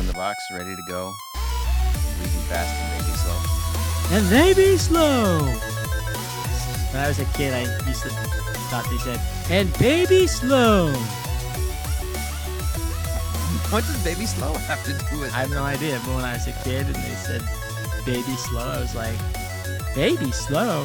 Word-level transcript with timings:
in 0.00 0.06
the 0.06 0.12
box, 0.14 0.42
ready 0.50 0.74
to 0.74 0.82
go. 0.88 1.14
We 2.18 2.24
be 2.24 2.40
fast 2.48 2.72
and 2.80 2.88
maybe 2.96 3.16
slow. 3.20 4.16
And 4.16 4.26
they 4.26 4.54
be 4.54 4.78
slow. 4.78 5.44
When 6.92 7.02
I 7.02 7.08
was 7.08 7.18
a 7.18 7.26
kid, 7.36 7.52
I 7.52 7.60
used 7.86 8.02
to 8.02 8.08
thought 8.70 8.86
they 8.90 8.96
said, 8.98 9.20
and 9.50 9.72
baby 9.78 10.26
slow. 10.26 10.92
What 13.70 13.84
does 13.84 14.02
baby 14.02 14.26
slow 14.26 14.54
have 14.54 14.82
to 14.84 14.92
do 15.10 15.20
with 15.20 15.32
I 15.32 15.42
have 15.46 15.50
no 15.50 15.62
idea, 15.62 16.00
but 16.04 16.16
when 16.16 16.24
I 16.24 16.32
was 16.32 16.48
a 16.48 16.52
kid 16.64 16.86
and 16.86 16.94
they 16.96 17.14
said 17.14 17.42
baby 18.04 18.34
slow, 18.34 18.66
I 18.66 18.80
was 18.80 18.96
like, 18.96 19.16
baby 19.94 20.32
slow? 20.32 20.82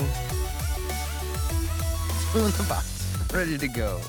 Two 2.32 2.46
in 2.46 2.52
the 2.52 2.66
box, 2.70 3.18
ready 3.34 3.58
to 3.58 3.68
go. 3.68 4.00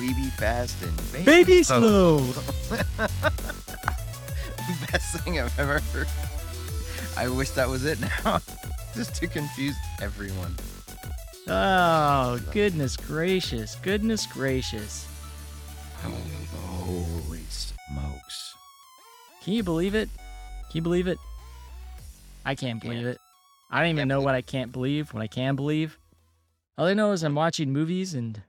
We 0.00 0.14
be 0.14 0.30
fast 0.38 0.82
and 0.82 0.96
baby, 1.12 1.24
Baby 1.24 1.62
slow. 1.62 2.24
Best 4.92 5.18
thing 5.20 5.40
I've 5.40 5.56
ever 5.58 5.80
heard. 5.80 6.08
I 7.16 7.28
wish 7.28 7.50
that 7.50 7.68
was 7.68 7.84
it 7.84 8.00
now. 8.00 8.40
Just 8.94 9.14
to 9.16 9.26
confuse 9.26 9.76
everyone. 10.00 10.54
Oh, 11.48 12.40
goodness 12.52 12.96
gracious. 12.96 13.76
Goodness 13.76 14.26
gracious. 14.26 15.06
Holy 16.02 17.42
smokes. 17.48 18.54
Can 19.42 19.52
you 19.54 19.62
believe 19.62 19.94
it? 19.94 20.08
Can 20.70 20.78
you 20.78 20.82
believe 20.82 21.06
it? 21.06 21.18
I 22.44 22.54
can't 22.54 22.80
believe 22.80 23.02
Can't. 23.02 23.14
it. 23.14 23.20
I 23.70 23.80
don't 23.80 23.88
even 23.90 23.96
Can't 23.98 24.08
know 24.08 24.20
what 24.20 24.34
I 24.34 24.42
can't 24.42 24.72
believe, 24.72 25.12
what 25.12 25.22
I 25.22 25.26
can 25.26 25.56
believe. 25.56 25.98
All 26.78 26.86
I 26.86 26.94
know 26.94 27.12
is 27.12 27.22
I'm 27.22 27.34
watching 27.34 27.72
movies 27.72 28.14
and 28.14 28.42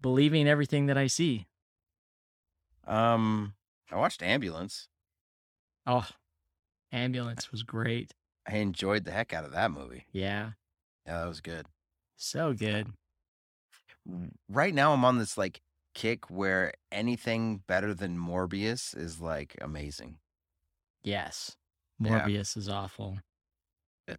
believing 0.00 0.48
everything 0.48 0.86
that 0.86 0.98
I 0.98 1.06
see. 1.06 1.46
Um, 2.86 3.54
I 3.90 3.96
watched 3.96 4.22
Ambulance. 4.22 4.88
Oh, 5.86 6.08
Ambulance 6.92 7.50
was 7.50 7.62
great. 7.62 8.12
I 8.46 8.56
enjoyed 8.56 9.04
the 9.04 9.12
heck 9.12 9.32
out 9.32 9.44
of 9.44 9.52
that 9.52 9.70
movie. 9.70 10.06
Yeah, 10.12 10.52
Yeah, 11.06 11.20
that 11.22 11.28
was 11.28 11.40
good. 11.40 11.66
so 12.16 12.52
good. 12.52 12.88
Right 14.48 14.74
now, 14.74 14.92
I'm 14.92 15.04
on 15.04 15.18
this 15.18 15.38
like 15.38 15.60
kick 15.94 16.28
where 16.30 16.72
anything 16.90 17.62
better 17.66 17.94
than 17.94 18.18
Morbius 18.18 18.96
is 18.96 19.20
like 19.20 19.56
amazing. 19.60 20.18
Yes. 21.04 21.56
Yeah. 22.00 22.20
Morbius 22.26 22.56
is 22.56 22.68
awful. 22.68 23.18
Yeah. 24.08 24.16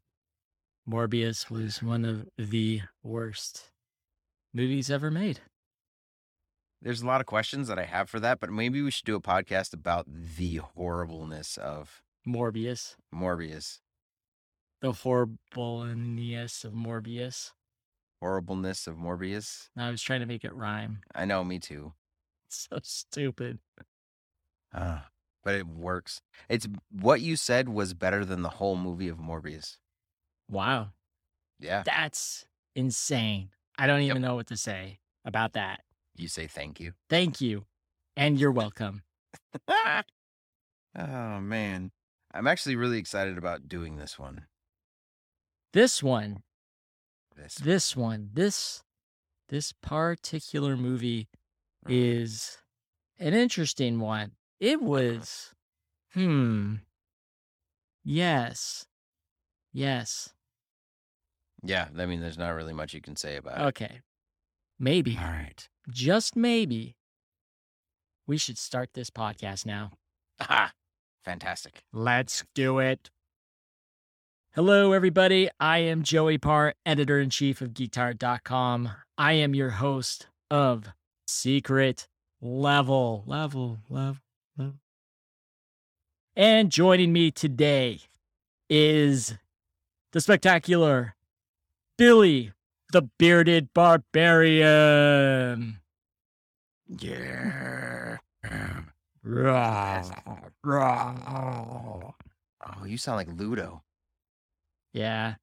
Morbius 0.89 1.50
was 1.50 1.81
one 1.84 2.06
of 2.06 2.28
the 2.38 2.81
worst 3.03 3.72
movies 4.53 4.89
ever 4.89 5.11
made. 5.11 5.41
There's 6.83 7.01
a 7.01 7.05
lot 7.07 7.21
of 7.21 7.27
questions 7.27 7.69
that 7.69 7.79
I 7.79 7.85
have 7.85 8.09
for 8.09 8.19
that, 8.19 8.41
but 8.41 8.49
maybe 8.51 8.81
we 8.81 8.91
should 8.91 9.05
do 9.05 9.15
a 9.15 9.21
podcast 9.21 9.73
about 9.73 10.05
the 10.07 10.57
horribleness 10.75 11.57
of 11.57 12.03
Morbius. 12.27 12.95
Morbius. 13.15 13.79
The 14.81 14.91
horribleness 14.91 16.65
of 16.65 16.73
Morbius. 16.73 17.51
Horribleness 18.21 18.85
of 18.85 18.97
Morbius. 18.97 19.69
I 19.77 19.89
was 19.89 20.01
trying 20.01 20.19
to 20.19 20.25
make 20.25 20.43
it 20.43 20.53
rhyme. 20.53 20.99
I 21.15 21.23
know, 21.23 21.43
me 21.45 21.57
too. 21.59 21.93
It's 22.47 22.67
so 22.69 22.79
stupid. 22.83 23.59
Ah, 24.73 25.07
but 25.41 25.55
it 25.55 25.67
works. 25.67 26.21
It's 26.49 26.67
what 26.91 27.21
you 27.21 27.37
said 27.37 27.69
was 27.69 27.93
better 27.93 28.25
than 28.25 28.41
the 28.41 28.49
whole 28.49 28.75
movie 28.75 29.07
of 29.07 29.19
Morbius. 29.19 29.77
Wow. 30.49 30.89
Yeah, 31.59 31.83
That's 31.85 32.45
insane. 32.75 33.51
I 33.77 33.87
don't 33.87 34.01
Yep. 34.01 34.09
even 34.09 34.21
know 34.21 34.35
what 34.35 34.47
to 34.47 34.57
say 34.57 34.99
about 35.23 35.53
that. 35.53 35.81
You 36.16 36.28
say 36.28 36.47
thank 36.47 36.80
you. 36.80 36.94
Thank 37.09 37.42
you. 37.42 37.66
And 38.16 38.39
you're 38.39 38.52
welcome. 38.52 39.03
oh 39.67 41.39
man, 41.39 41.92
I'm 42.33 42.47
actually 42.47 42.75
really 42.75 42.97
excited 43.00 43.38
about 43.38 43.67
doing 43.67 43.97
this 43.97 44.19
one. 44.19 44.46
This 45.73 46.03
one, 46.03 46.44
This 47.35 47.56
this 47.56 47.96
one, 47.96 48.29
this 48.34 48.84
this 49.50 49.73
particular 49.81 50.78
movie 50.78 51.29
is 51.88 52.57
an 53.19 53.34
interesting 53.34 54.00
one. 54.00 54.34
It 54.59 54.81
was 54.81 55.53
hmm. 56.13 56.75
Yes. 58.03 58.85
Yes. 59.72 60.29
yeah, 61.63 61.88
I 61.97 62.06
mean, 62.06 62.19
there's 62.22 62.38
not 62.38 62.50
really 62.50 62.73
much 62.73 62.94
you 62.94 63.02
can 63.02 63.16
say 63.16 63.38
about 63.38 63.59
it. 63.59 63.63
Okay. 63.63 64.02
Maybe, 64.78 65.18
All 65.18 65.25
right. 65.31 65.68
Just 65.89 66.35
maybe, 66.35 66.95
we 68.25 68.38
should 68.38 68.57
start 68.57 68.91
this 68.94 69.09
podcast 69.09 69.66
now. 69.66 69.91
Aha, 70.39 70.71
fantastic. 71.25 71.83
Let's 71.91 72.45
do 72.55 72.79
it. 72.79 73.09
Hello, 74.55 74.93
everybody. 74.93 75.49
I 75.59 75.79
am 75.79 76.03
Joey 76.03 76.38
Paur, 76.38 76.75
editor 76.85 77.19
in 77.19 77.29
chief 77.29 77.59
of 77.59 77.72
GeekTyrant.com. 77.72 78.91
I 79.17 79.33
am 79.33 79.55
your 79.55 79.72
host 79.72 80.27
of 80.49 80.89
Secret 81.27 82.07
Level. 82.41 83.23
Level, 83.25 83.79
level, 83.89 84.19
level. 84.57 84.75
And 86.35 86.72
joining 86.72 87.11
me 87.11 87.29
today 87.29 87.99
is 88.69 89.35
the 90.13 90.22
spectacular 90.22 91.16
Billy, 91.97 92.53
the 92.93 93.01
bearded 93.19 93.73
barbarian. 93.73 95.79
Yeah. 96.87 98.17
Rah, 99.23 100.09
rah. 100.63 102.11
Oh, 102.65 102.85
you 102.85 102.97
sound 102.97 103.17
like 103.17 103.39
Ludo. 103.39 103.83
Yeah. 104.93 105.35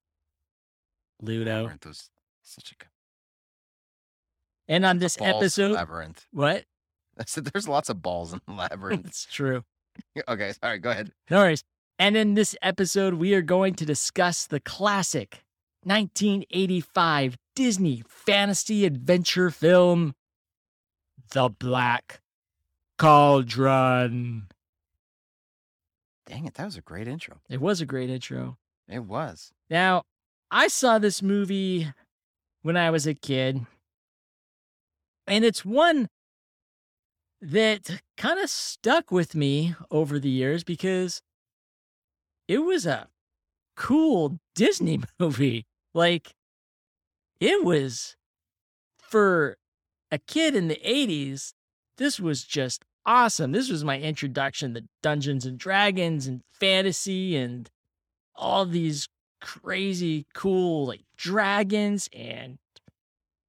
Ludo. 1.21 1.63
Labyrinth 1.63 1.85
was 1.85 2.09
such 2.41 2.71
a 2.71 2.75
good 2.75 2.87
And 4.67 4.85
on 4.85 4.99
this 4.99 5.17
episode, 5.21 5.73
labyrinth. 5.73 6.25
what? 6.31 6.63
I 7.19 7.23
said 7.27 7.45
there's 7.45 7.67
lots 7.67 7.89
of 7.89 8.01
balls 8.01 8.33
in 8.33 8.41
the 8.47 8.53
labyrinth. 8.53 9.05
It's 9.05 9.25
true. 9.25 9.63
okay, 10.27 10.53
sorry, 10.53 10.79
go 10.79 10.91
ahead. 10.91 11.11
No 11.29 11.39
worries. 11.39 11.63
And 11.99 12.15
in 12.15 12.33
this 12.35 12.55
episode, 12.61 13.15
we 13.15 13.33
are 13.33 13.41
going 13.41 13.73
to 13.75 13.85
discuss 13.85 14.47
the 14.47 14.59
classic 14.59 15.43
1985 15.83 17.37
Disney 17.55 18.03
fantasy 18.07 18.85
adventure 18.85 19.49
film, 19.49 20.13
The 21.31 21.49
Black 21.49 22.21
Cauldron. 22.97 24.47
Dang 26.25 26.45
it, 26.45 26.53
that 26.53 26.65
was 26.65 26.77
a 26.77 26.81
great 26.81 27.07
intro. 27.07 27.41
It 27.49 27.59
was 27.59 27.81
a 27.81 27.85
great 27.85 28.09
intro. 28.09 28.57
It 28.87 29.03
was. 29.03 29.51
Now, 29.69 30.03
I 30.49 30.67
saw 30.67 30.99
this 30.99 31.21
movie 31.21 31.91
when 32.61 32.77
I 32.77 32.89
was 32.89 33.07
a 33.07 33.13
kid, 33.13 33.65
and 35.27 35.43
it's 35.43 35.65
one 35.65 36.07
that 37.41 38.01
kind 38.17 38.39
of 38.39 38.49
stuck 38.49 39.11
with 39.11 39.33
me 39.35 39.75
over 39.89 40.19
the 40.19 40.29
years 40.29 40.63
because 40.63 41.21
it 42.47 42.59
was 42.59 42.85
a 42.85 43.07
cool 43.75 44.39
Disney 44.55 45.01
movie. 45.19 45.65
Like, 45.93 46.33
it 47.41 47.65
was 47.65 48.15
for 48.97 49.57
a 50.11 50.19
kid 50.19 50.55
in 50.55 50.67
the 50.67 50.79
80s, 50.85 51.53
this 51.97 52.19
was 52.19 52.43
just 52.43 52.85
awesome. 53.05 53.51
This 53.51 53.69
was 53.69 53.83
my 53.83 53.99
introduction 53.99 54.75
to 54.75 54.83
Dungeons 55.01 55.45
and 55.45 55.57
Dragons 55.57 56.27
and 56.27 56.41
fantasy 56.51 57.35
and 57.35 57.69
all 58.35 58.65
these 58.65 59.09
crazy 59.41 60.27
cool 60.35 60.85
like 60.85 61.01
dragons 61.17 62.07
and 62.13 62.59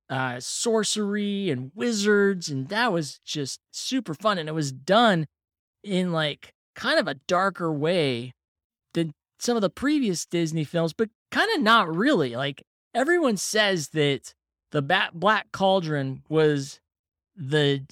uh 0.08 0.41
sorcery 0.41 1.50
and 1.50 1.70
wizards 1.75 2.48
and 2.48 2.69
that 2.69 2.90
was 2.90 3.20
just 3.26 3.61
super 3.72 4.14
fun 4.14 4.38
and 4.38 4.49
it 4.49 4.52
was 4.52 4.72
done 4.72 5.26
in 5.84 6.11
like 6.11 6.55
kind 6.75 6.99
of 6.99 7.06
a 7.06 7.20
darker 7.28 7.70
way 7.70 8.32
than 8.94 9.12
some 9.38 9.55
of 9.55 9.61
the 9.61 9.69
previous 9.69 10.25
Disney 10.25 10.64
films 10.64 10.94
but 10.94 11.11
kind 11.31 11.50
of 11.55 11.61
not 11.61 11.94
really 11.94 12.34
like 12.34 12.62
everyone 12.94 13.37
says 13.37 13.89
that 13.91 14.35
the 14.71 14.83
Bat 14.83 15.12
Black 15.15 15.53
Cauldron 15.53 16.23
was 16.29 16.81
the 17.37 17.85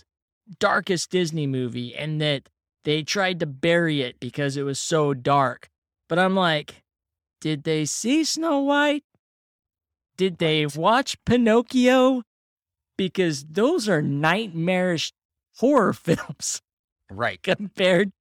darkest 0.59 1.11
Disney 1.11 1.47
movie 1.47 1.95
and 1.95 2.21
that 2.21 2.49
they 2.85 3.03
tried 3.03 3.41
to 3.41 3.47
bury 3.47 4.01
it 4.03 4.19
because 4.21 4.57
it 4.57 4.63
was 4.63 4.79
so 4.79 5.15
dark 5.15 5.69
but 6.09 6.19
I'm 6.19 6.35
like 6.35 6.83
did 7.41 7.65
they 7.65 7.87
see 7.87 8.23
Snow 8.25 8.59
White? 8.61 9.05
Did 10.19 10.37
they 10.37 10.67
watch 10.67 11.17
Pinocchio? 11.25 12.23
Because 12.99 13.45
those 13.45 13.89
are 13.89 14.03
nightmarish 14.03 15.13
horror 15.57 15.93
films 15.95 16.61
Right. 17.11 17.43
compared 17.43 18.13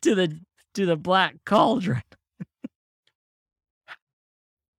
to 0.00 0.14
the 0.14 0.40
to 0.74 0.86
the 0.86 0.96
Black 0.96 1.36
Cauldron. 1.44 2.02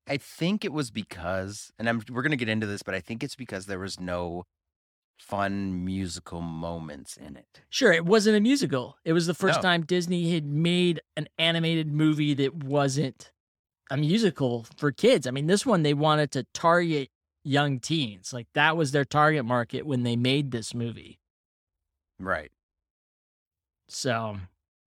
I 0.07 0.17
think 0.17 0.65
it 0.65 0.73
was 0.73 0.91
because, 0.91 1.71
and 1.79 1.87
I'm 1.87 2.01
we're 2.11 2.21
gonna 2.23 2.35
get 2.35 2.49
into 2.49 2.67
this, 2.67 2.83
but 2.83 2.93
I 2.93 2.99
think 2.99 3.23
it's 3.23 3.35
because 3.35 3.65
there 3.67 3.79
was 3.79 3.99
no 3.99 4.43
fun 5.17 5.85
musical 5.85 6.41
moments 6.41 7.15
in 7.15 7.37
it. 7.37 7.61
Sure, 7.69 7.93
it 7.93 8.05
wasn't 8.05 8.35
a 8.35 8.41
musical. 8.41 8.97
It 9.05 9.13
was 9.13 9.27
the 9.27 9.33
first 9.33 9.59
No. 9.59 9.61
time 9.61 9.85
Disney 9.85 10.31
had 10.33 10.45
made 10.45 10.99
an 11.15 11.29
animated 11.37 11.87
movie 11.91 12.33
that 12.33 12.53
wasn't 12.63 13.31
a 13.89 13.95
musical 13.97 14.65
for 14.75 14.91
kids. 14.91 15.25
I 15.27 15.31
mean, 15.31 15.47
this 15.47 15.65
one 15.65 15.83
they 15.83 15.93
wanted 15.93 16.31
to 16.31 16.45
target 16.53 17.09
young 17.45 17.79
teens. 17.79 18.33
Like 18.33 18.47
that 18.53 18.75
was 18.75 18.91
their 18.91 19.05
target 19.05 19.45
market 19.45 19.85
when 19.85 20.03
they 20.03 20.15
made 20.17 20.51
this 20.51 20.73
movie. 20.73 21.19
Right. 22.19 22.51
So, 23.87 24.37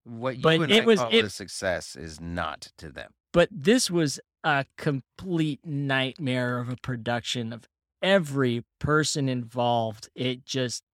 What 0.04 0.36
you 0.36 0.42
But 0.42 0.70
it 0.70 0.84
was- 0.84 1.00
call 1.00 1.12
it- 1.12 1.24
a 1.24 1.30
success 1.30 1.96
is 1.96 2.20
not 2.20 2.72
to 2.78 2.90
them. 2.92 3.12
but 3.32 3.48
this 3.50 3.90
was 3.90 4.20
a 4.46 4.64
complete 4.78 5.58
nightmare 5.66 6.60
of 6.60 6.68
a 6.68 6.76
production 6.76 7.52
of 7.52 7.68
every 8.00 8.62
person 8.78 9.28
involved. 9.28 10.08
It 10.14 10.46
just 10.46 10.84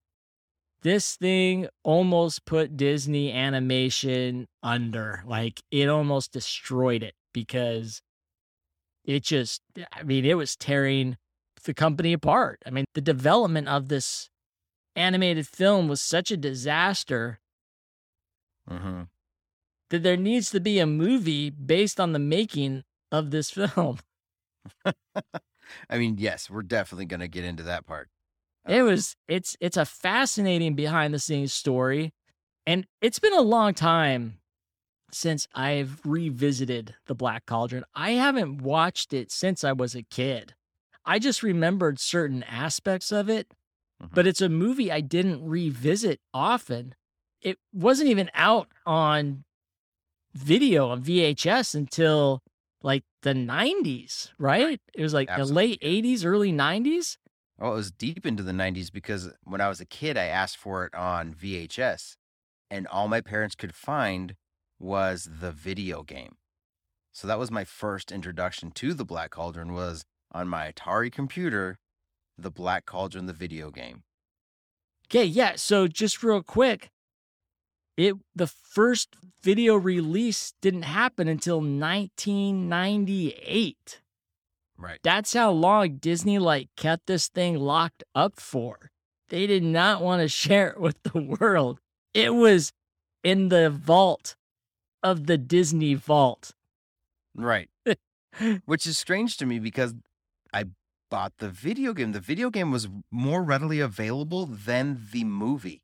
this 0.81 1.17
thing 1.17 1.69
almost 1.85 2.47
put 2.47 2.79
Disney 2.79 3.31
animation 3.31 4.49
under. 4.63 5.23
Like 5.27 5.61
it 5.71 5.91
almost 5.91 6.33
destroyed 6.33 7.03
it 7.03 7.15
because 7.35 8.01
it 9.05 9.23
just 9.23 9.61
I 9.93 10.03
mean, 10.03 10.25
it 10.25 10.39
was 10.39 10.57
tearing 10.57 11.19
the 11.65 11.75
company 11.75 12.15
apart. 12.15 12.63
I 12.65 12.71
mean, 12.71 12.87
the 12.95 13.03
development 13.03 13.69
of 13.69 13.89
this 13.89 14.31
animated 14.97 15.47
film 15.47 15.89
was 15.89 16.01
such 16.01 16.31
a 16.31 16.39
disaster 16.39 17.39
hmm 18.67 19.03
that 19.91 20.03
there 20.03 20.17
needs 20.17 20.51
to 20.51 20.59
be 20.59 20.79
a 20.79 20.87
movie 20.87 21.51
based 21.51 22.01
on 22.01 22.13
the 22.13 22.19
making 22.19 22.83
of 23.13 23.31
this 23.31 23.51
film. 23.51 23.99
I 25.89 25.99
mean, 25.99 26.17
yes, 26.19 26.51
we're 26.51 26.63
definitely 26.63 27.05
going 27.07 27.21
to 27.21 27.29
get 27.29 27.45
into 27.45 27.63
that 27.65 27.87
part. 27.87 28.09
It 28.69 28.83
was 28.83 29.17
it's 29.27 29.57
it's 29.61 29.77
a 29.77 29.85
fascinating 29.85 30.75
behind 30.77 31.13
the 31.13 31.19
scenes 31.19 31.53
story 31.53 32.13
and 32.65 32.87
it's 33.01 33.19
been 33.19 33.35
a 33.35 33.41
long 33.41 33.75
time 33.75 34.39
since 35.11 35.49
I've 35.53 36.01
revisited 36.05 36.95
The 37.07 37.15
Black 37.17 37.45
Cauldron. 37.45 37.83
I 37.95 38.13
haven't 38.13 38.63
watched 38.63 39.13
it 39.13 39.33
since 39.33 39.65
I 39.65 39.73
was 39.73 39.97
a 39.97 40.05
kid. 40.05 40.55
I 41.05 41.19
just 41.19 41.43
remembered 41.43 41.99
certain 41.99 42.45
aspects 42.45 43.11
of 43.11 43.29
it, 43.29 43.49
Mhm. 44.01 44.15
but 44.15 44.29
it's 44.29 44.41
a 44.41 44.49
movie 44.49 44.93
I 44.93 45.01
didn't 45.01 45.45
revisit 45.45 46.21
often. 46.33 46.95
It 47.41 47.59
wasn't 47.73 48.11
even 48.11 48.31
out 48.33 48.69
on 48.87 49.45
video 50.35 50.89
on 50.91 51.03
VHS 51.03 51.75
until 51.75 52.42
like 52.83 53.05
the 53.23 53.35
90s, 53.35 54.31
right? 54.39 54.81
It 54.95 55.03
was 55.03 55.15
like 55.15 55.29
the 55.35 55.45
late 55.45 55.81
80s, 55.81 56.25
early 56.25 56.53
90s. 56.53 57.17
Oh, 57.61 57.73
it 57.73 57.77
was 57.77 57.93
deep 57.93 58.27
into 58.27 58.43
the 58.43 58.53
90s 58.53 58.91
because 58.91 59.31
when 59.45 59.61
I 59.61 59.69
was 59.69 59.81
a 59.81 59.87
kid, 59.87 60.17
I 60.17 60.25
asked 60.25 60.57
for 60.57 60.85
it 60.85 60.95
on 60.95 61.35
VHS, 61.35 62.17
and 62.71 62.87
all 62.89 63.09
my 63.09 63.21
parents 63.21 63.55
could 63.55 63.75
find 63.75 64.35
was 64.79 65.29
the 65.41 65.53
video 65.53 66.03
game. 66.03 66.37
So 67.13 67.29
that 67.29 67.39
was 67.39 67.51
my 67.51 67.65
first 67.65 68.11
introduction 68.11 68.71
to 68.73 68.95
the 68.95 69.05
Black 69.05 69.31
Cauldron 69.31 69.73
was 69.73 70.05
on 70.33 70.49
my 70.49 70.73
Atari 70.73 71.13
computer, 71.13 71.79
the 72.39 72.51
Black 72.51 72.87
Cauldron, 72.87 73.27
the 73.27 73.33
video 73.33 73.71
game. 73.71 74.03
Okay, 75.09 75.25
yeah. 75.25 75.53
So 75.57 75.87
just 75.87 76.23
real 76.23 76.43
quick, 76.43 76.91
it 77.97 78.15
the 78.35 78.47
first 78.47 79.17
video 79.43 79.77
release 79.77 80.53
didn't 80.61 80.83
happen 80.83 81.29
until 81.29 81.61
1998. 81.61 84.01
Right. 84.79 84.99
That's 85.03 85.35
how 85.35 85.51
long 85.51 85.97
Disney 85.97 86.39
like 86.39 86.69
kept 86.77 87.07
this 87.07 87.29
thing 87.29 87.57
locked 87.57 88.05
up 88.15 88.41
for. 88.41 88.91
They 89.29 89.47
did 89.47 89.63
not 89.63 90.01
want 90.03 90.23
to 90.23 90.29
share 90.43 90.71
it 90.71 90.81
with 90.81 91.03
the 91.03 91.21
world. 91.21 91.81
It 92.15 92.35
was 92.35 92.73
in 93.23 93.49
the 93.49 93.71
vault 93.71 94.37
of 95.03 95.27
the 95.27 95.39
Disney 95.39 95.95
vault. 95.95 96.53
Right. 97.35 97.71
Which 98.65 98.87
is 98.87 98.99
strange 98.99 99.37
to 99.39 99.47
me 99.47 99.59
because 99.59 99.95
I 100.53 100.65
bought 101.11 101.35
the 101.39 101.49
video 101.49 101.93
game. 101.93 102.13
The 102.13 102.21
video 102.21 102.51
game 102.51 102.71
was 102.71 102.89
more 103.11 103.43
readily 103.43 103.81
available 103.81 104.47
than 104.47 105.09
the 105.13 105.25
movie. 105.25 105.83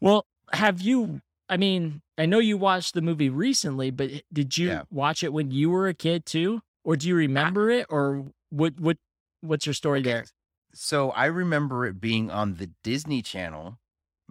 Well, 0.00 0.26
have 0.52 0.80
you 0.80 1.20
I 1.48 1.56
mean, 1.56 2.00
I 2.16 2.26
know 2.26 2.38
you 2.38 2.56
watched 2.56 2.94
the 2.94 3.02
movie 3.02 3.28
recently, 3.28 3.90
but 3.90 4.10
did 4.32 4.56
you 4.56 4.68
Yeah. 4.68 4.82
watch 4.90 5.24
it 5.24 5.32
when 5.32 5.50
you 5.50 5.68
were 5.70 5.88
a 5.88 5.94
kid 5.94 6.24
too? 6.24 6.62
Or 6.84 6.94
do 6.96 7.08
you 7.08 7.16
remember 7.16 7.70
it 7.70 7.86
or 7.90 8.26
what 8.50 8.78
what 8.78 8.98
what's 9.40 9.66
your 9.66 9.74
story 9.74 10.02
there? 10.02 10.26
So 10.72 11.10
I 11.10 11.26
remember 11.26 11.84
it 11.86 12.00
being 12.00 12.30
on 12.30 12.54
the 12.54 12.70
Disney 12.84 13.20
Channel 13.22 13.78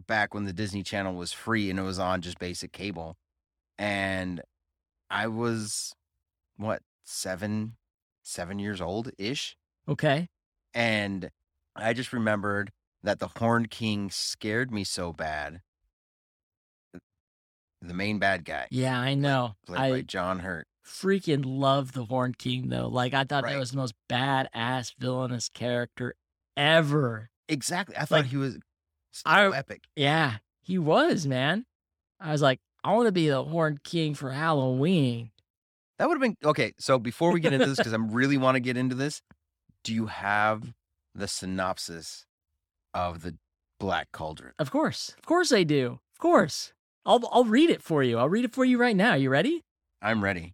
back 0.07 0.33
when 0.33 0.45
the 0.45 0.54
Disney 0.54 0.81
Channel 0.81 1.13
was 1.13 1.33
free 1.33 1.69
and 1.69 1.77
it 1.77 1.81
was 1.83 2.00
on 2.00 2.22
just 2.22 2.39
basic 2.39 2.72
cable. 2.72 3.18
And 3.77 4.42
I 5.10 5.27
was 5.27 5.94
what, 6.56 6.81
seven, 7.04 7.75
seven 8.24 8.60
years 8.60 8.80
old 8.80 9.12
ish. 9.18 9.57
Okay. 9.88 10.30
And 10.74 11.31
I 11.75 11.92
just 11.94 12.13
remembered 12.13 12.72
that 13.04 13.19
the 13.19 13.30
Horn 13.38 13.68
King 13.68 14.10
scared 14.10 14.72
me 14.72 14.83
so 14.86 15.12
bad. 15.12 15.62
The 17.81 17.94
main 17.94 18.20
bad 18.20 18.44
guy, 18.46 18.68
Yeah, 18.72 19.00
I 19.00 19.14
know. 19.14 19.56
played 19.66 19.78
by 19.78 19.88
I 19.98 20.02
John 20.02 20.40
Hurt. 20.40 20.68
freaking 20.86 21.44
love 21.46 21.94
the 21.94 22.06
Horn 22.06 22.34
King 22.38 22.70
though. 22.70 22.88
Like 22.88 23.14
I 23.14 23.24
thought 23.24 23.44
Right. 23.46 23.54
that 23.54 23.60
was 23.60 23.72
the 23.72 23.78
most 23.78 23.94
badass 24.10 24.94
villainous 24.98 25.48
character 25.50 26.16
ever. 26.58 27.30
Exactly. 27.48 27.96
I 27.96 28.02
thought 28.06 28.22
Like, 28.22 28.26
he 28.28 28.38
was 28.38 28.56
so 29.12 29.22
I- 29.26 29.56
epic. 29.58 29.84
Yeah, 29.96 30.38
he 30.62 30.78
was, 30.78 31.26
man. 31.26 31.66
I 32.20 32.31
was 32.31 32.42
like, 32.42 32.60
I 32.84 32.94
want 32.94 33.08
to 33.08 33.12
be 33.14 33.30
the 33.30 33.44
Horn 33.44 33.80
King 33.84 34.14
for 34.14 34.32
Halloween. 34.32 35.32
That 35.98 36.08
would 36.08 36.16
have 36.16 36.22
been 36.22 36.38
okay. 36.50 36.74
So 36.80 36.98
before 37.00 37.32
we 37.32 37.40
get 37.40 37.54
into 37.54 37.66
this, 37.66 37.78
because 37.78 37.94
I 37.94 37.98
really 37.98 38.38
want 38.46 38.56
to 38.56 38.60
get 38.62 38.78
into 38.78 38.96
this, 38.96 39.22
do 39.84 39.94
you 39.94 40.08
have 40.08 40.74
the 41.16 41.28
synopsis 41.28 42.25
of 42.94 43.22
the 43.22 43.38
Black 43.80 44.12
Cauldron? 44.12 44.54
Of 44.60 44.70
course. 44.72 45.14
Of 45.18 45.25
course 45.25 45.52
I 45.54 45.64
do. 45.64 46.00
Of 46.14 46.20
course. 46.20 46.74
I'll 47.10 47.28
I'll 47.32 47.46
read 47.46 47.72
it 47.72 47.82
for 47.82 48.04
you. 48.04 48.20
I'll 48.20 48.30
read 48.30 48.46
it 48.46 48.54
for 48.54 48.64
you 48.64 48.78
right 48.78 48.96
now. 48.96 49.16
You 49.16 49.32
ready? 49.32 49.64
I'm 50.00 50.24
ready. 50.24 50.54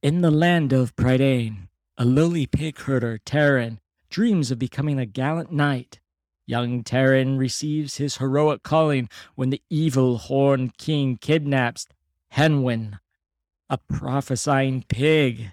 In 0.00 0.20
the 0.20 0.30
land 0.30 0.72
of 0.72 0.94
Prydain, 0.94 1.68
a 1.98 2.04
lowly 2.04 2.46
pig 2.46 2.78
herder, 2.78 3.18
Taran, 3.26 3.78
dreams 4.08 4.52
of 4.52 4.60
becoming 4.60 5.00
a 5.00 5.06
gallant 5.06 5.50
knight. 5.50 5.98
Young 6.46 6.84
Taran 6.84 7.38
receives 7.38 7.96
his 7.96 8.18
heroic 8.18 8.62
calling 8.62 9.08
when 9.34 9.50
the 9.50 9.60
evil 9.68 10.18
Horn 10.18 10.72
King 10.78 11.18
kidnaps 11.20 11.88
Hen 12.30 12.62
Wen, 12.62 13.00
a 13.68 13.78
prophesying 13.78 14.84
pig 14.86 15.50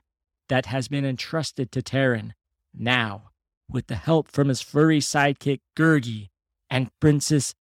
that 0.50 0.68
has 0.68 0.88
been 0.88 1.06
entrusted 1.06 1.72
to 1.72 1.82
Taran. 1.82 2.34
Now, 2.76 3.32
with 3.68 3.88
the 3.88 3.96
help 3.96 4.28
from 4.28 4.50
his 4.50 4.62
furry 4.62 5.00
sidekick 5.00 5.62
Gurgi 5.76 6.30
and 6.70 6.92
Princess 7.00 7.56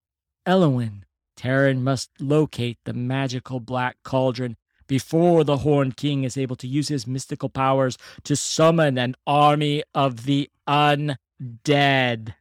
Eilonwy, 0.46 1.02
Taran 1.38 1.82
must 1.82 2.10
locate 2.20 2.78
the 2.84 2.92
magical 2.92 3.60
Black 3.60 3.96
Cauldron 4.02 4.56
before 4.88 5.44
the 5.44 5.58
Horned 5.58 5.96
King 5.96 6.24
is 6.24 6.36
able 6.36 6.56
to 6.56 6.66
use 6.66 6.88
his 6.88 7.06
mystical 7.06 7.48
powers 7.48 7.96
to 8.24 8.34
summon 8.34 8.98
an 8.98 9.14
army 9.26 9.84
of 9.94 10.24
the 10.24 10.50
undead. 10.66 12.34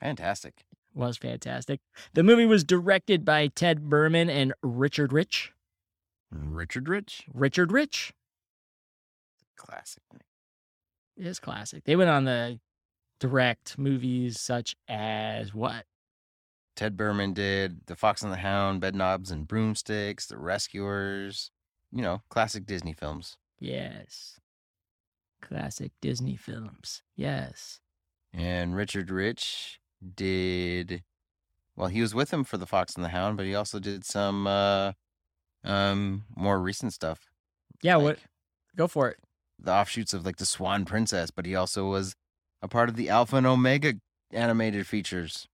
Fantastic. 0.00 0.64
Was 0.94 1.18
fantastic. 1.18 1.80
The 2.14 2.22
movie 2.22 2.46
was 2.46 2.64
directed 2.64 3.24
by 3.24 3.48
Ted 3.48 3.90
Berman 3.90 4.30
and 4.30 4.54
Richard 4.62 5.12
Rich. 5.12 5.52
Richard 6.30 6.88
Rich? 6.88 7.26
Richard 7.32 7.70
Rich 7.70 8.12
Classic. 9.56 10.02
It 11.16 11.26
is 11.26 11.40
classic. 11.40 11.84
They 11.84 11.96
went 11.96 12.10
on 12.10 12.24
the 12.24 12.60
direct 13.18 13.76
movies 13.76 14.40
such 14.40 14.76
as 14.88 15.52
what? 15.52 15.84
Ted 16.78 16.96
Berman 16.96 17.32
did 17.32 17.86
The 17.86 17.96
Fox 17.96 18.22
and 18.22 18.32
the 18.32 18.36
Hound, 18.36 18.80
Bedknobs 18.80 19.32
and 19.32 19.48
Broomsticks, 19.48 20.26
The 20.26 20.38
Rescuers. 20.38 21.50
You 21.90 22.02
know, 22.02 22.22
classic 22.28 22.66
Disney 22.66 22.92
films. 22.92 23.36
Yes. 23.58 24.38
Classic 25.42 25.90
Disney 26.00 26.36
films. 26.36 27.02
Yes. 27.16 27.80
And 28.32 28.76
Richard 28.76 29.10
Rich 29.10 29.80
did 30.14 31.02
well, 31.74 31.88
he 31.88 32.00
was 32.00 32.14
with 32.14 32.32
him 32.32 32.44
for 32.44 32.56
The 32.58 32.66
Fox 32.66 32.94
and 32.94 33.04
the 33.04 33.08
Hound, 33.08 33.36
but 33.36 33.46
he 33.46 33.56
also 33.56 33.80
did 33.80 34.04
some 34.04 34.46
uh 34.46 34.92
um 35.64 36.26
more 36.36 36.60
recent 36.60 36.92
stuff. 36.92 37.28
Yeah, 37.82 37.96
what 37.96 38.20
go 38.76 38.86
for 38.86 39.08
it. 39.08 39.16
the 39.58 39.72
offshoots 39.72 40.14
of 40.14 40.24
like 40.24 40.36
the 40.36 40.46
Swan 40.46 40.84
Princess, 40.84 41.32
but 41.32 41.44
he 41.44 41.56
also 41.56 41.86
was 41.86 42.14
a 42.62 42.68
part 42.68 42.88
of 42.88 42.94
the 42.94 43.08
Alpha 43.08 43.34
and 43.34 43.48
Omega 43.48 43.94
animated 44.30 44.86
features. 44.86 45.48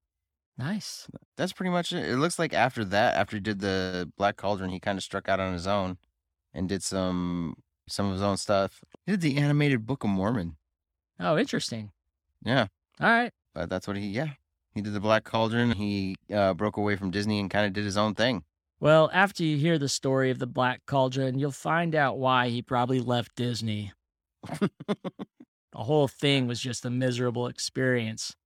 Nice. 0.57 1.09
That's 1.37 1.53
pretty 1.53 1.71
much 1.71 1.93
it. 1.93 2.09
It 2.09 2.17
looks 2.17 2.39
like 2.39 2.53
after 2.55 2.85
that, 2.87 3.17
after 3.17 3.37
he 3.37 3.41
did 3.41 3.61
the 3.61 4.11
Black 4.17 4.37
Cauldron, 4.37 4.71
he 4.71 4.79
kind 4.79 4.97
of 4.99 5.03
struck 5.03 5.29
out 5.29 5.41
on 5.41 5.53
his 5.53 5.67
own 5.67 5.99
and 6.53 6.69
did 6.69 6.83
some 6.83 7.57
some 7.89 8.07
of 8.07 8.13
his 8.13 8.23
own 8.23 8.37
stuff. 8.37 8.81
He 9.05 9.13
did 9.13 9.21
the 9.21 9.37
animated 9.37 9.85
Book 9.87 10.05
of 10.05 10.11
Mormon. 10.11 10.57
Oh, 11.19 11.37
interesting. 11.37 11.91
Yeah, 12.45 12.67
All 13.01 13.09
right. 13.09 13.33
but 13.55 13.69
that's 13.69 13.87
what 13.89 13.97
he. 13.97 14.07
Yeah, 14.09 14.31
he 14.75 14.81
did 14.83 14.93
the 14.93 15.01
Black 15.01 15.25
Cauldron. 15.25 15.73
He 15.73 16.17
uh, 16.33 16.55
broke 16.55 16.77
away 16.77 16.97
from 16.97 17.11
Disney 17.11 17.41
and 17.41 17.51
kind 17.51 17.67
of 17.67 17.73
did 17.73 17.85
his 17.85 17.97
own 17.97 18.15
thing. 18.15 18.45
Well, 18.81 19.11
after 19.13 19.43
you 19.43 19.57
hear 19.57 19.79
the 19.79 19.89
story 19.89 20.31
of 20.31 20.39
the 20.39 20.47
Black 20.47 20.83
Cauldron, 20.87 21.39
you'll 21.39 21.53
find 21.53 21.95
out 21.95 22.19
why 22.19 22.49
he 22.49 22.61
probably 22.63 23.01
left 23.01 23.35
Disney. 23.35 23.93
the 24.61 24.69
whole 25.75 26.07
thing 26.09 26.47
was 26.47 26.61
just 26.61 26.85
a 26.85 26.91
miserable 26.91 27.47
experience. 27.47 28.37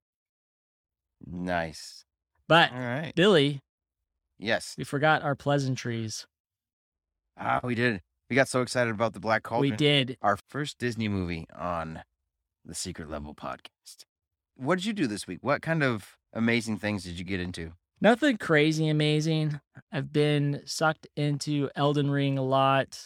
Nice. 1.31 2.05
But 2.49 2.73
All 2.73 2.79
right. 2.79 3.13
Billy, 3.15 3.61
Yes. 4.39 4.75
we 4.79 4.85
forgot 4.85 5.23
our 5.23 5.35
pleasantries. 5.35 6.27
Ah, 7.37 7.61
we 7.63 7.75
did. 7.75 8.01
We 8.31 8.37
got 8.37 8.49
so 8.49 8.63
excited 8.63 8.91
about 8.93 9.13
the 9.15 9.21
Black 9.21 9.43
Cauldron. 9.43 9.71
We 9.71 9.77
did. 9.77 10.17
Our 10.23 10.39
first 10.49 10.79
Disney 10.79 11.09
movie 11.09 11.47
on 11.57 12.03
the 12.65 12.75
Secret 12.75 13.11
Level 13.11 13.35
podcast. 13.35 14.05
What 14.57 14.77
did 14.77 14.85
you 14.87 14.93
do 14.93 15.07
this 15.07 15.27
week? 15.27 15.39
What 15.43 15.63
kind 15.63 15.83
of 15.83 16.17
amazing 16.33 16.79
things 16.79 17.05
did 17.05 17.19
you 17.19 17.25
get 17.25 17.41
into? 17.41 17.73
Nothing 18.01 18.37
crazy 18.37 18.89
amazing. 18.89 19.61
I've 19.93 20.13
been 20.13 20.63
sucked 20.67 21.07
into 21.17 21.69
Elden 21.75 22.11
Ring 22.11 22.39
a 22.39 22.43
lot, 22.43 23.01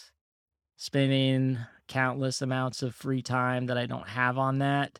spending 0.77 1.57
countless 1.87 2.41
amounts 2.41 2.83
of 2.83 2.95
free 2.95 3.21
time 3.21 3.65
that 3.67 3.77
I 3.77 3.85
don't 3.85 4.07
have 4.09 4.37
on 4.37 4.59
that. 4.59 4.99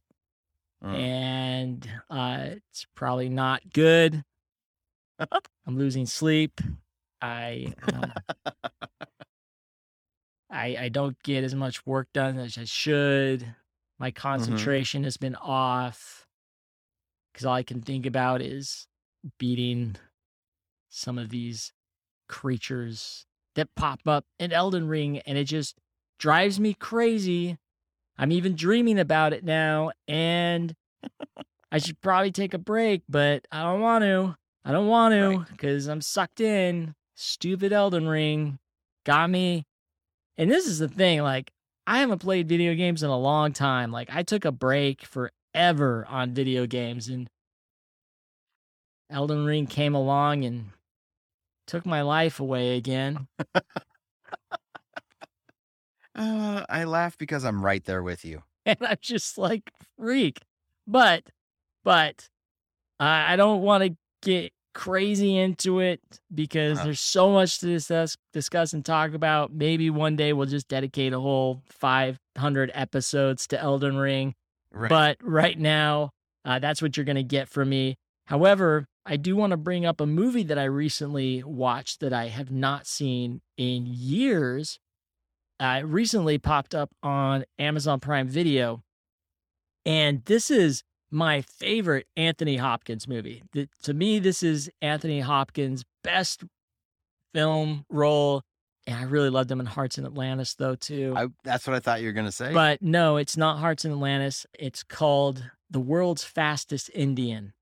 Mm. 0.83 0.95
And 0.95 1.89
uh, 2.09 2.45
it's 2.51 2.85
probably 2.95 3.29
not 3.29 3.61
good. 3.73 4.23
I'm 5.19 5.77
losing 5.77 6.05
sleep. 6.05 6.59
I, 7.21 7.73
uh, 7.93 8.53
I 10.49 10.77
I 10.81 10.89
don't 10.89 11.21
get 11.23 11.43
as 11.43 11.55
much 11.55 11.85
work 11.85 12.09
done 12.13 12.37
as 12.37 12.57
I 12.57 12.65
should. 12.65 13.55
My 13.97 14.11
concentration 14.11 15.03
has 15.05 15.17
been 15.17 15.35
off 15.35 16.27
because 17.31 17.45
all 17.45 17.53
I 17.53 17.63
can 17.63 17.81
think 17.81 18.05
about 18.05 18.41
is 18.41 18.87
beating 19.39 19.95
some 20.89 21.17
of 21.17 21.29
these 21.29 21.71
creatures 22.27 23.25
that 23.55 23.73
pop 23.75 24.01
up 24.05 24.25
in 24.39 24.51
Elden 24.51 24.87
Ring, 24.87 25.19
and 25.19 25.37
it 25.37 25.45
just 25.45 25.77
drives 26.19 26.59
me 26.59 26.73
crazy. 26.73 27.57
I'm 28.17 28.31
even 28.31 28.55
dreaming 28.55 28.99
about 28.99 29.33
it 29.33 29.43
now, 29.43 29.91
and 30.07 30.73
I 31.71 31.79
should 31.79 31.99
probably 32.01 32.31
take 32.31 32.53
a 32.53 32.59
break, 32.59 33.03
but 33.09 33.47
I 33.51 33.63
don't 33.63 33.81
want 33.81 34.03
to. 34.03 34.35
I 34.63 34.71
don't 34.71 34.87
want 34.87 35.13
to 35.13 35.37
Right. 35.37 35.47
because 35.51 35.87
I'm 35.87 36.01
sucked 36.01 36.39
in. 36.39 36.95
Stupid 37.15 37.73
Elden 37.73 38.07
Ring 38.07 38.59
got 39.05 39.29
me. 39.29 39.65
And 40.37 40.49
this 40.49 40.65
is 40.67 40.79
the 40.79 40.87
thing 40.87 41.21
like, 41.21 41.51
I 41.85 41.99
haven't 41.99 42.19
played 42.19 42.47
video 42.47 42.73
games 42.75 43.03
in 43.03 43.09
a 43.09 43.17
long 43.17 43.51
time. 43.51 43.91
Like, 43.91 44.09
I 44.11 44.23
took 44.23 44.45
a 44.45 44.51
break 44.51 45.03
forever 45.03 46.05
on 46.07 46.33
video 46.33 46.65
games, 46.65 47.07
and 47.09 47.27
Elden 49.09 49.43
Ring 49.45 49.67
came 49.67 49.93
along 49.93 50.45
and 50.45 50.69
took 51.67 51.85
my 51.85 52.01
life 52.01 52.39
away 52.39 52.77
again. 52.77 53.27
Uh, 56.15 56.63
I 56.69 56.83
laugh 56.83 57.17
because 57.17 57.43
I'm 57.43 57.63
right 57.65 57.83
there 57.83 58.03
with 58.03 58.23
you. 58.25 58.43
and 58.65 58.77
I'm 58.81 58.97
just 59.01 59.37
like 59.37 59.71
freak. 59.97 60.39
But, 60.87 61.23
but 61.83 62.29
I 62.99 63.33
I 63.33 63.35
don't 63.35 63.61
want 63.61 63.83
to 63.83 63.95
get 64.21 64.53
crazy 64.73 65.37
into 65.37 65.79
it 65.79 66.01
because 66.33 66.77
Uh-huh. 66.77 66.85
there's 66.85 66.99
so 67.01 67.31
much 67.31 67.59
to 67.59 67.67
discuss, 67.67 68.17
discuss 68.33 68.73
and 68.73 68.83
talk 68.83 69.13
about. 69.13 69.53
Maybe 69.53 69.89
one 69.89 70.15
day 70.15 70.33
we'll 70.33 70.47
just 70.47 70.67
dedicate 70.67 71.13
a 71.13 71.19
whole 71.19 71.61
500 71.69 72.71
episodes 72.73 73.47
to 73.47 73.59
Elden 73.59 73.97
Ring. 73.97 74.33
Right. 74.71 74.89
But 74.89 75.17
right 75.21 75.57
now, 75.59 76.11
uh, 76.45 76.59
that's 76.59 76.81
what 76.81 76.97
you're 76.97 77.05
going 77.05 77.15
to 77.17 77.23
get 77.23 77.47
from 77.49 77.69
me. 77.69 77.95
However, 78.27 78.85
I 79.05 79.17
do 79.17 79.35
want 79.35 79.51
to 79.51 79.57
bring 79.57 79.85
up 79.85 80.01
a 80.01 80.05
movie 80.07 80.43
that 80.43 80.57
I 80.57 80.63
recently 80.63 81.43
watched 81.43 81.99
that 81.99 82.13
I 82.13 82.27
have 82.29 82.49
not 82.51 82.87
seen 82.87 83.41
in 83.57 83.85
years. 83.85 84.79
Uh, 85.59 85.79
it 85.79 85.85
recently 85.85 86.37
popped 86.37 86.75
up 86.75 86.91
on 87.01 87.45
Amazon 87.59 87.99
Prime 87.99 88.27
Video. 88.27 88.83
And 89.85 90.23
this 90.25 90.49
is 90.49 90.83
my 91.11 91.41
favorite 91.41 92.07
Anthony 92.17 92.57
Hopkins 92.57 93.07
movie. 93.07 93.43
Th- 93.53 93.69
to 93.83 93.93
me, 93.93 94.19
this 94.19 94.41
is 94.43 94.69
Anthony 94.81 95.19
Hopkins' 95.19 95.83
best 96.03 96.43
film 97.33 97.85
role. 97.89 98.41
And 98.85 98.97
I 98.97 99.03
really 99.03 99.29
loved 99.29 99.49
him 99.49 99.59
in 99.59 99.65
Hearts 99.65 99.97
in 99.97 100.05
Atlantis, 100.05 100.55
though, 100.55 100.75
too. 100.75 101.13
I, 101.15 101.27
that's 101.43 101.65
what 101.67 101.75
I 101.75 101.79
thought 101.79 102.01
you 102.01 102.07
were 102.07 102.13
gonna 102.13 102.31
say. 102.31 102.51
But 102.51 102.81
no, 102.81 103.15
it's 103.17 103.37
not 103.37 103.59
Hearts 103.59 103.85
in 103.85 103.91
Atlantis. 103.91 104.45
It's 104.57 104.83
called 104.83 105.51
The 105.69 105.79
World's 105.79 106.23
Fastest 106.23 106.89
Indian. 106.93 107.53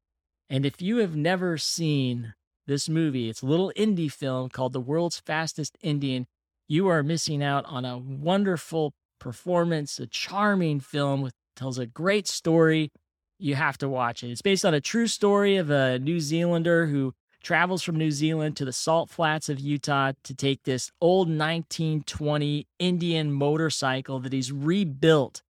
And 0.49 0.65
if 0.65 0.81
you 0.81 0.97
have 0.97 1.15
never 1.15 1.57
seen 1.57 2.33
this 2.65 2.89
movie, 2.89 3.29
it's 3.29 3.41
a 3.41 3.45
little 3.45 3.71
indie 3.77 4.11
film 4.11 4.49
called 4.49 4.73
The 4.73 4.79
World's 4.81 5.19
Fastest 5.19 5.77
Indian. 5.81 6.25
You 6.71 6.87
are 6.87 7.03
missing 7.03 7.43
out 7.43 7.65
on 7.65 7.83
a 7.83 7.97
wonderful 7.97 8.93
performance, 9.19 9.99
a 9.99 10.07
charming 10.07 10.79
film 10.79 11.21
with 11.21 11.33
tells 11.53 11.77
a 11.77 11.85
great 11.85 12.29
story. 12.29 12.93
You 13.37 13.55
have 13.55 13.77
to 13.79 13.89
watch 13.89 14.23
it. 14.23 14.31
It's 14.31 14.41
based 14.41 14.63
on 14.63 14.73
a 14.73 14.79
true 14.79 15.07
story 15.07 15.57
of 15.57 15.69
a 15.69 15.99
New 15.99 16.21
Zealander 16.21 16.87
who 16.87 17.13
travels 17.43 17.83
from 17.83 17.97
New 17.97 18.09
Zealand 18.09 18.55
to 18.55 18.63
the 18.63 18.71
salt 18.71 19.09
flats 19.09 19.49
of 19.49 19.59
Utah 19.59 20.13
to 20.23 20.33
take 20.33 20.63
this 20.63 20.93
old 21.01 21.27
1920 21.27 22.65
Indian 22.79 23.33
motorcycle 23.33 24.21
that 24.21 24.31
he's 24.31 24.53
rebuilt 24.53 25.43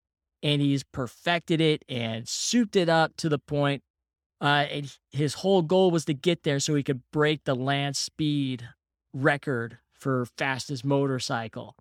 and 0.43 0.63
he's 0.63 0.85
perfected 0.85 1.61
it 1.61 1.85
and 1.87 2.27
souped 2.27 2.77
it 2.77 2.89
up 2.89 3.15
to 3.19 3.29
the 3.29 3.39
point. 3.39 3.83
Uh, 4.41 4.65
and 4.71 4.97
his 5.13 5.35
whole 5.35 5.61
goal 5.61 5.91
was 5.91 6.07
to 6.07 6.15
get 6.15 6.45
there 6.45 6.61
so 6.61 6.75
he 6.75 6.83
could 6.83 7.03
break 7.13 7.45
the 7.45 7.55
land 7.55 7.95
speed 7.95 8.67
record 9.13 9.81
for 10.01 10.27
fastest 10.39 10.85
motorcycle. 10.85 11.77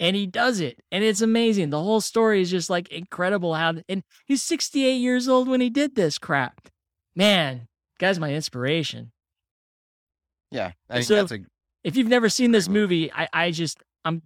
And 0.00 0.16
he 0.16 0.26
does 0.26 0.60
it. 0.60 0.80
And 0.90 1.04
it's 1.04 1.20
amazing. 1.20 1.70
The 1.70 1.82
whole 1.82 2.00
story 2.00 2.40
is 2.40 2.50
just 2.50 2.68
like 2.68 2.88
incredible 2.90 3.54
how 3.54 3.74
and 3.88 4.02
he's 4.26 4.42
68 4.42 4.94
years 4.96 5.28
old 5.28 5.48
when 5.48 5.60
he 5.60 5.70
did 5.70 5.94
this 5.94 6.18
crap. 6.18 6.68
Man, 7.14 7.68
guy's 7.98 8.18
my 8.18 8.32
inspiration. 8.34 9.12
yeah, 10.50 10.72
I 10.90 10.94
think 10.94 11.06
So- 11.06 11.14
that's 11.16 11.32
a 11.32 11.38
If 11.84 11.96
you've 11.96 12.08
never 12.08 12.28
seen 12.28 12.50
this 12.52 12.68
movie, 12.68 13.12
I, 13.12 13.28
I 13.32 13.50
just 13.50 13.78
I'm 14.04 14.22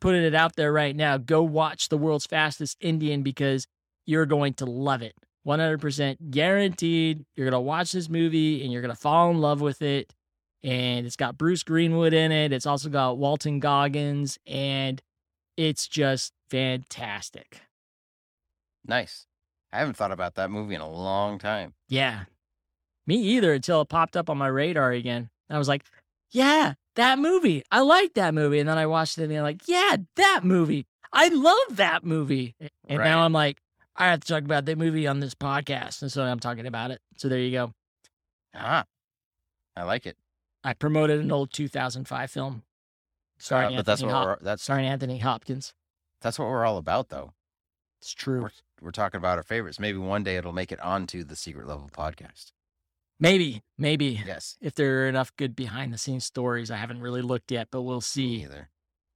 putting 0.00 0.22
it 0.22 0.34
out 0.34 0.56
there 0.56 0.72
right 0.72 0.94
now. 0.96 1.18
Go 1.18 1.42
watch 1.42 1.88
the 1.88 1.98
world's 1.98 2.26
fastest 2.26 2.76
Indian 2.80 3.22
because 3.22 3.66
you're 4.06 4.26
going 4.26 4.54
to 4.54 4.64
love 4.66 5.02
it. 5.02 5.14
100% 5.46 6.30
guaranteed. 6.30 7.24
You're 7.36 7.46
going 7.46 7.52
to 7.52 7.60
watch 7.60 7.92
this 7.92 8.08
movie 8.08 8.62
and 8.62 8.72
you're 8.72 8.82
going 8.82 8.94
to 8.94 9.00
fall 9.00 9.30
in 9.30 9.40
love 9.40 9.60
with 9.60 9.82
it. 9.82 10.12
And 10.64 11.06
it's 11.06 11.16
got 11.16 11.36
Bruce 11.38 11.62
Greenwood 11.64 12.12
in 12.14 12.30
it. 12.30 12.52
It's 12.52 12.66
also 12.66 12.88
got 12.88 13.18
Walton 13.18 13.58
Goggins 13.58 14.38
and 14.46 15.02
it's 15.56 15.88
just 15.88 16.32
fantastic. 16.50 17.60
nice. 18.86 19.26
I 19.74 19.78
haven't 19.78 19.94
thought 19.96 20.12
about 20.12 20.34
that 20.34 20.50
movie 20.50 20.74
in 20.74 20.82
a 20.82 20.90
long 20.90 21.38
time. 21.38 21.72
Yeah. 21.88 22.24
Me 23.06 23.16
either 23.16 23.54
until 23.54 23.80
it 23.80 23.88
popped 23.88 24.16
up 24.18 24.28
on 24.28 24.36
my 24.36 24.46
radar 24.46 24.90
again. 24.92 25.30
I 25.48 25.56
was 25.56 25.66
like, 25.66 25.84
yeah, 26.30 26.74
that 26.96 27.18
movie. 27.18 27.62
I 27.70 27.80
like 27.80 28.12
that 28.14 28.34
movie. 28.34 28.58
And 28.60 28.68
then 28.68 28.76
I 28.76 28.84
watched 28.86 29.16
it 29.18 29.24
and 29.24 29.32
I'm 29.32 29.42
like, 29.42 29.62
yeah, 29.66 29.96
that 30.16 30.40
movie. 30.44 30.86
I 31.10 31.28
love 31.28 31.76
that 31.76 32.04
movie. 32.04 32.54
And 32.86 32.98
Right. 32.98 33.04
now 33.06 33.22
I'm 33.22 33.32
like, 33.32 33.60
I 33.96 34.08
have 34.08 34.20
to 34.20 34.26
talk 34.28 34.44
about 34.44 34.66
that 34.66 34.76
movie 34.78 35.06
on 35.06 35.20
this 35.20 35.34
podcast. 35.34 36.02
And 36.02 36.12
so 36.12 36.22
I'm 36.22 36.38
talking 36.40 36.66
about 36.66 36.90
it. 36.90 37.00
So 37.16 37.28
there 37.30 37.38
you 37.38 37.50
go. 37.50 37.72
Ah, 38.54 38.84
I 39.74 39.84
like 39.84 40.04
it. 40.06 40.16
I 40.64 40.74
promoted 40.74 41.20
an 41.20 41.32
old 41.32 41.52
2005 41.52 42.30
film 42.30 42.62
starring, 43.38 43.74
Uh, 43.74 43.78
but 43.78 43.86
that's 43.86 44.02
what 44.02 44.10
Hop- 44.12 44.26
we're, 44.26 44.38
that's 44.44 44.62
starring 44.62 44.86
Anthony 44.86 45.18
Hopkins. 45.18 45.74
that's 46.20 46.38
what 46.38 46.48
we're 46.48 46.64
all 46.64 46.78
about, 46.78 47.08
though. 47.08 47.32
It's 48.00 48.12
true. 48.12 48.42
We're 48.42 48.50
we're 48.80 48.90
talking 48.90 49.18
about 49.18 49.38
our 49.38 49.44
favorites. 49.44 49.78
Maybe 49.78 49.98
one 49.98 50.24
day 50.24 50.36
it'll 50.36 50.52
make 50.52 50.72
it 50.72 50.80
onto 50.80 51.22
the 51.22 51.36
Secret 51.36 51.68
Level 51.68 51.88
podcast. 51.92 52.50
Maybe, 53.20 53.62
maybe 53.78 54.20
Yes, 54.26 54.56
if 54.60 54.74
there 54.74 55.04
are 55.04 55.08
enough 55.08 55.30
good 55.36 55.54
behind 55.54 55.92
the 55.92 55.98
scenes 55.98 56.24
stories. 56.24 56.68
I 56.70 56.76
haven't 56.78 57.00
really 57.00 57.22
looked 57.22 57.52
yet, 57.52 57.68
but 57.70 57.82
we'll 57.82 57.98
me 57.98 58.00
see. 58.02 58.42
either. 58.42 58.70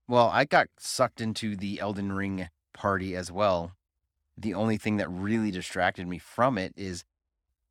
Well, 0.06 0.28
I 0.32 0.44
got 0.44 0.68
sucked 0.78 1.20
into 1.20 1.56
the 1.56 1.80
Elden 1.80 2.12
Ring 2.12 2.48
party 2.72 3.16
as 3.16 3.32
well. 3.32 3.72
The 4.38 4.54
only 4.54 4.76
thing 4.76 4.98
that 4.98 5.08
really 5.10 5.50
distracted 5.50 6.06
me 6.06 6.18
from 6.18 6.58
it 6.58 6.72
is 6.76 7.04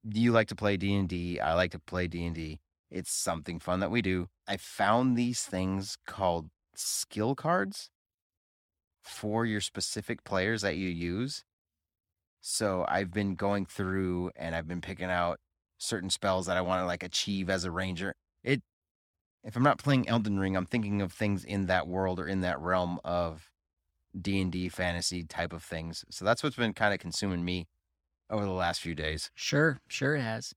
you 0.04 0.34
like 0.34 0.50
to 0.50 0.56
play 0.56 0.76
D&D, 0.76 1.40
I 1.40 1.54
like 1.54 1.72
to 1.72 1.80
play 1.80 2.08
D&D. 2.08 2.60
It's 2.90 3.12
something 3.12 3.60
fun 3.60 3.80
that 3.80 3.92
we 3.92 4.02
do. 4.02 4.28
I 4.48 4.58
found 4.58 5.18
these 5.18 5.44
things 5.44 5.98
called 6.06 6.50
skill 6.76 7.36
cards 7.36 7.90
for 9.04 9.46
your 9.46 9.62
specific 9.62 10.24
players 10.24 10.62
that 10.62 10.78
you 10.78 10.90
use. 10.90 11.44
So 12.42 12.86
I've 12.88 13.12
been 13.12 13.36
going 13.36 13.66
through 13.66 14.32
and 14.36 14.56
I've 14.56 14.68
been 14.68 14.82
picking 14.82 15.10
out 15.10 15.40
certain 15.78 16.10
spells 16.10 16.46
that 16.46 16.58
I 16.58 16.62
want 16.62 16.82
to 16.82 16.86
like 16.86 17.04
achieve 17.04 17.50
as 17.50 17.64
a 17.66 17.72
ranger. 17.72 18.14
It 18.44 18.62
if 19.44 19.56
I'm 19.56 19.64
not 19.64 19.80
playing 19.80 20.10
Elden 20.10 20.40
Ring, 20.40 20.58
I'm 20.58 20.66
thinking 20.66 21.02
of 21.02 21.14
things 21.14 21.44
in 21.44 21.68
that 21.68 21.88
world 21.88 22.20
or 22.20 22.28
in 22.28 22.42
that 22.42 22.60
realm 22.60 23.00
of 23.06 23.50
D&D 24.20 24.70
fantasy 24.70 25.24
type 25.24 25.54
of 25.54 25.64
things. 25.64 26.06
So 26.10 26.26
that's 26.26 26.44
what's 26.44 26.56
been 26.56 26.74
kind 26.74 26.94
of 26.94 27.00
consuming 27.00 27.46
me. 27.46 27.68
over 28.30 28.46
the 28.46 28.52
last 28.52 28.82
few 28.82 28.96
days. 28.96 29.32
Sure, 29.36 29.80
sure 29.88 30.16
it 30.16 30.22
has. 30.22 30.54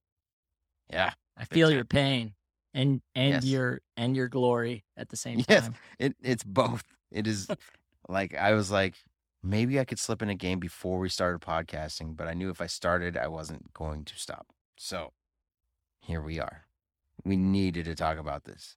Yeah. 0.90 1.12
I 1.36 1.44
feel 1.44 1.68
time. 1.68 1.76
your 1.76 1.84
pain 1.84 2.34
and 2.74 3.00
and 3.14 3.34
Yes. 3.34 3.44
your 3.44 3.80
and 3.96 4.16
your 4.16 4.28
glory 4.28 4.84
at 4.96 5.08
the 5.08 5.16
same 5.16 5.42
Yes. 5.48 5.64
time. 5.64 5.74
It 5.98 6.16
it's 6.22 6.44
both. 6.44 6.82
It 7.10 7.26
is 7.26 7.48
like 8.08 8.34
I 8.34 8.52
was 8.54 8.70
like 8.70 8.94
maybe 9.42 9.78
I 9.78 9.84
could 9.84 9.98
slip 9.98 10.20
in 10.22 10.28
a 10.30 10.34
game 10.34 10.58
before 10.58 10.98
we 10.98 11.08
started 11.08 11.40
podcasting, 11.40 12.16
but 12.16 12.26
I 12.26 12.34
knew 12.34 12.50
if 12.50 12.60
I 12.60 12.66
started 12.66 13.16
I 13.16 13.28
wasn't 13.28 13.72
going 13.72 14.04
to 14.06 14.14
stop. 14.18 14.46
So 14.76 15.12
here 16.00 16.20
we 16.20 16.40
are. 16.40 16.64
We 17.24 17.36
needed 17.36 17.84
to 17.86 17.94
talk 17.94 18.18
about 18.18 18.44
this. 18.44 18.76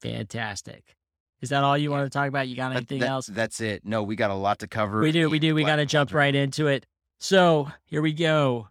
Fantastic. 0.00 0.96
Is 1.40 1.50
that 1.50 1.62
all 1.62 1.78
you 1.78 1.90
want 1.90 2.04
to 2.06 2.10
talk 2.10 2.28
about? 2.28 2.48
You 2.48 2.56
got 2.56 2.72
anything 2.74 3.00
that- 3.00 3.08
else? 3.08 3.26
That's 3.26 3.60
it. 3.60 3.84
No, 3.84 4.02
we 4.02 4.16
got 4.16 4.30
a 4.30 4.34
lot 4.34 4.58
to 4.60 4.66
cover. 4.68 5.00
We 5.00 5.12
do, 5.12 5.28
we 5.30 5.38
do. 5.38 5.54
We 5.54 5.64
got 5.64 5.76
to 5.76 5.86
jump 5.86 6.12
right 6.12 6.34
into 6.34 6.66
it. 6.66 6.86
So 7.20 7.70
here 7.84 8.02
we 8.02 8.12
go. 8.12 8.68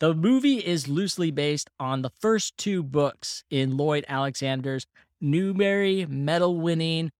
The 0.00 0.14
movie 0.14 0.58
is 0.58 0.86
loosely 0.86 1.30
based 1.32 1.70
on 1.80 2.02
the 2.02 2.10
first 2.10 2.56
two 2.56 2.82
books 2.82 3.42
in 3.50 3.76
Lloyd 3.76 4.04
Alexander's 4.08 4.86
Newbery 5.20 6.06
medal 6.06 6.60
winning, 6.60 7.10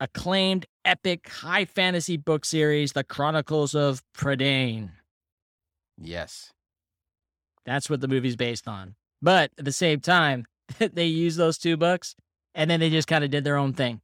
acclaimed 0.00 0.66
epic 0.84 1.28
high 1.28 1.64
fantasy 1.64 2.16
book 2.16 2.44
series, 2.44 2.92
The 2.92 3.04
Chronicles 3.04 3.74
of 3.74 4.02
Prydain. 4.16 4.90
Yes. 5.96 6.52
That's 7.64 7.88
what 7.88 8.00
the 8.00 8.08
movie's 8.08 8.36
based 8.36 8.66
on. 8.66 8.96
But 9.22 9.52
at 9.58 9.64
the 9.64 9.72
same 9.72 10.00
time, 10.00 10.46
they 10.78 11.06
use 11.06 11.36
those 11.36 11.58
two 11.58 11.76
books 11.76 12.16
and 12.54 12.68
then 12.68 12.80
they 12.80 12.90
just 12.90 13.06
kind 13.06 13.22
of 13.22 13.30
did 13.30 13.44
their 13.44 13.56
own 13.56 13.74
thing. 13.74 14.00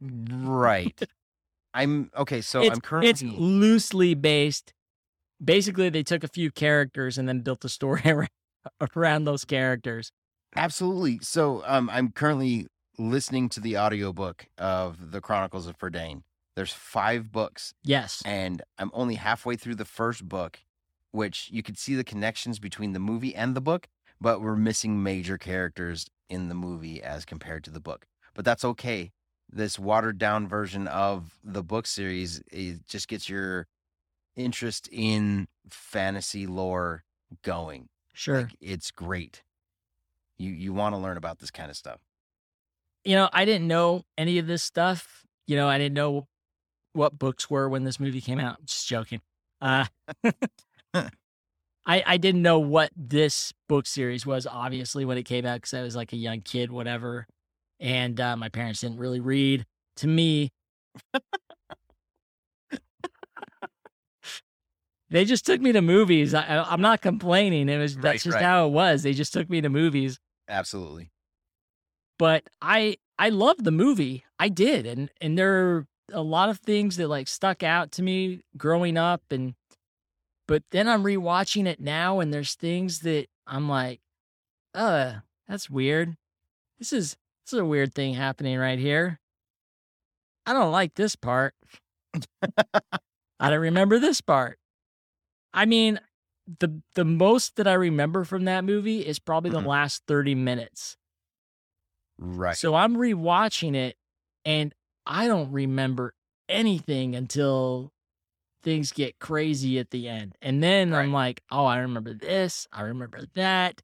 Right. 0.00 1.00
I'm 1.74 2.10
okay, 2.16 2.42
so 2.42 2.60
it's, 2.60 2.74
I'm 2.74 2.80
currently 2.80 3.08
it's 3.08 3.22
loosely 3.22 4.14
based. 4.14 4.74
Basically, 5.42 5.88
they 5.88 6.02
took 6.02 6.22
a 6.24 6.28
few 6.28 6.50
characters 6.50 7.18
and 7.18 7.28
then 7.28 7.40
built 7.40 7.64
a 7.64 7.68
story 7.68 8.02
around, 8.06 8.28
around 8.96 9.24
those 9.24 9.44
characters. 9.44 10.10
Absolutely. 10.54 11.18
So 11.22 11.62
um, 11.66 11.88
I'm 11.90 12.10
currently 12.12 12.66
listening 12.98 13.48
to 13.50 13.60
the 13.60 13.78
audiobook 13.78 14.46
of 14.58 15.10
the 15.12 15.20
Chronicles 15.20 15.66
of 15.66 15.78
Prydain. 15.78 16.22
There's 16.54 16.72
five 16.72 17.32
books, 17.32 17.72
Yes. 17.82 18.22
and 18.26 18.62
I'm 18.78 18.90
only 18.92 19.14
halfway 19.14 19.56
through 19.56 19.76
the 19.76 19.86
first 19.86 20.28
book, 20.28 20.60
which 21.10 21.48
you 21.50 21.62
could 21.62 21.78
see 21.78 21.94
the 21.94 22.04
connections 22.04 22.58
between 22.58 22.92
the 22.92 22.98
movie 22.98 23.34
and 23.34 23.56
the 23.56 23.62
book, 23.62 23.88
but 24.20 24.42
we're 24.42 24.54
missing 24.56 25.02
major 25.02 25.38
characters 25.38 26.06
in 26.28 26.48
the 26.50 26.54
movie 26.54 27.02
as 27.02 27.24
compared 27.24 27.64
to 27.64 27.70
the 27.70 27.80
book. 27.80 28.04
But 28.34 28.44
that's 28.44 28.64
okay. 28.66 29.12
This 29.50 29.78
watered 29.78 30.18
down 30.18 30.46
version 30.46 30.86
of 30.86 31.38
the 31.42 31.62
book 31.62 31.86
series 31.86 32.42
it 32.52 32.86
just 32.86 33.08
gets 33.08 33.28
your 33.30 33.66
interest 34.36 34.88
in 34.92 35.48
fantasy 35.68 36.46
lore 36.46 37.04
going. 37.42 37.88
Sure. 38.14 38.42
Like, 38.42 38.56
it's 38.60 38.90
great. 38.90 39.42
You 40.38 40.50
you 40.52 40.72
want 40.72 40.94
to 40.94 40.98
learn 40.98 41.16
about 41.16 41.38
this 41.38 41.50
kind 41.50 41.70
of 41.70 41.76
stuff. 41.76 42.00
you 43.04 43.16
know, 43.16 43.28
I 43.32 43.44
didn't 43.44 43.68
know 43.68 44.02
any 44.18 44.38
of 44.38 44.46
this 44.46 44.62
stuff. 44.62 45.24
You 45.46 45.56
know, 45.56 45.68
I 45.68 45.78
didn't 45.78 45.94
know 45.94 46.28
what 46.92 47.18
books 47.18 47.50
were 47.50 47.68
when 47.68 47.84
this 47.84 47.98
movie 48.00 48.20
came 48.20 48.38
out. 48.40 48.64
Just 48.64 48.86
joking. 48.88 49.20
Uh, 49.60 49.86
I 50.94 51.10
I 51.86 52.16
didn't 52.16 52.42
know 52.42 52.58
what 52.60 52.90
this 52.96 53.52
book 53.68 53.86
series 53.86 54.24
was. 54.26 54.46
Obviously, 54.46 55.04
when 55.04 55.18
it 55.18 55.24
came 55.24 55.44
out, 55.46 55.56
because 55.56 55.74
I 55.74 55.82
was 55.82 55.96
like 55.96 56.12
a 56.12 56.16
young 56.16 56.40
kid, 56.40 56.70
whatever, 56.70 57.26
and 57.80 58.20
uh, 58.20 58.36
my 58.36 58.48
parents 58.48 58.80
didn't 58.80 58.98
really 58.98 59.20
read. 59.20 59.64
To 59.96 60.06
me, 60.08 60.52
they 65.12 65.24
just 65.24 65.46
took 65.46 65.60
me 65.60 65.72
to 65.72 65.82
movies. 65.82 66.34
I, 66.34 66.64
I'm 66.68 66.80
not 66.80 67.00
complaining. 67.00 67.68
It 67.68 67.78
was 67.78 67.94
Right, 67.94 68.02
that's 68.02 68.24
just 68.24 68.34
right. 68.34 68.44
how 68.44 68.66
it 68.66 68.70
was. 68.70 69.02
They 69.02 69.12
just 69.12 69.32
took 69.32 69.48
me 69.48 69.60
to 69.60 69.68
movies 69.68 70.18
Absolutely. 70.48 71.10
but 72.18 72.44
I 72.60 72.96
I 73.18 73.28
loved 73.28 73.64
the 73.64 73.70
movie. 73.70 74.24
I 74.38 74.48
did, 74.48 74.86
and 74.86 75.10
and 75.20 75.38
there 75.38 75.54
are 75.76 75.86
a 76.12 76.22
lot 76.22 76.48
of 76.48 76.58
things 76.58 76.96
that 76.96 77.08
like 77.08 77.28
stuck 77.28 77.62
out 77.62 77.92
to 77.92 78.02
me 78.02 78.40
growing 78.56 78.96
up, 78.96 79.22
and 79.30 79.54
but 80.48 80.62
then 80.70 80.88
I'm 80.88 81.04
rewatching 81.04 81.66
it 81.66 81.80
now, 81.80 82.20
and 82.20 82.32
there's 82.32 82.54
things 82.54 83.00
that 83.00 83.26
I'm 83.46 83.68
like, 83.68 84.00
uh, 84.74 85.14
that's 85.48 85.70
weird. 85.70 86.16
This 86.78 86.92
is 86.92 87.16
this 87.44 87.52
is 87.54 87.58
a 87.58 87.64
weird 87.64 87.94
thing 87.94 88.14
happening 88.14 88.58
right 88.58 88.78
here. 88.78 89.20
I 90.46 90.52
don't 90.52 90.72
like 90.72 90.94
this 90.94 91.14
part. 91.14 91.54
I 93.40 93.50
don't 93.50 93.60
remember 93.60 93.98
this 93.98 94.20
part. 94.20 94.58
I 95.54 95.66
mean, 95.66 96.00
the 96.58 96.82
the 96.94 97.04
most 97.04 97.56
that 97.56 97.68
I 97.68 97.74
remember 97.74 98.24
from 98.24 98.44
that 98.44 98.64
movie 98.64 99.00
is 99.00 99.18
probably 99.18 99.50
the 99.50 99.58
mm-hmm. 99.58 99.68
last 99.68 100.02
30 100.06 100.34
minutes. 100.34 100.96
Right. 102.18 102.56
So 102.56 102.74
I'm 102.74 102.96
rewatching 102.96 103.74
it 103.74 103.96
and 104.44 104.74
I 105.06 105.26
don't 105.26 105.52
remember 105.52 106.14
anything 106.48 107.14
until 107.14 107.92
things 108.62 108.92
get 108.92 109.18
crazy 109.18 109.78
at 109.78 109.90
the 109.90 110.08
end. 110.08 110.36
And 110.40 110.62
then 110.62 110.94
I'm 110.94 111.12
like, 111.12 111.42
oh, 111.50 111.64
I 111.64 111.78
remember 111.78 112.14
this. 112.14 112.66
I 112.72 112.82
remember 112.82 113.24
that. 113.34 113.82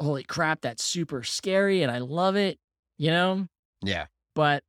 Holy 0.00 0.22
crap, 0.22 0.60
that's 0.62 0.84
super 0.84 1.22
scary 1.22 1.82
and 1.82 1.90
I 1.90 1.98
love 1.98 2.36
it, 2.36 2.58
you 2.96 3.10
know? 3.10 3.48
yeah. 3.82 4.06
But 4.34 4.62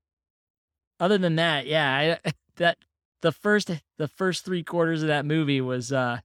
other 1.00 1.18
than 1.18 1.36
that, 1.36 1.68
yeah, 1.68 2.18
I, 2.26 2.32
that 2.58 2.78
the 3.22 3.32
first 3.32 3.72
the 3.98 4.08
first 4.08 4.46
3 4.46 4.64
quarters 4.64 5.02
of 5.02 5.08
that 5.08 5.26
movie 5.26 5.62
was 5.62 5.92
uh 5.92 6.20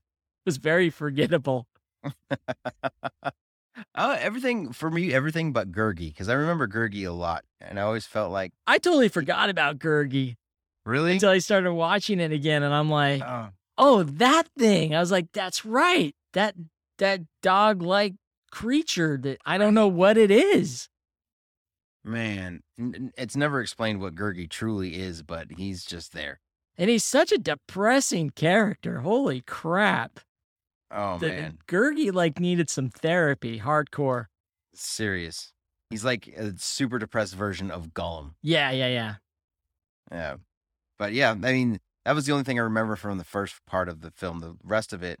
was 0.45 0.57
very 0.57 0.89
forgettable. 0.89 1.67
Oh, 3.93 4.11
everything 4.11 4.71
for 4.71 4.89
me, 4.89 5.13
everything 5.13 5.51
but 5.51 5.71
Gurgi, 5.71 6.07
because 6.07 6.29
I 6.29 6.33
remember 6.33 6.65
Gurgi 6.65 7.05
a 7.05 7.11
lot, 7.11 7.43
and 7.59 7.77
I 7.77 7.81
always 7.83 8.05
felt 8.05 8.31
like, 8.31 8.53
I 8.65 8.77
totally 8.77 9.09
forgot 9.09 9.49
about 9.49 9.79
Gurgi 9.79 10.35
really? 10.85 11.13
until 11.13 11.31
I 11.31 11.39
started 11.39 11.73
watching 11.73 12.21
it 12.21 12.31
again 12.31 12.63
and 12.63 12.73
I'm 12.73 12.89
like, 12.89 13.21
Oh, 13.21 13.49
oh 13.77 14.03
that 14.03 14.47
thing 14.57 14.95
i 14.95 14.99
was 14.99 15.11
like 15.11 15.27
that's 15.33 15.65
right 15.65 16.15
that 16.33 16.55
that 16.97 17.21
dog 17.41 17.81
like 17.81 18.13
creature 18.51 19.17
that 19.21 19.37
i 19.45 19.57
don't 19.57 19.73
know 19.73 19.87
what 19.87 20.17
it 20.17 20.31
is 20.31 20.87
man, 22.05 22.61
it's 22.77 23.35
never 23.35 23.61
explained 23.61 23.99
what 23.99 24.13
Gurgi 24.13 24.47
truly 24.47 24.95
is, 24.95 25.23
but 25.23 25.47
he's 25.57 25.83
just 25.83 26.13
there. 26.13 26.39
And 26.77 26.89
he's 26.89 27.03
such 27.03 27.31
a 27.31 27.37
depressing 27.37 28.29
character 28.31 28.99
holy 29.01 29.41
crap 29.41 30.19
Oh 30.91 31.17
the, 31.17 31.27
man, 31.29 31.57
Gurgi 31.67 32.13
like 32.13 32.39
needed 32.39 32.69
some 32.69 32.89
therapy 32.89 33.59
hardcore 33.59 34.25
serious. 34.73 35.51
He's 35.89 36.05
like 36.05 36.27
a 36.27 36.53
super 36.57 36.99
depressed 36.99 37.35
version 37.35 37.71
of 37.71 37.89
Gollum. 37.93 38.33
yeah 38.41 38.71
yeah 38.71 38.87
yeah 38.87 39.15
Yeah. 40.11 40.35
But 40.97 41.11
yeah, 41.13 41.31
I 41.31 41.35
mean, 41.35 41.79
that 42.05 42.15
was 42.15 42.25
the 42.25 42.31
only 42.31 42.43
thing 42.45 42.57
I 42.59 42.63
remember 42.63 42.95
from 42.95 43.17
the 43.17 43.23
first 43.25 43.55
part 43.65 43.89
of 43.89 43.99
the 44.01 44.11
film. 44.11 44.39
The 44.39 44.55
rest 44.63 44.93
of 44.93 45.03
it, 45.03 45.19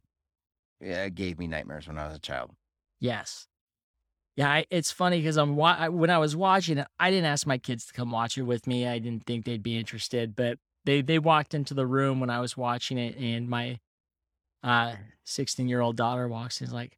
yeah, 0.79 1.03
it 1.05 1.15
gave 1.15 1.37
me 1.37 1.47
nightmares 1.47 1.87
when 1.87 1.97
I 1.97 2.07
was 2.07 2.15
a 2.15 2.19
child. 2.19 2.51
yes 2.99 3.47
yeah 4.37 4.49
I, 4.49 4.65
it's 4.69 4.91
funny 4.91 5.19
because 5.19 5.37
i'm 5.37 5.55
wa- 5.55 5.77
I- 5.79 5.89
when 5.89 6.09
i 6.09 6.17
was 6.17 6.35
watching 6.35 6.77
it 6.77 6.87
i 6.99 7.09
didn't 7.09 7.25
ask 7.25 7.47
my 7.47 7.57
kids 7.57 7.85
to 7.85 7.93
come 7.93 8.11
watch 8.11 8.37
it 8.37 8.43
with 8.43 8.67
me 8.67 8.85
i 8.87 8.99
didn't 8.99 9.25
think 9.25 9.45
they'd 9.45 9.63
be 9.63 9.77
interested 9.77 10.35
but 10.35 10.57
they 10.85 11.01
they 11.01 11.19
walked 11.19 11.53
into 11.53 11.73
the 11.73 11.85
room 11.85 12.19
when 12.19 12.29
i 12.29 12.39
was 12.39 12.55
watching 12.55 12.97
it 12.97 13.17
and 13.17 13.49
my 13.49 13.79
uh 14.63 14.95
16 15.25 15.67
year 15.67 15.81
old 15.81 15.95
daughter 15.95 16.27
walks 16.27 16.61
in 16.61 16.71
like 16.71 16.97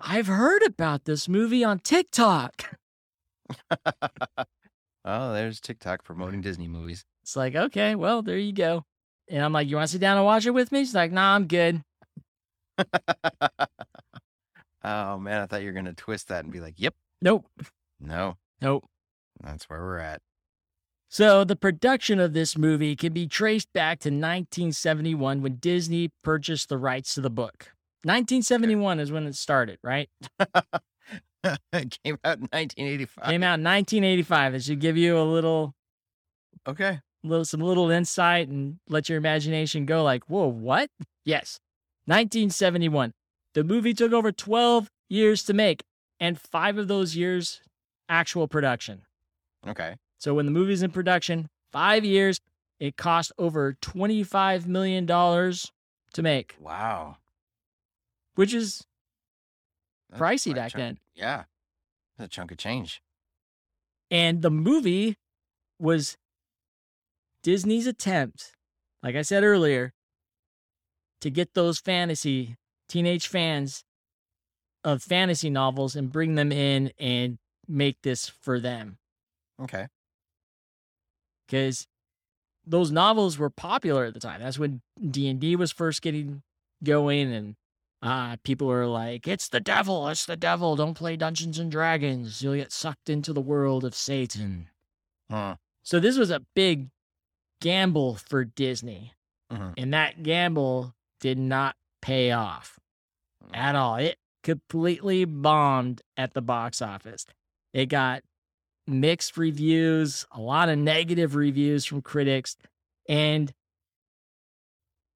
i've 0.00 0.26
heard 0.28 0.62
about 0.62 1.04
this 1.04 1.28
movie 1.28 1.64
on 1.64 1.78
tiktok. 1.78 2.78
Oh, 5.08 5.32
there's 5.32 5.60
TikTok 5.60 6.02
promoting 6.02 6.40
Disney 6.40 6.66
movies. 6.66 7.04
it's 7.22 7.36
like 7.36 7.54
okay 7.54 7.94
well 7.94 8.22
there 8.22 8.38
you 8.38 8.52
go. 8.52 8.82
And 9.30 9.40
i'm 9.44 9.52
like 9.52 9.68
you 9.68 9.76
want 9.76 9.86
to 9.86 9.92
sit 9.92 10.00
down 10.00 10.16
and 10.16 10.26
watch 10.26 10.46
it 10.46 10.50
with 10.50 10.72
me? 10.72 10.80
She's 10.80 10.96
like 10.96 11.12
nah 11.12 11.36
i'm 11.36 11.46
good. 11.46 11.82
Oh 14.84 15.18
man, 15.18 15.42
I 15.42 15.46
thought 15.46 15.62
you 15.62 15.66
were 15.68 15.72
gonna 15.72 15.94
twist 15.94 16.28
that 16.28 16.44
and 16.44 16.52
be 16.52 16.60
like, 16.60 16.74
"Yep, 16.78 16.94
nope. 17.20 17.46
No, 17.98 18.36
nope. 18.62 18.84
That's 19.42 19.64
where 19.64 19.80
we're 19.80 19.98
at." 19.98 20.22
So, 21.08 21.44
the 21.44 21.56
production 21.56 22.18
of 22.18 22.32
this 22.32 22.58
movie 22.58 22.96
can 22.96 23.12
be 23.12 23.26
traced 23.26 23.72
back 23.72 24.00
to 24.00 24.08
1971 24.08 25.40
when 25.40 25.56
Disney 25.56 26.10
purchased 26.24 26.68
the 26.68 26.78
rights 26.78 27.14
to 27.14 27.20
the 27.20 27.30
book. 27.30 27.72
1971 28.02 29.00
is 29.00 29.12
when 29.12 29.26
it 29.26 29.34
started, 29.36 29.78
right? 29.82 30.08
it 30.40 31.98
came 32.04 32.18
out 32.24 32.38
in 32.38 32.48
1985. 32.50 33.24
Came 33.24 33.42
out 33.42 33.58
in 33.58 33.64
1985. 33.64 34.54
It 34.54 34.62
should 34.64 34.80
give 34.80 34.96
you 34.96 35.16
a 35.18 35.22
little, 35.22 35.74
Okay. 36.66 37.00
little, 37.22 37.44
some 37.44 37.60
little 37.60 37.90
insight 37.90 38.48
and 38.48 38.78
let 38.88 39.08
your 39.08 39.18
imagination 39.18 39.86
go. 39.86 40.02
Like, 40.02 40.24
whoa, 40.24 40.46
what? 40.48 40.90
Yes, 41.24 41.58
1971. 42.04 43.12
The 43.54 43.64
movie 43.64 43.94
took 43.94 44.12
over 44.12 44.30
12 44.30 44.88
years 45.08 45.42
to 45.44 45.52
make, 45.52 45.82
and 46.20 46.40
five 46.40 46.78
of 46.78 46.86
those 46.86 47.16
years 47.16 47.60
actual 48.08 48.46
production. 48.46 49.02
Okay. 49.66 49.96
So 50.18 50.34
when 50.34 50.46
the 50.46 50.52
movie's 50.52 50.82
in 50.82 50.90
production, 50.90 51.48
five 51.72 52.04
years, 52.04 52.40
it 52.80 52.96
cost 52.96 53.32
over 53.38 53.74
$25 53.82 54.66
million 54.66 55.06
to 55.06 56.22
make. 56.22 56.56
Wow. 56.60 57.16
which 58.34 58.52
is 58.54 58.82
That's 60.10 60.20
pricey 60.20 60.54
back 60.54 60.72
chunk- 60.72 60.82
then. 60.82 60.98
Yeah. 61.14 61.44
That's 62.18 62.28
a 62.28 62.30
chunk 62.30 62.50
of 62.50 62.58
change. 62.58 63.02
And 64.10 64.42
the 64.42 64.50
movie 64.50 65.16
was 65.78 66.16
Disney's 67.42 67.86
attempt, 67.86 68.52
like 69.02 69.16
I 69.16 69.22
said 69.22 69.42
earlier, 69.44 69.92
to 71.20 71.30
get 71.30 71.54
those 71.54 71.78
fantasy 71.78 72.56
teenage 72.88 73.26
fans 73.26 73.84
of 74.84 75.02
fantasy 75.02 75.50
novels 75.50 75.96
and 75.96 76.12
bring 76.12 76.36
them 76.36 76.52
in 76.52 76.92
and 76.98 77.38
make 77.66 78.00
this 78.02 78.28
for 78.28 78.60
them. 78.60 78.98
Okay. 79.60 79.88
Because 81.46 81.86
those 82.66 82.90
novels 82.90 83.38
were 83.38 83.50
popular 83.50 84.04
at 84.06 84.14
the 84.14 84.20
time. 84.20 84.40
That's 84.40 84.58
when 84.58 84.82
D 85.10 85.28
and 85.28 85.40
D 85.40 85.56
was 85.56 85.72
first 85.72 86.02
getting 86.02 86.42
going, 86.82 87.32
and 87.32 87.54
uh, 88.02 88.36
people 88.44 88.66
were 88.66 88.86
like, 88.86 89.26
"It's 89.26 89.48
the 89.48 89.60
devil! 89.60 90.08
It's 90.08 90.26
the 90.26 90.36
devil! 90.36 90.76
Don't 90.76 90.94
play 90.94 91.16
Dungeons 91.16 91.58
and 91.58 91.70
Dragons. 91.70 92.42
You'll 92.42 92.56
get 92.56 92.72
sucked 92.72 93.08
into 93.08 93.32
the 93.32 93.40
world 93.40 93.84
of 93.84 93.94
Satan." 93.94 94.68
Huh. 95.30 95.56
So 95.82 96.00
this 96.00 96.18
was 96.18 96.30
a 96.30 96.44
big 96.54 96.88
gamble 97.60 98.16
for 98.16 98.44
Disney, 98.44 99.12
Mhm. 99.52 99.74
and 99.78 99.94
that 99.94 100.22
gamble 100.22 100.94
did 101.20 101.38
not 101.38 101.76
pay 102.02 102.32
off 102.32 102.78
at 103.52 103.74
all. 103.74 103.96
It 103.96 104.18
completely 104.42 105.24
bombed 105.24 106.02
at 106.16 106.34
the 106.34 106.42
box 106.42 106.82
office. 106.82 107.26
It 107.72 107.86
got 107.86 108.22
mixed 108.86 109.36
reviews, 109.36 110.24
a 110.30 110.40
lot 110.40 110.68
of 110.68 110.78
negative 110.78 111.34
reviews 111.34 111.84
from 111.84 112.02
critics, 112.02 112.56
and 113.08 113.52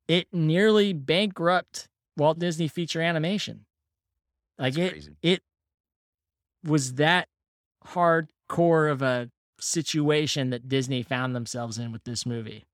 it 0.08 0.26
nearly 0.32 0.92
bankrupt 0.92 1.88
Walt 2.16 2.38
Disney 2.38 2.68
Feature 2.68 3.00
Animation. 3.00 3.64
Like 4.58 4.74
That's 4.74 4.86
it, 4.86 4.90
crazy. 4.90 5.16
it 5.22 5.42
was 6.64 6.94
that 6.94 7.28
hardcore 7.86 8.90
of 8.90 9.02
a 9.02 9.30
situation 9.60 10.50
that 10.50 10.68
Disney 10.68 11.02
found 11.02 11.34
themselves 11.34 11.78
in 11.78 11.92
with 11.92 12.04
this 12.04 12.26
movie. 12.26 12.64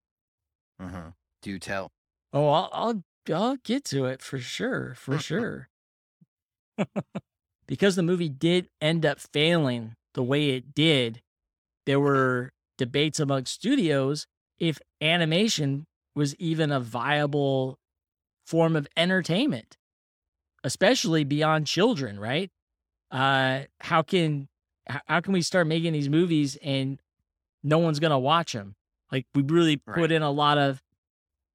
hmm 0.80 1.09
Do 1.42 1.59
tell. 1.59 1.90
Oh, 2.32 2.48
I'll, 2.48 2.70
I'll 2.72 3.02
I'll 3.32 3.56
get 3.56 3.85
to 3.87 4.04
it 4.06 4.22
for 4.22 4.38
sure, 4.38 4.94
for 4.94 5.18
sure. 5.18 5.68
because 7.66 7.96
the 7.96 8.02
movie 8.02 8.28
did 8.28 8.68
end 8.80 9.04
up 9.04 9.18
failing 9.20 9.94
the 10.16 10.22
way 10.24 10.50
it 10.50 10.74
did, 10.74 11.22
there 11.87 12.00
were 12.00 12.50
debates 12.76 13.20
among 13.20 13.44
studios 13.46 14.26
if 14.59 14.81
animation 15.00 15.87
was 16.16 16.35
even 16.37 16.72
a 16.72 16.81
viable 16.81 17.79
form 18.46 18.74
of 18.74 18.88
entertainment, 18.96 19.76
especially 20.64 21.22
beyond 21.22 21.66
children, 21.66 22.18
right? 22.18 22.50
Uh, 23.11 23.61
how 23.81 24.02
can 24.02 24.48
how 25.07 25.20
can 25.20 25.33
we 25.33 25.42
start 25.42 25.66
making 25.66 25.92
these 25.92 26.09
movies 26.09 26.57
and 26.62 26.98
no 27.62 27.79
one's 27.79 28.00
gonna 28.00 28.18
watch 28.18 28.52
them? 28.52 28.74
Like 29.12 29.26
we 29.35 29.42
really 29.42 29.76
put 29.76 29.96
Right. 29.96 30.12
in 30.12 30.22
a 30.22 30.31
lot 30.31 30.59
of 30.59 30.83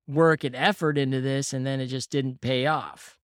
work 0.08 0.44
and 0.44 0.56
effort 0.56 0.98
into 0.98 1.20
this, 1.22 1.52
and 1.54 1.66
then 1.66 1.80
it 1.82 1.88
just 1.88 2.10
didn't 2.10 2.42
pay 2.42 2.68
off. 2.68 3.18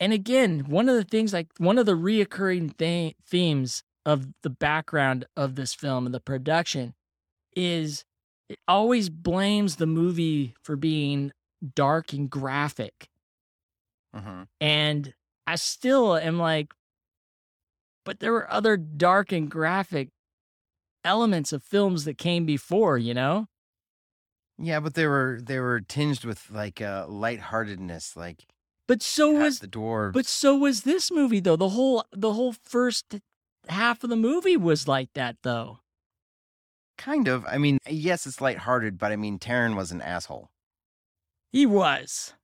And 0.00 0.12
again, 0.12 0.66
one 0.68 0.88
of 0.88 0.94
the 0.96 1.04
things 1.04 1.32
like 1.32 1.48
one 1.58 1.78
of 1.78 1.86
the 1.86 1.96
reoccurring 1.96 2.76
th- 2.76 3.16
themes 3.24 3.82
of 4.06 4.28
the 4.42 4.48
background 4.50 5.26
of 5.36 5.56
this 5.56 5.74
film 5.74 6.06
and 6.06 6.14
the 6.14 6.20
production 6.20 6.94
is 7.54 8.04
it 8.48 8.58
always 8.68 9.10
blames 9.10 9.76
the 9.76 9.86
movie 9.86 10.54
for 10.62 10.76
being 10.76 11.32
dark 11.74 12.12
and 12.12 12.30
graphic. 12.30 13.08
hmm 14.14 14.44
And 14.60 15.12
I 15.46 15.56
still 15.56 16.16
am 16.16 16.38
like, 16.38 16.72
but 18.04 18.20
there 18.20 18.32
were 18.32 18.50
other 18.50 18.76
dark 18.76 19.32
and 19.32 19.50
graphic 19.50 20.10
elements 21.04 21.52
of 21.52 21.62
films 21.64 22.04
that 22.04 22.16
came 22.18 22.46
before, 22.46 22.98
you 22.98 23.14
know? 23.14 23.48
Yeah, 24.58 24.80
but 24.80 24.94
they 24.94 25.06
were 25.06 25.40
they 25.42 25.58
were 25.58 25.80
tinged 25.80 26.24
with 26.24 26.50
like 26.50 26.80
uh 26.80 27.06
lightheartedness, 27.08 28.16
like 28.16 28.46
But 28.86 29.02
so 29.02 29.30
was 29.32 29.58
the 29.58 29.68
dwarves. 29.68 30.12
but 30.12 30.26
so 30.26 30.56
was 30.56 30.82
this 30.82 31.10
movie 31.10 31.40
though. 31.40 31.56
The 31.56 31.70
whole 31.70 32.04
the 32.12 32.32
whole 32.32 32.52
first 32.52 33.20
half 33.68 34.02
of 34.04 34.10
the 34.10 34.16
movie 34.16 34.56
was 34.56 34.88
like 34.88 35.12
that 35.14 35.36
though. 35.42 35.80
kind 36.98 37.28
of. 37.28 37.44
I 37.46 37.58
mean, 37.58 37.78
yes, 37.88 38.26
it's 38.26 38.40
lighthearted, 38.40 38.98
but 38.98 39.12
I 39.12 39.16
mean, 39.16 39.38
Taran 39.38 39.76
was 39.76 39.92
an 39.92 40.00
asshole. 40.02 40.50
He 41.50 41.66
was. 41.66 42.34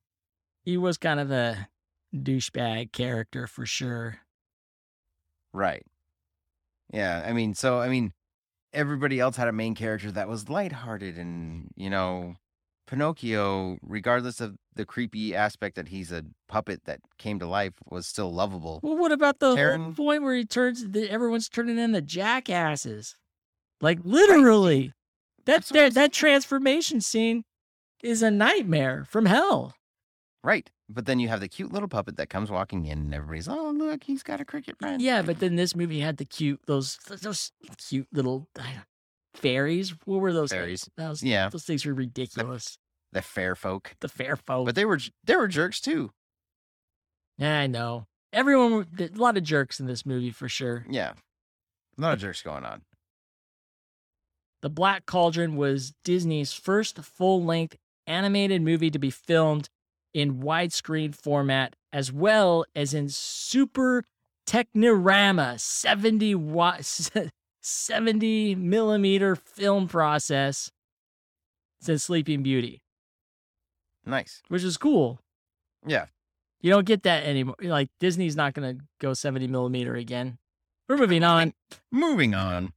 He 0.65 0.77
was 0.77 0.99
kind 0.99 1.21
of 1.21 1.31
a 1.31 1.69
douchebag 2.15 2.93
character 2.93 3.47
for 3.47 3.65
sure. 3.67 4.21
Right. 5.53 5.87
Yeah, 6.93 7.25
I 7.27 7.33
mean, 7.33 7.55
so 7.55 7.81
I 7.81 7.89
mean, 7.89 8.13
everybody 8.73 9.19
else 9.21 9.37
had 9.37 9.49
a 9.49 9.53
main 9.53 9.75
character 9.75 10.11
that 10.13 10.29
was 10.29 10.49
lighthearted, 10.49 11.19
and 11.19 11.71
you 11.77 11.91
know, 11.91 12.37
Pinocchio, 12.87 13.79
regardless 13.83 14.41
of 14.41 14.57
the 14.75 14.85
creepy 14.85 15.35
aspect 15.35 15.77
that 15.77 15.89
he's 15.89 16.13
a 16.13 16.25
puppet 16.49 16.85
that 16.85 17.01
came 17.19 17.39
to 17.39 17.47
life, 17.47 17.73
was 17.91 18.07
still 18.07 18.33
lovable. 18.33 18.81
Well, 18.83 18.97
what 18.97 19.13
about 19.13 19.39
the 19.39 19.49
whole 19.49 19.57
Taran- 19.57 19.97
point 19.97 20.23
where 20.23 20.35
he 20.35 20.45
turns 20.45 20.87
the, 20.89 21.11
everyone's 21.11 21.49
turning 21.49 21.79
into 21.79 22.01
jackasses? 22.03 23.17
Like 23.81 23.99
literally. 24.05 24.93
That 25.45 25.65
that, 25.67 25.95
that 25.95 26.13
transformation 26.13 27.01
scene 27.01 27.45
is 28.03 28.23
a 28.23 28.31
nightmare 28.31 29.05
from 29.09 29.27
hell. 29.27 29.75
Right. 30.45 30.71
But 30.89 31.07
then 31.07 31.21
you 31.21 31.29
have 31.29 31.41
the 31.41 31.49
cute 31.49 31.73
little 31.73 31.89
puppet 31.89 32.17
that 32.17 32.29
comes 32.29 32.51
walking 32.51 32.85
in, 32.87 32.99
and 32.99 33.15
everybody's, 33.15 33.49
oh 33.49 33.71
look, 33.71 34.05
he's 34.05 34.23
got 34.23 34.41
a 34.41 34.45
cricket 34.45 34.79
friend. 34.79 35.01
Yeah, 35.01 35.23
but 35.23 35.39
then 35.39 35.57
this 35.57 35.75
movie 35.75 36.01
had 36.01 36.19
the 36.19 36.25
cute 36.25 36.61
those 36.67 36.99
those 37.07 37.51
cute 37.89 38.09
little 38.13 38.49
fairies. 39.35 39.95
What 40.05 40.21
were 40.21 40.33
those? 40.33 40.51
things? 40.51 40.61
Fairies. 40.61 40.91
Those, 40.97 41.23
Yeah. 41.23 41.49
those 41.49 41.65
things 41.65 41.85
were 41.87 41.95
ridiculous. 41.95 42.79
The 43.13 43.23
fair 43.23 43.55
folk. 43.55 43.95
The 44.01 44.09
fair 44.09 44.37
folk. 44.37 44.67
But 44.67 44.75
they 44.75 44.85
were 44.85 44.99
they 45.25 45.37
were 45.37 45.49
jerks 45.49 45.81
too. 45.81 46.11
yeah, 47.39 47.59
I 47.61 47.67
know. 47.67 48.07
Everyone, 48.33 48.87
a 48.99 49.09
lot 49.15 49.37
of 49.37 49.43
jerks 49.43 49.79
in 49.81 49.87
this 49.87 50.07
movie 50.07 50.31
for 50.31 50.49
sure. 50.49 50.87
Yeah. 50.89 51.13
A 51.99 52.01
lot 52.01 52.15
of 52.15 52.21
jerks 52.21 52.41
going 52.43 52.65
on. 52.65 52.83
The 54.63 54.71
Black 54.71 55.05
Cauldron 55.07 55.57
was 55.57 55.93
Disney's 56.05 56.53
first 56.53 56.99
full 56.99 57.45
length 57.45 57.77
animated 58.07 58.63
movie 58.63 58.91
to 58.91 58.99
be 58.99 59.11
filmed 59.11 59.69
in 60.15 60.41
widescreen 60.41 61.15
format 61.15 61.75
as 61.93 62.11
well 62.13 62.65
as 62.75 62.95
in 62.95 63.09
Super 63.11 64.05
Technirama 64.47 65.59
70 65.61 66.35
watt 66.37 66.81
70 67.63 68.55
millimeter 68.57 69.37
film 69.37 69.89
process 69.89 70.71
since 71.81 72.05
Sleeping 72.05 72.43
Beauty, 72.43 72.83
Nice. 74.05 74.43
which 74.49 74.63
is 74.65 74.77
cool. 74.77 75.21
Yeah. 75.87 76.07
You 76.61 76.71
don't 76.71 76.87
get 76.87 77.03
that 77.05 77.25
anymore. 77.25 77.57
Like 77.61 77.89
Disney's 77.99 78.37
not 78.37 78.55
going 78.55 78.77
to 78.79 78.85
go 79.01 79.15
70 79.15 79.49
millimeter 79.49 79.95
again. 79.97 80.39
We're 80.89 80.97
moving 80.97 81.25
on. 81.25 81.55
Moving 81.91 82.35
on. 82.35 82.73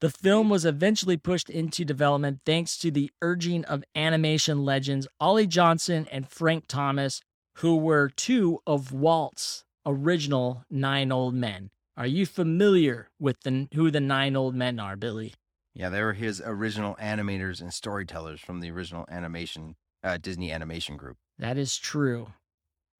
The 0.00 0.10
film 0.10 0.48
was 0.50 0.64
eventually 0.66 1.16
pushed 1.16 1.48
into 1.50 1.84
development 1.84 2.40
thanks 2.44 2.76
to 2.78 2.90
the 2.90 3.10
urging 3.22 3.64
of 3.64 3.82
animation 3.94 4.64
legends 4.64 5.08
Ollie 5.20 5.46
Johnston 5.46 6.06
and 6.10 6.28
Frank 6.28 6.66
Thomas, 6.68 7.22
who 7.56 7.76
were 7.76 8.10
two 8.10 8.60
of 8.66 8.92
Walt's 8.92 9.64
original 9.86 10.64
Nine 10.70 11.10
Old 11.12 11.34
Men. 11.34 11.70
Are 11.96 12.06
you 12.06 12.26
familiar 12.26 13.08
with 13.18 13.40
the, 13.42 13.68
who 13.74 13.90
the 13.90 14.00
Nine 14.00 14.36
Old 14.36 14.54
Men 14.54 14.78
are, 14.78 14.96
Billy? 14.96 15.34
Yeah, 15.74 15.88
they 15.88 16.02
were 16.02 16.12
his 16.14 16.42
original 16.44 16.94
animators 17.00 17.60
and 17.60 17.72
storytellers 17.72 18.40
from 18.40 18.60
the 18.60 18.70
original 18.70 19.06
animation 19.10 19.76
uh, 20.02 20.18
Disney 20.18 20.52
animation 20.52 20.96
group. 20.96 21.16
That 21.38 21.56
is 21.58 21.76
true. 21.76 22.28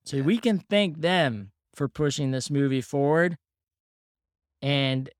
So 0.05 0.19
Yeah. 0.19 0.23
we 0.25 0.39
can 0.39 0.59
thank 0.59 1.01
them 1.01 1.53
for 1.75 1.89
pushing 1.89 2.31
this 2.31 2.51
movie 2.51 2.81
forward. 2.81 3.37
And 4.63 5.11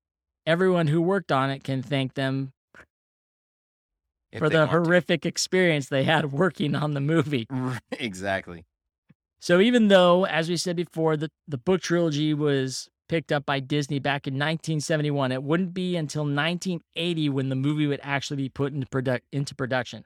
everyone 0.45 0.87
who 0.87 1.01
worked 1.01 1.31
on 1.31 1.49
it 1.49 1.63
can 1.63 1.81
thank 1.83 2.15
them 2.15 2.51
if 4.31 4.39
for 4.39 4.49
the 4.49 4.59
want 4.59 4.71
to. 4.71 4.77
horrific 4.77 5.25
experience 5.25 5.87
they 5.89 6.03
had 6.03 6.31
working 6.31 6.75
on 6.75 6.93
the 6.93 7.01
movie. 7.01 7.47
exactly. 7.91 8.65
So 9.39 9.59
even 9.59 9.87
though, 9.87 10.25
as 10.25 10.49
we 10.49 10.57
said 10.57 10.75
before, 10.75 11.15
the, 11.15 11.29
the 11.47 11.57
book 11.59 11.81
trilogy 11.81 12.33
was 12.33 12.89
picked 13.07 13.31
up 13.31 13.45
by 13.45 13.59
Disney 13.59 13.99
back 13.99 14.27
in 14.27 14.33
1971, 14.33 15.31
it 15.31 15.43
wouldn't 15.43 15.73
be 15.73 15.95
until 15.95 16.23
1980 16.23 17.29
when 17.29 17.49
the 17.49 17.55
movie 17.55 17.87
would 17.87 17.99
actually 18.03 18.37
be 18.37 18.49
put 18.49 18.73
into, 18.73 18.87
produ- 18.87 19.21
into 19.31 19.55
production. 19.55 20.03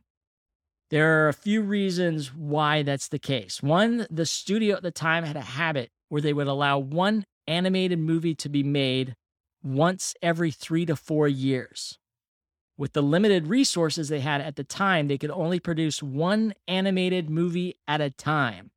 There 0.89 1.23
are 1.23 1.29
a 1.29 1.33
few 1.33 1.61
reasons 1.61 2.33
why 2.33 2.83
that's 2.83 3.07
the 3.07 3.19
case. 3.19 3.63
One, 3.63 4.05
the 4.09 4.25
studio 4.25 4.75
at 4.75 4.83
the 4.83 4.91
time 4.91 5.23
had 5.23 5.37
a 5.37 5.41
habit 5.41 5.89
where 6.09 6.21
they 6.21 6.33
would 6.33 6.47
allow 6.47 6.79
one 6.79 7.23
animated 7.47 7.99
movie 7.99 8.35
to 8.35 8.49
be 8.49 8.63
made 8.63 9.15
once 9.63 10.13
every 10.21 10.51
three 10.51 10.85
to 10.85 10.95
four 10.95 11.27
years. 11.27 11.97
With 12.77 12.93
the 12.93 13.01
limited 13.01 13.47
resources 13.47 14.09
they 14.09 14.19
had 14.19 14.41
at 14.41 14.55
the 14.55 14.63
time, 14.63 15.07
they 15.07 15.17
could 15.17 15.31
only 15.31 15.59
produce 15.59 16.01
one 16.01 16.53
animated 16.67 17.29
movie 17.29 17.75
at 17.87 18.01
a 18.01 18.09
time. 18.09 18.71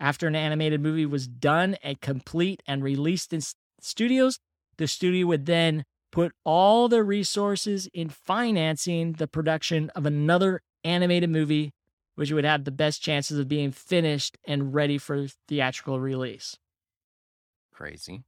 After 0.00 0.26
an 0.28 0.36
animated 0.36 0.80
movie 0.80 1.06
was 1.06 1.26
done 1.26 1.76
and 1.82 2.00
complete 2.00 2.62
and 2.66 2.82
released 2.84 3.32
in 3.32 3.40
studios, 3.80 4.38
the 4.76 4.86
studio 4.86 5.26
would 5.26 5.46
then 5.46 5.84
put 6.12 6.32
all 6.44 6.88
their 6.88 7.02
resources 7.04 7.88
in 7.92 8.08
financing 8.08 9.14
the 9.14 9.26
production 9.26 9.90
of 9.90 10.06
another 10.06 10.62
animated 10.84 11.30
movie, 11.30 11.72
which 12.14 12.30
would 12.30 12.44
have 12.44 12.64
the 12.64 12.70
best 12.70 13.02
chances 13.02 13.38
of 13.38 13.48
being 13.48 13.72
finished 13.72 14.38
and 14.46 14.72
ready 14.72 14.98
for 14.98 15.26
theatrical 15.48 15.98
release. 16.00 16.56
Crazy. 17.72 18.22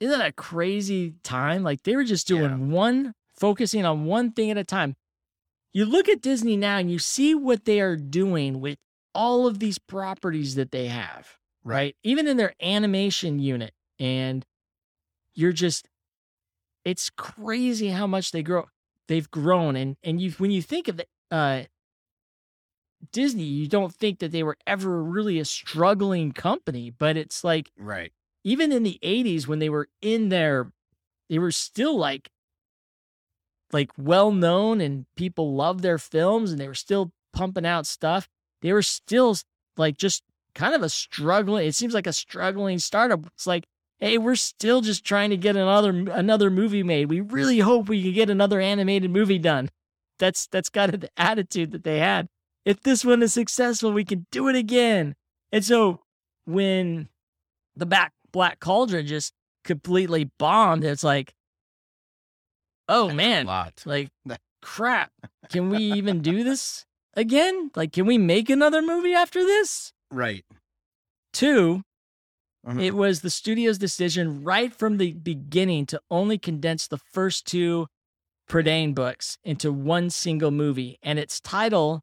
Isn't 0.00 0.18
that 0.18 0.28
a 0.28 0.32
crazy 0.32 1.14
time? 1.22 1.62
Like 1.62 1.82
they 1.82 1.96
were 1.96 2.04
just 2.04 2.26
doing 2.26 2.50
Yeah. 2.50 2.56
one, 2.56 3.14
focusing 3.36 3.84
on 3.84 4.04
one 4.06 4.32
thing 4.32 4.50
at 4.50 4.58
a 4.58 4.64
time. 4.64 4.96
You 5.72 5.84
look 5.84 6.08
at 6.08 6.22
Disney 6.22 6.56
now 6.56 6.78
and 6.78 6.90
you 6.90 6.98
see 6.98 7.34
what 7.34 7.64
they 7.64 7.80
are 7.80 7.96
doing 7.96 8.60
with 8.60 8.78
all 9.14 9.46
of 9.46 9.58
these 9.58 9.78
properties 9.78 10.54
that 10.56 10.72
they 10.72 10.86
have, 10.88 11.38
right? 11.62 11.96
Even 12.02 12.26
in 12.26 12.36
their 12.36 12.54
animation 12.60 13.38
unit. 13.38 13.72
And 13.98 14.44
you're 15.34 15.52
just, 15.52 15.88
it's 16.84 17.10
crazy 17.10 17.88
how 17.88 18.06
much 18.06 18.32
they 18.32 18.42
grow. 18.42 18.66
They've 19.08 19.30
grown. 19.30 19.76
And, 19.76 19.96
and 20.02 20.20
you, 20.20 20.32
when 20.32 20.50
you 20.50 20.62
think 20.62 20.88
of 20.88 20.98
it, 21.00 21.08
uh, 21.30 21.64
Disney, 23.12 23.44
you 23.44 23.68
don't 23.68 23.94
think 23.94 24.18
that 24.20 24.32
they 24.32 24.42
were 24.42 24.56
ever 24.66 25.02
really 25.02 25.38
a 25.38 25.44
struggling 25.44 26.32
company, 26.32 26.90
but 26.90 27.16
it's 27.16 27.44
like, 27.44 27.70
Right. 27.76 28.12
even 28.44 28.72
in 28.72 28.82
the 28.82 28.98
80s 29.02 29.46
when 29.46 29.58
they 29.58 29.68
were 29.68 29.88
in 30.00 30.28
there 30.30 30.72
they 31.30 31.38
were 31.38 31.50
still 31.50 31.96
like 31.96 32.30
like 33.72 33.90
well 33.96 34.30
known 34.30 34.80
and 34.80 35.06
people 35.16 35.54
loved 35.54 35.80
their 35.80 35.98
films 35.98 36.52
and 36.52 36.60
they 36.60 36.68
were 36.68 36.74
still 36.74 37.12
pumping 37.32 37.66
out 37.66 37.86
stuff 37.86 38.28
they 38.64 38.72
were 38.72 38.82
still 38.82 39.36
like 39.76 39.96
just 39.96 40.24
kind 40.54 40.74
of 40.74 40.82
a 40.82 40.88
struggling 40.88 41.66
it 41.66 41.74
seems 41.74 41.94
like 41.94 42.06
a 42.06 42.12
struggling 42.12 42.78
startup. 42.80 43.26
It's 43.26 43.46
like 43.46 43.66
hey 44.00 44.18
we're 44.18 44.34
still 44.34 44.80
just 44.80 45.04
trying 45.04 45.30
to 45.30 45.36
get 45.36 45.54
another 45.54 45.90
another 45.90 46.50
movie 46.50 46.82
made. 46.82 47.10
We 47.10 47.20
really 47.20 47.60
hope 47.60 47.88
we 47.88 48.02
can 48.02 48.12
get 48.12 48.30
another 48.30 48.60
animated 48.60 49.10
movie 49.10 49.38
done. 49.38 49.70
That's 50.18 50.46
that's 50.48 50.70
kind 50.70 50.92
of 50.92 51.00
the 51.00 51.10
attitude 51.16 51.70
that 51.72 51.84
they 51.84 51.98
had. 51.98 52.28
If 52.64 52.80
this 52.82 53.04
one 53.04 53.22
is 53.22 53.34
successful 53.34 53.92
we 53.92 54.04
can 54.04 54.26
do 54.32 54.48
it 54.48 54.56
again. 54.56 55.14
And 55.52 55.64
so 55.64 56.00
when 56.46 57.10
the 57.76 57.86
back 57.86 58.12
Black 58.32 58.60
Cauldron 58.60 59.06
just 59.06 59.34
completely 59.62 60.30
bombed. 60.38 60.84
It's 60.84 61.04
like, 61.04 61.34
oh 62.88 63.10
man, 63.10 63.46
like 63.84 64.10
crap. 64.62 65.12
Can 65.50 65.68
we 65.68 65.78
even 65.78 66.20
do 66.20 66.42
this 66.42 66.86
again? 67.16 67.70
Like, 67.74 67.92
can 67.92 68.06
we 68.06 68.18
make 68.18 68.50
another 68.50 68.82
movie 68.82 69.14
after 69.14 69.42
this? 69.44 69.92
Right. 70.10 70.44
2 71.32 71.82
Mhm. 72.66 72.82
it 72.82 72.94
was 72.94 73.20
the 73.20 73.28
studio's 73.30 73.76
decision 73.76 74.42
right 74.42 74.72
from 74.72 74.96
the 74.96 75.12
beginning 75.12 75.84
to 75.86 76.00
only 76.10 76.38
condense 76.38 76.86
the 76.86 76.96
first 76.96 77.46
two 77.46 77.86
Prydain 78.48 78.94
books 78.94 79.36
into 79.44 79.72
one 79.72 80.08
single 80.10 80.50
movie, 80.50 80.98
and 81.02 81.18
its 81.18 81.40
title 81.40 82.02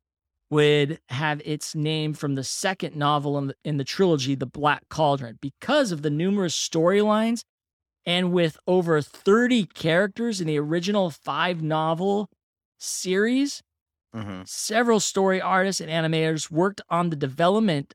would 0.51 0.99
have 1.09 1.41
its 1.45 1.73
name 1.73 2.13
from 2.13 2.35
the 2.35 2.43
second 2.43 2.95
novel 2.95 3.37
in 3.37 3.47
the, 3.47 3.55
in 3.63 3.77
the 3.77 3.83
trilogy, 3.83 4.35
The 4.35 4.45
Black 4.45 4.87
Cauldron, 4.89 5.37
because 5.41 5.91
of 5.91 6.01
the 6.01 6.09
numerous 6.09 6.55
storylines. 6.55 7.41
And 8.05 8.33
with 8.33 8.57
over 8.67 9.01
30 9.01 9.65
characters 9.67 10.41
in 10.41 10.47
the 10.47 10.57
original 10.57 11.09
five 11.11 11.61
novel 11.61 12.27
series, 12.79 13.61
Mhm. 14.15 14.47
several 14.47 14.99
story 14.99 15.41
artists 15.41 15.81
and 15.81 15.89
animators 15.89 16.51
worked 16.51 16.81
on 16.89 17.09
the 17.09 17.15
development 17.15 17.93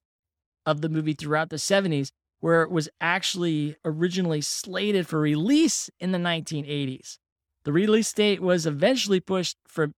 of 0.65 0.81
the 0.81 0.89
movie 0.89 1.13
throughout 1.15 1.51
the 1.51 1.59
70s, 1.59 2.11
where 2.41 2.63
it 2.63 2.71
was 2.71 2.89
actually 3.01 3.77
originally 3.85 4.41
slated 4.41 5.07
for 5.07 5.21
release 5.21 5.91
in 6.01 6.13
the 6.13 6.19
1980s. 6.19 7.19
The 7.65 7.73
release 7.73 8.13
date 8.13 8.41
was 8.41 8.67
eventually 8.67 9.21
pushed 9.21 9.57
from 9.67 9.95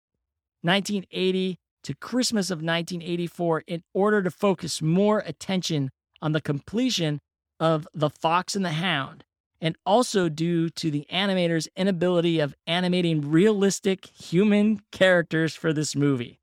1980 0.62 1.58
to 1.84 1.94
Christmas 1.94 2.50
of 2.50 2.58
1984 2.58 3.62
in 3.66 3.82
order 3.94 4.22
to 4.22 4.30
focus 4.30 4.82
more 4.82 5.20
attention 5.20 5.90
on 6.20 6.32
the 6.32 6.40
completion 6.40 7.20
of 7.60 7.86
The 7.94 8.10
Fox 8.10 8.56
and 8.56 8.64
the 8.64 8.72
Hound, 8.72 9.24
and 9.60 9.76
also 9.84 10.28
due 10.28 10.68
to 10.70 10.90
the 10.90 11.06
animator's 11.12 11.68
inability 11.76 12.40
of 12.40 12.54
animating 12.66 13.30
realistic 13.30 14.06
human 14.06 14.80
characters 14.92 15.54
for 15.54 15.72
this 15.72 15.96
movie. 15.96 16.40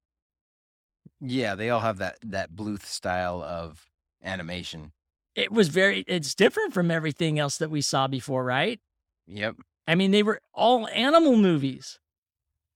Yeah, 1.21 1.55
they 1.55 1.69
all 1.69 1.79
have 1.79 1.97
that 1.99 2.17
that 2.23 2.53
Bluth 2.53 2.83
style 2.83 3.41
of 3.41 3.89
animation. 4.23 4.91
It 5.35 5.51
was 5.51 5.67
very, 5.67 6.05
it's 6.07 6.33
different 6.33 6.73
from 6.73 6.89
everything 6.89 7.39
else 7.39 7.57
that 7.57 7.69
we 7.69 7.81
saw 7.81 8.07
before, 8.07 8.43
right? 8.43 8.79
Yep. 9.27 9.57
I 9.87 9.95
mean, 9.95 10.11
they 10.11 10.23
were 10.23 10.39
all 10.53 10.87
animal 10.87 11.35
movies. 11.35 11.99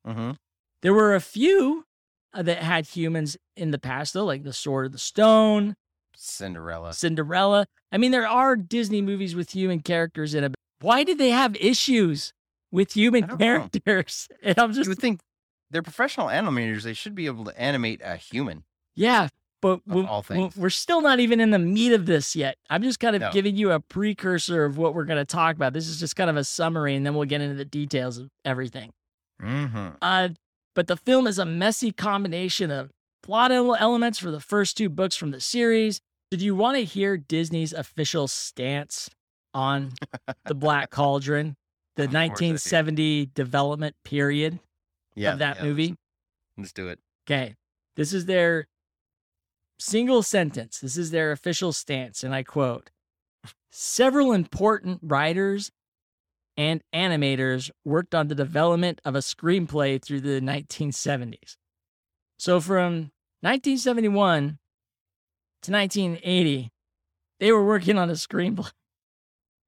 Mm-hmm. 0.06 0.32
There 0.82 0.94
were 0.94 1.16
a 1.16 1.22
few 1.22 1.86
uh, 2.34 2.44
that 2.44 2.62
had 2.62 2.88
humans 2.88 3.38
in 3.56 3.72
the 3.72 3.80
past, 3.80 4.14
though, 4.14 4.26
like 4.26 4.44
The 4.44 4.54
Sword 4.54 4.88
of 4.88 4.92
the 4.92 4.98
Stone, 4.98 5.76
Cinderella. 6.16 6.94
Cinderella. 6.94 7.68
I 7.92 7.98
mean, 7.98 8.12
there 8.12 8.28
are 8.28 8.56
Disney 8.56 9.02
movies 9.02 9.36
with 9.36 9.52
human 9.52 9.80
characters 9.82 10.34
in 10.34 10.44
it. 10.44 10.54
Why 10.82 11.04
did 11.04 11.18
they 11.18 11.30
have 11.32 11.56
issues 11.58 12.34
with 12.72 12.94
human 12.96 13.28
know. 13.28 13.38
characters? 13.38 14.28
And 14.44 14.58
I'm 14.60 14.74
just. 14.74 14.86
You 14.88 14.92
would 14.92 15.00
think 15.00 15.20
they're 15.72 15.82
professional 15.84 16.28
animators. 16.28 16.84
They 16.84 16.94
should 16.94 17.16
be 17.16 17.26
able 17.26 17.46
to 17.46 17.60
animate 17.62 18.02
a 18.04 18.16
human. 18.16 18.64
yeah, 18.96 19.28
but 19.62 19.82
we- 19.86 20.04
all 20.06 20.22
things. 20.24 20.56
we're 20.56 20.70
still 20.70 21.02
not 21.02 21.20
even 21.20 21.40
in 21.42 21.50
the 21.52 21.60
meat 21.60 21.92
of 21.94 22.06
this 22.06 22.36
yet. 22.36 22.56
I'm 22.70 22.82
just 22.82 23.00
kind 23.00 23.16
of 23.16 23.22
No. 23.22 23.32
giving 23.32 23.56
you 23.58 23.72
a 23.72 23.80
precursor 23.80 24.64
of 24.66 24.78
what 24.78 24.94
we're 24.96 25.04
going 25.04 25.20
to 25.20 25.26
talk 25.26 25.56
about. 25.58 25.74
This 25.74 25.88
is 25.88 26.00
just 26.00 26.16
kind 26.16 26.30
of 26.30 26.38
a 26.38 26.44
summary, 26.46 26.96
and 26.96 27.06
then 27.06 27.14
we'll 27.14 27.26
get 27.28 27.42
into 27.42 27.56
the 27.56 27.66
details 27.66 28.18
of 28.18 28.30
everything. 28.46 28.92
Mm-hmm. 29.42 29.90
Uh, 30.02 30.30
but 30.76 30.88
the 30.88 30.96
film 30.98 31.28
is 31.28 31.40
a 31.40 31.46
messy 31.46 31.92
combination 31.92 32.72
of 32.72 32.90
plot 33.22 33.52
elements 33.52 34.18
for 34.20 34.32
the 34.32 34.40
first 34.40 34.78
two 34.78 34.90
books 34.90 35.16
from 35.16 35.32
the 35.32 35.42
series. 35.42 36.00
Did 36.32 36.42
you 36.42 36.56
want 36.56 36.78
to 36.78 36.84
hear 36.84 37.18
Disney's 37.18 37.74
official 37.74 38.28
stance 38.28 39.10
on 39.54 39.94
the 40.46 40.54
Black 40.54 40.90
Cauldron, 40.92 41.56
the 41.96 42.04
Of 42.04 42.10
course 42.12 42.16
I 42.16 42.28
do. 42.28 42.30
1970 42.30 43.26
development 43.34 43.96
period 44.04 44.60
Yeah. 45.16 45.34
of 45.34 45.40
that 45.40 45.58
yeah, 45.58 45.64
movie? 45.64 45.88
Let's, 45.90 46.00
let's 46.58 46.74
do 46.74 46.88
it. 46.90 47.00
Okay, 47.28 47.56
this 47.96 48.14
is 48.14 48.26
their 48.26 48.68
single 49.80 50.22
sentence. 50.22 50.80
This 50.80 50.98
is 50.98 51.10
their 51.12 51.32
official 51.32 51.74
stance, 51.74 52.24
and 52.24 52.34
I 52.34 52.44
quote 52.44 52.92
Several 53.72 54.32
important 54.34 55.00
writers 55.02 55.72
and 56.58 56.84
animators 56.94 57.72
worked 57.86 58.14
on 58.14 58.28
the 58.28 58.36
development 58.36 59.00
of 59.06 59.16
a 59.16 59.20
screenplay 59.20 60.02
through 60.04 60.22
the 60.22 60.42
1970s. 60.42 61.56
So 62.38 62.60
from 62.60 63.12
1971 63.42 64.60
to 65.62 65.72
1980, 65.72 66.72
they 67.40 67.52
were 67.52 67.66
working 67.66 67.98
on 67.98 68.10
a 68.10 68.14
screenplay. 68.14 68.72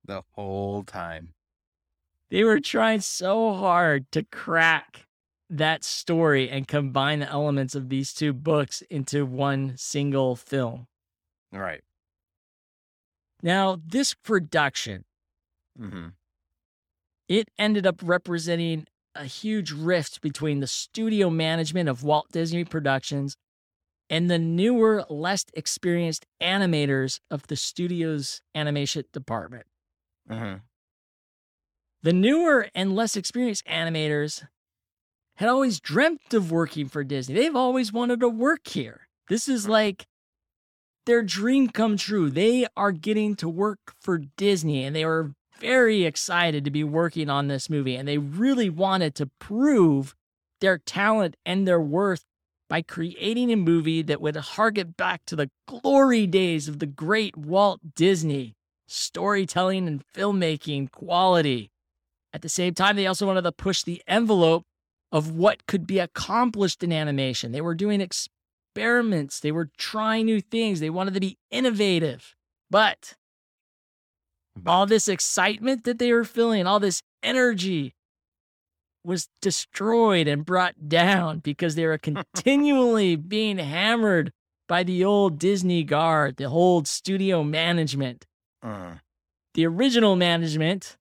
The 0.05 0.23
whole 0.31 0.83
time. 0.83 1.33
They 2.29 2.43
were 2.43 2.59
trying 2.59 3.01
so 3.01 3.53
hard 3.53 4.11
to 4.11 4.23
crack 4.23 5.05
that 5.49 5.83
story 5.83 6.49
and 6.49 6.67
combine 6.67 7.19
the 7.19 7.29
elements 7.29 7.75
of 7.75 7.89
these 7.89 8.13
two 8.13 8.31
books 8.33 8.81
into 8.89 9.25
one 9.25 9.73
single 9.77 10.35
film. 10.35 10.87
Right. 11.51 11.81
Now, 13.43 13.77
this 13.85 14.13
production, 14.13 15.05
Mm-hmm. 15.79 16.07
it 17.29 17.49
ended 17.57 17.87
up 17.87 18.01
representing 18.03 18.85
a 19.15 19.23
huge 19.23 19.71
rift 19.71 20.21
between 20.21 20.59
the 20.59 20.67
studio 20.67 21.29
management 21.29 21.87
of 21.89 22.03
Walt 22.03 22.27
Disney 22.31 22.65
Productions 22.65 23.35
and 24.11 24.29
the 24.29 24.37
newer, 24.37 25.05
less 25.09 25.45
experienced 25.53 26.25
animators 26.41 27.21
of 27.31 27.47
the 27.47 27.55
studio's 27.55 28.41
animation 28.53 29.05
department. 29.13 29.65
Mm-hmm. 30.29 30.57
The 32.03 32.13
newer 32.13 32.67
and 32.75 32.93
less 32.93 33.15
experienced 33.15 33.65
animators 33.65 34.43
had 35.35 35.47
always 35.47 35.79
dreamt 35.79 36.33
of 36.33 36.51
working 36.51 36.89
for 36.89 37.05
Disney. 37.05 37.35
They've 37.35 37.55
always 37.55 37.93
wanted 37.93 38.19
to 38.19 38.27
work 38.27 38.67
here. 38.67 39.07
This 39.29 39.47
is 39.47 39.69
like 39.69 40.05
their 41.05 41.23
dream 41.23 41.69
come 41.69 41.95
true. 41.95 42.29
They 42.29 42.67
are 42.75 42.91
getting 42.91 43.35
to 43.37 43.47
work 43.47 43.79
for 44.01 44.17
Disney 44.17 44.83
and 44.83 44.93
they 44.93 45.05
were 45.05 45.31
very 45.57 46.03
excited 46.03 46.65
to 46.65 46.71
be 46.71 46.83
working 46.83 47.29
on 47.29 47.47
this 47.47 47.69
movie 47.69 47.95
and 47.95 48.07
they 48.07 48.17
really 48.17 48.69
wanted 48.69 49.15
to 49.15 49.27
prove 49.39 50.15
their 50.59 50.79
talent 50.79 51.37
and 51.45 51.65
their 51.65 51.79
worth 51.79 52.25
by 52.71 52.81
creating 52.81 53.51
a 53.51 53.57
movie 53.57 54.01
that 54.01 54.21
would 54.21 54.37
harken 54.37 54.91
back 54.95 55.25
to 55.25 55.35
the 55.35 55.49
glory 55.67 56.25
days 56.25 56.69
of 56.69 56.79
the 56.79 56.85
great 56.85 57.35
Walt 57.35 57.81
Disney 57.95 58.55
storytelling 58.87 59.89
and 59.89 60.01
filmmaking 60.15 60.89
quality. 60.89 61.69
At 62.31 62.43
the 62.43 62.47
same 62.47 62.73
time, 62.73 62.95
they 62.95 63.07
also 63.07 63.27
wanted 63.27 63.41
to 63.41 63.51
push 63.51 63.83
the 63.83 64.01
envelope 64.07 64.63
of 65.11 65.31
what 65.31 65.67
could 65.67 65.85
be 65.85 65.99
accomplished 65.99 66.81
in 66.81 66.93
animation. 66.93 67.51
They 67.51 67.59
were 67.59 67.75
doing 67.75 67.99
experiments. 67.99 69.41
They 69.41 69.51
were 69.51 69.69
trying 69.77 70.27
new 70.27 70.39
things. 70.39 70.79
They 70.79 70.89
wanted 70.89 71.13
to 71.15 71.19
be 71.19 71.37
innovative. 71.51 72.37
But 72.69 73.15
all 74.65 74.85
this 74.85 75.09
excitement 75.09 75.83
that 75.83 75.99
they 75.99 76.13
were 76.13 76.23
feeling, 76.23 76.65
all 76.65 76.79
this 76.79 77.01
energy 77.21 77.95
was 79.03 79.27
destroyed 79.41 80.27
and 80.27 80.45
brought 80.45 80.87
down 80.89 81.39
because 81.39 81.75
they 81.75 81.85
were 81.85 81.97
continually 82.35 83.15
being 83.15 83.57
hammered 83.57 84.31
by 84.67 84.83
the 84.83 85.03
old 85.03 85.37
Disney 85.39 85.83
guard, 85.83 86.37
the 86.37 86.45
old 86.45 86.87
studio 86.87 87.43
management. 87.43 88.25
Uh, 88.63 88.95
The 89.53 89.65
original 89.65 90.15
management 90.15 90.97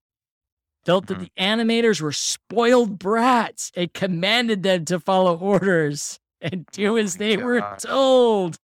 felt 0.84 1.06
that 1.06 1.18
Mhm. 1.18 1.20
the 1.20 1.30
animators 1.38 2.00
were 2.00 2.10
spoiled 2.12 2.98
brats 2.98 3.70
and 3.76 3.92
commanded 3.92 4.62
them 4.64 4.84
to 4.86 4.98
follow 4.98 5.38
orders 5.38 6.18
and 6.40 6.66
do 6.72 6.96
as 6.98 7.16
they 7.18 7.36
were 7.36 7.60
told. 7.78 8.56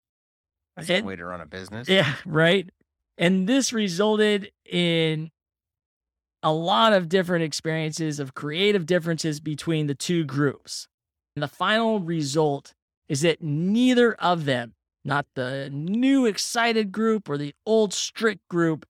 that's 0.77 0.91
a 0.91 0.95
And- 0.97 1.07
way 1.07 1.15
to 1.17 1.25
run 1.25 1.41
a 1.41 1.47
business. 1.47 1.89
Yeah, 1.89 2.17
right. 2.27 2.69
And 3.17 3.49
this 3.49 3.73
resulted 3.73 4.51
in 4.65 5.31
a 6.47 6.53
lot 6.53 6.93
of 6.93 7.09
different 7.09 7.43
experiences 7.43 8.21
of 8.21 8.37
creative 8.37 8.87
differences 8.87 9.41
between 9.41 9.89
the 9.89 9.97
two 9.97 10.23
groups. 10.23 10.87
And 11.35 11.43
the 11.43 11.49
final 11.49 11.99
result 11.99 12.73
is 13.09 13.23
that 13.23 13.43
neither 13.43 14.15
of 14.15 14.45
them, 14.45 14.75
not 15.05 15.27
the 15.35 15.69
new 15.73 16.25
excited 16.25 16.93
group 16.93 17.29
or 17.29 17.37
the 17.37 17.53
old 17.67 17.93
strict 17.93 18.47
group, 18.49 18.87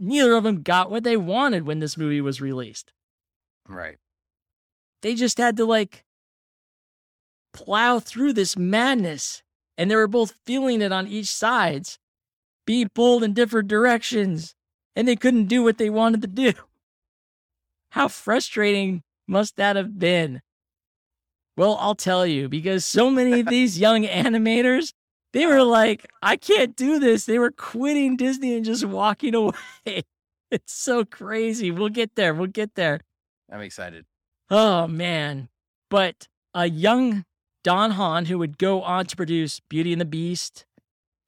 neither 0.00 0.34
of 0.34 0.42
them 0.42 0.62
got 0.62 0.90
what 0.90 1.04
they 1.04 1.16
wanted 1.16 1.68
when 1.68 1.78
this 1.78 1.96
movie 1.96 2.20
was 2.20 2.40
released. 2.40 2.92
Right. 3.68 3.98
They 5.02 5.14
just 5.14 5.38
had 5.38 5.56
to 5.58 5.64
like 5.64 6.04
plow 7.52 8.00
through 8.00 8.32
this 8.32 8.56
madness 8.56 9.44
and 9.78 9.88
they 9.88 9.94
were 9.94 10.08
both 10.08 10.34
feeling 10.44 10.82
it 10.82 10.90
on 10.90 11.06
each 11.06 11.28
sides 11.28 12.00
be 12.66 12.88
pulled 12.88 13.22
in 13.22 13.34
different 13.34 13.68
directions 13.68 14.56
and 14.96 15.06
they 15.06 15.14
couldn't 15.14 15.46
do 15.46 15.62
what 15.62 15.78
they 15.78 15.88
wanted 15.88 16.22
to 16.22 16.26
do 16.26 16.52
how 17.92 18.08
frustrating 18.08 19.02
must 19.26 19.56
that 19.56 19.76
have 19.76 19.98
been 19.98 20.40
well 21.56 21.76
i'll 21.80 21.94
tell 21.94 22.26
you 22.26 22.48
because 22.48 22.84
so 22.84 23.10
many 23.10 23.40
of 23.40 23.46
these 23.46 23.78
young 23.78 24.04
animators 24.04 24.92
they 25.32 25.46
were 25.46 25.62
like 25.62 26.10
i 26.22 26.36
can't 26.36 26.76
do 26.76 26.98
this 26.98 27.24
they 27.24 27.38
were 27.38 27.50
quitting 27.50 28.16
disney 28.16 28.54
and 28.54 28.64
just 28.64 28.84
walking 28.84 29.34
away 29.36 30.02
it's 30.50 30.72
so 30.72 31.04
crazy 31.04 31.70
we'll 31.70 31.88
get 31.88 32.14
there 32.16 32.34
we'll 32.34 32.46
get 32.46 32.74
there 32.74 33.00
I'm 33.52 33.60
excited. 33.60 34.06
Oh 34.50 34.86
man. 34.86 35.48
But 35.90 36.26
a 36.54 36.68
young 36.68 37.24
Don 37.62 37.92
Hahn 37.92 38.24
who 38.26 38.38
would 38.38 38.58
go 38.58 38.82
on 38.82 39.04
to 39.06 39.16
produce 39.16 39.60
Beauty 39.60 39.92
and 39.92 40.00
the 40.00 40.06
Beast 40.06 40.64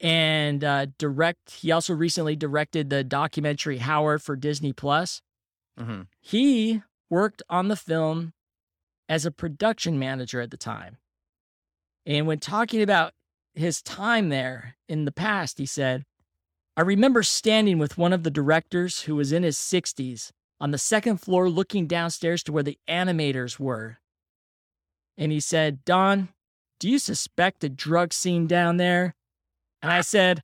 and 0.00 0.64
uh, 0.64 0.86
direct, 0.98 1.50
he 1.50 1.70
also 1.70 1.94
recently 1.94 2.34
directed 2.34 2.90
the 2.90 3.04
documentary 3.04 3.78
Howard 3.78 4.22
for 4.22 4.36
Disney 4.36 4.72
Plus. 4.72 5.20
Hmm 5.78 6.02
He 6.20 6.82
worked 7.10 7.42
on 7.48 7.68
the 7.68 7.76
film 7.76 8.32
as 9.08 9.26
a 9.26 9.30
production 9.30 9.98
manager 9.98 10.40
at 10.40 10.50
the 10.50 10.56
time. 10.56 10.98
And 12.06 12.26
when 12.26 12.38
talking 12.38 12.82
about 12.82 13.12
his 13.54 13.82
time 13.82 14.28
there 14.28 14.76
in 14.88 15.04
the 15.04 15.12
past, 15.12 15.58
he 15.58 15.66
said, 15.66 16.04
I 16.76 16.82
remember 16.82 17.22
standing 17.22 17.78
with 17.78 17.98
one 17.98 18.12
of 18.12 18.24
the 18.24 18.30
directors 18.30 19.02
who 19.02 19.16
was 19.16 19.32
in 19.32 19.42
his 19.42 19.56
60s 19.56 20.32
on 20.60 20.70
the 20.70 20.78
second 20.78 21.18
floor 21.18 21.48
looking 21.48 21.86
downstairs 21.86 22.42
to 22.44 22.52
where 22.52 22.62
the 22.62 22.78
animators 22.88 23.58
were. 23.60 23.98
And 25.16 25.30
he 25.30 25.40
said, 25.40 25.84
Don, 25.84 26.28
do 26.80 26.90
you 26.90 26.98
suspect 26.98 27.62
a 27.62 27.68
drug 27.68 28.12
scene 28.12 28.46
down 28.46 28.76
there? 28.76 29.14
And 29.82 29.92
I 29.92 30.00
said, 30.00 30.42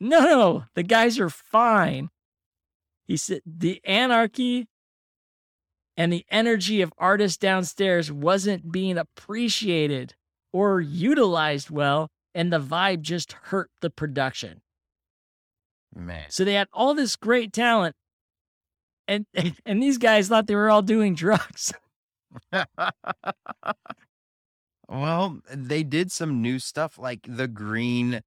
No, 0.00 0.20
no, 0.20 0.64
the 0.74 0.82
guys 0.82 1.18
are 1.18 1.28
fine. 1.28 2.08
He 3.06 3.16
said, 3.16 3.40
The 3.46 3.80
anarchy 3.84 4.68
and 5.96 6.12
the 6.12 6.26
energy 6.30 6.82
of 6.82 6.92
artists 6.98 7.38
downstairs 7.38 8.12
wasn't 8.12 8.70
being 8.70 8.98
appreciated 8.98 10.14
or 10.52 10.80
utilized 10.80 11.70
well, 11.70 12.10
and 12.34 12.52
the 12.52 12.60
vibe 12.60 13.00
just 13.00 13.32
hurt 13.32 13.70
the 13.80 13.90
production. 13.90 14.60
Man. 15.94 16.26
So 16.28 16.44
they 16.44 16.54
had 16.54 16.68
all 16.72 16.94
this 16.94 17.16
great 17.16 17.52
talent, 17.52 17.94
and 19.08 19.26
and 19.66 19.82
these 19.82 19.98
guys 19.98 20.28
thought 20.28 20.46
they 20.46 20.54
were 20.54 20.70
all 20.70 20.82
doing 20.82 21.14
drugs. 21.14 21.72
well, 24.88 25.40
they 25.50 25.82
did 25.82 26.12
some 26.12 26.42
new 26.42 26.58
stuff 26.58 26.98
like 26.98 27.20
the 27.26 27.48
green 27.48 28.20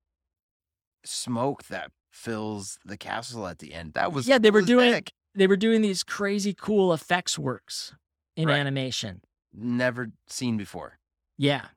smoke 1.05 1.65
that 1.67 1.91
fills 2.11 2.79
the 2.85 2.97
castle 2.97 3.47
at 3.47 3.59
the 3.59 3.73
end. 3.73 3.93
That 3.93 4.11
was 4.11 4.27
Yeah, 4.27 4.37
they 4.37 4.51
were 4.51 4.61
doing- 4.61 4.93
heck. 4.93 5.11
They 5.35 5.47
were 5.47 5.57
doing 5.57 5.81
these 5.81 6.03
crazy 6.03 6.53
cool 6.53 6.91
effects 6.93 7.37
works 7.37 7.93
in 8.35 8.47
Right. 8.47 8.57
animation. 8.59 9.21
never 9.51 10.11
seen 10.27 10.57
before. 10.57 10.99
Yeah. 11.35 11.69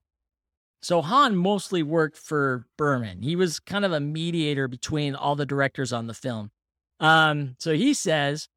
So 0.83 1.01
Hahn 1.01 1.35
mostly 1.37 1.83
worked 1.83 2.19
for 2.19 2.67
Berman. 2.77 3.23
He 3.23 3.35
was 3.35 3.59
kind 3.61 3.85
of 3.87 3.93
a 3.93 4.01
mediator 4.01 4.69
between 4.69 5.15
all 5.15 5.37
the 5.37 5.47
directors 5.47 5.91
on 5.93 6.07
the 6.07 6.13
film. 6.15 6.51
Um, 7.01 7.57
so 7.59 7.73
he 7.75 7.95
says 7.95 8.49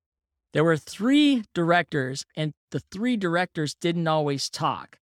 there 0.52 0.66
were 0.66 0.76
three 0.76 1.46
directors, 1.54 2.26
and 2.36 2.54
the 2.72 2.82
three 2.82 3.16
directors 3.16 3.74
didn't 3.74 4.08
always 4.08 4.50
talk. 4.50 5.00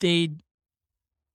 They 0.00 0.30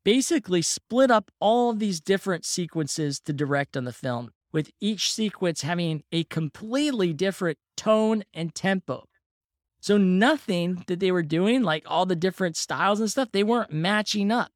basically 0.03 0.61
split 0.63 1.11
up 1.11 1.29
all 1.39 1.69
of 1.69 1.77
these 1.79 1.99
different 2.01 2.45
sequences 2.45 3.19
to 3.21 3.33
direct 3.33 3.77
on 3.77 3.83
the 3.83 3.93
film, 3.93 4.31
with 4.51 4.71
each 4.79 5.11
sequence 5.11 5.61
having 5.61 6.03
a 6.11 6.23
completely 6.25 7.13
different 7.13 7.57
tone 7.77 8.23
and 8.33 8.53
tempo. 8.53 9.05
So 9.79 9.97
nothing 9.97 10.83
that 10.87 10.99
they 10.99 11.11
were 11.11 11.23
doing, 11.23 11.63
like 11.63 11.83
all 11.87 12.05
the 12.05 12.15
different 12.15 12.55
styles 12.55 12.99
and 12.99 13.09
stuff, 13.09 13.29
they 13.31 13.43
weren't 13.43 13.73
matching 13.73 14.31
up. 14.31 14.51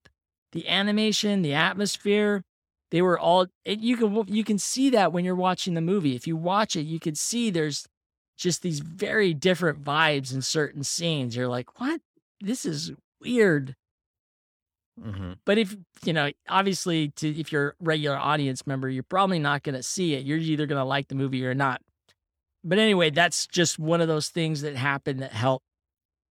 The 0.52 0.68
animation, 0.70 1.42
the 1.42 1.54
atmosphere, 1.54 2.44
they 2.92 3.02
were 3.02 3.20
all. 3.20 3.48
It, 3.66 3.80
you 3.80 3.98
can 3.98 4.26
you 4.28 4.44
can 4.44 4.58
see 4.58 4.90
that 4.92 5.12
when 5.12 5.26
you're 5.26 5.36
watching 5.36 5.74
the 5.74 5.82
movie. 5.82 6.16
If 6.16 6.28
you 6.28 6.38
watch 6.38 6.76
it, 6.76 6.84
you 6.84 7.00
can 7.00 7.16
see 7.16 7.50
there's 7.50 7.86
just 8.38 8.62
these 8.62 8.80
very 8.80 9.34
different 9.34 9.84
vibes 9.84 10.34
in 10.34 10.42
certain 10.42 10.84
scenes. 10.84 11.36
You're 11.36 11.48
like, 11.48 11.80
what? 11.80 12.02
This 12.40 12.66
is 12.66 12.92
weird. 13.22 13.76
Hmm 15.02 15.34
But 15.46 15.58
if 15.58 15.76
you 16.04 16.14
know, 16.14 16.32
obviously, 16.50 17.10
to 17.18 17.28
if 17.40 17.52
you're 17.52 17.70
a 17.70 17.74
regular 17.80 18.18
audience 18.18 18.66
member, 18.66 18.90
you're 18.90 19.04
probably 19.04 19.40
not 19.40 19.64
going 19.64 19.76
to 19.76 19.84
see 19.84 20.14
it. 20.16 20.26
You're 20.26 20.38
either 20.38 20.66
going 20.66 20.80
to 20.80 20.86
like 20.86 21.08
the 21.08 21.16
movie 21.16 21.46
or 21.46 21.54
not. 21.54 21.82
But 22.64 22.80
anyway, 22.80 23.10
that's 23.12 23.46
just 23.46 23.78
one 23.78 24.02
of 24.02 24.08
those 24.08 24.30
things 24.30 24.62
that 24.62 24.76
happened 24.76 25.20
that 25.20 25.34
helped 25.34 25.66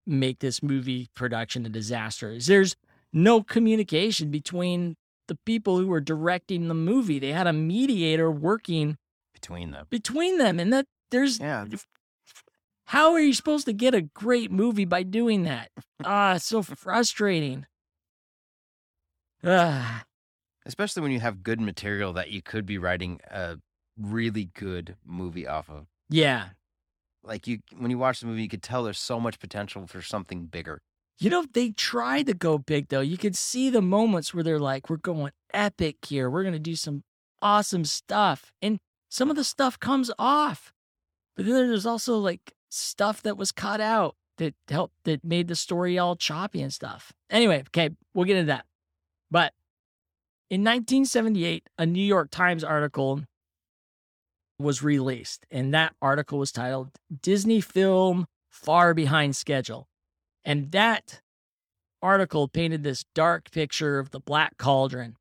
make 0.06 0.40
this 0.40 0.62
movie 0.62 1.08
production 1.14 1.64
a 1.64 1.68
disaster. 1.68 2.30
Is 2.30 2.46
there's 2.46 2.76
no 3.12 3.42
communication 3.42 4.30
between 4.30 4.96
the 5.28 5.36
people 5.46 5.78
who 5.78 5.86
were 5.86 6.00
directing 6.00 6.68
the 6.68 6.74
movie. 6.74 7.18
They 7.18 7.32
had 7.32 7.46
a 7.46 7.52
mediator 7.52 8.30
working 8.30 8.98
Between 9.32 9.70
them. 9.70 9.86
between 9.90 10.38
them, 10.38 10.58
and 10.58 10.72
that 10.72 10.86
there's 11.10 11.38
Yeah. 11.38 11.66
how 12.86 13.12
are 13.12 13.20
you 13.20 13.32
supposed 13.32 13.66
to 13.66 13.72
get 13.72 13.94
a 13.94 14.02
great 14.02 14.50
movie 14.50 14.84
by 14.84 15.02
doing 15.02 15.44
that? 15.44 15.70
Ah, 16.04 16.34
it's 16.34 16.46
so 16.46 16.62
frustrating. 16.62 17.66
Ah. 19.44 20.04
Especially 20.66 21.02
when 21.02 21.12
you 21.12 21.20
have 21.20 21.42
good 21.42 21.60
material 21.60 22.12
that 22.14 22.30
you 22.30 22.42
could 22.42 22.64
be 22.64 22.78
writing 22.78 23.20
a 23.30 23.58
really 23.98 24.50
good 24.54 24.96
movie 25.04 25.46
off 25.46 25.68
of. 25.68 25.86
Yeah. 26.08 26.48
Like 27.22 27.46
you 27.46 27.60
when 27.76 27.90
you 27.90 27.98
watch 27.98 28.20
the 28.20 28.26
movie, 28.26 28.42
you 28.42 28.48
could 28.48 28.62
tell 28.62 28.84
there's 28.84 28.98
so 28.98 29.20
much 29.20 29.38
potential 29.38 29.86
for 29.86 30.02
something 30.02 30.46
bigger. 30.46 30.80
You 31.18 31.30
know, 31.30 31.44
they 31.52 31.70
tried 31.70 32.26
to 32.26 32.34
go 32.34 32.58
big 32.58 32.88
though. 32.88 33.00
You 33.00 33.16
could 33.16 33.36
see 33.36 33.70
the 33.70 33.82
moments 33.82 34.34
where 34.34 34.42
they're 34.42 34.58
like, 34.58 34.90
we're 34.90 34.96
going 34.96 35.32
epic 35.52 36.04
here. 36.06 36.28
We're 36.28 36.42
going 36.42 36.54
to 36.54 36.58
do 36.58 36.76
some 36.76 37.04
awesome 37.40 37.84
stuff. 37.84 38.52
And 38.60 38.78
some 39.08 39.30
of 39.30 39.36
the 39.36 39.44
stuff 39.44 39.78
comes 39.78 40.10
off. 40.18 40.72
But 41.36 41.46
then 41.46 41.54
there's 41.54 41.86
also 41.86 42.16
like 42.18 42.54
stuff 42.68 43.22
that 43.22 43.36
was 43.36 43.52
cut 43.52 43.80
out 43.80 44.16
that 44.38 44.54
helped, 44.68 44.94
that 45.04 45.24
made 45.24 45.48
the 45.48 45.54
story 45.54 45.98
all 45.98 46.16
choppy 46.16 46.60
and 46.60 46.72
stuff. 46.72 47.12
Anyway, 47.30 47.60
okay, 47.68 47.90
we'll 48.12 48.24
get 48.24 48.36
into 48.36 48.48
that. 48.48 48.64
But 49.34 49.52
in 50.48 50.60
1978, 50.60 51.68
a 51.76 51.84
New 51.84 52.04
York 52.04 52.30
Times 52.30 52.62
article 52.62 53.22
was 54.60 54.80
released, 54.80 55.44
and 55.50 55.74
that 55.74 55.96
article 56.00 56.38
was 56.38 56.52
titled 56.52 56.90
Disney 57.20 57.60
Film 57.60 58.26
Far 58.48 58.94
Behind 58.94 59.34
Schedule. 59.34 59.88
And 60.44 60.70
that 60.70 61.20
article 62.00 62.46
painted 62.46 62.84
this 62.84 63.06
dark 63.12 63.50
picture 63.50 63.98
of 63.98 64.12
the 64.12 64.20
Black 64.20 64.56
Cauldron. 64.56 65.16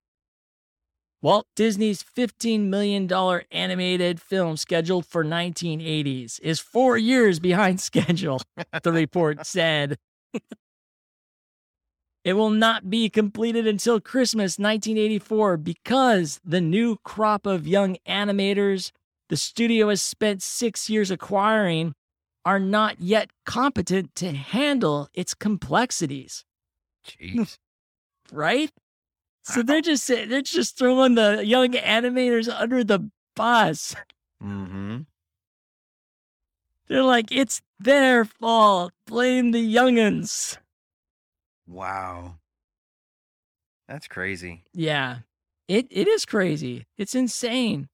Walt 1.24 1.48
Disney's 1.56 2.04
$15 2.04 2.66
million 2.66 3.12
animated 3.50 4.22
film 4.22 4.58
scheduled 4.58 5.08
for 5.08 5.26
1980s 5.26 6.40
is 6.44 6.60
four 6.60 7.00
years 7.00 7.40
behind 7.40 7.82
schedule, 7.90 8.44
the 8.84 8.92
report 8.92 9.48
said. 9.48 9.98
It 12.24 12.34
will 12.34 12.50
not 12.50 12.90
be 12.90 13.10
completed 13.10 13.68
until 13.68 14.00
Christmas 14.00 14.58
1984 14.58 15.58
because 15.58 16.40
the 16.46 16.62
new 16.62 16.98
crop 17.04 17.46
of 17.46 17.68
young 17.68 17.98
animators 18.08 18.92
the 19.30 19.38
studio 19.38 19.90
has 19.90 20.02
spent 20.02 20.42
six 20.44 20.90
years 20.90 21.10
acquiring 21.10 21.96
are 22.46 22.60
not 22.60 23.02
yet 23.02 23.32
competent 23.46 24.16
to 24.16 24.32
handle 24.32 25.10
its 25.14 25.34
complexities. 25.34 26.46
Jeez. 27.08 27.58
Right? 28.32 28.72
So 29.44 29.62
they're 29.62 29.82
just 29.82 30.08
they're 30.08 30.42
just 30.42 30.78
throwing 30.78 31.16
the 31.16 31.46
young 31.46 31.74
animators 31.74 32.48
under 32.48 32.84
the 32.84 33.10
bus. 33.36 33.96
mm-hmm. 34.42 35.00
They're 36.88 37.04
like, 37.04 37.32
it's 37.32 37.62
their 37.80 38.26
fault. 38.26 38.94
Blame 39.08 39.52
the 39.52 39.76
youngins. 39.76 40.58
Wow. 41.74 42.36
That's 43.88 44.08
crazy. 44.08 44.64
Yeah. 44.74 45.20
It 45.68 45.88
it 45.90 46.08
is 46.08 46.26
crazy. 46.26 46.86
It's 46.98 47.16
insane. 47.16 47.90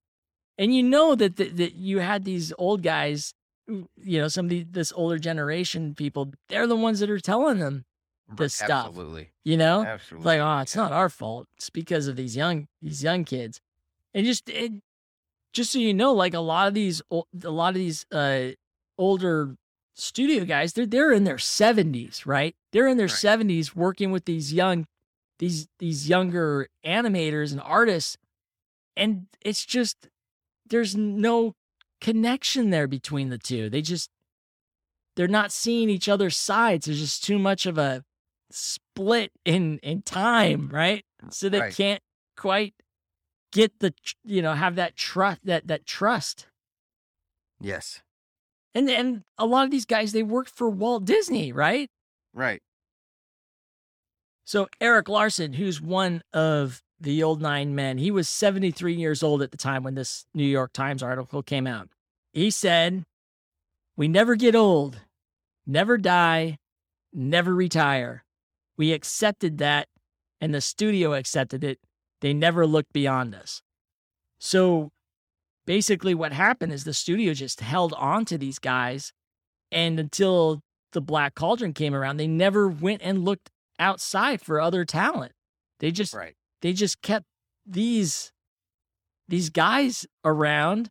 And 0.57 0.75
you 0.75 0.83
know 0.83 1.15
that 1.15 1.37
that, 1.37 1.57
that 1.57 1.75
you 1.75 1.99
had 1.99 2.25
these 2.25 2.51
old 2.57 2.83
guys, 2.83 3.33
you 3.67 3.87
know, 4.19 4.27
some 4.27 4.47
of 4.47 4.49
the, 4.49 4.63
this 4.63 4.91
older 4.95 5.17
generation 5.17 5.95
people, 5.95 6.33
they're 6.49 6.67
the 6.67 6.75
ones 6.75 6.99
that 6.99 7.09
are 7.09 7.19
telling 7.19 7.59
them 7.59 7.85
this 8.35 8.55
stuff. 8.55 8.87
Absolutely. 8.87 9.31
You 9.43 9.57
know? 9.57 9.83
Absolutely. 9.83 10.25
Like, 10.25 10.41
oh, 10.41 10.61
it's 10.61 10.75
not 10.75 10.91
our 10.91 11.09
fault. 11.09 11.47
It's 11.57 11.69
because 11.69 12.07
of 12.07 12.15
these 12.15 12.35
young 12.35 12.67
these 12.81 13.03
young 13.03 13.23
kids. 13.23 13.61
And 14.13 14.25
just 14.25 14.49
it, 14.49 14.73
just 15.53 15.71
so 15.71 15.79
you 15.79 15.93
know, 15.93 16.13
like 16.13 16.33
a 16.33 16.39
lot 16.39 16.67
of 16.67 16.73
these 16.73 17.01
a 17.11 17.23
lot 17.49 17.69
of 17.69 17.75
these 17.75 18.05
uh 18.11 18.49
older 18.97 19.55
studio 19.99 20.45
guys, 20.45 20.73
they're 20.73 20.85
they're 20.85 21.11
in 21.11 21.23
their 21.25 21.37
70s, 21.37 22.25
right? 22.25 22.55
They're 22.71 22.87
in 22.87 22.97
their 22.97 23.07
Right. 23.07 23.15
70s 23.15 23.75
working 23.75 24.11
with 24.11 24.25
these 24.25 24.53
young 24.53 24.85
these 25.39 25.67
these 25.79 26.09
younger 26.09 26.67
animators 26.85 27.51
and 27.51 27.61
artists 27.61 28.17
and 28.97 29.27
it's 29.41 29.65
just 29.65 30.09
there's 30.69 30.95
no 30.95 31.53
connection 32.01 32.69
there 32.69 32.87
between 32.87 33.29
the 33.29 33.37
two. 33.37 33.69
They 33.69 33.81
just 33.81 34.09
they're 35.15 35.27
not 35.27 35.51
seeing 35.51 35.89
each 35.89 36.07
other's 36.07 36.37
sides. 36.37 36.85
There's 36.85 36.99
just 36.99 37.23
too 37.23 37.39
much 37.39 37.65
of 37.65 37.77
a 37.77 38.03
split 38.51 39.31
in 39.45 39.79
in 39.79 40.01
time, 40.01 40.69
right? 40.69 41.03
So 41.29 41.49
they 41.49 41.59
Right. 41.59 41.75
can't 41.75 42.01
quite 42.37 42.73
get 43.51 43.79
the 43.79 43.93
you 44.23 44.41
know 44.41 44.53
have 44.53 44.75
that 44.75 44.95
trust 44.95 45.45
that 45.45 45.67
that 45.67 45.85
trust. 45.85 46.47
Yes. 47.59 48.01
And 48.75 48.89
and 48.89 49.23
a 49.37 49.45
lot 49.45 49.65
of 49.65 49.71
these 49.71 49.85
guys 49.85 50.11
they 50.11 50.23
worked 50.23 50.51
for 50.51 50.69
Walt 50.69 51.05
Disney, 51.05 51.51
right? 51.51 51.89
Right. 52.33 52.61
So 54.45 54.67
Eric 54.79 55.09
Larson, 55.09 55.53
who's 55.53 55.81
one 55.81 56.21
of 56.33 56.81
the 56.99 57.23
old 57.23 57.41
nine 57.41 57.75
men, 57.75 57.97
he 57.97 58.11
was 58.11 58.27
73 58.27 58.93
years 58.93 59.23
old 59.23 59.41
at 59.41 59.51
the 59.51 59.57
time 59.57 59.83
when 59.83 59.95
this 59.95 60.25
New 60.33 60.43
York 60.43 60.73
Times 60.73 61.01
article 61.01 61.41
came 61.41 61.67
out. 61.67 61.89
He 62.33 62.51
said, 62.51 63.03
"We 63.95 64.07
never 64.07 64.35
get 64.35 64.55
old, 64.55 65.01
never 65.65 65.97
die, 65.97 66.57
never 67.13 67.53
retire. 67.55 68.23
We 68.77 68.93
accepted 68.93 69.57
that 69.59 69.87
and 70.41 70.53
the 70.53 70.61
studio 70.61 71.13
accepted 71.13 71.63
it. 71.63 71.79
They 72.21 72.33
never 72.33 72.67
looked 72.67 72.93
beyond 72.93 73.33
us." 73.33 73.61
So 74.39 74.91
basically 75.69 76.15
what 76.15 76.33
happened 76.33 76.73
is 76.73 76.83
the 76.83 76.95
studio 76.95 77.31
just 77.31 77.59
held 77.61 77.93
on 77.93 78.25
to 78.25 78.39
these 78.39 78.57
guys 78.57 79.13
and 79.71 79.99
until 79.99 80.63
the 80.93 80.99
Black 80.99 81.35
Cauldron 81.35 81.73
came 81.73 81.93
around, 81.93 82.17
they 82.17 82.25
never 82.25 82.67
went 82.67 83.03
and 83.03 83.23
looked 83.23 83.51
outside 83.77 84.41
for 84.41 84.59
other 84.59 84.83
talent. 84.83 85.31
They 85.79 85.91
just 85.91 86.15
Right. 86.15 86.33
they 86.63 86.73
just 86.73 87.03
kept 87.03 87.27
these 87.67 88.31
these 89.27 89.51
guys 89.51 90.07
around 90.25 90.89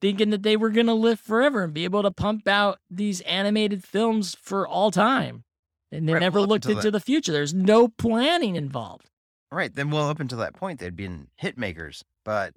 thinking 0.00 0.30
that 0.30 0.42
they 0.42 0.56
were 0.56 0.70
going 0.70 0.86
to 0.86 0.94
live 0.94 1.20
forever 1.20 1.64
and 1.64 1.74
be 1.74 1.84
able 1.84 2.02
to 2.02 2.10
pump 2.10 2.48
out 2.48 2.78
these 2.88 3.20
animated 3.22 3.84
films 3.84 4.34
for 4.40 4.66
all 4.66 4.90
time. 4.90 5.44
And 5.92 6.08
they 6.08 6.14
Right, 6.14 6.20
never 6.20 6.38
well, 6.38 6.48
looked 6.48 6.64
into 6.64 6.90
the 6.90 6.98
future. 7.00 7.32
There's 7.32 7.52
no 7.52 7.88
planning 7.88 8.56
involved. 8.56 9.10
Right. 9.52 9.74
Then, 9.74 9.90
well, 9.90 10.08
up 10.08 10.18
until 10.18 10.38
that 10.38 10.54
point, 10.54 10.80
they'd 10.80 10.96
been 10.96 11.28
hit 11.36 11.58
makers. 11.58 12.04
But, 12.24 12.54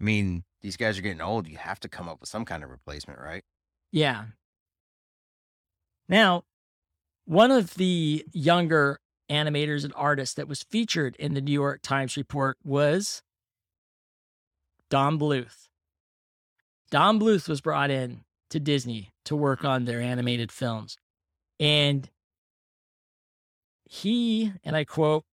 I 0.00 0.04
mean, 0.04 0.44
these 0.62 0.76
guys 0.76 0.98
are 0.98 1.02
getting 1.02 1.20
old. 1.20 1.46
You 1.46 1.56
have 1.56 1.80
to 1.80 1.88
come 1.88 2.08
up 2.08 2.20
with 2.20 2.28
some 2.28 2.44
kind 2.44 2.64
of 2.64 2.70
replacement, 2.70 3.20
right? 3.20 3.44
Yeah. 3.92 4.24
Now, 6.08 6.44
one 7.24 7.50
of 7.50 7.74
the 7.74 8.24
younger 8.32 8.98
animators 9.30 9.84
and 9.84 9.92
artists 9.94 10.34
that 10.34 10.48
was 10.48 10.62
featured 10.62 11.14
in 11.16 11.34
the 11.34 11.40
New 11.40 11.52
York 11.52 11.80
Times 11.82 12.16
report 12.16 12.56
was 12.64 13.22
Don 14.90 15.18
Bluth. 15.18 15.68
Don 16.90 17.20
Bluth 17.20 17.48
was 17.48 17.60
brought 17.60 17.90
in 17.90 18.24
to 18.50 18.58
Disney 18.58 19.10
to 19.26 19.36
work 19.36 19.64
on 19.64 19.84
their 19.84 20.00
animated 20.00 20.50
films. 20.50 20.96
And 21.60 22.08
he, 23.84 24.52
and 24.64 24.74
I 24.74 24.84
quote, 24.84 25.24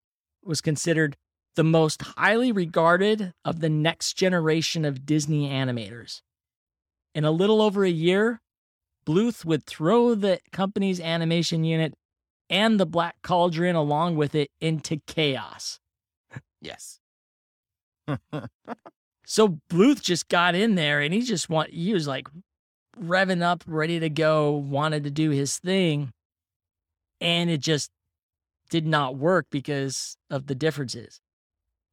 was 0.42 0.60
considered 0.60 1.16
the 1.54 1.64
most 1.64 2.02
highly 2.02 2.52
regarded 2.52 3.32
of 3.44 3.60
the 3.60 3.68
next 3.68 4.14
generation 4.14 4.84
of 4.84 5.06
Disney 5.06 5.48
animators. 5.48 6.20
In 7.14 7.24
a 7.24 7.30
little 7.30 7.62
over 7.62 7.84
a 7.84 7.90
year, 7.90 8.40
Bluth 9.06 9.44
would 9.44 9.64
throw 9.64 10.14
the 10.14 10.40
company's 10.52 11.00
animation 11.00 11.64
unit 11.64 11.94
and 12.50 12.78
the 12.80 12.86
Black 12.86 13.16
Cauldron 13.22 13.76
along 13.76 14.16
with 14.16 14.34
it 14.34 14.50
into 14.60 15.00
chaos. 15.06 15.78
Yes. 16.60 16.98
So 19.24 19.60
Bluth 19.70 20.02
just 20.02 20.28
got 20.28 20.54
in 20.54 20.74
there 20.74 21.00
and 21.00 21.12
he 21.14 21.22
just 21.22 21.48
want 21.48 21.70
he 21.70 21.92
was 21.92 22.06
like 22.06 22.28
revving 23.00 23.42
up, 23.42 23.64
ready 23.66 23.98
to 23.98 24.10
go, 24.10 24.52
wanted 24.52 25.04
to 25.04 25.10
do 25.10 25.30
his 25.30 25.58
thing. 25.58 26.12
And 27.20 27.48
it 27.48 27.58
just 27.60 27.90
did 28.70 28.86
not 28.86 29.16
work 29.16 29.46
because 29.50 30.16
of 30.30 30.46
the 30.46 30.54
differences. 30.54 31.20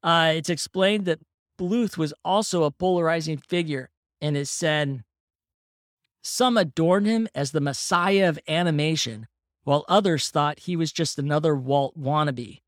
Uh, 0.03 0.33
it's 0.35 0.49
explained 0.49 1.05
that 1.05 1.19
Bluth 1.59 1.97
was 1.97 2.13
also 2.25 2.63
a 2.63 2.71
polarizing 2.71 3.37
figure 3.37 3.89
and 4.19 4.35
is 4.35 4.49
said 4.49 5.03
some 6.23 6.57
adorned 6.57 7.07
him 7.07 7.27
as 7.33 7.51
the 7.51 7.61
messiah 7.61 8.29
of 8.29 8.39
animation, 8.47 9.27
while 9.63 9.85
others 9.87 10.29
thought 10.29 10.59
he 10.59 10.75
was 10.75 10.91
just 10.91 11.17
another 11.17 11.55
Walt 11.55 11.99
wannabe. 11.99 12.61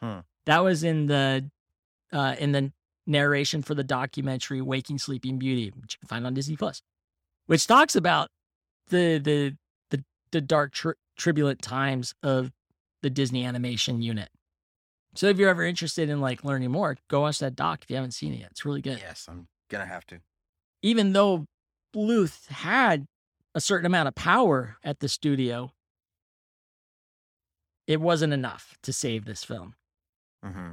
Hmm. 0.00 0.20
That 0.46 0.64
was 0.64 0.82
in 0.82 1.06
the 1.06 1.50
uh, 2.12 2.36
in 2.38 2.52
the 2.52 2.72
narration 3.06 3.62
for 3.62 3.74
the 3.74 3.84
documentary 3.84 4.60
Waking 4.60 4.98
Sleeping 4.98 5.38
Beauty, 5.38 5.72
which 5.80 5.94
you 5.94 5.98
can 6.00 6.08
find 6.08 6.26
on 6.26 6.34
Disney 6.34 6.56
Plus, 6.56 6.82
which 7.46 7.66
talks 7.66 7.94
about 7.94 8.30
the 8.88 9.18
the 9.18 9.56
the, 9.90 10.04
the 10.30 10.40
dark 10.40 10.72
tri- 10.72 10.94
turbulent 11.18 11.62
times 11.62 12.14
of 12.22 12.52
the 13.02 13.10
Disney 13.10 13.44
animation 13.44 14.02
unit. 14.02 14.30
So 15.14 15.26
if 15.26 15.38
you're 15.38 15.48
ever 15.50 15.64
interested 15.64 16.08
in 16.08 16.20
like 16.20 16.44
learning 16.44 16.70
more, 16.70 16.96
go 17.08 17.22
watch 17.22 17.38
that 17.40 17.56
doc 17.56 17.80
if 17.82 17.90
you 17.90 17.96
haven't 17.96 18.12
seen 18.12 18.32
it 18.32 18.40
yet. 18.40 18.48
It's 18.52 18.64
really 18.64 18.80
good. 18.82 18.98
yes, 18.98 19.26
I'm 19.28 19.48
going 19.68 19.84
to 19.86 19.92
have 19.92 20.06
to. 20.06 20.20
Even 20.82 21.12
though 21.12 21.46
Bluth 21.94 22.46
had 22.48 23.06
a 23.54 23.60
certain 23.60 23.86
amount 23.86 24.08
of 24.08 24.14
power 24.14 24.76
at 24.84 25.00
the 25.00 25.08
studio, 25.08 25.72
it 27.86 28.00
wasn't 28.00 28.32
enough 28.32 28.76
to 28.82 28.92
save 28.92 29.24
this 29.24 29.44
film. 29.44 29.74
hmm 30.44 30.72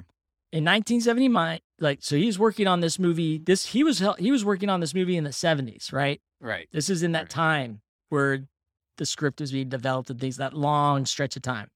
in 0.54 0.64
1979 0.64 1.60
like 1.82 2.00
so 2.02 2.16
he's 2.16 2.40
working 2.40 2.68
on 2.68 2.80
this 2.80 2.98
movie 2.98 3.38
this 3.38 3.66
he 3.66 3.84
was 3.84 4.02
he 4.18 4.32
was 4.32 4.46
working 4.46 4.70
on 4.70 4.80
this 4.80 4.94
movie 4.94 5.18
in 5.18 5.26
the 5.26 5.30
70s 5.34 5.92
right 5.92 6.22
Right. 6.40 6.70
this 6.72 6.90
is 6.90 7.04
in 7.04 7.12
that 7.12 7.24
Right. 7.24 7.30
time 7.30 7.82
where 8.10 8.48
the 8.96 9.06
script 9.06 9.42
was 9.42 9.52
being 9.52 9.68
developed 9.68 10.10
and 10.10 10.22
things 10.22 10.38
that 10.38 10.54
long 10.54 11.06
stretch 11.06 11.36
of 11.36 11.42
time 11.42 11.68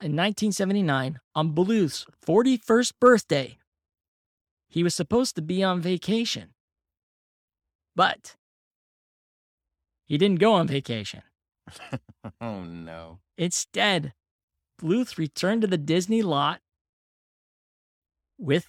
in 0.00 0.12
1979 0.12 1.20
on 1.34 1.52
Bluth's 1.52 2.06
41st 2.26 2.92
birthday 3.00 3.58
he 4.68 4.82
was 4.82 4.94
supposed 4.94 5.34
to 5.36 5.42
be 5.42 5.62
on 5.62 5.80
vacation 5.80 6.54
but 7.94 8.36
he 10.04 10.18
didn't 10.18 10.38
go 10.40 10.52
on 10.52 10.66
vacation 10.66 11.22
Oh, 12.40 12.62
no. 12.62 13.18
Instead, 13.36 14.12
Bluth 14.80 15.18
returned 15.18 15.62
to 15.62 15.66
the 15.66 15.78
Disney 15.78 16.22
lot 16.22 16.60
with 18.38 18.66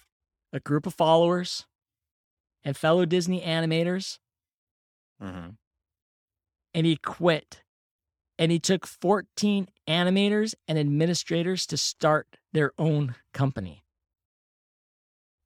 a 0.52 0.60
group 0.60 0.86
of 0.86 0.94
followers 0.94 1.66
and 2.64 2.76
fellow 2.76 3.04
Disney 3.04 3.40
animators, 3.40 4.18
hmm 5.20 5.50
and 6.74 6.86
he 6.86 6.96
quit. 6.96 7.62
And 8.38 8.52
he 8.52 8.58
took 8.58 8.86
14 8.86 9.68
animators 9.88 10.54
and 10.68 10.78
administrators 10.78 11.66
to 11.66 11.76
start 11.76 12.36
their 12.52 12.72
own 12.78 13.16
company. 13.34 13.82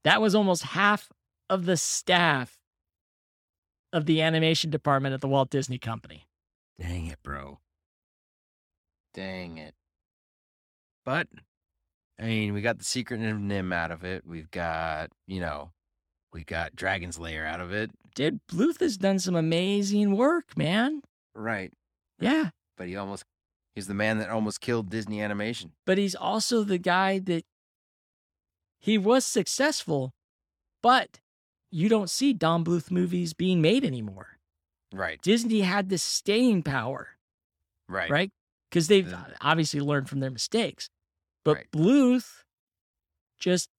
That 0.04 0.20
was 0.20 0.34
almost 0.34 0.62
half 0.62 1.08
of 1.48 1.64
the 1.64 1.76
staff 1.76 2.58
of 3.92 4.06
the 4.06 4.20
animation 4.20 4.70
department 4.70 5.14
at 5.14 5.20
the 5.20 5.28
Walt 5.28 5.50
Disney 5.50 5.78
Company. 5.78 6.26
Dang 6.78 7.06
it, 7.06 7.18
bro. 7.22 7.60
Dang 9.14 9.58
it. 9.58 9.74
But 11.04 11.28
I 12.18 12.24
mean, 12.24 12.54
we 12.54 12.60
got 12.60 12.78
the 12.78 12.84
secret 12.84 13.20
of 13.20 13.36
NIMH 13.36 13.74
out 13.74 13.90
of 13.90 14.04
it. 14.04 14.24
We've 14.26 14.50
got, 14.50 15.10
you 15.26 15.40
know, 15.40 15.70
we 16.32 16.44
got 16.44 16.76
Dragon's 16.76 17.18
Lair 17.18 17.44
out 17.44 17.60
of 17.60 17.72
it. 17.72 17.90
Dude, 18.14 18.40
Bluth 18.50 18.80
has 18.80 18.96
done 18.96 19.18
some 19.18 19.34
amazing 19.34 20.16
work, 20.16 20.56
man. 20.56 21.02
Right. 21.34 21.72
Yeah. 22.20 22.50
But 22.76 22.88
he 22.88 22.96
almost 22.96 23.24
he's 23.74 23.86
the 23.86 23.94
man 23.94 24.18
that 24.18 24.28
almost 24.30 24.60
killed 24.60 24.90
Disney 24.90 25.20
animation. 25.20 25.72
But 25.86 25.98
he's 25.98 26.14
also 26.14 26.64
the 26.64 26.78
guy 26.78 27.18
that 27.20 27.44
he 28.80 28.98
was 28.98 29.24
successful, 29.24 30.12
but 30.82 31.20
you 31.70 31.88
don't 31.88 32.10
see 32.10 32.32
Don 32.32 32.64
Bluth 32.64 32.90
movies 32.90 33.32
being 33.34 33.60
made 33.62 33.84
anymore. 33.84 34.38
Right. 34.92 35.20
Disney 35.22 35.60
had 35.60 35.88
this 35.88 36.02
staying 36.02 36.64
power, 36.64 37.16
Right. 37.88 38.10
right? 38.10 38.30
Because 38.68 38.88
they've 38.88 39.08
The- 39.08 39.36
obviously 39.40 39.80
learned 39.80 40.08
from 40.08 40.20
their 40.20 40.30
mistakes. 40.30 40.88
But 41.44 41.56
Right. 41.56 41.70
Bluth 41.72 42.44
just 43.38 43.70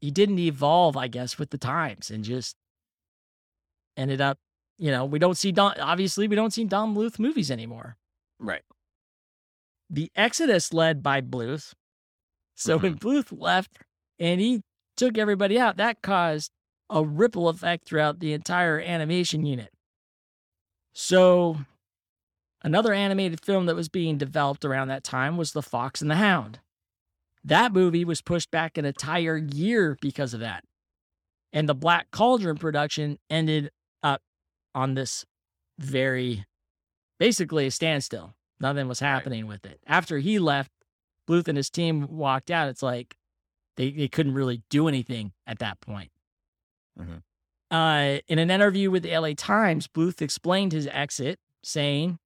he 0.00 0.10
didn't 0.10 0.38
evolve, 0.38 0.96
I 0.96 1.08
guess, 1.08 1.38
with 1.38 1.50
the 1.50 1.58
times 1.58 2.10
and 2.10 2.24
just 2.24 2.56
ended 3.96 4.20
up, 4.20 4.38
you 4.80 4.90
know, 4.90 5.04
we 5.04 5.18
don't 5.18 5.36
see 5.36 5.52
Don 5.52 5.78
obviously 5.78 6.26
we 6.26 6.34
don't 6.34 6.52
see 6.52 6.64
Don 6.64 6.94
Bluth 6.94 7.18
movies 7.18 7.50
anymore. 7.50 7.96
Right. 8.38 8.62
The 9.90 10.10
Exodus 10.16 10.72
led 10.72 11.02
by 11.02 11.20
Bluth. 11.20 11.74
So 12.54 12.78
when 12.78 12.94
mm-hmm. 12.94 13.08
Bluth 13.08 13.38
left 13.38 13.78
and 14.18 14.40
he 14.40 14.62
took 14.96 15.18
everybody 15.18 15.58
out, 15.58 15.76
that 15.76 16.00
caused 16.00 16.50
a 16.88 17.04
ripple 17.04 17.48
effect 17.48 17.86
throughout 17.86 18.20
the 18.20 18.32
entire 18.32 18.80
animation 18.80 19.44
unit. 19.44 19.70
So 20.94 21.58
another 22.62 22.94
animated 22.94 23.44
film 23.44 23.66
that 23.66 23.76
was 23.76 23.88
being 23.88 24.16
developed 24.16 24.64
around 24.64 24.88
that 24.88 25.04
time 25.04 25.36
was 25.36 25.52
The 25.52 25.62
Fox 25.62 26.00
and 26.00 26.10
the 26.10 26.16
Hound. 26.16 26.58
That 27.44 27.72
movie 27.72 28.04
was 28.04 28.22
pushed 28.22 28.50
back 28.50 28.78
an 28.78 28.84
entire 28.84 29.36
year 29.36 29.96
because 30.00 30.34
of 30.34 30.40
that. 30.40 30.64
And 31.52 31.68
the 31.68 31.74
Black 31.74 32.10
Cauldron 32.10 32.56
production 32.56 33.18
ended 33.28 33.70
up 34.02 34.22
on 34.74 34.94
this 34.94 35.24
very 35.78 36.44
basically 37.18 37.66
a 37.66 37.70
standstill. 37.70 38.34
Nothing 38.60 38.88
was 38.88 39.00
happening 39.00 39.46
with 39.46 39.64
it. 39.64 39.80
After 39.86 40.18
he 40.18 40.38
left, 40.38 40.70
Bluth 41.28 41.48
and 41.48 41.56
his 41.56 41.70
team 41.70 42.06
walked 42.08 42.50
out. 42.50 42.68
It's 42.68 42.82
like 42.82 43.16
they, 43.76 43.90
they 43.90 44.08
couldn't 44.08 44.34
really 44.34 44.62
do 44.68 44.88
anything 44.88 45.32
at 45.46 45.58
that 45.60 45.80
point. 45.80 46.10
Mhm. 46.98 47.22
Uh, 47.70 48.20
in 48.26 48.38
an 48.38 48.50
interview 48.50 48.90
with 48.90 49.04
the 49.04 49.16
LA 49.16 49.32
Times, 49.34 49.86
Bluth 49.86 50.20
explained 50.20 50.72
his 50.72 50.88
exit, 50.88 51.38
saying, 51.62 52.18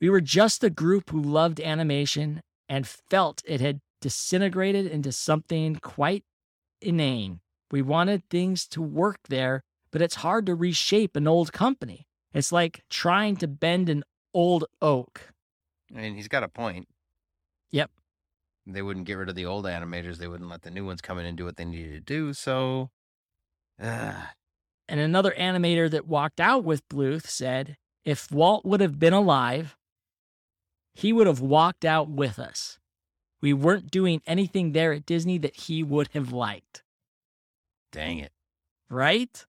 We 0.00 0.10
were 0.10 0.20
just 0.20 0.64
a 0.64 0.70
group 0.70 1.10
who 1.10 1.22
loved 1.22 1.60
animation 1.60 2.42
and 2.68 2.86
felt 2.86 3.42
it 3.46 3.60
had 3.60 3.80
disintegrated 4.00 4.86
into 4.86 5.12
something 5.12 5.76
quite 5.76 6.24
inane. 6.80 7.40
We 7.70 7.82
wanted 7.82 8.28
things 8.28 8.66
to 8.68 8.82
work 8.82 9.18
there, 9.28 9.62
but 9.92 10.02
it's 10.02 10.16
hard 10.16 10.46
to 10.46 10.54
reshape 10.54 11.14
an 11.14 11.28
old 11.28 11.52
company. 11.52 12.08
It's 12.34 12.50
like 12.50 12.82
trying 12.90 13.36
to 13.36 13.46
bend 13.46 13.88
an 13.88 14.02
old 14.34 14.64
oak. 14.80 15.32
I 15.94 16.00
mean, 16.00 16.14
he's 16.16 16.28
got 16.28 16.42
a 16.42 16.48
point. 16.48 16.88
Yep. 17.70 17.90
They 18.66 18.82
wouldn't 18.82 19.06
get 19.06 19.14
rid 19.14 19.28
of 19.28 19.34
the 19.34 19.44
old 19.46 19.66
animators. 19.66 20.16
They 20.16 20.28
wouldn't 20.28 20.48
let 20.48 20.62
the 20.62 20.70
new 20.70 20.86
ones 20.86 21.00
come 21.02 21.18
in 21.18 21.26
and 21.26 21.36
do 21.36 21.44
what 21.44 21.56
they 21.56 21.64
needed 21.64 21.92
to 21.92 22.00
do. 22.00 22.32
So, 22.32 22.90
uh, 23.80 24.26
And 24.88 25.00
another 25.00 25.34
animator 25.38 25.90
that 25.90 26.06
walked 26.08 26.40
out 26.40 26.64
with 26.64 26.88
Bluth 26.88 27.26
said, 27.26 27.76
if 28.04 28.32
Walt 28.32 28.64
would 28.64 28.80
have 28.80 28.98
been 28.98 29.12
alive, 29.12 29.76
he 30.94 31.12
would 31.12 31.26
have 31.26 31.40
walked 31.40 31.84
out 31.84 32.08
with 32.08 32.38
us. 32.38 32.78
We 33.40 33.52
weren't 33.52 33.90
doing 33.90 34.22
anything 34.26 34.72
there 34.72 34.92
at 34.92 35.04
Disney 35.06 35.38
that 35.38 35.56
he 35.56 35.82
would 35.82 36.08
have 36.14 36.32
liked. 36.32 36.82
dang 37.90 38.18
it. 38.18 38.32
Right? 38.88 39.44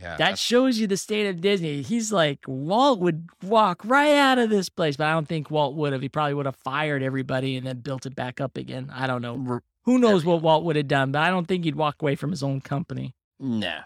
Yeah. 0.00 0.16
That 0.16 0.38
shows 0.38 0.78
you 0.78 0.86
the 0.86 0.96
state 0.96 1.26
of 1.28 1.40
Disney. 1.40 1.82
He's 1.82 2.12
like, 2.12 2.40
Walt 2.46 3.00
would 3.00 3.28
walk 3.42 3.80
right 3.84 4.14
out 4.14 4.38
of 4.38 4.50
this 4.50 4.68
place, 4.68 4.96
but 4.96 5.06
I 5.06 5.12
don't 5.12 5.28
think 5.28 5.50
Walt 5.50 5.74
would 5.76 5.92
have. 5.92 6.02
He 6.02 6.08
probably 6.08 6.34
would 6.34 6.46
have 6.46 6.56
fired 6.56 7.02
everybody 7.02 7.56
and 7.56 7.66
then 7.66 7.78
built 7.78 8.04
it 8.04 8.14
back 8.16 8.40
up 8.40 8.56
again. 8.56 8.90
I 8.92 9.06
don't 9.06 9.22
know. 9.22 9.60
Who 9.84 9.98
knows 9.98 10.24
what 10.24 10.42
Walt 10.42 10.64
would 10.64 10.76
have 10.76 10.88
done, 10.88 11.12
but 11.12 11.22
I 11.22 11.30
don't 11.30 11.46
think 11.46 11.64
he'd 11.64 11.76
walk 11.76 12.02
away 12.02 12.16
from 12.16 12.30
his 12.30 12.42
own 12.42 12.60
company. 12.60 13.14
nah. 13.38 13.82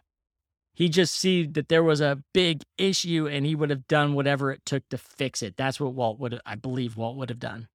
he 0.72 0.88
just 0.88 1.14
see 1.14 1.44
that 1.44 1.68
there 1.68 1.82
was 1.82 2.00
a 2.00 2.22
big 2.32 2.62
issue 2.78 3.26
and 3.26 3.44
he 3.44 3.54
would 3.56 3.68
have 3.70 3.86
done 3.88 4.14
whatever 4.14 4.52
it 4.52 4.64
took 4.64 4.88
to 4.90 4.96
fix 4.98 5.42
it. 5.42 5.56
That's 5.56 5.80
what 5.80 5.92
Walt 5.92 6.18
would 6.20 6.40
I 6.46 6.54
believe 6.54 6.96
Walt 6.96 7.16
would 7.16 7.30
have 7.30 7.40
done. 7.40 7.68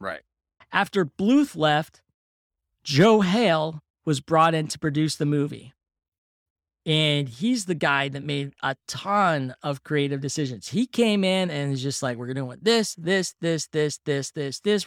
Right. 0.00 0.22
After 0.72 1.04
Bluth 1.06 1.54
left, 1.56 2.02
Joe 2.82 3.20
Hale 3.20 3.80
was 4.04 4.20
brought 4.20 4.54
in 4.54 4.66
to 4.68 4.78
produce 4.78 5.14
the 5.14 5.26
movie. 5.26 5.72
And 6.84 7.28
he's 7.28 7.66
the 7.66 7.76
guy 7.76 8.08
that 8.08 8.24
made 8.24 8.54
a 8.62 8.74
ton 8.88 9.54
of 9.62 9.84
creative 9.84 10.20
decisions. 10.20 10.68
He 10.68 10.86
came 10.86 11.22
in 11.22 11.48
and 11.48 11.72
is 11.72 11.82
just 11.82 12.02
like, 12.02 12.16
we're 12.16 12.34
doing 12.34 12.58
this, 12.60 12.94
this, 12.96 13.34
this, 13.40 13.68
this, 13.68 13.98
this, 14.04 14.30
this, 14.32 14.60
this. 14.60 14.86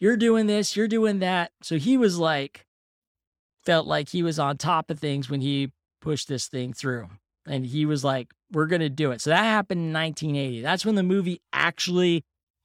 You're 0.00 0.16
doing 0.16 0.46
this, 0.46 0.76
you're 0.76 0.88
doing 0.88 1.20
that. 1.20 1.52
So 1.62 1.78
he 1.78 1.96
was 1.96 2.18
like, 2.18 2.66
felt 3.64 3.86
like 3.86 4.08
he 4.08 4.22
was 4.22 4.38
on 4.38 4.56
top 4.56 4.90
of 4.90 4.98
things 4.98 5.30
when 5.30 5.40
he 5.40 5.72
pushed 6.00 6.28
this 6.28 6.48
thing 6.48 6.72
through. 6.72 7.08
And 7.46 7.64
he 7.64 7.86
was 7.86 8.02
like, 8.02 8.32
we're 8.50 8.66
going 8.66 8.80
to 8.80 8.88
do 8.88 9.12
it. 9.12 9.20
So 9.20 9.30
that 9.30 9.44
happened 9.44 9.80
in 9.80 9.92
1980. 9.92 10.60
That's 10.60 10.84
when 10.84 10.96
the 10.96 11.02
movie 11.04 11.40
actually 11.52 12.24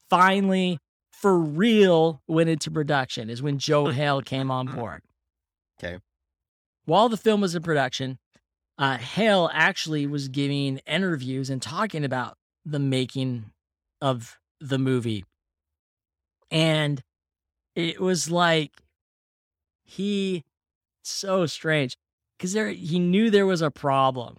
finally, 0.09 0.77
for 1.11 1.37
real, 1.37 2.21
went 2.27 2.49
into 2.49 2.69
production, 2.69 3.29
is 3.29 3.41
when 3.41 3.57
Joe 3.57 3.85
Hale 3.91 4.21
came 4.21 4.51
on 4.51 4.67
board. 4.67 5.01
Okay. 5.81 5.99
While 6.85 7.09
the 7.09 7.17
film 7.17 7.41
was 7.41 7.55
in 7.55 7.63
production, 7.63 8.19
uh, 8.82 8.97
Hale 8.97 9.49
actually 9.53 10.07
was 10.07 10.27
giving 10.27 10.79
interviews 10.88 11.51
and 11.51 11.61
talking 11.61 12.03
about 12.03 12.38
the 12.65 12.79
making 12.79 13.51
of 14.01 14.39
the 14.59 14.79
movie. 14.79 15.23
And 16.49 17.01
it 17.75 18.01
was 18.01 18.32
like 18.32 18.71
he 19.86 20.43
so 21.03 21.45
strange 21.45 21.95
because 22.38 22.53
there 22.53 22.69
he 22.69 22.99
knew 22.99 23.29
there 23.29 23.45
was 23.45 23.61
a 23.61 23.71
problem 23.71 24.38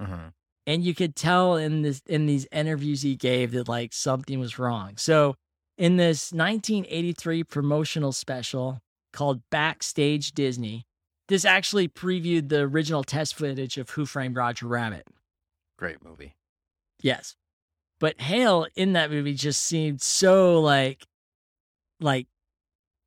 hmm 0.00 0.28
and 0.66 0.84
you 0.84 0.94
could 0.94 1.16
tell 1.16 1.56
in 1.56 1.82
this 1.82 2.02
in 2.06 2.26
these 2.26 2.46
interviews 2.52 3.02
he 3.02 3.16
gave 3.16 3.52
that 3.52 3.68
like 3.68 3.92
something 3.92 4.38
was 4.38 4.58
wrong. 4.58 4.96
So 4.98 5.34
in 5.78 5.96
this 5.96 6.32
1983 6.32 7.44
promotional 7.44 8.12
special 8.12 8.80
called 9.12 9.42
Backstage 9.50 10.32
Disney, 10.32 10.84
this 11.30 11.44
actually 11.44 11.86
previewed 11.86 12.48
the 12.48 12.62
original 12.62 13.04
test 13.04 13.36
footage 13.36 13.78
of 13.78 13.88
Who 13.90 14.04
Framed 14.04 14.34
Roger 14.34 14.66
Rabbit. 14.66 15.06
Great 15.78 16.04
movie. 16.04 16.34
Yes. 17.00 17.36
But 18.00 18.20
Hale 18.20 18.66
in 18.74 18.94
that 18.94 19.12
movie 19.12 19.34
just 19.34 19.62
seemed 19.62 20.02
so 20.02 20.60
like 20.60 21.06
like 22.00 22.26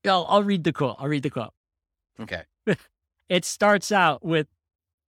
I'll, 0.05 0.25
I'll 0.29 0.43
read 0.43 0.63
the 0.63 0.71
quote. 0.71 0.95
I'll 0.99 1.09
read 1.09 1.23
the 1.23 1.29
quote. 1.29 1.53
Okay. 2.19 2.43
It 3.29 3.45
starts 3.45 3.91
out 3.91 4.23
with 4.23 4.47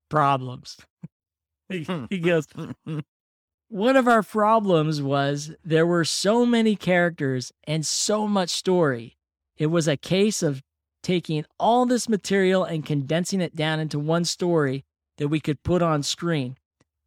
problems. 0.09 0.77
he, 1.69 1.83
hmm. 1.83 2.05
he 2.09 2.17
goes, 2.17 2.47
one 3.67 3.95
of 3.97 4.07
our 4.07 4.23
problems 4.23 5.01
was 5.01 5.51
there 5.63 5.85
were 5.85 6.05
so 6.05 6.45
many 6.45 6.75
characters 6.75 7.51
and 7.65 7.85
so 7.85 8.25
much 8.25 8.49
story. 8.49 9.17
It 9.57 9.67
was 9.67 9.87
a 9.87 9.97
case 9.97 10.41
of 10.41 10.63
taking 11.05 11.45
all 11.59 11.85
this 11.85 12.09
material 12.09 12.63
and 12.63 12.83
condensing 12.83 13.39
it 13.39 13.55
down 13.55 13.79
into 13.79 13.99
one 13.99 14.25
story 14.25 14.83
that 15.19 15.27
we 15.27 15.39
could 15.39 15.61
put 15.61 15.83
on 15.83 16.01
screen. 16.01 16.57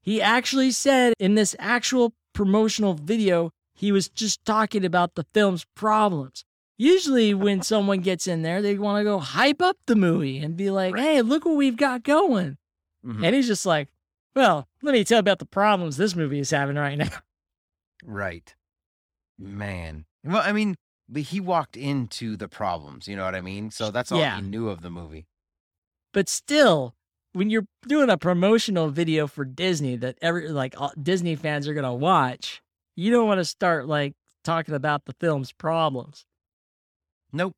He 0.00 0.22
actually 0.22 0.70
said 0.70 1.14
in 1.18 1.34
this 1.34 1.56
actual 1.58 2.14
promotional 2.32 2.94
video, 2.94 3.50
he 3.74 3.90
was 3.90 4.08
just 4.08 4.44
talking 4.44 4.84
about 4.84 5.16
the 5.16 5.26
film's 5.34 5.66
problems. 5.74 6.44
Usually, 6.76 7.34
when 7.34 7.60
someone 7.62 7.98
gets 7.98 8.28
in 8.28 8.42
there, 8.42 8.62
they 8.62 8.78
want 8.78 9.00
to 9.00 9.04
go 9.04 9.18
hype 9.18 9.60
up 9.60 9.76
the 9.88 9.96
movie 9.96 10.38
and 10.38 10.56
be 10.56 10.70
like, 10.70 10.96
hey, 10.96 11.20
look 11.20 11.44
what 11.44 11.56
we've 11.56 11.76
got 11.76 12.04
going. 12.04 12.56
Mhm. 13.04 13.24
And 13.26 13.34
he's 13.34 13.48
just 13.48 13.66
like, 13.66 13.88
well, 14.36 14.68
let 14.80 14.92
me 14.92 15.02
tell 15.02 15.16
you 15.16 15.20
about 15.20 15.40
the 15.40 15.44
problems 15.44 15.96
this 15.96 16.14
movie 16.14 16.38
is 16.38 16.50
having 16.50 16.76
right 16.76 16.96
now. 16.96 17.10
Right. 18.04 18.54
Man. 19.36 20.04
Well, 20.22 20.42
I 20.44 20.52
mean, 20.52 20.76
but 21.08 21.22
he 21.22 21.40
walked 21.40 21.76
into 21.76 22.36
the 22.36 22.48
problems, 22.48 23.08
you 23.08 23.16
know 23.16 23.24
what 23.24 23.34
I 23.34 23.40
mean? 23.40 23.70
So 23.70 23.90
that's 23.90 24.12
all 24.12 24.18
Yeah. 24.18 24.36
he 24.36 24.42
knew 24.42 24.68
of 24.68 24.82
the 24.82 24.90
movie. 24.90 25.26
But 26.12 26.28
still, 26.28 26.94
when 27.32 27.50
you're 27.50 27.66
doing 27.86 28.10
a 28.10 28.16
promotional 28.18 28.88
video 28.90 29.26
for 29.26 29.44
Disney 29.44 29.96
that 29.96 30.18
every 30.22 30.48
like 30.48 30.80
all, 30.80 30.92
Disney 31.00 31.36
fans 31.36 31.68
are 31.68 31.74
gonna 31.74 31.94
watch, 31.94 32.62
you 32.96 33.10
don't 33.10 33.26
want 33.28 33.38
to 33.38 33.44
start 33.44 33.86
like 33.86 34.14
talking 34.44 34.74
about 34.74 35.04
the 35.04 35.14
film's 35.20 35.52
problems. 35.52 36.24
Nope. 37.32 37.54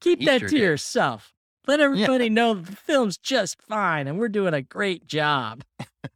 Keep 0.00 0.20
He 0.20 0.26
that 0.26 0.40
sure 0.40 0.48
to 0.48 0.54
did. 0.56 0.62
yourself. 0.62 1.32
Let 1.66 1.80
everybody 1.80 2.30
know 2.30 2.54
the 2.54 2.72
film's 2.76 3.18
just 3.18 3.60
fine 3.62 4.06
and 4.06 4.18
we're 4.18 4.28
doing 4.28 4.54
a 4.54 4.62
great 4.62 5.06
job. 5.06 5.64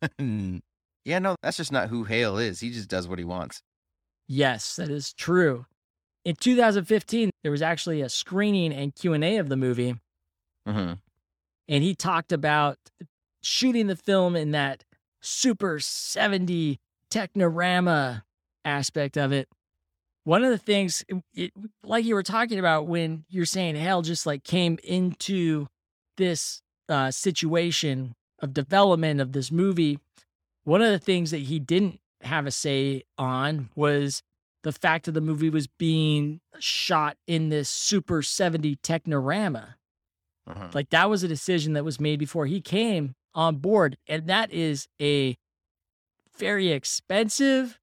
yeah, 0.19 1.19
no, 1.19 1.37
that's 1.43 1.57
just 1.57 1.73
not 1.73 1.89
who 1.89 2.05
Hale 2.05 2.39
is. 2.39 2.61
He 2.61 2.71
just 2.71 2.89
does 2.89 3.09
what 3.09 3.19
he 3.19 3.25
wants. 3.25 3.61
Yes, 4.29 4.77
that 4.77 4.89
is 4.89 5.13
true. 5.13 5.67
In 6.25 6.37
2015, 6.37 7.31
there 7.43 7.51
was 7.51 7.63
actually 7.63 8.01
a 8.01 8.09
screening 8.09 8.73
and 8.73 8.95
Q&A 8.95 9.39
of 9.39 9.49
the 9.49 9.57
movie. 9.57 9.97
Mm-hmm. 10.67 10.95
And 11.69 11.85
he 11.85 11.95
talked 11.95 12.33
about 12.33 12.79
shooting 13.43 13.89
the 13.89 13.97
film 13.97 14.37
in 14.37 14.53
that 14.53 14.85
super 15.21 15.81
70 15.81 16.79
Technirama 17.11 18.23
aspect 18.65 19.17
of 19.17 19.33
it. 19.33 19.49
One 20.25 20.45
of 20.45 20.51
the 20.51 20.59
things, 20.59 21.05
it, 21.35 21.53
like 21.83 22.05
you 22.05 22.15
were 22.15 22.23
talking 22.23 22.61
about 22.61 22.87
when 22.87 23.25
you're 23.29 23.45
saying 23.45 23.75
Hale 23.75 24.03
just 24.03 24.25
like 24.25 24.45
came 24.45 24.79
into 24.85 25.67
this 26.17 26.63
uh, 26.89 27.11
situation 27.11 28.15
of 28.39 28.55
development 28.55 29.21
of 29.21 29.33
this 29.33 29.51
movie, 29.51 29.99
one 30.65 30.83
of 30.83 30.91
the 30.91 30.99
things 30.99 31.33
that 31.33 31.39
he 31.39 31.59
didn't 31.59 31.99
have 32.21 32.47
a 32.47 32.53
say 32.53 33.03
on 33.19 33.69
was 33.75 34.23
the 34.63 34.73
fact 34.73 35.07
that 35.07 35.13
the 35.13 35.21
movie 35.21 35.51
was 35.51 35.67
being 35.67 36.41
shot 36.59 37.17
in 37.27 37.49
this 37.49 37.69
super 37.69 38.23
70 38.23 38.77
Technirama. 38.77 39.75
Uh-huh. 40.47 40.69
Like 40.73 40.91
that 40.91 41.11
was 41.11 41.23
a 41.23 41.29
decision 41.29 41.73
that 41.75 41.85
was 41.85 42.01
made 42.01 42.19
before 42.19 42.47
he 42.47 42.61
came 42.61 43.15
on 43.35 43.57
board. 43.57 43.97
And 44.07 44.27
that 44.27 44.53
is 44.53 44.89
a 45.01 45.37
very 46.37 46.71
expensive 46.71 47.79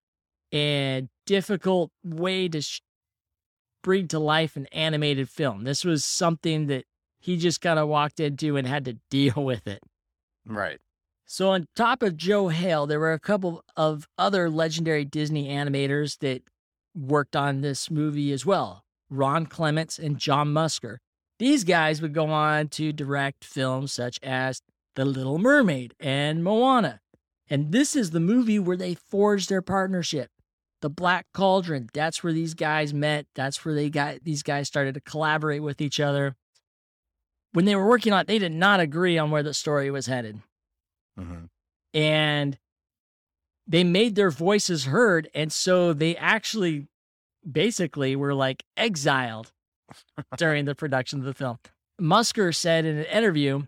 and 0.51 1.09
difficult 1.25 1.91
way 2.03 2.47
to 2.49 2.61
sh- 2.61 2.81
bring 3.83 4.07
to 4.09 4.19
life 4.19 4.55
an 4.55 4.67
animated 4.67 5.29
film. 5.29 5.63
This 5.63 5.85
was 5.85 6.03
something 6.03 6.67
that 6.67 6.85
he 7.19 7.37
just 7.37 7.61
kind 7.61 7.79
of 7.79 7.87
walked 7.87 8.19
into 8.19 8.57
and 8.57 8.67
had 8.67 8.85
to 8.85 8.93
deal 9.09 9.33
with 9.35 9.67
it. 9.67 9.81
Right. 10.45 10.79
So, 11.25 11.51
on 11.51 11.67
top 11.75 12.01
of 12.01 12.17
Joe 12.17 12.47
Hale, 12.47 12.87
there 12.87 12.99
were 12.99 13.13
a 13.13 13.19
couple 13.19 13.63
of 13.77 14.07
other 14.17 14.49
legendary 14.49 15.05
Disney 15.05 15.49
animators 15.49 16.17
that 16.19 16.41
worked 16.99 17.35
on 17.35 17.61
this 17.61 17.89
movie 17.89 18.31
as 18.31 18.45
well 18.45 18.83
Ron 19.09 19.45
Clements 19.45 19.97
and 19.97 20.17
John 20.17 20.53
Musker. 20.53 20.97
These 21.39 21.63
guys 21.63 22.01
would 22.01 22.13
go 22.13 22.27
on 22.27 22.67
to 22.69 22.91
direct 22.91 23.45
films 23.45 23.93
such 23.93 24.19
as 24.21 24.61
The 24.95 25.05
Little 25.05 25.39
Mermaid 25.39 25.95
and 25.99 26.43
Moana. 26.43 26.99
And 27.49 27.71
this 27.71 27.95
is 27.95 28.11
the 28.11 28.19
movie 28.19 28.59
where 28.59 28.77
they 28.77 28.93
forged 28.93 29.49
their 29.49 29.61
partnership. 29.61 30.29
The 30.81 30.89
Black 30.89 31.27
Cauldron, 31.33 31.89
that's 31.93 32.23
where 32.23 32.33
these 32.33 32.53
guys 32.53 32.93
met. 32.93 33.25
That's 33.35 33.65
where 33.65 33.73
they 33.73 33.89
got 33.89 34.23
these 34.23 34.43
guys 34.43 34.67
started 34.67 34.93
to 34.93 35.01
collaborate 35.01 35.63
with 35.63 35.81
each 35.81 35.99
other. 35.99 36.35
When 37.53 37.65
they 37.65 37.75
were 37.75 37.87
working 37.87 38.13
on 38.13 38.21
it, 38.21 38.27
they 38.27 38.39
did 38.39 38.51
not 38.51 38.79
agree 38.79 39.17
on 39.17 39.31
where 39.31 39.43
the 39.43 39.53
story 39.53 39.89
was 39.89 40.05
headed. 40.05 40.41
Mm-hmm. 41.19 41.45
And 41.93 42.57
they 43.69 43.83
made 43.83 44.15
their 44.15 44.31
voices 44.31 44.85
heard. 44.85 45.29
And 45.33 45.53
so 45.53 45.93
they 45.93 46.17
actually 46.17 46.87
basically 47.49 48.15
were 48.15 48.33
like 48.33 48.63
exiled 48.75 49.51
during 50.37 50.65
the 50.65 50.75
production 50.75 51.19
of 51.19 51.25
the 51.25 51.33
film. 51.33 51.59
Musker 52.01 52.53
said 52.53 52.83
in 52.83 52.97
an 52.97 53.05
interview, 53.05 53.63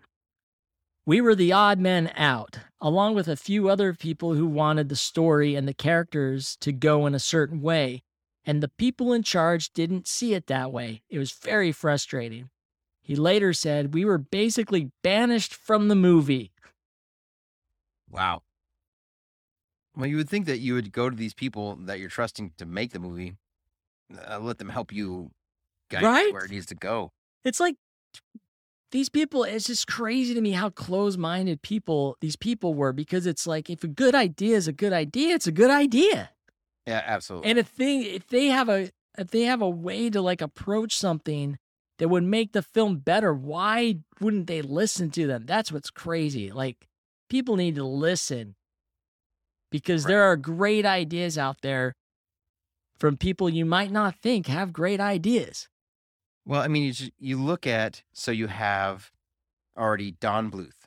We 1.06 1.20
were 1.20 1.36
the 1.36 1.52
odd 1.52 1.78
men 1.78 2.10
out, 2.16 2.58
along 2.80 3.14
with 3.14 3.28
a 3.28 3.36
few 3.36 3.68
other 3.68 3.94
people 3.94 4.34
who 4.34 4.46
wanted 4.46 4.88
the 4.88 4.96
story 4.96 5.54
and 5.54 5.68
the 5.68 5.74
characters 5.74 6.56
to 6.60 6.72
go 6.72 7.06
in 7.06 7.14
a 7.14 7.20
certain 7.20 7.62
way. 7.62 8.02
And 8.44 8.60
the 8.60 8.68
people 8.68 9.12
in 9.12 9.22
charge 9.22 9.72
didn't 9.72 10.08
see 10.08 10.34
it 10.34 10.48
that 10.48 10.72
way. 10.72 11.02
It 11.08 11.18
was 11.18 11.30
very 11.30 11.70
frustrating. 11.70 12.50
He 13.00 13.14
later 13.14 13.52
said, 13.52 13.94
We 13.94 14.04
were 14.04 14.18
basically 14.18 14.90
banished 15.02 15.54
from 15.54 15.86
the 15.86 15.94
movie. 15.94 16.50
Wow. 18.10 18.42
Well, 19.96 20.06
you 20.06 20.16
would 20.16 20.28
think 20.28 20.46
that 20.46 20.58
you 20.58 20.74
would 20.74 20.92
go 20.92 21.10
to 21.10 21.16
these 21.16 21.34
people 21.34 21.76
that 21.76 22.00
you're 22.00 22.08
trusting 22.08 22.52
to 22.58 22.66
make 22.66 22.92
the 22.92 22.98
movie, 22.98 23.34
uh, 24.28 24.38
let 24.38 24.58
them 24.58 24.70
help 24.70 24.92
you 24.92 25.30
guide 25.90 26.02
Right? 26.02 26.32
where 26.32 26.44
it 26.44 26.50
needs 26.50 26.66
to 26.66 26.74
go. 26.74 27.12
It's 27.44 27.60
like 27.60 27.76
these 28.90 29.08
people, 29.08 29.44
it's 29.44 29.66
just 29.66 29.86
crazy 29.86 30.34
to 30.34 30.40
me 30.40 30.52
how 30.52 30.70
close 30.70 31.16
minded 31.16 31.62
people 31.62 32.16
these 32.20 32.36
people 32.36 32.74
were 32.74 32.92
because 32.92 33.26
it's 33.26 33.46
like 33.46 33.70
if 33.70 33.84
a 33.84 33.88
good 33.88 34.14
idea 34.14 34.56
is 34.56 34.68
a 34.68 34.72
good 34.72 34.92
idea, 34.92 35.34
it's 35.34 35.46
a 35.46 35.52
good 35.52 35.70
idea. 35.70 36.30
Yeah, 36.86 37.02
absolutely. 37.04 37.50
And 37.50 37.58
if 37.58 37.74
they 37.76 37.98
if 38.00 38.26
they 38.28 38.46
have 38.46 38.68
a 38.68 38.90
if 39.18 39.28
they 39.28 39.42
have 39.42 39.62
a 39.62 39.68
way 39.68 40.10
to 40.10 40.20
like 40.20 40.40
approach 40.40 40.96
something 40.96 41.58
that 41.98 42.08
would 42.08 42.24
make 42.24 42.52
the 42.52 42.62
film 42.62 42.96
better, 42.96 43.32
why 43.32 43.98
wouldn't 44.20 44.46
they 44.46 44.62
listen 44.62 45.10
to 45.12 45.26
them? 45.26 45.44
That's 45.46 45.70
what's 45.70 45.90
crazy. 45.90 46.50
Like 46.50 46.88
people 47.30 47.56
need 47.56 47.76
to 47.76 47.84
listen 47.84 48.56
because 49.72 50.04
there 50.04 50.22
are 50.22 50.36
great 50.36 50.86
ideas 50.86 51.36
out 51.36 51.62
there 51.62 51.94
from 52.98 53.16
people 53.16 53.48
you 53.48 53.64
might 53.64 53.90
not 53.90 54.14
think 54.14 54.46
have 54.46 54.72
great 54.72 55.00
ideas. 55.00 55.68
well, 56.46 56.60
I 56.60 56.68
mean, 56.68 56.84
you 56.84 57.10
you 57.18 57.42
look 57.42 57.66
at 57.66 58.02
so 58.12 58.30
you 58.30 58.46
have 58.46 59.10
already 59.76 60.12
Don 60.12 60.50
Bluth, 60.50 60.86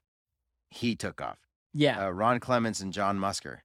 he 0.69 0.95
took 0.95 1.21
off. 1.21 1.39
Yeah. 1.73 2.05
Uh, 2.05 2.11
Ron 2.11 2.39
Clements 2.39 2.79
and 2.79 2.93
John 2.93 3.19
Musker. 3.19 3.57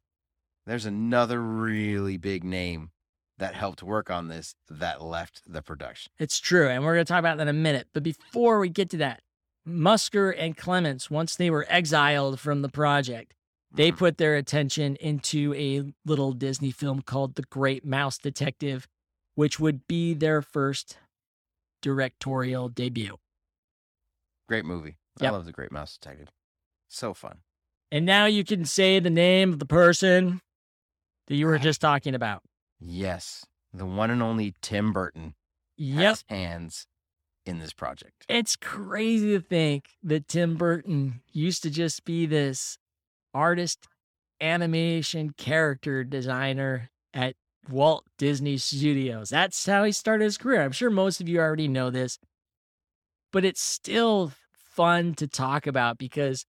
There's 0.66 0.87
another 0.87 1.41
really 1.41 2.16
big 2.16 2.43
name 2.43 2.91
that 3.39 3.55
helped 3.55 3.83
work 3.83 4.11
on 4.11 4.29
this 4.29 4.55
that 4.68 5.03
left 5.03 5.43
the 5.47 5.62
production. 5.62 6.12
It's 6.18 6.39
true. 6.39 6.68
And 6.68 6.85
we're 6.85 6.95
going 6.95 7.07
to 7.07 7.12
talk 7.12 7.21
about 7.21 7.39
that 7.39 7.45
in 7.45 7.49
a 7.49 7.53
minute. 7.53 7.89
But 7.93 8.03
before 8.03 8.59
we 8.59 8.68
get 8.68 8.91
to 8.91 8.97
that, 8.99 9.23
Musker 9.66 10.35
and 10.37 10.57
Clements, 10.57 11.11
once 11.11 11.37
they 11.37 11.51
were 11.51 11.66
exiled 11.68 12.39
from 12.41 12.62
the 12.62 12.68
project, 12.68 13.35
they 13.73 13.93
Mhm. 13.93 13.99
put 13.99 14.18
their 14.18 14.37
attention 14.37 14.97
into 14.97 15.55
a 15.55 15.93
little 16.05 16.33
Disney 16.33 16.71
film 16.73 17.03
called 17.03 17.35
The 17.37 17.43
Great 17.43 17.85
Mouse 17.85 18.18
Detective, 18.18 18.89
which 19.35 19.61
would 19.61 19.87
be 19.87 20.12
their 20.14 20.43
first 20.43 20.99
directorial 21.83 22.68
debut. 22.68 23.18
Great 24.49 24.64
movie. 24.64 24.97
Yep. 25.21 25.29
I 25.29 25.33
love 25.33 25.45
The 25.45 25.53
Great 25.53 25.73
Mouse 25.73 25.97
Detective. 25.97 26.29
So 26.89 27.14
fun. 27.14 27.39
And 27.93 28.05
now 28.05 28.27
you 28.27 28.45
can 28.45 28.64
say 28.64 28.99
the 29.01 29.11
name 29.11 29.53
of 29.53 29.59
the 29.59 29.66
person 29.66 30.41
that 31.29 31.37
you 31.37 31.47
were 31.47 31.59
just 31.59 31.81
talking 31.81 32.14
about. 32.14 32.43
Yes. 32.81 33.47
The 33.73 33.87
one 33.87 34.11
and 34.11 34.23
only 34.23 34.55
Tim 34.61 34.93
Burton 34.93 35.35
Yep. 35.77 36.18
hands 36.29 36.87
in 37.47 37.59
this 37.59 37.73
project. 37.73 38.27
It's 38.29 38.57
crazy 38.57 39.31
to 39.33 39.41
think 39.41 39.91
that 40.03 40.29
Tim 40.29 40.57
Burton 40.57 41.23
used 41.33 41.62
to 41.62 41.71
just 41.71 42.05
be 42.05 42.27
this 42.27 42.79
artist, 43.35 43.87
animation 44.41 45.31
character 45.37 46.05
designer 46.05 46.91
at 47.12 47.35
Walt 47.68 48.05
Disney 48.18 48.57
Studios. 48.57 49.28
That's 49.31 49.64
how 49.66 49.85
he 49.85 49.93
started 49.93 50.24
his 50.24 50.39
career. 50.39 50.62
I'm 50.62 50.72
sure 50.72 50.91
most 50.91 51.20
of 51.20 51.28
you 51.28 51.39
already 51.39 51.68
know 51.68 51.91
this, 51.91 52.18
but 53.33 53.45
it's 53.45 53.61
still 53.61 54.33
fun 54.55 55.14
to 55.14 55.26
talk 55.26 55.66
about 55.66 55.99
because 55.99 56.47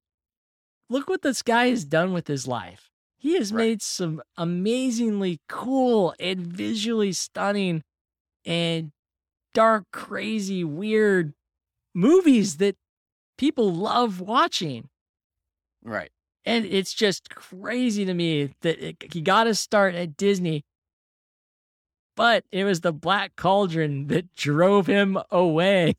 look 0.90 1.10
what 1.10 1.22
this 1.22 1.42
guy 1.42 1.70
has 1.70 1.86
done 1.86 2.14
with 2.14 2.28
his 2.28 2.48
life. 2.48 2.90
He 3.18 3.36
has 3.38 3.52
Right. 3.54 3.68
made 3.68 3.82
some 3.82 4.22
amazingly 4.38 5.40
cool 5.48 6.16
and 6.20 6.48
visually 6.48 7.12
stunning 7.14 7.84
and 8.46 8.92
dark, 9.54 9.86
crazy, 9.92 10.64
weird 10.64 11.34
movies 11.94 12.58
that 12.58 12.78
people 13.38 13.74
love 13.74 14.22
watching. 14.22 14.90
Right. 15.84 16.12
And 16.46 16.66
it's 16.66 16.94
just 16.94 17.34
crazy 17.34 18.06
to 18.06 18.14
me 18.14 18.54
that 18.62 18.80
it, 18.84 19.14
he 19.14 19.22
got 19.22 19.48
his 19.48 19.60
start 19.60 19.94
at 19.94 20.18
Disney, 20.18 20.66
but 22.16 22.46
it 22.52 22.64
was 22.64 22.82
the 22.82 22.94
Black 22.94 23.36
Cauldron 23.36 24.08
that 24.08 24.34
drove 24.36 24.88
him 24.88 25.18
away. 25.30 25.96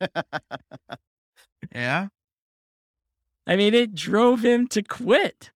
yeah. 1.74 2.08
I 3.46 3.56
mean, 3.56 3.74
it 3.74 3.94
drove 3.94 4.44
him 4.44 4.68
to 4.68 4.82
quit. 4.82 5.50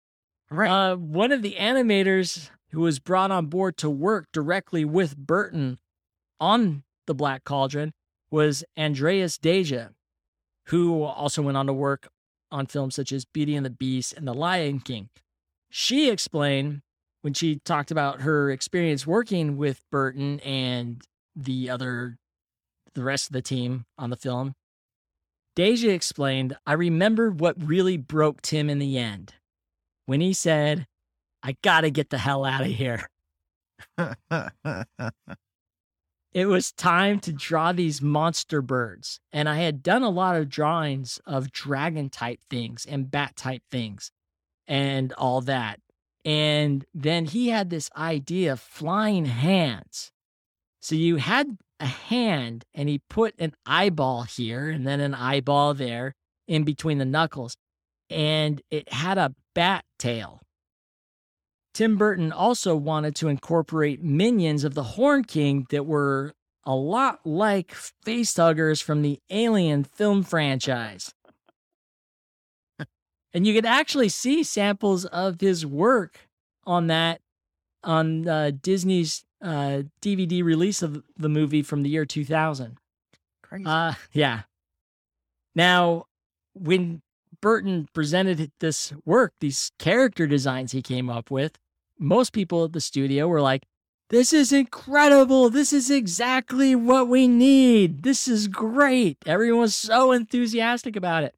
Right. 0.51 0.71
Uh, 0.71 0.97
one 0.97 1.33
of 1.33 1.43
the 1.43 1.57
animators 1.59 2.51
who 2.71 2.81
was 2.81 2.99
brought 2.99 3.31
on 3.31 3.47
board 3.47 3.77
to 3.79 3.91
work 3.91 4.29
directly 4.33 4.85
with 4.85 5.17
Burton 5.17 5.79
on 6.41 6.85
the 7.07 7.15
Black 7.15 7.45
Cauldron 7.45 7.93
was 8.31 8.65
Andreas 8.79 9.37
Deja, 9.37 9.91
who 10.67 11.03
also 11.03 11.43
went 11.43 11.57
on 11.57 11.67
to 11.67 11.73
work 11.73 12.09
on 12.53 12.67
films 12.67 12.95
such 12.95 13.11
as 13.11 13.25
Beauty 13.25 13.57
and 13.57 13.67
the 13.67 13.71
Beast 13.71 14.13
and 14.13 14.29
The 14.29 14.35
Lion 14.35 14.81
King. 14.81 15.09
She 15.71 16.11
explained 16.11 16.83
when 17.23 17.35
she 17.35 17.61
talked 17.65 17.91
about 17.91 18.21
her 18.23 18.51
experience 18.51 19.07
working 19.07 19.57
with 19.57 19.81
Burton 19.91 20.41
and 20.41 21.03
the 21.35 21.71
other, 21.71 22.19
the 22.95 23.03
rest 23.03 23.29
of 23.29 23.33
the 23.33 23.43
team 23.43 23.87
on 23.97 24.11
the 24.11 24.17
film. 24.17 24.55
Deja 25.55 25.91
explained, 25.91 26.57
I 26.67 26.75
remember 26.75 27.31
what 27.31 27.57
really 27.63 27.97
broke 27.97 28.43
Tim 28.43 28.71
in 28.71 28.79
the 28.79 28.99
end 28.99 29.35
when 30.07 30.21
he 30.21 30.33
said, 30.33 30.87
I 31.43 31.57
gotta 31.63 31.91
get 31.91 32.11
the 32.11 32.19
hell 32.19 32.45
out 32.45 32.63
of 32.63 32.69
here. 32.69 33.09
It 36.35 36.47
was 36.47 36.73
time 36.73 37.21
to 37.21 37.33
draw 37.33 37.73
these 37.73 38.01
monster 38.01 38.63
birds. 38.63 39.21
And 39.33 39.49
I 39.49 39.57
had 39.57 39.83
done 39.83 40.03
a 40.03 40.09
lot 40.09 40.37
of 40.37 40.49
drawings 40.49 41.21
of 41.27 41.53
dragon 41.53 42.09
type 42.09 42.41
things 42.49 42.87
and 42.87 43.11
bat 43.11 43.37
type 43.37 43.63
things 43.71 44.11
and 44.67 45.13
all 45.15 45.43
that. 45.43 45.81
And 46.25 46.85
then 46.95 47.27
he 47.27 47.49
had 47.49 47.69
this 47.69 47.91
idea 47.97 48.53
of 48.53 48.61
flying 48.61 49.27
hands. 49.27 50.11
So 50.81 50.95
you 50.95 51.17
had 51.17 51.59
a 51.81 51.87
hand 51.87 52.65
and 52.73 52.89
he 52.89 53.01
put 53.11 53.35
an 53.39 53.55
eyeball 53.67 54.23
here 54.23 54.71
and 54.71 54.87
then 54.87 55.01
an 55.01 55.15
eyeball 55.15 55.75
there 55.75 56.15
in 56.49 56.65
between 56.65 56.99
the 56.99 57.05
knuckles. 57.05 57.57
And 58.09 58.63
it 58.71 58.93
had 58.93 59.19
a 59.19 59.35
bat 59.55 59.85
tail. 59.99 60.41
Tim 61.75 61.97
Burton 61.97 62.33
also 62.33 62.77
wanted 62.77 63.15
to 63.17 63.29
incorporate 63.29 64.03
minions 64.03 64.65
of 64.65 64.75
the 64.75 64.83
Horn 64.83 65.25
King 65.25 65.67
that 65.71 65.87
were 65.87 66.35
a 66.65 66.75
lot 66.75 67.21
like 67.25 67.75
facehuggers 68.05 68.83
from 68.83 69.03
the 69.03 69.19
Alien 69.31 69.85
film 69.85 70.23
franchise. 70.23 71.15
and 73.33 73.47
you 73.47 73.55
could 73.55 73.67
actually 73.67 74.09
see 74.09 74.43
samples 74.43 75.05
of 75.07 75.41
his 75.41 75.65
work 75.67 76.29
on 76.65 76.87
that 76.89 77.21
on 77.83 78.29
uh, 78.29 78.53
Disney's 78.61 79.25
uh, 79.43 79.83
DVD 80.01 80.45
release 80.45 80.83
of 80.83 81.03
the 81.17 81.29
movie 81.29 81.63
from 81.63 81.83
the 81.83 81.89
year 81.89 82.05
2000. 82.05 82.79
Crazy. 83.43 83.65
Uh, 83.67 83.95
yeah. 84.13 84.43
Now, 85.55 86.07
when 86.55 87.02
Burton 87.43 87.89
presented 87.93 88.51
this 88.61 88.95
work, 89.05 89.35
these 89.41 89.73
character 89.79 90.27
designs 90.27 90.73
he 90.73 90.81
came 90.81 91.11
up 91.11 91.31
with, 91.31 91.59
most 91.99 92.33
people 92.33 92.65
at 92.65 92.73
the 92.73 92.81
studio 92.81 93.29
were 93.29 93.43
like, 93.43 93.65
this 94.09 94.33
is 94.33 94.53
incredible. 94.53 95.49
This 95.49 95.73
is 95.73 95.91
exactly 95.91 96.75
what 96.75 97.09
we 97.09 97.27
need. 97.27 98.03
This 98.03 98.29
is 98.29 98.47
great. 98.47 99.17
Everyone's 99.25 99.75
so 99.75 100.13
enthusiastic 100.13 100.97
about 100.97 101.25
it. 101.25 101.35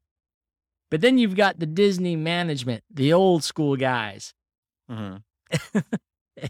But 0.91 0.99
then 0.99 1.17
you've 1.17 1.37
got 1.37 1.59
the 1.59 1.65
Disney 1.65 2.17
management, 2.17 2.83
the 2.93 3.13
old 3.13 3.45
school 3.45 3.77
guys. 3.77 4.33
Mhm. 4.91 5.23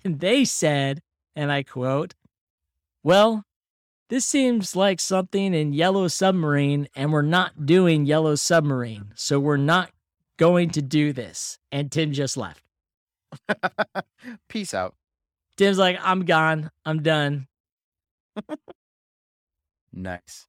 and 0.03 0.19
they 0.19 0.45
said, 0.45 1.01
and 1.35 1.51
I 1.51 1.61
quote, 1.61 2.15
Well, 3.03 3.45
this 4.09 4.25
seems 4.25 4.75
like 4.75 4.99
something 4.99 5.53
in 5.53 5.73
Yellow 5.73 6.07
Submarine, 6.07 6.87
and 6.95 7.11
we're 7.11 7.21
not 7.21 7.65
doing 7.65 8.05
Yellow 8.05 8.35
Submarine. 8.35 9.11
So 9.15 9.39
we're 9.39 9.57
not 9.57 9.91
going 10.37 10.69
to 10.71 10.81
do 10.81 11.13
this. 11.13 11.57
And 11.71 11.91
Tim 11.91 12.13
just 12.13 12.37
left. 12.37 12.61
Peace 14.49 14.73
out. 14.73 14.95
Tim's 15.57 15.77
like, 15.77 15.97
I'm 16.01 16.25
gone. 16.25 16.71
I'm 16.85 17.01
done. 17.01 17.47
Nice. 19.95 20.45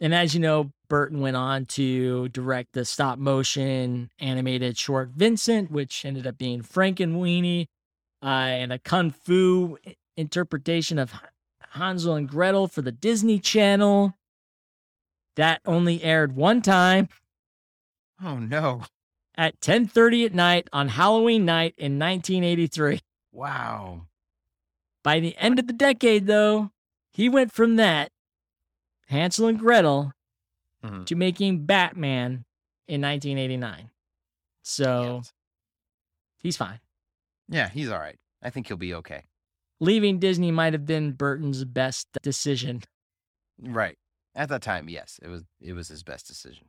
And 0.00 0.12
as 0.12 0.34
you 0.34 0.40
know, 0.40 0.72
Burton 0.88 1.20
went 1.20 1.36
on 1.36 1.66
to 1.66 2.28
direct 2.30 2.72
the 2.72 2.84
stop 2.84 3.18
motion 3.18 4.10
animated 4.18 4.76
short 4.76 5.10
Vincent, 5.10 5.70
which 5.70 6.04
ended 6.04 6.26
up 6.26 6.36
being 6.36 6.62
Frankenweenie, 6.62 7.68
uh, 8.22 8.26
and 8.26 8.72
a 8.72 8.80
kung 8.80 9.12
fu 9.12 9.78
interpretation 10.16 10.98
of 10.98 11.12
Hansel 11.72 12.14
and 12.14 12.28
Gretel 12.28 12.68
for 12.68 12.82
the 12.82 12.92
Disney 12.92 13.38
Channel. 13.38 14.14
That 15.36 15.60
only 15.64 16.02
aired 16.02 16.36
one 16.36 16.60
time 16.60 17.08
Oh 18.22 18.38
no. 18.38 18.82
at 19.34 19.58
10:30 19.60 20.26
at 20.26 20.34
night 20.34 20.68
on 20.72 20.88
Halloween 20.88 21.44
night 21.46 21.74
in 21.78 21.98
1983. 21.98 23.00
Wow. 23.32 24.06
By 25.02 25.20
the 25.20 25.36
end 25.38 25.58
of 25.58 25.66
the 25.66 25.72
decade, 25.72 26.26
though, 26.26 26.70
he 27.10 27.28
went 27.28 27.52
from 27.52 27.76
that 27.76 28.12
Hansel 29.08 29.46
and 29.48 29.58
Gretel 29.58 30.12
Mhm. 30.84 31.06
to 31.06 31.14
making 31.16 31.64
Batman 31.64 32.44
in 32.86 33.00
1989. 33.00 33.90
So 34.62 35.16
Yes. 35.16 35.32
he's 36.38 36.56
fine. 36.56 36.80
Yeah, 37.48 37.68
he's 37.70 37.88
all 37.88 37.98
right. 37.98 38.18
I 38.42 38.50
think 38.50 38.66
he'll 38.68 38.76
be 38.76 38.94
okay. 38.94 39.24
Leaving 39.82 40.20
Disney 40.20 40.52
might 40.52 40.74
have 40.74 40.86
been 40.86 41.10
Burton's 41.10 41.64
best 41.64 42.06
decision. 42.22 42.82
Right. 43.60 43.98
At 44.32 44.48
that 44.48 44.62
time, 44.62 44.88
yes, 44.88 45.18
it 45.20 45.26
was 45.26 45.42
it 45.60 45.72
was 45.72 45.88
his 45.88 46.04
best 46.04 46.28
decision. 46.28 46.66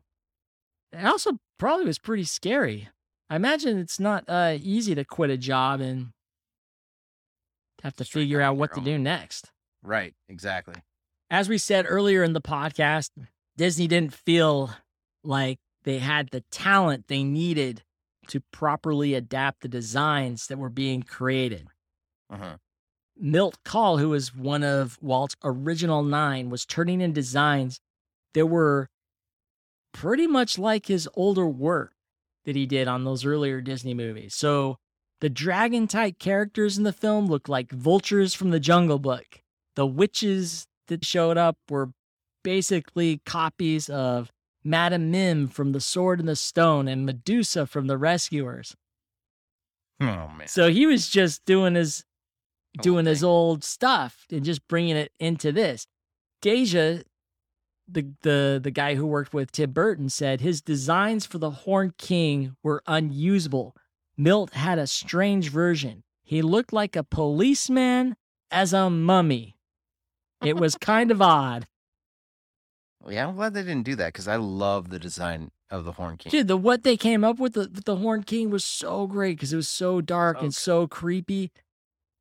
It 0.92 1.06
also 1.06 1.38
probably 1.60 1.86
was 1.86 2.00
pretty 2.00 2.24
scary. 2.24 2.90
I 3.30 3.36
imagine 3.36 3.78
it's 3.78 4.00
not 4.00 4.26
uh, 4.28 4.58
easy 4.60 4.96
to 4.96 5.06
quit 5.06 5.30
a 5.30 5.38
job 5.38 5.80
and 5.80 6.10
have 7.84 7.96
to 7.98 8.06
figure 8.06 8.42
out 8.42 8.58
what 8.58 8.72
to 8.74 8.80
own. 8.80 8.84
do 8.84 8.98
next. 8.98 9.52
Right, 9.84 10.16
exactly. 10.28 10.76
As 11.30 11.48
we 11.48 11.60
said 11.60 11.86
earlier 11.88 12.24
in 12.24 12.34
the 12.34 12.42
podcast, 12.42 13.12
Disney 13.58 13.88
didn't 13.88 14.14
feel 14.16 14.72
like 15.24 15.60
they 15.84 16.00
had 16.00 16.30
the 16.30 16.42
talent 16.52 17.08
they 17.08 17.24
needed 17.24 17.84
to 18.30 18.42
properly 18.52 19.14
adapt 19.14 19.62
the 19.62 19.68
designs 19.68 20.48
that 20.48 20.58
were 20.58 20.70
being 20.70 21.04
created. 21.04 21.68
Mhm. 22.32 22.58
Milt 23.18 23.58
Kahl, 23.64 23.98
who 23.98 24.10
was 24.10 24.36
one 24.36 24.64
of 24.64 24.98
Walt's 25.02 25.36
original 25.44 26.04
nine, 26.04 26.50
was 26.50 26.66
turning 26.66 27.02
in 27.02 27.14
designs 27.14 27.80
that 28.34 28.48
were 28.48 28.90
pretty 29.94 30.28
much 30.28 30.58
like 30.58 30.88
his 30.88 31.08
older 31.14 31.48
work 31.48 31.94
that 32.46 32.56
he 32.56 32.66
did 32.66 32.88
on 32.88 33.04
those 33.04 33.26
earlier 33.26 33.62
Disney 33.62 33.94
movies. 33.94 34.36
So 34.36 34.78
the 35.22 35.30
dragon 35.30 35.88
type 35.88 36.20
characters 36.20 36.78
in 36.78 36.84
the 36.84 36.92
film 36.92 37.28
looked 37.28 37.48
like 37.48 37.72
vultures 37.72 38.34
from 38.34 38.50
the 38.50 38.60
Jungle 38.60 39.00
Book. 39.00 39.42
The 39.76 39.86
witches 39.86 40.68
that 40.88 41.06
showed 41.06 41.38
up 41.38 41.58
were 41.70 41.92
basically 42.44 43.22
copies 43.26 43.90
of 43.90 44.32
Madame 44.64 45.12
Mim 45.12 45.48
from 45.48 45.72
The 45.72 45.80
Sword 45.80 46.20
and 46.20 46.28
the 46.28 46.36
Stone 46.36 46.88
and 46.88 47.06
Medusa 47.06 47.66
from 47.66 47.88
The 47.88 47.98
Rescuers. 47.98 48.76
Oh 50.02 50.28
man. 50.28 50.48
So 50.48 50.70
he 50.70 50.86
was 50.86 51.10
just 51.10 51.46
doing 51.46 51.76
his 51.76 52.04
doing 52.82 53.06
his 53.06 53.20
thing. 53.22 53.30
old 53.30 53.64
stuff 53.64 54.26
and 54.32 54.44
just 54.44 54.68
bringing 54.68 54.96
it 54.96 55.12
into 55.20 55.52
this. 55.52 55.86
Deja, 56.42 57.00
the 57.88 58.14
the 58.22 58.60
the 58.62 58.72
guy 58.72 58.96
who 58.96 59.06
worked 59.06 59.34
with 59.34 59.52
Tim 59.52 59.72
Burton, 59.72 60.10
said 60.10 60.42
his 60.42 60.62
designs 60.62 61.26
for 61.26 61.38
the 61.38 61.52
Horn 61.52 61.94
King 61.98 62.56
were 62.64 62.82
unusable. 62.88 63.76
Milt 64.18 64.54
had 64.54 64.80
a 64.80 64.88
strange 64.88 65.50
version. 65.50 66.04
He 66.24 66.42
looked 66.42 66.74
like 66.74 66.96
a 66.96 67.04
policeman 67.04 68.16
as 68.52 68.74
a 68.74 68.90
mummy. 68.90 69.58
It 70.44 70.58
was 70.58 70.76
kind 70.76 71.12
of 71.12 71.22
odd. 71.22 71.68
Yeah, 73.10 73.28
I'm 73.28 73.36
glad 73.36 73.54
they 73.54 73.64
didn't 73.64 73.84
do 73.84 73.96
that 73.98 74.14
because 74.14 74.30
I 74.30 74.38
love 74.38 74.90
the 74.90 74.98
design 74.98 75.52
of 75.70 75.84
the 75.84 75.92
Horn 75.92 76.16
King. 76.16 76.30
Dude, 76.32 76.48
the 76.48 76.56
what 76.56 76.84
they 76.84 76.96
came 76.96 77.26
up 77.26 77.38
with 77.38 77.52
the, 77.52 77.62
with 77.62 77.84
the 77.84 77.98
Horn 77.98 78.24
King 78.24 78.50
was 78.50 78.64
so 78.64 79.08
great 79.08 79.36
because 79.36 79.52
it 79.52 79.58
was 79.58 79.68
so 79.68 80.00
dark 80.00 80.38
So 80.38 80.44
and 80.44 80.56
so 80.56 80.88
creepy. 80.88 81.52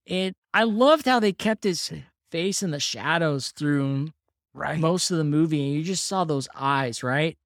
And 0.08 0.34
I 0.54 0.64
loved 0.64 1.06
how 1.06 1.18
they 1.20 1.32
kept 1.32 1.64
his 1.64 1.90
face 2.30 2.62
in 2.62 2.70
the 2.70 2.80
shadows 2.80 3.50
through 3.50 4.10
Right. 4.54 4.78
most 4.78 5.10
of 5.10 5.16
the 5.16 5.24
movie, 5.24 5.62
and 5.64 5.74
you 5.74 5.82
just 5.82 6.04
saw 6.04 6.24
those 6.24 6.48
eyes, 6.54 7.02
right? 7.02 7.38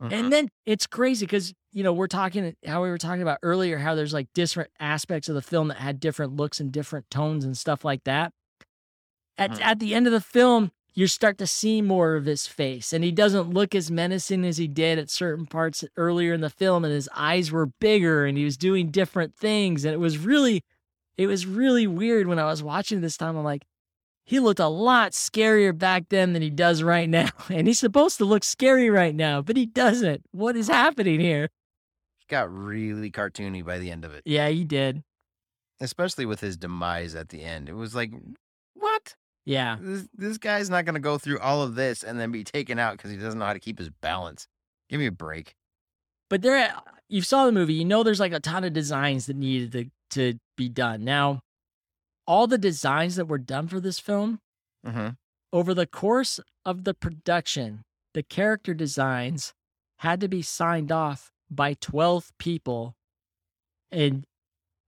Mhm. 0.00 0.12
And 0.12 0.32
then 0.32 0.48
it's 0.66 0.86
crazy 0.86 1.26
because 1.26 1.52
you 1.72 1.82
know 1.82 1.92
we're 1.92 2.06
talking 2.06 2.54
how 2.64 2.82
we 2.82 2.88
were 2.90 2.98
talking 2.98 3.22
about 3.22 3.38
earlier 3.42 3.78
how 3.78 3.94
there's 3.96 4.12
like 4.12 4.28
different 4.34 4.70
aspects 4.78 5.28
of 5.28 5.34
the 5.34 5.42
film 5.42 5.68
that 5.68 5.78
had 5.78 5.98
different 5.98 6.36
looks 6.36 6.60
and 6.60 6.70
different 6.72 7.10
tones 7.10 7.44
and 7.44 7.56
stuff 7.58 7.84
like 7.84 8.04
that. 8.04 8.32
At 9.38 9.52
Mhm. 9.52 9.60
at 9.60 9.78
the 9.80 9.94
end 9.94 10.06
of 10.06 10.12
the 10.12 10.20
film, 10.20 10.70
you 10.94 11.08
start 11.08 11.38
to 11.38 11.46
see 11.46 11.82
more 11.82 12.14
of 12.14 12.24
his 12.24 12.46
face, 12.46 12.92
and 12.92 13.02
he 13.02 13.10
doesn't 13.10 13.50
look 13.52 13.74
as 13.74 13.90
menacing 13.90 14.44
as 14.44 14.58
he 14.58 14.68
did 14.68 14.98
at 14.98 15.10
certain 15.10 15.46
parts 15.46 15.84
earlier 15.96 16.32
in 16.32 16.40
the 16.40 16.50
film, 16.50 16.84
and 16.84 16.94
his 16.94 17.08
eyes 17.14 17.50
were 17.50 17.66
bigger, 17.66 18.24
and 18.26 18.38
he 18.38 18.44
was 18.44 18.56
doing 18.56 18.90
different 18.92 19.34
things, 19.36 19.84
and 19.84 19.92
it 19.92 19.98
was 19.98 20.18
really, 20.18 20.62
it 21.16 21.26
was 21.26 21.46
really 21.46 21.86
weird 21.86 22.26
when 22.26 22.38
I 22.38 22.44
was 22.46 22.62
watching 22.62 23.00
this 23.00 23.16
time. 23.16 23.36
I'm 23.36 23.44
like, 23.44 23.64
he 24.26 24.40
looked 24.40 24.60
a 24.60 24.68
lot 24.68 25.12
scarier 25.12 25.76
back 25.76 26.08
then 26.08 26.32
than 26.32 26.42
he 26.42 26.50
does 26.50 26.82
right 26.82 27.08
now. 27.08 27.28
And 27.50 27.66
he's 27.66 27.78
supposed 27.78 28.16
to 28.18 28.24
look 28.24 28.42
scary 28.44 28.88
right 28.90 29.14
now, 29.14 29.42
but 29.42 29.56
he 29.56 29.66
doesn't. 29.66 30.22
What 30.32 30.56
is 30.56 30.68
happening 30.68 31.20
here? 31.20 31.50
He 32.18 32.24
got 32.28 32.50
really 32.52 33.10
cartoony 33.10 33.64
by 33.64 33.78
the 33.78 33.90
end 33.90 34.04
of 34.04 34.14
it, 34.14 34.22
Yeah, 34.24 34.48
he 34.48 34.64
did. 34.64 35.02
especially 35.80 36.24
with 36.26 36.40
his 36.40 36.56
demise 36.56 37.14
at 37.14 37.28
the 37.28 37.42
end. 37.42 37.68
It 37.68 37.74
was 37.74 37.94
like, 37.94 38.12
what? 38.74 39.14
Yeah. 39.44 39.76
This, 39.80 40.08
this 40.16 40.38
guy's 40.38 40.70
not 40.70 40.86
going 40.86 40.94
to 40.94 41.00
go 41.00 41.18
through 41.18 41.38
all 41.40 41.62
of 41.62 41.74
this 41.74 42.02
and 42.02 42.18
then 42.18 42.32
be 42.32 42.44
taken 42.44 42.78
out 42.78 42.96
because 42.96 43.10
he 43.10 43.18
doesn't 43.18 43.38
know 43.38 43.44
how 43.44 43.52
to 43.52 43.60
keep 43.60 43.78
his 43.78 43.90
balance. 43.90 44.48
Give 44.88 44.98
me 45.00 45.06
a 45.06 45.12
break. 45.12 45.54
But 46.30 46.40
there 46.40 46.56
uh, 46.56 46.80
you 47.10 47.20
saw 47.20 47.44
the 47.44 47.52
movie, 47.52 47.74
you 47.74 47.84
know 47.84 48.02
there's 48.02 48.20
like 48.20 48.32
a 48.32 48.40
ton 48.40 48.64
of 48.64 48.72
designs 48.72 49.26
that 49.26 49.36
needed 49.36 49.72
to 49.72 49.90
to 50.10 50.34
be 50.56 50.68
done. 50.68 51.04
Now, 51.04 51.40
all 52.26 52.46
the 52.46 52.58
designs 52.58 53.16
that 53.16 53.26
were 53.28 53.38
done 53.38 53.68
for 53.68 53.80
this 53.80 53.98
film 53.98 54.40
hmm 54.84 55.10
over 55.52 55.72
the 55.72 55.86
course 55.86 56.40
of 56.64 56.82
the 56.82 56.94
production, 56.94 57.84
the 58.12 58.24
character 58.24 58.74
designs 58.74 59.54
had 59.98 60.20
to 60.20 60.26
be 60.26 60.42
signed 60.42 60.90
off 60.90 61.30
by 61.48 61.74
12 61.74 62.32
people. 62.38 62.96
And 63.92 64.24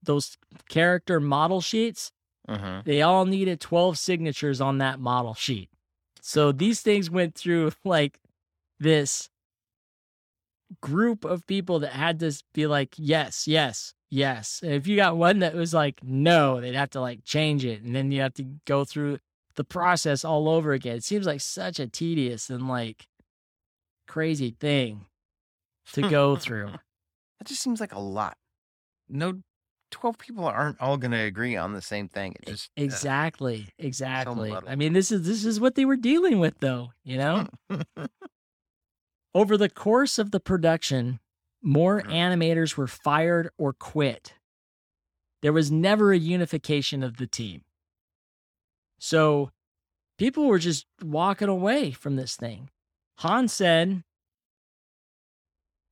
those 0.03 0.37
character 0.69 1.21
model 1.21 1.61
sheets 1.61 2.11
hmm 2.49 2.81
They 2.85 3.03
all 3.03 3.27
needed 3.27 3.61
12 3.61 3.99
signatures 3.99 4.61
on 4.61 4.79
that 4.79 5.01
model 5.01 5.35
sheet. 5.35 5.69
So 6.21 6.53
these 6.53 6.81
things 6.81 7.11
went 7.11 7.35
through 7.35 7.73
like 7.85 8.19
this 8.79 9.29
group 10.81 11.25
of 11.25 11.47
people 11.47 11.79
that 11.81 11.93
had 11.93 12.21
to 12.21 12.33
be 12.53 12.67
like, 12.67 12.95
yes, 12.97 13.47
yes, 13.47 13.95
yes. 14.11 14.61
And 14.63 14.73
if 14.73 14.87
you 14.87 14.97
got 14.97 15.17
one 15.17 15.41
that 15.41 15.55
was 15.55 15.75
like, 15.75 16.01
no, 16.03 16.61
they'd 16.61 16.75
have 16.75 16.91
to 16.91 17.01
like 17.01 17.25
change 17.25 17.65
it. 17.65 17.83
And 17.83 17.95
then 17.95 18.11
you 18.11 18.21
have 18.21 18.35
to 18.35 18.45
go 18.65 18.85
through 18.85 19.19
the 19.57 19.65
process 19.65 20.25
all 20.25 20.49
over 20.49 20.73
again. 20.73 20.97
It 20.97 21.05
seems 21.05 21.27
like 21.27 21.41
such 21.41 21.81
a 21.81 21.87
tedious 21.87 22.51
and 22.51 22.69
like 22.69 23.09
crazy 24.07 24.55
thing 24.59 25.07
to 25.93 26.03
go 26.03 26.37
through. 26.37 26.71
That 27.39 27.49
just 27.49 27.61
seems 27.61 27.81
like 27.81 27.93
a 27.93 28.01
lot. 28.01 28.39
No, 29.11 29.43
12 29.91 30.19
people 30.19 30.47
aren't 30.47 30.81
all 30.81 30.97
going 30.97 31.11
to 31.11 31.19
agree 31.19 31.55
on 31.55 31.75
the 31.75 31.83
same 31.83 32.09
thing. 32.09 32.35
It 32.41 32.47
just 32.47 32.71
uh, 32.79 32.83
Exactly. 32.83 33.69
Exactly. 33.79 34.55
I 34.67 34.75
mean, 34.75 34.95
this 34.95 35.13
is 35.13 35.27
this 35.27 35.45
is 35.45 35.61
what 35.61 35.75
they 35.75 35.85
were 35.85 35.97
dealing 35.97 36.39
with 36.39 36.59
though, 36.61 36.93
you 37.05 37.19
know? 37.19 37.47
Over 39.35 39.59
the 39.59 39.69
course 39.69 40.19
of 40.19 40.31
the 40.31 40.41
production, 40.41 41.21
more 41.67 42.01
Mhm. 42.01 42.11
animators 42.13 42.77
were 42.77 42.87
fired 42.87 43.51
or 43.59 43.73
quit. 43.73 44.35
There 45.43 45.53
was 45.53 45.71
never 45.71 46.13
a 46.13 46.19
unification 46.19 47.03
of 47.03 47.17
the 47.17 47.27
team. 47.27 47.65
So 48.99 49.51
people 50.17 50.47
were 50.47 50.59
just 50.59 50.87
walking 51.03 51.49
away 51.49 51.91
from 51.91 52.17
this 52.17 52.37
thing. 52.37 52.71
Hahn 53.19 53.49
said 53.49 54.05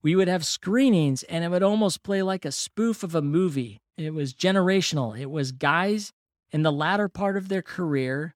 we 0.02 0.14
would 0.14 0.28
have 0.28 0.46
screenings 0.46 1.22
and 1.24 1.44
it 1.44 1.48
would 1.48 1.62
almost 1.62 2.02
play 2.02 2.22
like 2.22 2.44
a 2.44 2.52
spoof 2.52 3.02
of 3.02 3.14
a 3.14 3.22
movie. 3.22 3.80
It 3.96 4.12
was 4.12 4.34
generational. 4.34 5.18
It 5.18 5.30
was 5.30 5.52
guys 5.52 6.12
in 6.50 6.62
the 6.62 6.72
latter 6.72 7.08
part 7.08 7.36
of 7.36 7.48
their 7.48 7.62
career 7.62 8.34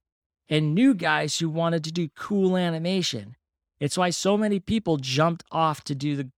and 0.48 0.74
new 0.74 0.94
guys 0.94 1.38
who 1.38 1.48
wanted 1.50 1.84
to 1.84 1.92
do 1.92 2.08
cool 2.08 2.56
animation. 2.56 3.36
It's 3.80 3.98
why 3.98 4.10
so 4.10 4.36
many 4.36 4.60
people 4.60 4.96
jumped 4.96 5.44
off 5.52 5.84
to 5.84 5.94
do 5.94 6.16
the, 6.16 6.30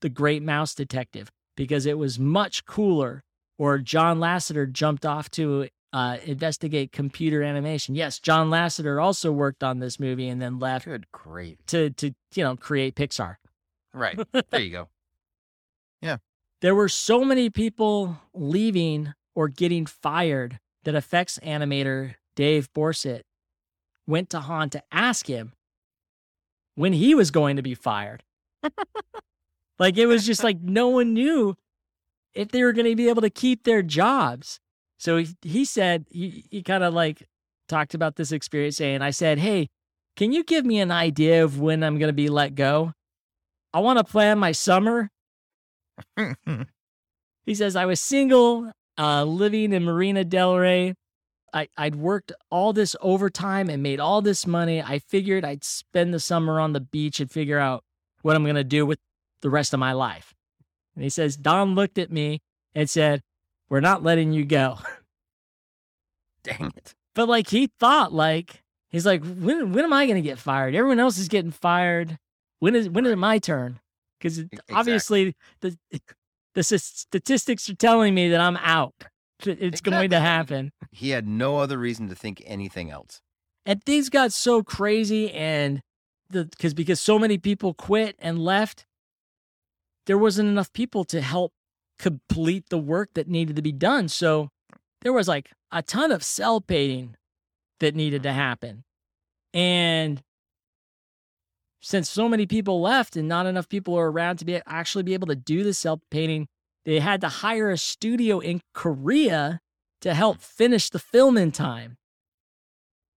the 0.00 0.08
Great 0.08 0.42
Mouse 0.42 0.74
Detective 0.74 1.30
because 1.56 1.86
it 1.86 1.98
was 1.98 2.18
much 2.18 2.64
cooler. 2.64 3.22
Or 3.58 3.78
John 3.78 4.18
Lasseter 4.18 4.70
jumped 4.70 5.06
off 5.06 5.30
to 5.30 5.68
uh, 5.92 6.18
investigate 6.24 6.92
computer 6.92 7.42
animation. 7.42 7.94
Yes, 7.94 8.18
John 8.18 8.50
Lasseter 8.50 9.02
also 9.02 9.32
worked 9.32 9.64
on 9.64 9.78
this 9.78 9.98
movie 9.98 10.28
and 10.28 10.42
then 10.42 10.58
left 10.58 10.84
good 10.84 11.06
gravy. 11.10 11.56
to 11.68 11.88
to 11.90 12.14
you 12.34 12.44
know 12.44 12.54
create 12.54 12.94
Pixar. 12.94 13.36
Right. 13.94 14.18
There 14.50 14.60
you 14.60 14.70
go. 14.70 14.88
Yeah, 16.02 16.18
there 16.60 16.74
were 16.74 16.90
so 16.90 17.24
many 17.24 17.48
people 17.48 18.18
leaving 18.34 19.14
or 19.34 19.48
getting 19.48 19.86
fired 19.86 20.60
that 20.84 20.94
effects 20.94 21.38
animator 21.42 22.16
Dave 22.34 22.70
Bossert 22.74 23.22
went 24.06 24.28
to 24.30 24.40
Hahn 24.40 24.68
to 24.70 24.82
ask 24.92 25.26
him 25.26 25.54
when 26.74 26.92
he 26.92 27.14
was 27.14 27.30
going 27.30 27.56
to 27.56 27.62
be 27.62 27.74
fired. 27.74 28.22
like 29.78 29.96
it 29.96 30.06
was 30.06 30.26
just 30.26 30.44
like 30.44 30.58
no 30.62 30.88
one 30.88 31.14
knew 31.14 31.56
if 32.34 32.48
they 32.48 32.62
were 32.62 32.72
going 32.72 32.86
to 32.86 32.96
be 32.96 33.08
able 33.08 33.22
to 33.22 33.30
keep 33.30 33.64
their 33.64 33.82
jobs. 33.82 34.60
So 34.98 35.18
he, 35.18 35.28
he 35.42 35.64
said, 35.64 36.06
he, 36.10 36.44
he 36.50 36.62
kind 36.62 36.84
of 36.84 36.94
like 36.94 37.26
talked 37.68 37.94
about 37.94 38.16
this 38.16 38.32
experience 38.32 38.76
saying, 38.76 39.02
I 39.02 39.10
said, 39.10 39.38
Hey, 39.38 39.68
can 40.16 40.32
you 40.32 40.44
give 40.44 40.64
me 40.64 40.80
an 40.80 40.90
idea 40.90 41.44
of 41.44 41.60
when 41.60 41.82
I'm 41.82 41.98
going 41.98 42.08
to 42.08 42.14
be 42.14 42.28
let 42.28 42.54
go? 42.54 42.92
I 43.74 43.80
want 43.80 43.98
to 43.98 44.04
plan 44.04 44.38
my 44.38 44.52
summer 44.52 45.10
he 47.46 47.54
says, 47.54 47.76
I 47.76 47.86
was 47.86 48.00
single, 48.00 48.70
uh, 48.98 49.24
living 49.24 49.72
in 49.72 49.84
Marina 49.84 50.24
Del 50.24 50.56
Rey. 50.56 50.94
I, 51.52 51.68
I'd 51.76 51.94
worked 51.94 52.32
all 52.50 52.72
this 52.72 52.96
overtime 53.00 53.70
and 53.70 53.82
made 53.82 54.00
all 54.00 54.20
this 54.20 54.46
money. 54.46 54.82
I 54.82 54.98
figured 54.98 55.44
I'd 55.44 55.64
spend 55.64 56.12
the 56.12 56.20
summer 56.20 56.60
on 56.60 56.72
the 56.72 56.80
beach 56.80 57.20
and 57.20 57.30
figure 57.30 57.58
out 57.58 57.82
what 58.22 58.36
I'm 58.36 58.44
going 58.44 58.56
to 58.56 58.64
do 58.64 58.84
with 58.84 58.98
the 59.46 59.50
rest 59.50 59.72
of 59.72 59.78
my 59.78 59.92
life. 59.92 60.34
And 60.96 61.04
he 61.04 61.08
says, 61.08 61.36
Don 61.36 61.76
looked 61.76 61.98
at 61.98 62.10
me 62.10 62.40
and 62.74 62.90
said, 62.90 63.22
We're 63.68 63.78
not 63.78 64.02
letting 64.02 64.32
you 64.32 64.44
go. 64.44 64.78
Dang 66.42 66.72
it. 66.76 66.96
But 67.14 67.28
like 67.28 67.48
he 67.48 67.70
thought, 67.78 68.12
like, 68.12 68.64
he's 68.88 69.06
like, 69.06 69.22
when, 69.24 69.72
when 69.72 69.84
am 69.84 69.92
I 69.92 70.06
going 70.06 70.16
to 70.16 70.28
get 70.28 70.40
fired? 70.40 70.74
Everyone 70.74 70.98
else 70.98 71.16
is 71.16 71.28
getting 71.28 71.52
fired. 71.52 72.18
When 72.58 72.74
is, 72.74 72.90
when 72.90 73.06
is 73.06 73.12
it 73.12 73.18
my 73.18 73.38
turn? 73.38 73.78
Because 74.18 74.40
exactly. 74.40 74.74
obviously 74.74 75.36
the, 75.60 75.78
the 76.54 76.64
statistics 76.64 77.70
are 77.70 77.76
telling 77.76 78.12
me 78.12 78.28
that 78.30 78.40
I'm 78.40 78.56
out. 78.56 78.94
It's 79.44 79.80
going 79.80 80.10
to 80.10 80.18
happen. 80.18 80.72
He 80.90 81.10
had 81.10 81.28
no 81.28 81.58
other 81.58 81.78
reason 81.78 82.08
to 82.08 82.16
think 82.16 82.42
anything 82.46 82.90
else. 82.90 83.20
and 83.64 83.80
things 83.84 84.08
got 84.08 84.32
so 84.32 84.64
crazy 84.64 85.30
and 85.30 85.82
the 86.30 86.46
because 86.46 86.74
because 86.74 87.00
so 87.00 87.18
many 87.20 87.38
people 87.38 87.74
quit 87.74 88.16
and 88.18 88.40
left 88.40 88.86
there 90.06 90.18
wasn't 90.18 90.48
enough 90.48 90.72
people 90.72 91.04
to 91.04 91.20
help 91.20 91.52
complete 91.98 92.68
the 92.68 92.78
work 92.78 93.10
that 93.14 93.28
needed 93.28 93.56
to 93.56 93.62
be 93.62 93.72
done. 93.72 94.08
So 94.08 94.50
there 95.02 95.12
was 95.12 95.28
like 95.28 95.50
a 95.70 95.82
ton 95.82 96.12
of 96.12 96.22
cel 96.22 96.60
painting 96.60 97.16
that 97.80 97.94
needed 97.94 98.22
to 98.22 98.32
happen. 98.32 98.84
And 99.52 100.22
since 101.80 102.08
so 102.08 102.28
many 102.28 102.46
people 102.46 102.80
left 102.80 103.16
and 103.16 103.28
not 103.28 103.46
enough 103.46 103.68
people 103.68 103.94
were 103.94 104.10
around 104.10 104.38
to 104.38 104.44
be 104.44 104.60
actually 104.66 105.04
be 105.04 105.14
able 105.14 105.28
to 105.28 105.36
do 105.36 105.62
the 105.62 105.72
cel 105.72 106.00
painting 106.10 106.48
they 106.84 107.00
had 107.00 107.20
to 107.20 107.28
hire 107.28 107.70
a 107.70 107.78
studio 107.78 108.38
in 108.38 108.60
korea 108.74 109.60
to 110.00 110.14
help 110.14 110.40
finish 110.40 110.90
the 110.90 110.98
film 110.98 111.36
in 111.36 111.52
time. 111.52 111.96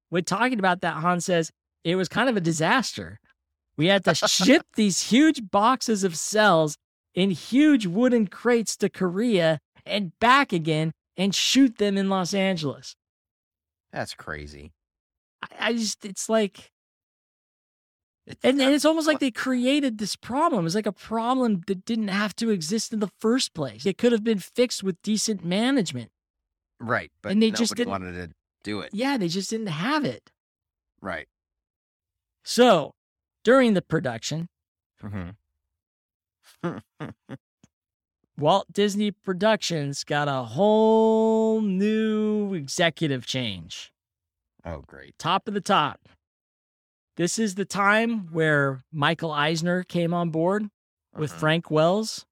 When 0.09 0.23
talking 0.23 0.59
about 0.59 0.81
that, 0.81 0.95
Hahn 0.95 1.21
says 1.21 1.51
it 1.83 1.95
was 1.95 2.09
kind 2.09 2.29
of 2.29 2.37
a 2.37 2.41
disaster. 2.41 3.19
We 3.79 3.85
had 3.87 4.03
to 4.03 4.13
ship 4.13 4.63
these 4.75 5.03
huge 5.03 5.49
boxes 5.51 6.03
of 6.03 6.11
cels 6.17 6.75
in 7.15 7.31
huge 7.31 7.85
wooden 7.85 8.27
crates 8.27 8.75
to 8.75 8.89
Korea 8.89 9.61
and 9.85 10.11
back 10.19 10.51
again 10.51 10.91
and 11.15 11.33
shoot 11.33 11.77
them 11.77 11.97
in 11.97 12.09
Los 12.09 12.33
Angeles. 12.33 12.97
That's 13.93 14.13
crazy. 14.13 14.73
I, 15.41 15.69
I 15.69 15.73
just, 15.73 16.03
it's 16.03 16.27
like, 16.27 16.71
It's, 18.27 18.43
and, 18.43 18.59
and 18.59 18.73
it's 18.73 18.83
almost 18.83 19.07
like 19.07 19.19
they 19.19 19.31
created 19.31 19.97
this 19.97 20.17
problem. 20.17 20.65
It's 20.65 20.75
like 20.75 20.85
a 20.85 20.91
problem 20.91 21.61
that 21.67 21.85
didn't 21.85 22.09
have 22.09 22.35
to 22.35 22.49
exist 22.49 22.91
in 22.91 22.99
the 22.99 23.11
first 23.21 23.53
place. 23.53 23.85
It 23.85 23.97
could 23.97 24.11
have 24.11 24.25
been 24.25 24.39
fixed 24.39 24.83
with 24.83 25.01
decent 25.03 25.45
management. 25.45 26.11
right, 26.81 27.13
but 27.21 27.31
and 27.31 27.41
they 27.41 27.51
just 27.51 27.75
didn't- 27.75 27.91
wanted 27.91 28.15
to 28.15 28.35
do 28.61 28.81
it. 28.81 28.89
Yeah, 28.91 29.15
they 29.15 29.29
just 29.29 29.49
didn't 29.49 29.67
have 29.67 30.03
it. 30.03 30.31
Right. 31.01 31.29
So 32.43 32.93
during 33.49 33.73
the 33.73 33.81
production, 33.81 34.47
Mhm. 35.03 35.35
Walt 38.37 38.71
Disney 38.71 39.09
Productions 39.11 40.03
got 40.03 40.27
a 40.27 40.43
whole 40.43 41.61
new 41.61 42.53
executive 42.53 43.25
change. 43.25 43.91
oh, 44.65 44.81
great. 44.85 45.17
Top 45.17 45.47
of 45.47 45.55
the 45.55 45.61
top. 45.61 46.07
This 47.15 47.39
is 47.39 47.55
the 47.55 47.65
time 47.65 48.31
where 48.31 48.83
Michael 48.91 49.31
Eisner 49.31 49.83
came 49.83 50.13
on 50.13 50.29
board 50.29 50.69
with 51.15 51.31
Mhm. 51.31 51.39
Frank 51.39 51.71
Wells. 51.71 52.25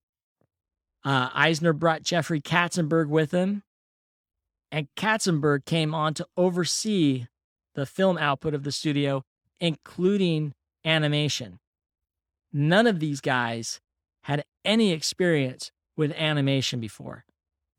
Uh, 1.03 1.29
Eisner 1.33 1.73
brought 1.73 2.03
Jeffrey 2.03 2.41
Katzenberg 2.41 3.07
with 3.09 3.31
him, 3.31 3.63
and 4.71 4.87
Katzenberg 4.95 5.65
came 5.65 5.95
on 5.95 6.13
to 6.13 6.27
oversee 6.37 7.25
the 7.73 7.85
film 7.87 8.17
output 8.19 8.53
of 8.53 8.63
the 8.63 8.71
studio, 8.71 9.23
including 9.59 10.53
animation. 10.87 11.59
None 12.53 12.87
of 12.87 12.99
these 12.99 13.21
guys 13.21 13.79
had 14.23 14.43
any 14.65 14.91
experience 14.91 15.71
with 15.95 16.11
animation 16.13 16.79
before. 16.79 17.25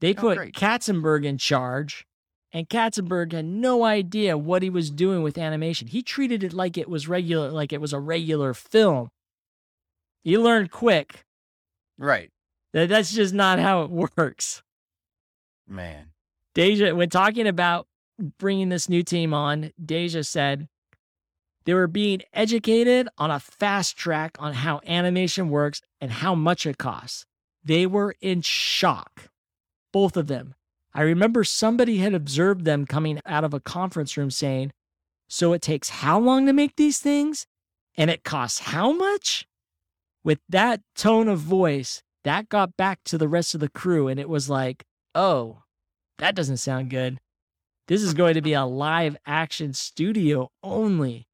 They 0.00 0.10
Oh, 0.12 0.20
put 0.20 0.36
great. 0.38 0.54
Katzenberg 0.54 1.24
in 1.24 1.38
charge, 1.38 2.04
and 2.52 2.68
Katzenberg 2.68 3.32
had 3.32 3.44
no 3.44 3.84
idea 3.84 4.38
what 4.38 4.62
he 4.62 4.70
was 4.70 4.90
doing 4.90 5.22
with 5.22 5.38
animation. 5.38 5.88
He 5.88 6.02
treated 6.02 6.44
it 6.44 6.52
like 6.52 6.76
it 6.78 6.88
was 6.88 7.08
regular, 7.08 7.50
like 7.50 7.72
it 7.72 7.80
was 7.80 7.92
a 7.92 8.00
regular 8.00 8.54
film. 8.54 9.08
You 10.24 10.42
learn 10.42 10.68
quick 10.68 11.24
Right. 11.96 12.30
that 12.72 12.88
that's 12.88 13.12
just 13.12 13.34
not 13.34 13.58
how 13.58 13.82
it 13.82 13.90
works. 14.16 14.62
Man. 15.66 16.12
Deja, 16.54 16.94
when 16.94 17.08
talking 17.10 17.46
about 17.46 17.86
bringing 18.38 18.68
this 18.68 18.88
new 18.88 19.02
team 19.02 19.32
on, 19.34 19.72
Deja 19.84 20.22
said 20.22 20.68
they 21.68 21.74
were 21.74 21.86
being 21.86 22.22
educated 22.32 23.10
on 23.18 23.30
a 23.30 23.38
fast 23.38 23.94
track 23.94 24.38
on 24.38 24.54
how 24.54 24.80
animation 24.86 25.50
works 25.50 25.82
and 26.00 26.10
how 26.10 26.34
much 26.34 26.64
it 26.64 26.78
costs. 26.78 27.26
They 27.62 27.84
were 27.84 28.14
in 28.22 28.40
shock, 28.40 29.28
both 29.92 30.16
of 30.16 30.28
them. 30.28 30.54
I 30.94 31.02
remember 31.02 31.44
somebody 31.44 31.98
had 31.98 32.14
observed 32.14 32.64
them 32.64 32.86
coming 32.86 33.20
out 33.26 33.44
of 33.44 33.52
a 33.52 33.60
conference 33.60 34.16
room 34.16 34.30
saying, 34.30 34.72
So 35.28 35.52
it 35.52 35.60
takes 35.60 35.90
how 35.90 36.18
long 36.18 36.46
to 36.46 36.54
make 36.54 36.76
these 36.76 37.00
things? 37.00 37.46
And 37.98 38.08
it 38.08 38.24
costs 38.24 38.60
how 38.60 38.92
much? 38.92 39.46
With 40.24 40.38
that 40.48 40.80
tone 40.94 41.28
of 41.28 41.38
voice, 41.38 42.02
that 42.24 42.48
got 42.48 42.78
back 42.78 43.04
to 43.04 43.18
the 43.18 43.28
rest 43.28 43.52
of 43.52 43.60
the 43.60 43.68
crew, 43.68 44.08
and 44.08 44.18
it 44.18 44.30
was 44.30 44.48
like, 44.48 44.86
Oh, 45.14 45.64
that 46.16 46.34
doesn't 46.34 46.56
sound 46.56 46.88
good. 46.88 47.18
This 47.88 48.02
is 48.02 48.14
going 48.14 48.36
to 48.36 48.40
be 48.40 48.54
a 48.54 48.64
live 48.64 49.18
action 49.26 49.74
studio 49.74 50.50
only. 50.62 51.27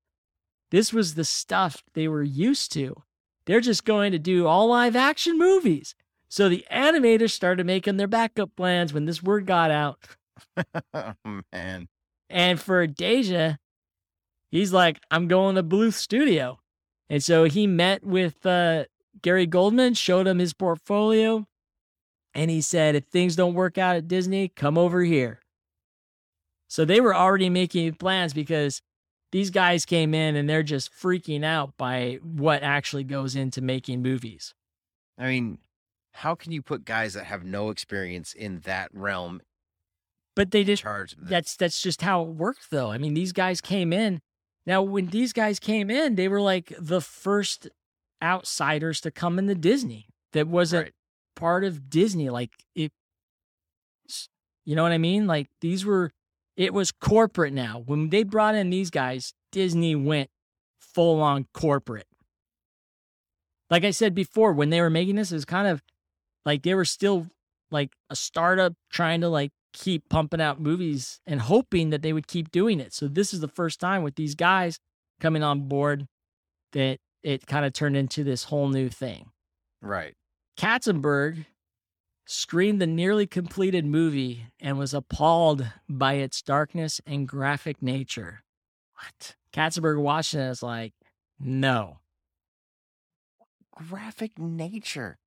This 0.75 0.93
was 0.93 1.15
the 1.15 1.25
stuff 1.25 1.85
they 1.93 2.09
were 2.09 2.25
used 2.25 2.73
to. 2.73 3.05
They're 3.47 3.61
just 3.61 3.85
going 3.85 4.11
to 4.11 4.19
do 4.19 4.49
all 4.49 4.67
live 4.67 4.97
action 4.97 5.39
movies. 5.39 5.95
So 6.29 6.49
the 6.49 6.67
animators 6.69 7.31
started 7.31 7.65
making 7.65 7.97
their 7.97 8.09
backup 8.09 8.57
plans 8.57 8.93
when 8.93 9.05
this 9.05 9.23
word 9.23 9.47
got 9.47 9.71
out. 9.71 10.01
oh, 10.95 11.15
man. 11.53 11.87
And 12.29 12.61
for 12.61 12.89
Deja, 12.89 13.59
he's 14.51 14.73
like, 14.73 14.99
I'm 15.13 15.29
going 15.29 15.55
to 15.55 15.63
Bluth 15.63 15.93
Studio. 15.93 16.59
And 17.09 17.23
so 17.23 17.45
he 17.45 17.69
met 17.69 18.03
with 18.03 18.45
uh, 18.45 18.87
Gary 19.23 19.47
Goldman, 19.47 19.95
showed 19.95 20.27
him 20.27 20.41
his 20.41 20.55
portfolio, 20.55 21.47
and 22.35 22.51
he 22.51 22.61
said, 22.61 22.97
if 22.97 23.05
things 23.05 23.37
don't 23.37 23.55
work 23.55 23.79
out 23.79 23.95
at 23.95 24.09
Disney, 24.09 24.49
come 24.49 24.77
over 24.77 25.05
here. 25.05 25.39
So 26.67 26.85
they 26.85 27.01
were 27.01 27.15
already 27.15 27.49
making 27.49 27.95
plans 27.95 28.35
because 28.35 28.83
these 29.35 29.51
guys 29.51 29.85
came 29.85 30.15
in 30.15 30.37
and 30.37 30.49
they're 30.49 30.63
just 30.63 30.93
freaking 30.93 31.45
out 31.45 31.77
by 31.77 32.21
what 32.23 32.63
actually 32.63 33.03
goes 33.03 33.35
into 33.35 33.61
making 33.61 34.01
movies. 34.01 34.55
I 35.19 35.27
mean, 35.27 35.59
how 36.13 36.37
can 36.37 36.53
you 36.53 36.63
put 36.63 36.85
guys 36.85 37.15
that 37.15 37.25
have 37.25 37.43
no 37.43 37.71
experience 37.71 38.33
in 38.33 38.61
that 38.61 38.91
realm 38.95 39.43
But 40.37 40.53
they 40.53 40.63
just 40.63 40.83
charge 40.85 41.17
that's 41.21 41.57
that's 41.57 41.83
just 41.83 42.03
how 42.03 42.23
it 42.23 42.29
worked 42.29 42.71
though. 42.71 42.93
I 42.93 42.99
mean, 42.99 43.15
these 43.15 43.33
guys 43.33 43.61
came 43.61 43.93
in. 43.93 44.21
Now, 44.67 44.83
when 44.83 45.07
these 45.09 45.33
guys 45.33 45.59
came 45.59 45.91
in, 45.91 46.15
they 46.15 46.29
were 46.29 46.41
like 46.41 46.73
the 46.79 47.01
first 47.01 47.69
outsiders 48.23 49.01
to 49.01 49.11
come 49.11 49.41
into 49.41 49.57
Disney 49.57 50.07
that 50.33 50.47
wasn't 50.47 50.85
Right. 50.85 50.93
part 51.35 51.65
of 51.65 51.91
Disney. 51.91 52.31
Like 52.31 52.53
it, 52.77 52.93
you 54.65 54.77
know 54.77 54.85
what 54.85 54.93
I 54.93 54.99
mean? 54.99 55.27
Like 55.27 55.49
these 55.61 55.85
were, 55.85 56.13
it 56.57 56.73
was 56.73 56.93
corporate 56.93 57.53
now. 57.53 57.83
When 57.85 58.11
they 58.11 58.23
brought 58.23 58.55
in 58.55 58.71
these 58.71 58.91
guys, 58.91 59.35
Disney 59.53 59.95
went 59.95 60.31
full 60.81 61.21
on 61.21 61.47
corporate. 61.53 62.07
Like 63.71 63.85
I 63.85 63.91
said 63.91 64.15
before, 64.15 64.53
when 64.53 64.71
they 64.71 64.81
were 64.81 64.91
making 64.91 65.17
this, 65.17 65.33
it 65.33 65.37
was 65.37 65.45
kind 65.45 65.67
of 65.67 65.83
like 66.45 66.63
they 66.63 66.75
were 66.75 66.85
still 66.85 67.27
like 67.71 67.93
a 68.11 68.17
startup 68.17 68.75
trying 68.91 69.21
to 69.23 69.29
like 69.29 69.51
keep 69.73 70.09
pumping 70.09 70.41
out 70.41 70.61
movies 70.61 71.21
and 71.27 71.41
hoping 71.41 71.91
that 71.91 72.03
they 72.03 72.13
would 72.13 72.29
keep 72.29 72.53
doing 72.53 72.79
it. 72.79 72.93
So 72.93 73.09
this 73.09 73.35
is 73.35 73.41
the 73.41 73.49
first 73.49 73.81
time 73.81 74.03
with 74.03 74.15
these 74.15 74.35
guys 74.35 74.79
coming 75.21 75.43
on 75.43 75.69
board 75.69 76.07
that 76.73 76.99
it 77.23 77.47
kind 77.47 77.65
of 77.65 77.73
turned 77.73 77.97
into 77.97 78.23
this 78.23 78.45
whole 78.45 78.69
new 78.69 78.89
thing. 78.89 79.31
Right. 79.83 80.15
Katzenberg 80.59 81.47
screened 82.27 82.81
the 82.81 82.87
nearly 82.87 83.27
completed 83.27 83.85
movie 83.85 84.47
and 84.61 84.79
was 84.79 84.95
appalled 84.95 85.67
by 85.89 86.15
its 86.15 86.43
darkness 86.43 87.01
and 87.07 87.29
graphic 87.29 87.83
nature. 87.83 88.43
What? 88.95 89.37
Katzenberg 89.53 90.01
watched 90.01 90.35
it 90.35 90.49
was 90.49 90.63
like, 90.63 90.93
no. 91.39 91.99
Graphic 93.73 94.39
nature. 94.39 95.19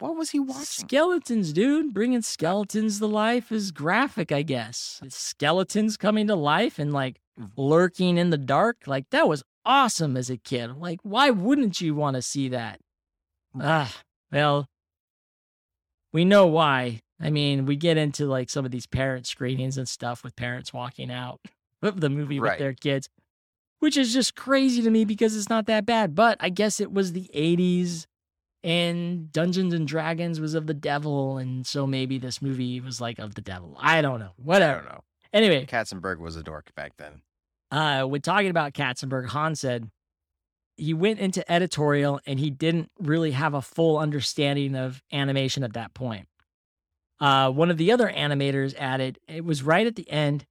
What 0.00 0.16
was 0.16 0.30
he 0.30 0.40
watching? 0.40 0.64
Skeletons, 0.64 1.52
dude. 1.52 1.94
Bringing 1.94 2.22
skeletons 2.22 2.98
to 2.98 3.06
life 3.06 3.52
is 3.52 3.70
graphic, 3.70 4.32
I 4.32 4.42
guess. 4.42 5.00
Skeletons 5.08 5.96
coming 5.96 6.26
to 6.26 6.34
life 6.34 6.78
and 6.78 6.92
like 6.92 7.20
lurking 7.56 8.18
in 8.18 8.30
the 8.30 8.38
dark. 8.38 8.86
Like, 8.86 9.08
that 9.10 9.28
was 9.28 9.44
awesome 9.64 10.16
as 10.16 10.30
a 10.30 10.36
kid. 10.36 10.76
Like, 10.76 10.98
why 11.02 11.30
wouldn't 11.30 11.80
you 11.80 11.94
want 11.94 12.16
to 12.16 12.22
see 12.22 12.48
that? 12.48 12.80
Ah, 13.58 13.94
well, 14.32 14.66
we 16.14 16.24
know 16.24 16.46
why. 16.46 17.02
I 17.20 17.28
mean, 17.28 17.66
we 17.66 17.76
get 17.76 17.98
into 17.98 18.24
like 18.26 18.48
some 18.48 18.64
of 18.64 18.70
these 18.70 18.86
parent 18.86 19.26
screenings 19.26 19.76
and 19.76 19.86
stuff 19.88 20.24
with 20.24 20.34
parents 20.36 20.72
walking 20.72 21.10
out 21.10 21.40
of 21.82 22.00
the 22.00 22.08
movie 22.08 22.40
with 22.40 22.58
their 22.58 22.72
kids, 22.72 23.08
which 23.80 23.96
is 23.98 24.12
just 24.14 24.34
crazy 24.34 24.80
to 24.82 24.90
me 24.90 25.04
because 25.04 25.36
it's 25.36 25.50
not 25.50 25.66
that 25.66 25.84
bad. 25.84 26.14
But 26.14 26.38
I 26.40 26.48
guess 26.48 26.80
it 26.80 26.90
was 26.92 27.12
the 27.12 27.30
80s 27.34 28.06
and 28.62 29.30
Dungeons 29.30 29.74
and 29.74 29.86
Dragons 29.86 30.40
was 30.40 30.54
of 30.54 30.66
the 30.66 30.74
devil. 30.74 31.36
And 31.38 31.66
so 31.66 31.86
maybe 31.86 32.18
this 32.18 32.40
movie 32.40 32.80
was 32.80 33.00
like 33.00 33.18
of 33.18 33.34
the 33.34 33.42
devil. 33.42 33.76
I 33.78 34.00
don't 34.00 34.20
know. 34.20 34.30
I 34.38 34.42
Whatever. 34.42 34.80
don't 34.80 34.88
know. 34.92 35.00
Anyway, 35.32 35.66
Katzenberg 35.66 36.18
was 36.18 36.36
a 36.36 36.42
dork 36.42 36.74
back 36.74 36.92
then. 36.96 37.20
uh, 37.72 38.04
when 38.04 38.20
talking 38.22 38.50
about 38.50 38.72
Katzenberg, 38.72 39.26
Hahn 39.26 39.54
said 39.54 39.90
he 40.76 40.94
went 40.94 41.20
into 41.20 41.50
editorial 41.50 42.20
and 42.26 42.38
he 42.38 42.50
didn't 42.50 42.90
really 42.98 43.32
have 43.32 43.54
a 43.54 43.62
full 43.62 43.98
understanding 43.98 44.74
of 44.74 45.02
animation 45.12 45.62
at 45.62 45.74
that 45.74 45.94
point. 45.94 46.28
Uh, 47.20 47.50
one 47.50 47.70
of 47.70 47.76
the 47.76 47.92
other 47.92 48.10
animators 48.10 48.74
added, 48.76 49.18
it 49.28 49.44
was 49.44 49.62
right 49.62 49.86
at 49.86 49.96
the 49.96 50.10
end, 50.10 50.46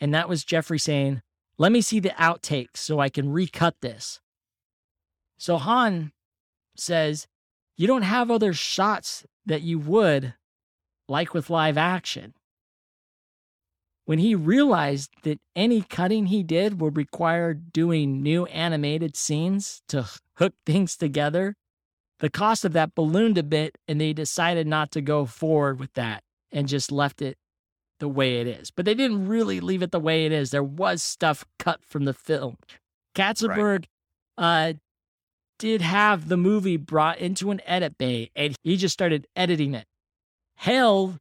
and 0.00 0.12
that 0.12 0.28
was 0.28 0.44
Jeffrey 0.44 0.78
saying, 0.78 1.22
Let 1.58 1.72
me 1.72 1.80
see 1.80 2.00
the 2.00 2.10
outtakes 2.10 2.78
so 2.78 2.98
I 2.98 3.08
can 3.08 3.30
recut 3.30 3.76
this. 3.80 4.20
So 5.38 5.58
Hahn 5.58 6.12
says, 6.76 7.28
You 7.76 7.86
don't 7.86 8.02
have 8.02 8.30
other 8.30 8.52
shots 8.52 9.24
that 9.46 9.62
you 9.62 9.78
would, 9.78 10.34
like 11.08 11.32
with 11.32 11.50
live 11.50 11.78
action 11.78 12.34
when 14.08 14.20
he 14.20 14.34
realized 14.34 15.10
that 15.24 15.38
any 15.54 15.82
cutting 15.82 16.24
he 16.24 16.42
did 16.42 16.80
would 16.80 16.96
require 16.96 17.52
doing 17.52 18.22
new 18.22 18.46
animated 18.46 19.14
scenes 19.14 19.82
to 19.86 20.08
hook 20.36 20.54
things 20.64 20.96
together, 20.96 21.54
the 22.20 22.30
cost 22.30 22.64
of 22.64 22.72
that 22.72 22.94
ballooned 22.94 23.36
a 23.36 23.42
bit, 23.42 23.76
and 23.86 24.00
they 24.00 24.14
decided 24.14 24.66
not 24.66 24.90
to 24.92 25.02
go 25.02 25.26
forward 25.26 25.78
with 25.78 25.92
that 25.92 26.22
and 26.50 26.68
just 26.68 26.90
left 26.90 27.20
it 27.20 27.36
the 28.00 28.08
way 28.08 28.40
it 28.40 28.46
is. 28.46 28.70
But 28.70 28.86
they 28.86 28.94
didn't 28.94 29.28
really 29.28 29.60
leave 29.60 29.82
it 29.82 29.92
the 29.92 30.00
way 30.00 30.24
it 30.24 30.32
is. 30.32 30.52
There 30.52 30.64
was 30.64 31.02
stuff 31.02 31.44
cut 31.58 31.84
from 31.84 32.06
the 32.06 32.14
film. 32.14 32.56
Katzenberg 33.14 33.84
uh, 34.38 34.72
did 35.58 35.82
have 35.82 36.30
the 36.30 36.38
movie 36.38 36.78
brought 36.78 37.18
into 37.18 37.50
an 37.50 37.60
edit 37.66 37.98
bay, 37.98 38.30
and 38.34 38.56
he 38.64 38.78
just 38.78 38.94
started 38.94 39.26
editing 39.36 39.74
it. 39.74 39.84
Hell 40.54 41.18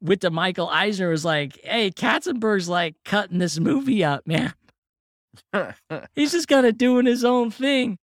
with 0.00 0.20
the 0.20 0.30
Michael 0.30 0.68
Eisner 0.68 1.10
was 1.10 1.24
like, 1.24 1.58
hey, 1.62 1.90
Katzenberg's 1.90 2.68
like 2.68 2.96
cutting 3.04 3.38
this 3.38 3.58
movie 3.58 4.04
up, 4.04 4.26
man. 4.26 4.54
He's 6.14 6.32
just 6.32 6.48
kind 6.48 6.66
of 6.66 6.78
doing 6.78 7.06
his 7.06 7.24
own 7.24 7.50
thing. 7.50 7.98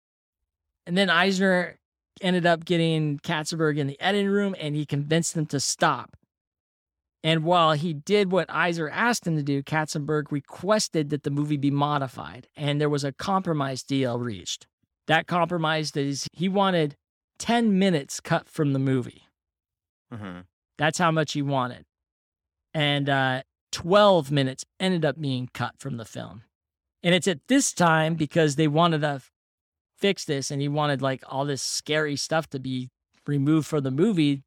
And 0.86 0.96
then 0.96 1.10
Eisner 1.10 1.78
ended 2.20 2.46
up 2.46 2.64
getting 2.64 3.18
Katzenberg 3.18 3.78
in 3.78 3.86
the 3.86 4.00
editing 4.00 4.28
room 4.28 4.54
and 4.58 4.74
he 4.74 4.86
convinced 4.86 5.34
them 5.34 5.46
to 5.46 5.60
stop. 5.60 6.16
And 7.24 7.42
while 7.42 7.72
he 7.72 7.92
did 7.92 8.30
what 8.30 8.48
Eisner 8.48 8.88
asked 8.88 9.26
him 9.26 9.36
to 9.36 9.42
do, 9.42 9.62
Katzenberg 9.62 10.30
requested 10.30 11.10
that 11.10 11.24
the 11.24 11.30
movie 11.30 11.56
be 11.56 11.70
modified 11.72 12.46
and 12.56 12.80
there 12.80 12.88
was 12.88 13.04
a 13.04 13.12
compromise 13.12 13.82
deal 13.82 14.18
reached. 14.18 14.66
That 15.08 15.26
compromise 15.26 15.96
is 15.96 16.28
he 16.32 16.48
wanted 16.48 16.94
10 17.38 17.78
minutes 17.78 18.20
cut 18.20 18.48
from 18.48 18.72
the 18.72 18.78
movie. 18.78 19.24
hmm 20.12 20.40
That's 20.78 20.98
how 20.98 21.10
much 21.10 21.32
he 21.32 21.42
wanted. 21.42 21.84
And 22.74 23.08
uh, 23.08 23.42
12 23.72 24.30
minutes 24.30 24.64
ended 24.78 25.04
up 25.04 25.20
being 25.20 25.48
cut 25.52 25.74
from 25.78 25.96
the 25.96 26.04
film. 26.04 26.42
And 27.02 27.14
it's 27.14 27.28
at 27.28 27.40
this 27.48 27.72
time 27.72 28.14
because 28.14 28.56
they 28.56 28.68
wanted 28.68 29.00
to 29.02 29.22
fix 29.98 30.24
this 30.24 30.50
and 30.50 30.60
he 30.60 30.68
wanted 30.68 31.00
like 31.00 31.22
all 31.28 31.44
this 31.44 31.62
scary 31.62 32.16
stuff 32.16 32.48
to 32.50 32.58
be 32.58 32.90
removed 33.26 33.66
from 33.66 33.82
the 33.82 33.90
movie. 33.90 34.42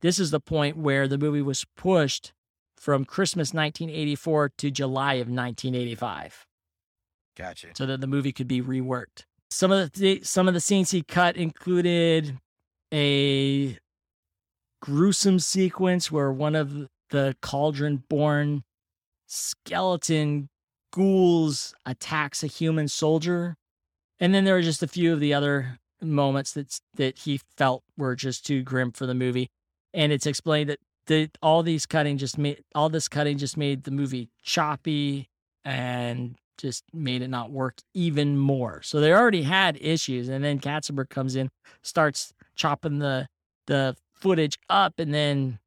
This 0.00 0.18
is 0.18 0.30
the 0.30 0.40
point 0.40 0.76
where 0.76 1.06
the 1.06 1.18
movie 1.18 1.42
was 1.42 1.64
pushed 1.76 2.32
from 2.76 3.04
Christmas 3.04 3.54
1984 3.54 4.52
to 4.58 4.70
July 4.70 5.14
of 5.14 5.28
1985 5.28 6.46
Gotcha. 7.36 7.68
so 7.74 7.86
that 7.86 8.00
the 8.00 8.06
movie 8.06 8.32
could 8.32 8.48
be 8.48 8.60
reworked. 8.60 9.24
Some 9.50 9.70
of 9.70 9.92
the 9.92 10.22
some 10.24 10.48
of 10.48 10.54
the 10.54 10.60
scenes 10.60 10.90
he 10.90 11.02
cut 11.02 11.36
included 11.36 12.38
a 12.92 13.78
gruesome 14.82 15.38
sequence 15.38 16.10
where 16.10 16.32
one 16.32 16.56
of 16.56 16.88
the 17.10 17.36
cauldron-born 17.40 18.64
skeleton 19.26 20.48
ghouls 20.92 21.72
attacks 21.86 22.42
a 22.42 22.48
human 22.48 22.88
soldier, 22.88 23.54
and 24.20 24.34
then 24.34 24.44
there 24.44 24.56
are 24.56 24.62
just 24.62 24.82
a 24.82 24.88
few 24.88 25.12
of 25.12 25.20
the 25.20 25.32
other 25.32 25.78
moments 26.02 26.52
that 26.52 26.80
that 26.96 27.16
he 27.16 27.40
felt 27.56 27.84
were 27.96 28.16
just 28.16 28.44
too 28.44 28.62
grim 28.62 28.90
for 28.90 29.06
the 29.06 29.14
movie, 29.14 29.48
and 29.94 30.12
it's 30.12 30.26
explained 30.26 30.68
that 30.68 30.80
the 31.06 31.30
all 31.40 31.62
these 31.62 31.86
cutting 31.86 32.18
just 32.18 32.36
made 32.36 32.62
all 32.74 32.88
this 32.88 33.08
cutting 33.08 33.38
just 33.38 33.56
made 33.56 33.84
the 33.84 33.90
movie 33.90 34.28
choppy 34.42 35.28
and 35.64 36.34
just 36.58 36.84
made 36.92 37.22
it 37.22 37.28
not 37.28 37.50
work 37.50 37.78
even 37.94 38.36
more. 38.36 38.82
So 38.82 39.00
they 39.00 39.12
already 39.12 39.42
had 39.42 39.78
issues, 39.80 40.28
and 40.28 40.44
then 40.44 40.58
Katzenberg 40.58 41.08
comes 41.08 41.36
in, 41.36 41.50
starts 41.82 42.32
chopping 42.56 42.98
the 42.98 43.28
the 43.66 43.96
footage 44.22 44.58
up, 44.68 44.98
and 44.98 45.12
then 45.12 45.58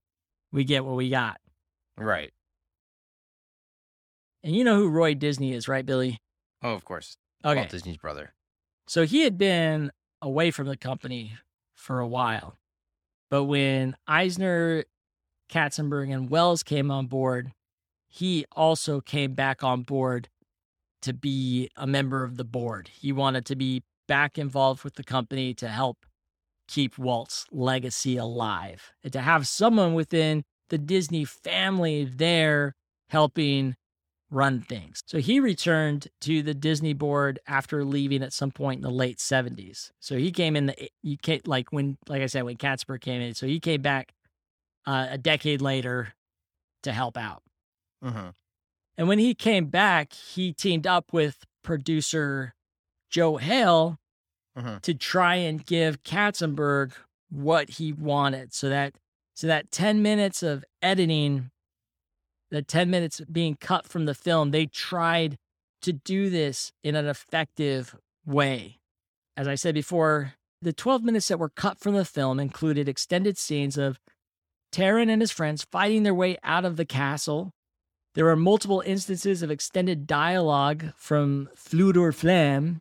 we 0.51 0.64
get 0.64 0.86
what 0.86 0.95
we 0.95 1.10
got. 1.10 1.39
Right. 1.97 2.32
And 4.43 4.56
you 4.56 4.64
know 4.64 4.78
who 4.78 4.89
Roy 4.89 5.14
Disney 5.14 5.53
is, 5.53 5.68
right, 5.68 5.86
Billy? 5.86 6.20
Oh, 6.64 6.74
of 6.74 6.86
course. 6.86 7.18
Okay, 7.43 7.60
Walt 7.60 7.70
Disney's 7.70 7.97
brother. 7.97 8.34
so 8.88 9.06
he 9.06 9.22
had 9.24 9.38
been 9.38 9.91
away 10.22 10.51
from 10.51 10.68
the 10.68 10.78
company 10.78 11.34
for 11.74 11.99
a 11.99 12.08
while, 12.08 12.58
but 13.30 13.43
when 13.43 13.95
Eisner, 14.08 14.86
Katzenberg, 15.51 16.12
and 16.12 16.30
Wells 16.30 16.64
came 16.64 16.89
on 16.89 17.08
board, 17.08 17.53
he 18.08 18.45
also 18.53 19.01
came 19.01 19.34
back 19.34 19.64
on 19.64 19.84
board 19.84 20.30
to 21.01 21.14
be 21.14 21.70
a 21.76 21.86
member 21.86 22.24
of 22.24 22.38
the 22.38 22.45
board. 22.45 22.89
He 22.99 23.12
wanted 23.12 23.45
to 23.47 23.56
be 23.56 23.84
back 24.08 24.38
involved 24.38 24.84
with 24.84 24.95
the 24.95 25.03
company 25.03 25.53
to 25.56 25.68
help 25.68 26.06
keep 26.68 26.97
Walt's 26.97 27.45
legacy 27.51 28.18
alive 28.18 28.93
and 29.03 29.13
to 29.13 29.22
have 29.22 29.47
someone 29.47 29.93
within 29.93 30.43
the 30.70 30.78
Disney 30.78 31.26
family 31.26 32.05
there 32.05 32.76
helping 33.09 33.76
run 34.32 34.61
things. 34.61 35.01
So 35.05 35.20
he 35.20 35.39
returned 35.39 36.07
to 36.22 36.41
the 36.41 36.53
Disney 36.53 36.93
board 36.93 37.39
after 37.47 37.86
leaving 37.86 38.24
at 38.24 38.34
some 38.34 38.51
point 38.51 38.80
in 38.80 38.84
the 38.84 38.89
late 38.89 39.18
70s. 39.18 39.91
So 39.99 40.18
he 40.18 40.32
came 40.32 40.55
in 40.55 40.68
the 40.68 40.89
you 41.03 41.18
came 41.18 41.41
like 41.45 41.72
when 41.72 41.97
like 42.07 42.22
I 42.22 42.26
said 42.26 42.43
when 42.43 42.57
Katzenberg 42.57 43.01
came 43.01 43.22
in. 43.22 43.34
So 43.34 43.45
he 43.45 43.59
came 43.59 43.82
back 43.82 44.13
uh, 44.86 45.07
a 45.11 45.18
decade 45.18 45.61
later 45.61 46.13
to 46.84 46.91
help 46.91 47.18
out. 47.18 47.43
Mm-hmm. 48.03 48.30
And 48.97 49.07
when 49.07 49.20
he 49.20 49.34
came 49.34 49.66
back, 49.66 50.13
he 50.13 50.53
teamed 50.53 50.88
up 50.88 51.11
with 51.11 51.43
producer 51.63 52.55
Joe 53.09 53.38
Hale 53.38 53.99
Mhm. 54.58 54.82
to 54.82 54.93
try 54.93 55.36
and 55.36 55.66
give 55.66 56.03
Katzenberg 56.03 56.93
what 57.30 57.72
he 57.72 57.91
wanted. 57.93 58.53
So 58.53 58.70
that 58.70 58.95
so 59.34 59.47
that 59.47 59.70
10 59.72 60.01
minutes 60.01 60.41
of 60.43 60.64
editing, 60.82 61.51
the 62.51 62.62
10 62.62 62.89
minutes 62.89 63.20
being 63.30 63.58
cut 63.60 63.86
from 63.86 64.06
the 64.06 64.14
film, 64.14 64.51
they 64.51 64.66
tried 64.66 65.38
to 65.82 65.91
do 65.91 66.30
this 66.30 66.72
in 66.84 66.95
an 66.95 67.06
effective 67.06 67.95
way. 68.26 68.80
As 69.36 69.47
I 69.47 69.56
said 69.56 69.76
before, 69.76 70.36
the 70.62 70.72
12 70.72 71.03
minutes 71.03 71.28
that 71.28 71.38
were 71.38 71.49
cut 71.49 71.80
from 71.80 71.95
the 71.95 72.06
film 72.06 72.39
included 72.39 72.88
extended 72.88 73.38
scenes 73.38 73.78
of 73.78 73.99
Taran 74.72 75.10
and 75.10 75.22
his 75.22 75.32
friends 75.32 75.66
fighting 75.70 76.03
their 76.03 76.16
way 76.16 76.38
out 76.43 76.64
of 76.64 76.78
the 76.78 76.86
castle. 76.86 77.51
There 78.14 78.26
were 78.26 78.38
multiple 78.38 78.82
instances 78.86 79.41
of 79.41 79.51
extended 79.51 80.08
dialogue 80.08 80.93
from 80.95 81.49
Fflewddur 81.56 82.14
Fflam, 82.16 82.80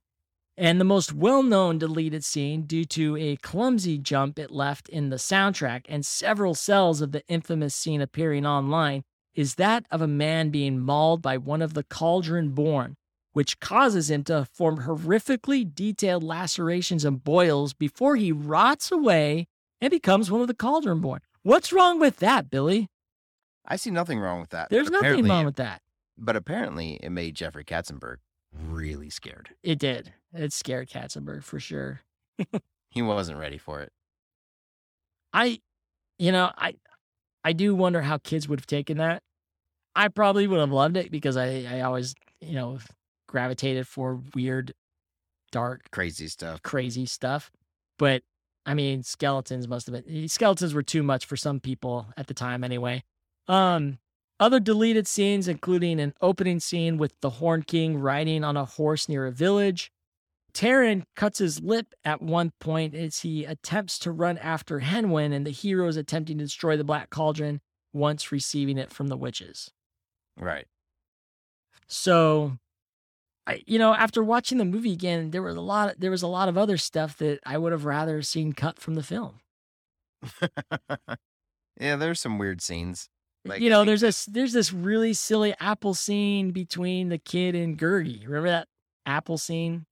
and 0.57 0.81
the 0.81 0.85
most 0.85 1.13
well 1.13 1.43
known 1.43 1.79
deleted 1.79 2.25
scene, 2.25 2.63
due 2.63 2.85
to 2.85 3.17
a 3.17 3.37
clumsy 3.37 3.99
jump 3.99 4.39
it 4.39 4.51
left 4.51 4.89
in 4.89 5.11
the 5.11 5.17
soundtrack 5.17 5.83
and 5.89 6.07
several 6.07 6.55
cels 6.55 7.01
of 7.01 7.13
the 7.13 7.27
infamous 7.29 7.75
scene 7.75 8.01
appearing 8.01 8.47
online, 8.47 9.03
is 9.35 9.57
that 9.57 9.85
of 9.91 10.01
a 10.01 10.07
man 10.07 10.51
being 10.51 10.79
mauled 10.79 11.21
by 11.21 11.37
one 11.37 11.61
of 11.61 11.75
the 11.75 11.83
Cauldron 11.83 12.51
Born, 12.51 12.97
which 13.33 13.59
causes 13.59 14.11
him 14.11 14.23
to 14.25 14.47
form 14.53 14.83
horrifically 14.83 15.65
detailed 15.75 16.23
lacerations 16.23 17.05
and 17.05 17.23
boils 17.23 17.75
before 17.75 18.17
he 18.17 18.31
rots 18.31 18.93
away 18.93 19.47
and 19.81 19.91
becomes 19.91 20.31
one 20.31 20.41
of 20.41 20.47
the 20.47 20.55
Cauldron 20.55 21.01
Born. 21.01 21.21
What's 21.43 21.73
wrong 21.73 21.99
with 21.99 22.19
that, 22.19 22.49
Billy? 22.49 22.89
I 23.67 23.77
see 23.77 23.91
nothing 23.91 24.21
wrong 24.21 24.41
with 24.41 24.51
that. 24.51 24.71
There's 24.71 24.91
but 24.91 25.03
nothing 25.03 25.27
wrong 25.27 25.45
with 25.45 25.57
that. 25.57 25.83
But 26.17 26.37
apparently, 26.37 27.01
it 27.03 27.11
made 27.11 27.35
Jeffrey 27.35 27.65
Katzenberg 27.65 28.19
really 28.53 29.11
scared. 29.11 29.51
It 29.63 29.79
did. 29.79 30.13
It 30.35 30.53
scared 30.53 30.89
Katzenberg 30.89 31.45
for 31.45 31.61
sure. 31.61 32.01
He 32.91 33.03
wasn't 33.03 33.41
ready 33.41 33.59
for 33.59 33.81
it. 33.81 33.91
I, 35.33 35.61
you 36.19 36.31
know, 36.31 36.53
I, 36.57 36.75
I 37.43 37.53
do 37.53 37.75
wonder 37.75 38.03
how 38.03 38.19
kids 38.19 38.49
would 38.49 38.61
have 38.61 38.67
taken 38.69 38.99
that. 38.99 39.21
I 39.97 40.09
probably 40.09 40.47
would 40.47 40.61
have 40.61 40.71
loved 40.71 40.97
it 40.97 41.11
because 41.11 41.37
I, 41.37 41.65
I 41.69 41.81
always, 41.81 42.15
you 42.41 42.55
know, 42.55 42.79
gravitated 43.29 43.89
for 43.89 44.21
weird, 44.35 44.75
dark, 45.51 45.91
Crazy 45.91 46.29
stuff. 46.29 46.63
crazy 46.63 47.07
stuff. 47.07 47.51
But 47.99 48.23
I 48.65 48.75
mean, 48.75 49.03
skeletons 49.03 49.67
must 49.69 49.89
have 49.89 50.05
been 50.05 50.29
skeletons 50.29 50.73
were 50.73 50.83
too 50.85 51.03
much 51.03 51.27
for 51.27 51.37
some 51.37 51.59
people 51.61 52.07
at 52.17 52.29
the 52.29 52.35
time 52.35 52.63
anyway. 52.65 53.03
Um 53.49 53.99
other 54.41 54.61
deleted 54.61 55.07
scenes 55.07 55.49
including 55.49 56.01
an 56.01 56.15
opening 56.21 56.61
scene 56.61 56.97
with 56.97 57.15
the 57.21 57.31
Horn 57.31 57.63
King 57.63 57.99
riding 57.99 58.43
on 58.45 58.57
a 58.57 58.65
horse 58.65 59.09
near 59.09 59.27
a 59.27 59.33
village. 59.33 59.91
Taran 60.55 61.03
cuts 61.17 61.39
his 61.39 61.61
lip 61.61 61.95
at 62.05 62.23
one 62.23 62.53
point 62.61 62.95
as 62.95 63.21
he 63.21 63.45
attempts 63.45 63.99
to 64.01 64.13
run 64.13 64.39
after 64.39 64.79
Hen 64.79 65.11
Wen 65.11 65.33
and 65.33 65.45
the 65.45 65.51
heroes 65.51 65.97
attempting 65.97 66.39
to 66.39 66.45
destroy 66.45 66.77
the 66.77 66.85
Black 66.85 67.11
Cauldron 67.11 67.61
once 67.93 68.31
receiving 68.31 68.79
it 68.79 68.93
from 68.93 69.09
the 69.09 69.17
witches. 69.17 69.71
Right. 70.39 70.67
So, 71.89 72.59
I 73.47 73.63
you 73.67 73.79
know 73.79 73.95
after 73.95 74.23
watching 74.23 74.59
the 74.59 74.65
movie 74.65 74.93
again, 74.93 75.33
there 75.33 75.43
was 75.43 75.57
a 75.57 75.61
lot. 75.61 75.97
There 75.99 76.11
was 76.11 76.23
a 76.23 76.29
lot 76.29 76.49
of 76.49 76.57
other 76.57 76.77
stuff 76.77 77.19
that 77.19 77.41
I 77.45 77.59
would 77.59 77.73
have 77.73 77.85
rather 77.85 78.23
seen 78.23 78.53
cut 78.53 78.79
from 78.79 78.95
the 78.95 79.03
film. 79.03 79.41
yeah, 81.81 81.97
there's 81.97 82.21
some 82.21 82.39
weird 82.39 82.63
scenes. 82.63 83.09
Like, 83.45 83.61
you 83.61 83.69
know, 83.69 83.85
there's 83.85 84.01
this 84.01 84.25
there's 84.25 84.53
this 84.53 84.73
really 84.73 85.13
silly 85.13 85.55
apple 85.61 85.95
scene 85.95 86.53
between 86.53 87.11
the 87.11 87.19
kid 87.19 87.55
and 87.55 87.77
Gurgi. 87.79 88.25
Remember 88.25 88.49
that 88.49 88.69
apple 89.05 89.37
scene? 89.37 89.85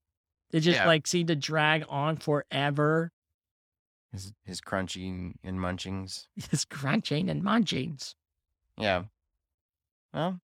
It 0.53 0.61
just 0.61 0.79
Yeah. 0.81 0.87
like 0.87 1.07
seemed 1.07 1.29
to 1.29 1.37
drag 1.37 1.85
on 1.89 2.17
forever. 2.17 3.11
his, 4.13 4.33
his 4.45 4.61
crunching 4.61 5.39
and 5.43 5.59
munchings. 5.59 6.27
It's 6.53 6.65
crunching 6.67 7.31
and 7.31 7.43
munchings. 7.43 8.15
Yeah. 8.77 9.05
Well, 10.13 10.41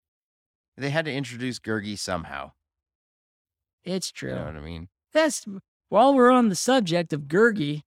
they 0.76 0.90
had 0.90 1.04
to 1.04 1.12
introduce 1.12 1.58
Gurgi 1.60 1.96
somehow. 1.98 2.52
It's 3.84 4.10
true. 4.10 4.30
You 4.30 4.36
know 4.36 4.44
what 4.46 4.56
I 4.56 4.60
mean? 4.60 4.88
That's 5.12 5.46
while 5.88 6.14
we're 6.14 6.30
on 6.32 6.48
the 6.48 6.56
subject 6.56 7.12
of 7.12 7.22
Gurgi, 7.22 7.82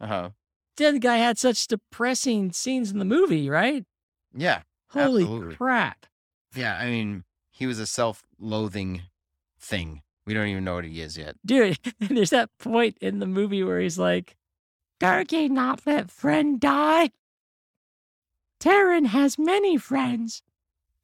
Uh 0.00 0.06
huh. 0.06 0.30
that 0.76 1.00
guy 1.00 1.18
had 1.18 1.38
such 1.38 1.66
depressing 1.68 2.52
scenes 2.52 2.90
in 2.90 2.98
the 2.98 3.04
movie, 3.04 3.48
right? 3.50 3.84
Yeah. 4.34 4.62
Holy 4.88 5.22
Absolutely. 5.22 5.54
crap. 5.56 6.06
Yeah. 6.56 6.76
I 6.76 6.86
mean, 6.90 7.24
he 7.50 7.66
was 7.66 7.78
a 7.78 7.86
self 7.86 8.24
loathing 8.38 9.02
thing. 9.58 10.02
We 10.26 10.34
don't 10.34 10.46
even 10.48 10.64
know 10.64 10.74
what 10.74 10.84
he 10.84 11.00
is 11.00 11.16
yet. 11.16 11.36
Dude, 11.44 11.78
there's 12.00 12.30
that 12.30 12.50
point 12.58 12.96
in 13.00 13.18
the 13.18 13.26
movie 13.26 13.62
where 13.64 13.80
he's 13.80 13.98
like, 13.98 14.36
Darky 15.00 15.48
not 15.48 15.80
let 15.84 16.10
friend 16.10 16.60
die. 16.60 17.10
Taran 18.60 19.06
has 19.06 19.36
many 19.38 19.76
friends. 19.76 20.42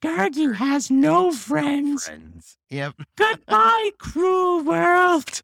Gurgi 0.01 0.55
has 0.55 0.91
no 0.91 1.33
friends. 1.33 2.07
Friends. 2.07 2.57
Yep. 2.71 2.95
Goodbye, 3.17 3.91
cruel 3.99 4.63
world. 4.63 5.43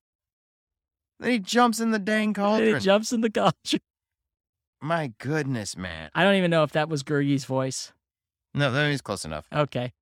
Then 1.19 1.31
he 1.33 1.39
jumps 1.41 1.81
in 1.81 1.91
the 1.91 1.99
dang 1.99 2.35
cauldron. 2.35 2.75
he 2.75 2.81
jumps 2.81 3.13
in 3.13 3.21
the 3.21 3.31
cauldron. 3.31 3.81
My 4.81 5.13
goodness, 5.19 5.77
man. 5.77 6.11
I 6.15 6.23
don't 6.23 6.37
even 6.37 6.51
know 6.53 6.63
if 6.63 6.73
that 6.73 6.89
was 6.89 7.03
Gurgi's 7.03 7.47
voice. 7.47 7.93
No, 8.55 8.71
that 8.71 8.89
was 8.89 9.01
close 9.01 9.25
enough. 9.25 9.47
Okay. 9.53 9.93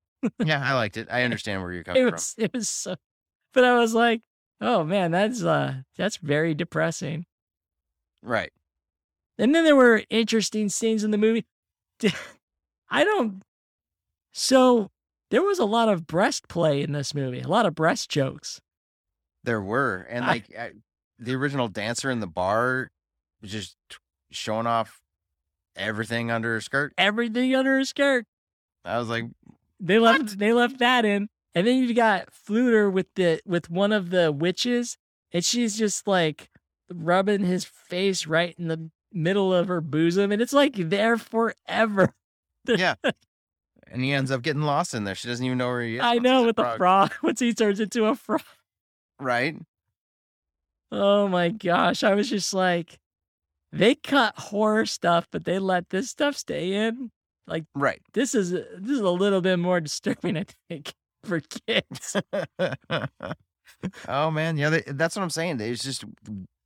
Yeah, 0.43 0.61
I 0.63 0.75
liked 0.75 0.97
it. 0.97 1.07
I 1.09 1.23
understand 1.23 1.63
where 1.63 1.71
you're 1.73 1.83
coming 1.83 2.05
It 2.07 2.11
was 2.11 2.35
it 2.37 2.53
was 2.53 2.69
so 2.69 2.95
but 3.53 3.63
I 3.63 3.77
was 3.79 3.93
like, 3.93 4.21
oh 4.61 4.83
man, 4.83 5.11
that's 5.11 5.43
uh 5.43 5.81
that's 5.97 6.17
very 6.17 6.53
depressing. 6.53 7.25
Right. 8.21 8.51
And 9.37 9.53
then 9.53 9.63
there 9.63 9.75
were 9.75 10.03
interesting 10.09 10.69
scenes 10.69 11.03
in 11.03 11.11
the 11.11 11.17
movie. 11.17 11.45
I 12.89 13.03
don't. 13.03 13.41
So 14.31 14.89
there 15.31 15.41
was 15.41 15.59
a 15.59 15.65
lot 15.65 15.89
of 15.89 16.05
breast 16.05 16.47
play 16.47 16.81
in 16.81 16.91
this 16.91 17.13
movie, 17.15 17.41
a 17.41 17.47
lot 17.47 17.65
of 17.65 17.75
breast 17.75 18.09
jokes. 18.09 18.61
There 19.43 19.61
were. 19.61 20.07
And 20.09 20.25
like 20.25 20.45
I, 20.57 20.71
the 21.19 21.35
original 21.35 21.67
dancer 21.67 22.09
in 22.11 22.19
the 22.19 22.27
bar 22.27 22.91
was 23.41 23.51
just 23.51 23.75
showing 24.31 24.67
off 24.67 25.01
everything 25.75 26.31
under 26.31 26.53
her 26.53 26.61
skirt. 26.61 26.93
Everything 26.97 27.55
under 27.55 27.77
her 27.77 27.85
skirt. 27.85 28.25
I 28.85 28.97
was 28.97 29.09
like, 29.09 29.25
They 29.79 29.99
left. 29.99 30.37
They 30.37 30.53
left 30.53 30.79
that 30.79 31.05
in, 31.05 31.29
and 31.55 31.67
then 31.67 31.77
you've 31.77 31.95
got 31.95 32.29
Fflewddur 32.31 32.91
with 32.91 33.07
the 33.15 33.41
with 33.45 33.69
one 33.69 33.91
of 33.91 34.09
the 34.09 34.31
witches, 34.31 34.97
and 35.31 35.43
she's 35.43 35.77
just 35.77 36.07
like 36.07 36.49
rubbing 36.91 37.43
his 37.43 37.65
face 37.65 38.25
right 38.25 38.55
in 38.57 38.67
the 38.67 38.89
middle 39.11 39.53
of 39.53 39.67
her 39.67 39.81
bosom, 39.81 40.31
and 40.31 40.41
it's 40.41 40.53
like 40.53 40.75
there 40.75 41.17
forever. 41.17 42.13
yeah. 42.67 42.95
and 43.87 44.03
he 44.03 44.11
ends 44.11 44.31
up 44.31 44.41
getting 44.41 44.63
lost 44.63 44.93
in 44.93 45.03
there. 45.03 45.15
She 45.15 45.27
doesn't 45.27 45.45
even 45.45 45.57
know 45.57 45.67
where 45.67 45.83
he 45.83 45.95
is. 45.97 46.01
I 46.03 46.17
know 46.17 46.45
with 46.45 46.55
the 46.55 46.75
frog 46.77 47.13
once 47.23 47.39
he 47.39 47.53
turns 47.53 47.79
into 47.79 48.05
a 48.05 48.15
frog. 48.15 48.41
Right. 49.19 49.55
Oh 50.91 51.27
my 51.27 51.49
gosh. 51.49 52.03
I 52.03 52.15
was 52.15 52.29
just 52.29 52.53
like, 52.53 52.99
they 53.71 53.95
cut 53.95 54.37
horror 54.37 54.85
stuff, 54.85 55.27
but 55.31 55.45
they 55.45 55.59
let 55.59 55.89
this 55.89 56.09
stuff 56.09 56.35
stay 56.35 56.73
in. 56.73 57.11
Like 57.45 57.65
right. 57.75 58.01
This 58.13 58.33
is 58.33 58.51
this 58.51 58.89
is 58.89 58.99
a 58.99 59.09
little 59.09 59.41
bit 59.41 59.59
more 59.59 59.79
disturbing, 59.81 60.37
I 60.37 60.45
think, 60.69 60.93
for 61.25 61.41
kids. 61.67 62.15
oh 64.07 64.31
man, 64.31 64.57
yeah, 64.57 64.69
they, 64.69 64.81
that's 64.87 65.15
what 65.15 65.23
I'm 65.23 65.29
saying. 65.29 65.59
It's 65.59 65.83
just 65.83 66.03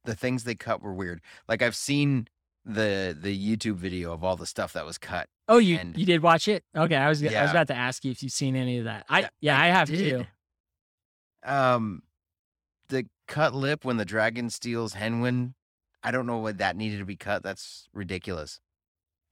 the 0.05 0.15
things 0.15 0.43
they 0.43 0.55
cut 0.55 0.81
were 0.81 0.93
weird. 0.93 1.21
Like 1.47 1.61
I've 1.61 1.75
seen 1.75 2.27
the 2.65 3.17
the 3.19 3.35
YouTube 3.38 3.75
video 3.75 4.13
of 4.13 4.23
all 4.23 4.35
the 4.35 4.45
stuff 4.45 4.73
that 4.73 4.85
was 4.85 4.97
cut. 4.97 5.27
Oh, 5.47 5.57
you 5.57 5.77
And- 5.77 5.97
you 5.97 6.05
did 6.05 6.21
watch 6.21 6.47
it? 6.47 6.63
Okay, 6.75 6.95
I 6.95 7.07
was 7.09 7.23
I 7.23 7.41
was 7.41 7.51
about 7.51 7.67
to 7.67 7.75
ask 7.75 8.03
you 8.03 8.11
if 8.11 8.21
you've 8.21 8.31
seen 8.31 8.55
any 8.55 8.79
of 8.79 8.85
that. 8.85 9.05
I 9.09 9.21
Yeah, 9.21 9.27
yeah, 9.41 9.61
I, 9.61 9.67
have 9.67 9.88
did. 9.88 10.25
too. 11.45 11.49
Um, 11.49 12.03
the 12.89 13.05
cut 13.27 13.53
lip 13.55 13.85
when 13.85 13.97
the 13.97 14.05
dragon 14.05 14.49
steals 14.49 14.93
Hen 14.93 15.21
Wen. 15.21 15.53
I 16.03 16.11
don't 16.11 16.25
know 16.25 16.38
what 16.38 16.57
that 16.59 16.75
needed 16.77 16.99
to 16.99 17.05
be 17.05 17.15
cut. 17.15 17.43
That's 17.43 17.88
ridiculous. 17.93 18.59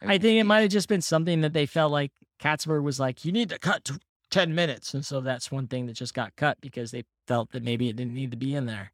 I 0.02 0.18
think 0.18 0.40
it 0.40 0.44
might 0.44 0.62
have 0.62 0.72
just 0.72 0.90
been 0.90 1.02
something 1.02 1.42
that 1.42 1.54
they 1.54 1.66
felt 1.66 1.92
like 1.92 2.12
Katzberg 2.42 2.84
was 2.84 3.00
like, 3.00 3.24
you 3.26 3.32
need 3.32 3.50
to 3.50 3.58
cut 3.60 3.90
10 4.36 4.54
minutes. 4.54 4.94
And 4.94 5.06
so 5.06 5.22
that's 5.22 5.50
one 5.50 5.68
thing 5.68 5.86
that 5.86 5.94
just 5.94 6.14
got 6.14 6.36
cut 6.36 6.60
because 6.60 6.92
they 6.92 7.04
felt 7.26 7.52
that 7.52 7.64
maybe 7.64 7.88
it 7.88 7.96
didn't 7.96 8.14
need 8.14 8.32
to 8.32 8.38
be 8.38 8.54
in 8.54 8.66
there. 8.66 8.92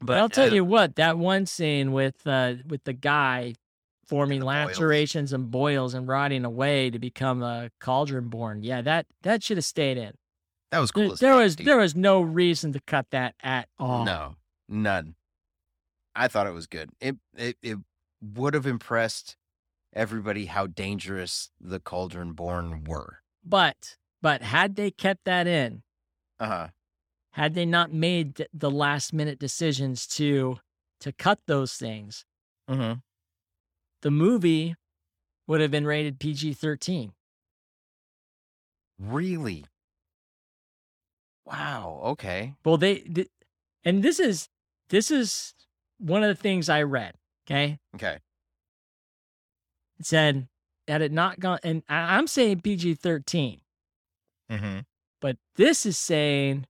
But, 0.00 0.18
I'll 0.18 0.28
tell 0.28 0.52
you 0.52 0.64
what, 0.64 0.96
that 0.96 1.18
one 1.18 1.46
scene 1.46 1.92
with 1.92 2.26
uh 2.26 2.54
with 2.68 2.84
the 2.84 2.92
guy 2.92 3.54
forming 4.06 4.40
the 4.40 4.46
boils. 4.46 4.66
lacerations 4.68 5.32
and 5.32 5.50
boils 5.50 5.94
and 5.94 6.08
rotting 6.08 6.44
away 6.44 6.90
to 6.90 6.98
become 6.98 7.42
a 7.42 7.70
cauldron 7.80 8.28
born. 8.28 8.62
Yeah, 8.62 8.82
that 8.82 9.06
that 9.22 9.42
should 9.42 9.58
have 9.58 9.64
stayed 9.64 9.96
in. 9.96 10.12
That 10.70 10.78
was 10.78 10.90
cool. 10.90 11.14
There, 11.14 11.30
there 11.30 11.36
was 11.36 11.56
dude. 11.56 11.66
there 11.66 11.78
was 11.78 11.94
no 11.94 12.20
reason 12.20 12.72
to 12.72 12.80
cut 12.80 13.06
that 13.10 13.34
at 13.42 13.68
all. 13.78 14.04
No, 14.04 14.36
none. 14.68 15.14
I 16.16 16.28
thought 16.28 16.46
it 16.46 16.54
was 16.54 16.66
good. 16.66 16.90
It 17.00 17.16
it 17.36 17.56
it 17.62 17.78
would 18.20 18.54
have 18.54 18.66
impressed 18.66 19.36
everybody 19.92 20.46
how 20.46 20.66
dangerous 20.66 21.50
the 21.60 21.78
Cauldron 21.78 22.32
Born 22.32 22.84
were. 22.84 23.18
But 23.44 23.96
but 24.22 24.40
had 24.42 24.76
they 24.76 24.90
kept 24.90 25.24
that 25.24 25.46
in, 25.46 25.82
Uh 26.40 26.46
huh. 26.46 26.68
had 27.32 27.54
they 27.54 27.66
not 27.66 27.92
made 27.92 28.46
the 28.54 28.70
last 28.70 29.12
minute 29.12 29.38
decisions 29.38 30.06
to 30.06 30.58
to 31.00 31.12
cut 31.12 31.40
those 31.46 31.74
things, 31.74 32.24
Mm-hmm. 32.70 33.00
the 34.02 34.10
movie 34.10 34.76
would 35.48 35.60
have 35.60 35.70
been 35.72 35.84
rated 35.86 36.20
PG-13. 36.20 37.12
Really? 38.98 39.64
Wow. 41.44 42.00
Okay. 42.04 42.54
Well, 42.64 42.76
they 42.76 42.96
th- 43.00 43.28
and 43.84 44.02
this 44.02 44.20
is 44.20 44.48
this 44.90 45.10
is 45.10 45.54
one 45.98 46.22
of 46.22 46.28
the 46.36 46.40
things 46.40 46.68
I 46.68 46.82
read, 46.82 47.14
okay? 47.46 47.78
Okay. 47.96 48.18
It 49.98 50.06
said 50.06 50.48
had 50.86 51.02
it 51.02 51.12
not 51.12 51.40
gone 51.40 51.58
and 51.64 51.82
I- 51.88 52.16
I'm 52.16 52.26
saying 52.28 52.60
PG-13. 52.60 53.60
Mm-hmm. 54.52 54.80
But 55.20 55.36
this 55.56 55.86
is 55.86 55.98
saying, 55.98 56.66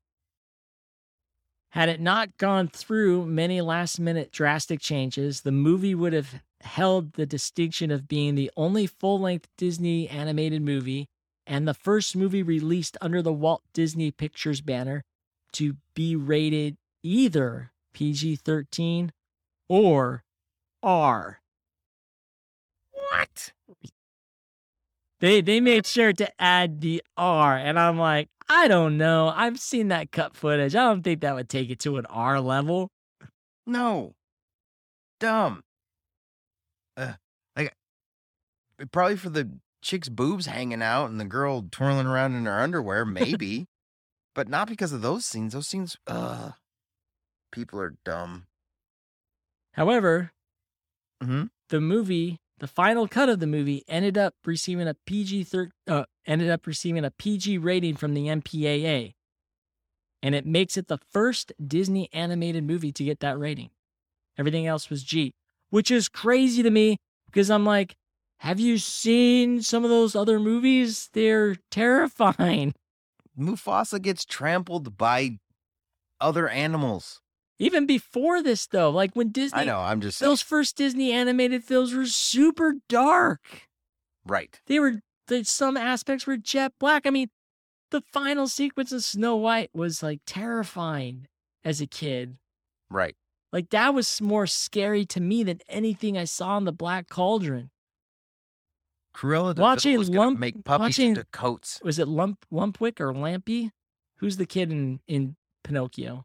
had 1.70 1.88
it 1.88 2.00
not 2.00 2.36
gone 2.36 2.68
through 2.68 3.26
many 3.26 3.60
last 3.60 3.98
minute 3.98 4.30
drastic 4.30 4.80
changes, 4.80 5.40
the 5.40 5.52
movie 5.52 5.94
would 5.94 6.12
have 6.12 6.42
held 6.60 7.14
the 7.14 7.26
distinction 7.26 7.90
of 7.90 8.06
being 8.06 8.34
the 8.34 8.50
only 8.56 8.86
full 8.86 9.18
length 9.18 9.48
Disney 9.56 10.08
animated 10.08 10.62
movie 10.62 11.08
and 11.46 11.66
the 11.66 11.74
first 11.74 12.14
movie 12.16 12.42
released 12.42 12.96
under 13.00 13.22
the 13.22 13.32
Walt 13.32 13.62
Disney 13.72 14.10
Pictures 14.10 14.60
banner 14.60 15.02
to 15.52 15.76
be 15.94 16.14
rated 16.16 16.76
either 17.02 17.72
PG 17.94 18.36
13 18.36 19.12
or 19.68 20.24
R. 20.82 21.40
What? 22.92 23.52
They 25.22 25.40
they 25.40 25.60
made 25.60 25.86
sure 25.86 26.12
to 26.12 26.28
add 26.42 26.80
the 26.82 27.02
R, 27.16 27.56
and 27.56 27.78
I'm 27.78 27.96
like, 27.96 28.28
I 28.48 28.66
don't 28.68 28.98
know. 28.98 29.32
I've 29.34 29.58
seen 29.58 29.88
that 29.88 30.10
cut 30.12 30.36
footage. 30.36 30.74
I 30.74 30.82
don't 30.82 31.02
think 31.02 31.20
that 31.22 31.34
would 31.34 31.48
take 31.48 31.70
it 31.70 31.78
to 31.80 31.96
an 31.96 32.06
R 32.06 32.40
level. 32.40 32.90
No. 33.66 34.12
Dumb. 35.20 35.62
Uh, 36.96 37.12
like, 37.56 37.72
probably 38.90 39.16
for 39.16 39.30
the 39.30 39.48
chick's 39.80 40.08
boobs 40.08 40.46
hanging 40.46 40.82
out 40.82 41.08
and 41.08 41.20
the 41.20 41.24
girl 41.24 41.66
twirling 41.70 42.06
around 42.08 42.34
in 42.34 42.44
her 42.46 42.60
underwear, 42.60 43.04
maybe. 43.04 43.66
but 44.34 44.48
not 44.48 44.68
because 44.68 44.92
of 44.92 45.02
those 45.02 45.24
scenes. 45.24 45.52
Those 45.52 45.68
scenes, 45.68 45.96
uh, 46.08 46.50
People 47.52 47.78
are 47.80 47.94
dumb. 48.04 48.46
However, 49.74 50.32
Mm-hmm. 51.22 51.44
the 51.68 51.80
movie, 51.80 52.40
the 52.62 52.68
final 52.68 53.08
cut 53.08 53.28
of 53.28 53.40
the 53.40 53.46
movie, 53.48 53.82
ended 53.88 54.16
up 54.16 54.36
receiving 54.44 54.86
a 54.86 54.94
PG 54.94 55.42
thir- 55.42 55.72
uh, 55.88 56.04
ended 56.24 56.48
up 56.48 56.64
receiving 56.64 57.04
a 57.04 57.10
PG 57.10 57.58
rating 57.58 57.96
from 57.96 58.14
the 58.14 58.28
MPAA, 58.28 59.14
and 60.22 60.32
it 60.36 60.46
makes 60.46 60.76
it 60.76 60.86
the 60.86 61.00
first 61.10 61.52
Disney 61.66 62.08
animated 62.12 62.62
movie 62.62 62.92
to 62.92 63.02
get 63.02 63.18
that 63.18 63.36
rating. 63.36 63.70
Everything 64.38 64.64
else 64.64 64.90
was 64.90 65.02
G, 65.02 65.32
which 65.70 65.90
is 65.90 66.08
crazy 66.08 66.62
to 66.62 66.70
me 66.70 66.98
because 67.26 67.50
I'm 67.50 67.66
like, 67.66 67.96
have 68.38 68.60
you 68.60 68.78
seen 68.78 69.60
some 69.60 69.82
of 69.82 69.90
those 69.90 70.14
other 70.14 70.38
movies? 70.38 71.10
They're 71.14 71.56
terrifying. 71.72 72.74
Mufasa 73.36 74.00
gets 74.00 74.24
trampled 74.24 74.96
by 74.96 75.38
other 76.20 76.48
animals. 76.48 77.21
Even 77.62 77.86
before 77.86 78.42
this, 78.42 78.66
though, 78.66 78.90
like 78.90 79.14
when 79.14 79.30
Disney, 79.30 79.60
I 79.60 79.64
know. 79.64 79.78
I'm 79.78 80.00
just 80.00 80.18
those 80.18 80.42
first 80.42 80.76
Disney 80.76 81.12
animated 81.12 81.62
films 81.62 81.94
were 81.94 82.06
super 82.06 82.74
dark. 82.88 83.68
right. 84.26 84.60
They 84.66 84.80
were, 84.80 85.00
the, 85.28 85.44
some 85.44 85.76
aspects 85.76 86.26
were 86.26 86.36
jet 86.36 86.72
black. 86.80 87.06
I 87.06 87.10
mean, 87.10 87.28
the 87.92 88.02
final 88.12 88.48
sequence 88.48 88.90
of 88.90 89.04
Snow 89.04 89.36
White 89.36 89.70
was 89.72 90.02
like 90.02 90.20
terrifying 90.26 91.28
as 91.64 91.80
a 91.80 91.86
kid. 91.86 92.36
Right. 92.90 93.14
Like 93.52 93.70
that 93.70 93.94
was 93.94 94.20
more 94.20 94.46
scary 94.48 95.04
to 95.06 95.20
me 95.20 95.44
than 95.44 95.60
anything 95.68 96.18
I 96.18 96.24
saw 96.24 96.56
in 96.58 96.64
the 96.64 96.72
Black 96.72 97.08
Cauldron. 97.08 97.70
Cruella 99.14 99.54
de 99.54 99.60
Watching 99.60 99.92
Vil 99.92 99.98
was 100.00 100.10
Lump- 100.10 100.38
make 100.40 100.64
puppies 100.64 100.80
watching- 100.98 101.08
into 101.10 101.24
coats. 101.32 101.78
Was 101.84 101.98
it 101.98 102.08
Lump 102.08 102.44
Lumpwick 102.50 102.98
or 102.98 103.12
Lampy? 103.12 103.70
Who's 104.16 104.36
the 104.38 104.46
kid 104.46 104.72
in 104.72 105.00
in 105.06 105.36
Pinocchio? 105.62 106.24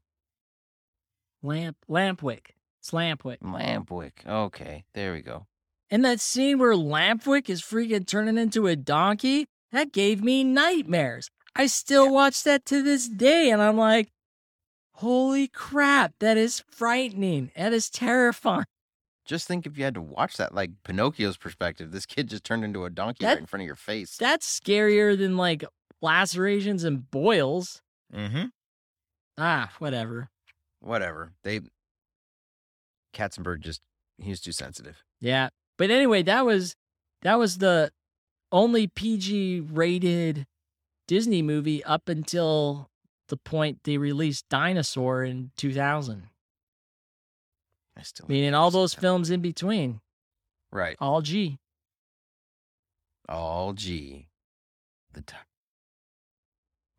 Lamp 1.43 1.77
Lampwick. 1.89 2.47
It's 2.79 2.91
Lampwick. 2.91 3.39
Lampwick. 3.39 4.25
Okay, 4.27 4.85
there 4.93 5.13
we 5.13 5.21
go. 5.21 5.45
And 5.89 6.03
that 6.03 6.19
scene 6.19 6.59
where 6.59 6.73
Lampwick 6.73 7.49
is 7.49 7.61
freaking 7.61 8.05
turning 8.07 8.37
into 8.37 8.67
a 8.67 8.75
donkey, 8.75 9.47
that 9.71 9.91
gave 9.93 10.23
me 10.23 10.43
nightmares. 10.43 11.29
I 11.55 11.67
still 11.67 12.11
watch 12.13 12.43
that 12.43 12.65
to 12.65 12.83
this 12.83 13.07
day, 13.07 13.49
and 13.49 13.61
I'm 13.61 13.77
like, 13.77 14.09
holy 14.95 15.47
crap, 15.47 16.13
that 16.19 16.37
is 16.37 16.63
frightening. 16.69 17.51
That 17.55 17.73
is 17.73 17.89
terrifying. 17.89 18.65
Just 19.25 19.47
think 19.47 19.65
if 19.65 19.77
you 19.77 19.83
had 19.83 19.93
to 19.95 20.01
watch 20.01 20.37
that, 20.37 20.53
like 20.55 20.71
Pinocchio's 20.83 21.35
perspective, 21.37 21.91
this 21.91 22.05
kid 22.05 22.29
just 22.29 22.43
turned 22.43 22.63
into 22.63 22.85
a 22.85 22.89
donkey 22.89 23.25
That- 23.25 23.31
right 23.33 23.39
in 23.39 23.45
front 23.45 23.61
of 23.61 23.67
your 23.67 23.75
face. 23.75 24.15
That's 24.17 24.59
scarier 24.59 25.17
than 25.17 25.35
like 25.37 25.63
lacerations 26.01 26.83
and 26.83 27.09
boils. 27.11 27.81
mm-hmm. 28.13 28.45
Ah, 29.37 29.71
whatever. 29.79 30.29
Whatever. 30.87 31.33
They 31.43 31.59
Katzenberg 33.13 33.59
just 33.59 33.81
he 34.17 34.29
was 34.29 34.39
too 34.39 34.53
sensitive. 34.53 35.03
Yeah. 35.19 35.49
But 35.77 35.91
anyway, 35.91 36.23
that 36.23 36.45
was 36.45 36.75
that 37.23 37.37
was 37.37 37.57
the 37.57 37.91
only 38.53 38.87
PG 38.87 39.67
rated 39.69 40.47
Disney 41.07 41.41
movie 41.41 41.83
up 41.83 42.07
until 42.07 42.89
the 43.27 43.35
point 43.35 43.79
they 43.83 43.97
released 43.97 44.45
Dinosaur 44.49 45.25
in 45.25 45.51
2000. 45.57 46.29
I 47.97 48.01
still 48.03 48.27
Meaning 48.29 48.53
all 48.53 48.71
those 48.71 48.93
films 48.93 49.29
in 49.29 49.41
between, 49.41 49.99
Right. 50.71 50.95
all 51.01 51.21
G. 51.21 51.57
All 53.27 53.73
G. 53.73 54.29
The 55.11 55.23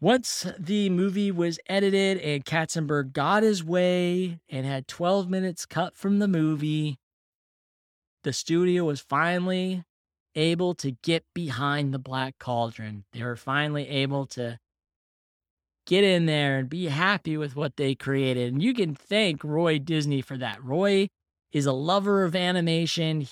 Once 0.00 0.46
the 0.56 0.88
movie 0.90 1.32
was 1.32 1.58
edited 1.68 2.18
and 2.18 2.44
Katzenberg 2.44 3.12
got 3.12 3.42
his 3.42 3.64
way 3.64 4.38
and 4.48 4.64
had 4.64 4.86
12 4.86 5.28
minutes 5.28 5.66
cut 5.66 5.96
from 5.96 6.20
the 6.20 6.28
movie, 6.28 6.98
the 8.22 8.32
studio 8.32 8.84
was 8.84 9.00
finally 9.00 9.84
able 10.36 10.72
to 10.74 10.92
get 11.02 11.24
behind 11.34 11.92
the 11.92 11.98
Black 11.98 12.38
Cauldron. 12.38 13.04
They 13.12 13.24
were 13.24 13.34
finally 13.34 13.88
able 13.88 14.26
to 14.26 14.60
get 15.84 16.04
in 16.04 16.26
there 16.26 16.58
and 16.58 16.68
be 16.68 16.86
happy 16.86 17.36
with 17.36 17.56
what 17.56 17.76
they 17.76 17.96
created. 17.96 18.52
And 18.52 18.62
you 18.62 18.74
can 18.74 18.94
thank 18.94 19.42
Roy 19.42 19.80
Disney 19.80 20.22
for 20.22 20.36
that. 20.36 20.62
Roy 20.62 21.08
is 21.50 21.66
a 21.66 21.72
lover 21.72 22.22
of 22.22 22.36
animation. 22.36 23.26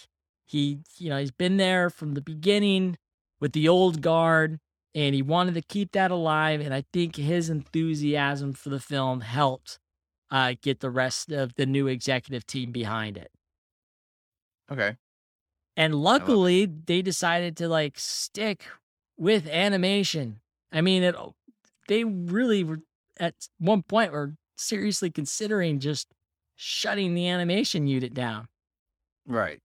He, 0.47 0.80
you 0.97 1.10
know, 1.10 1.18
he's 1.18 1.30
been 1.30 1.59
there 1.59 1.90
from 1.90 2.14
the 2.14 2.20
beginning 2.20 2.97
with 3.38 3.52
the 3.52 3.68
old 3.68 4.01
guard 4.01 4.59
and 4.97 5.14
he 5.14 5.20
wanted 5.20 5.52
to 5.55 5.60
keep 5.60 5.93
that 5.93 6.10
alive. 6.10 6.60
And 6.62 6.73
I 6.73 6.85
think 6.93 7.16
his 7.16 7.51
enthusiasm 7.51 8.55
for 8.55 8.70
the 8.70 8.81
film 8.81 9.20
helped 9.20 9.78
uh, 10.31 10.55
get 10.60 10.81
the 10.81 10.90
rest 10.90 11.31
of 11.31 11.55
the 11.55 11.66
new 11.66 11.86
executive 11.86 12.47
team 12.47 12.73
behind 12.73 13.18
it. 13.18 13.31
Okay. 14.73 14.97
And 15.77 15.94
luckily, 15.94 16.64
they 16.64 17.02
decided 17.02 17.59
to 17.59 17.68
like 17.68 17.98
stick 17.98 18.64
with 19.18 19.47
animation. 19.47 20.40
I 20.73 20.81
mean, 20.81 21.02
it, 21.02 21.14
they 21.89 22.02
really 22.02 22.64
were 22.64 22.81
at 23.20 23.35
one 23.59 23.82
point 23.82 24.12
were 24.12 24.32
seriously 24.56 25.10
considering 25.10 25.78
just 25.78 26.09
shutting 26.56 27.14
the 27.14 27.28
animation 27.28 27.86
unit 27.86 28.14
down. 28.14 28.48
Right. 29.27 29.60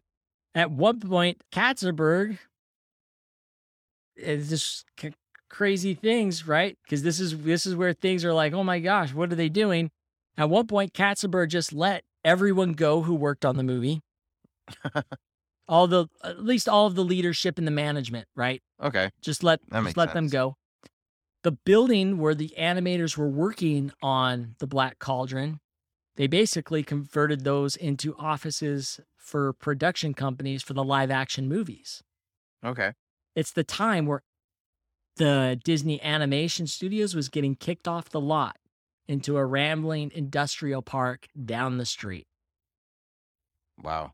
At 0.53 0.71
one 0.71 0.99
point, 0.99 1.41
Katzenberg 1.53 2.37
is 4.17 4.49
just 4.49 4.85
crazy 5.51 5.93
things, 5.93 6.47
right? 6.47 6.77
Because 6.83 7.03
this 7.03 7.19
is 7.19 7.37
this 7.43 7.65
is 7.65 7.75
where 7.75 7.93
things 7.93 8.25
are 8.25 8.33
like, 8.33 8.53
oh 8.53 8.63
my 8.63 8.79
gosh, 8.79 9.13
what 9.13 9.31
are 9.31 9.35
they 9.35 9.49
doing? 9.49 9.91
At 10.37 10.49
one 10.49 10.67
point, 10.67 10.93
Katzenberg 10.93 11.49
just 11.49 11.73
let 11.73 12.03
everyone 12.23 12.73
go 12.73 13.01
who 13.01 13.13
worked 13.13 13.45
on 13.45 13.57
the 13.57 13.63
movie. 13.63 14.01
all 15.67 15.87
the 15.87 16.07
at 16.23 16.43
least 16.43 16.67
all 16.67 16.87
of 16.87 16.95
the 16.95 17.03
leadership 17.03 17.57
and 17.57 17.67
the 17.67 17.71
management, 17.71 18.27
right? 18.35 18.61
Okay. 18.81 19.11
Just 19.21 19.43
let 19.43 19.59
just 19.71 19.97
let 19.97 20.13
them 20.13 20.27
go. 20.27 20.55
The 21.43 21.51
building 21.51 22.17
where 22.17 22.35
the 22.35 22.53
animators 22.57 23.17
were 23.17 23.29
working 23.29 23.91
on 24.01 24.55
the 24.59 24.67
Black 24.67 24.99
Cauldron 24.99 25.59
they 26.15 26.27
basically 26.27 26.83
converted 26.83 27.43
those 27.43 27.75
into 27.75 28.15
offices 28.17 28.99
for 29.17 29.53
production 29.53 30.13
companies 30.13 30.61
for 30.61 30.73
the 30.73 30.83
live 30.83 31.09
action 31.09 31.47
movies. 31.47 32.03
Okay. 32.63 32.93
It's 33.35 33.51
the 33.51 33.63
time 33.63 34.05
where 34.05 34.21
the 35.21 35.59
Disney 35.63 36.01
Animation 36.01 36.65
Studios 36.65 37.13
was 37.13 37.29
getting 37.29 37.53
kicked 37.53 37.87
off 37.87 38.09
the 38.09 38.19
lot 38.19 38.57
into 39.07 39.37
a 39.37 39.45
rambling 39.45 40.11
industrial 40.15 40.81
park 40.81 41.27
down 41.45 41.77
the 41.77 41.85
street. 41.85 42.25
Wow. 43.83 44.13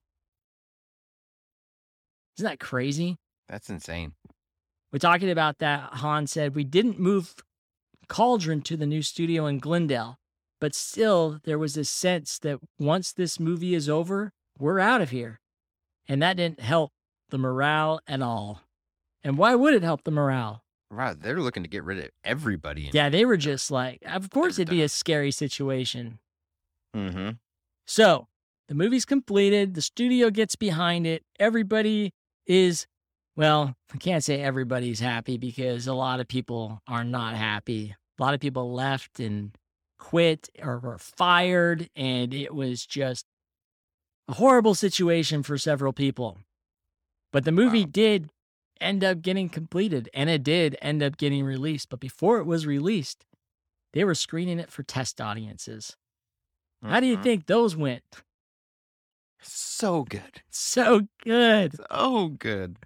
Isn't 2.38 2.49
that 2.49 2.59
crazy? 2.59 3.15
That's 3.47 3.69
insane. 3.69 4.15
We're 4.91 4.99
talking 4.99 5.31
about 5.31 5.59
that. 5.59 5.93
Hahn 5.93 6.27
said, 6.27 6.55
We 6.55 6.65
didn't 6.65 6.99
move 6.99 7.35
Cauldron 8.09 8.61
to 8.63 8.75
the 8.75 8.85
new 8.85 9.01
studio 9.01 9.45
in 9.45 9.59
Glendale, 9.59 10.17
but 10.59 10.75
still, 10.75 11.39
there 11.45 11.57
was 11.57 11.77
a 11.77 11.85
sense 11.85 12.38
that 12.39 12.59
once 12.77 13.13
this 13.13 13.39
movie 13.39 13.75
is 13.75 13.88
over, 13.88 14.34
we're 14.59 14.79
out 14.79 14.99
of 14.99 15.11
here. 15.11 15.39
And 16.05 16.21
that 16.21 16.35
didn't 16.35 16.59
help 16.59 16.91
the 17.29 17.38
morale 17.38 18.01
at 18.07 18.21
all. 18.21 18.63
And 19.23 19.38
why 19.38 19.55
would 19.55 19.73
it 19.73 19.84
help 19.84 20.03
the 20.03 20.11
morale? 20.11 20.63
Right. 20.89 21.19
They're 21.19 21.41
looking 21.41 21.64
to 21.64 21.69
get 21.69 21.84
rid 21.84 21.99
of 21.99 22.09
everybody. 22.23 22.88
In- 22.88 22.91
Yeah, 22.93 23.09
they 23.09 23.26
were 23.26 23.38
just 23.38 23.69
like, 23.72 24.01
of 24.05 24.30
course, 24.30 24.57
it'd 24.57 24.69
be 24.69 24.81
a 24.84 24.89
scary 24.89 25.31
situation. 25.31 26.19
mm-hmm. 26.95 27.31
So 27.85 28.27
the 28.68 28.76
movie's 28.76 29.05
completed. 29.05 29.73
The 29.73 29.81
studio 29.81 30.30
gets 30.30 30.55
behind 30.55 31.05
it. 31.07 31.23
Everybody 31.39 32.14
is, 32.45 32.85
well, 33.35 33.76
I 33.93 33.97
can't 33.97 34.23
say 34.23 34.41
everybody's 34.41 34.99
happy 34.99 35.38
because 35.38 35.88
a 35.88 35.93
lot 35.93 36.19
of 36.19 36.27
people 36.27 36.81
are 36.88 37.03
not 37.03 37.35
happy. 37.35 37.95
A 38.19 38.23
lot 38.23 38.34
of 38.34 38.39
people 38.39 38.73
left 38.73 39.19
and 39.19 39.51
quit 39.99 40.49
or 40.61 40.80
were 40.80 40.97
fired. 40.97 41.89
And 41.95 42.34
it 42.34 42.53
was 42.53 42.85
just 42.85 43.26
a 44.27 44.34
horrible 44.34 44.76
situation 44.76 45.43
for 45.43 45.57
several 45.57 45.93
people. 45.93 46.38
But 47.31 47.45
the 47.45 47.51
movie 47.51 47.81
Wow. 47.85 47.89
did 47.91 48.30
end 48.81 49.03
up 49.03 49.21
getting 49.21 49.49
completed 49.49 50.09
and 50.13 50.29
it 50.29 50.43
did 50.43 50.77
end 50.81 51.03
up 51.03 51.17
getting 51.17 51.43
released. 51.43 51.89
But 51.89 51.99
before 51.99 52.37
it 52.39 52.45
was 52.45 52.65
released, 52.65 53.25
they 53.93 54.03
were 54.03 54.15
screening 54.15 54.59
it 54.59 54.71
for 54.71 54.83
test 54.83 55.19
audiences. 55.21 55.95
How 56.83 56.99
do 56.99 57.07
you 57.07 57.17
Mhm. 57.17 57.23
think 57.23 57.45
those 57.45 57.75
went? 57.75 58.03
So 59.41 60.03
good. 60.03 60.41
So 60.49 61.07
good. 61.23 61.75
So 61.89 62.29
good. 62.29 62.77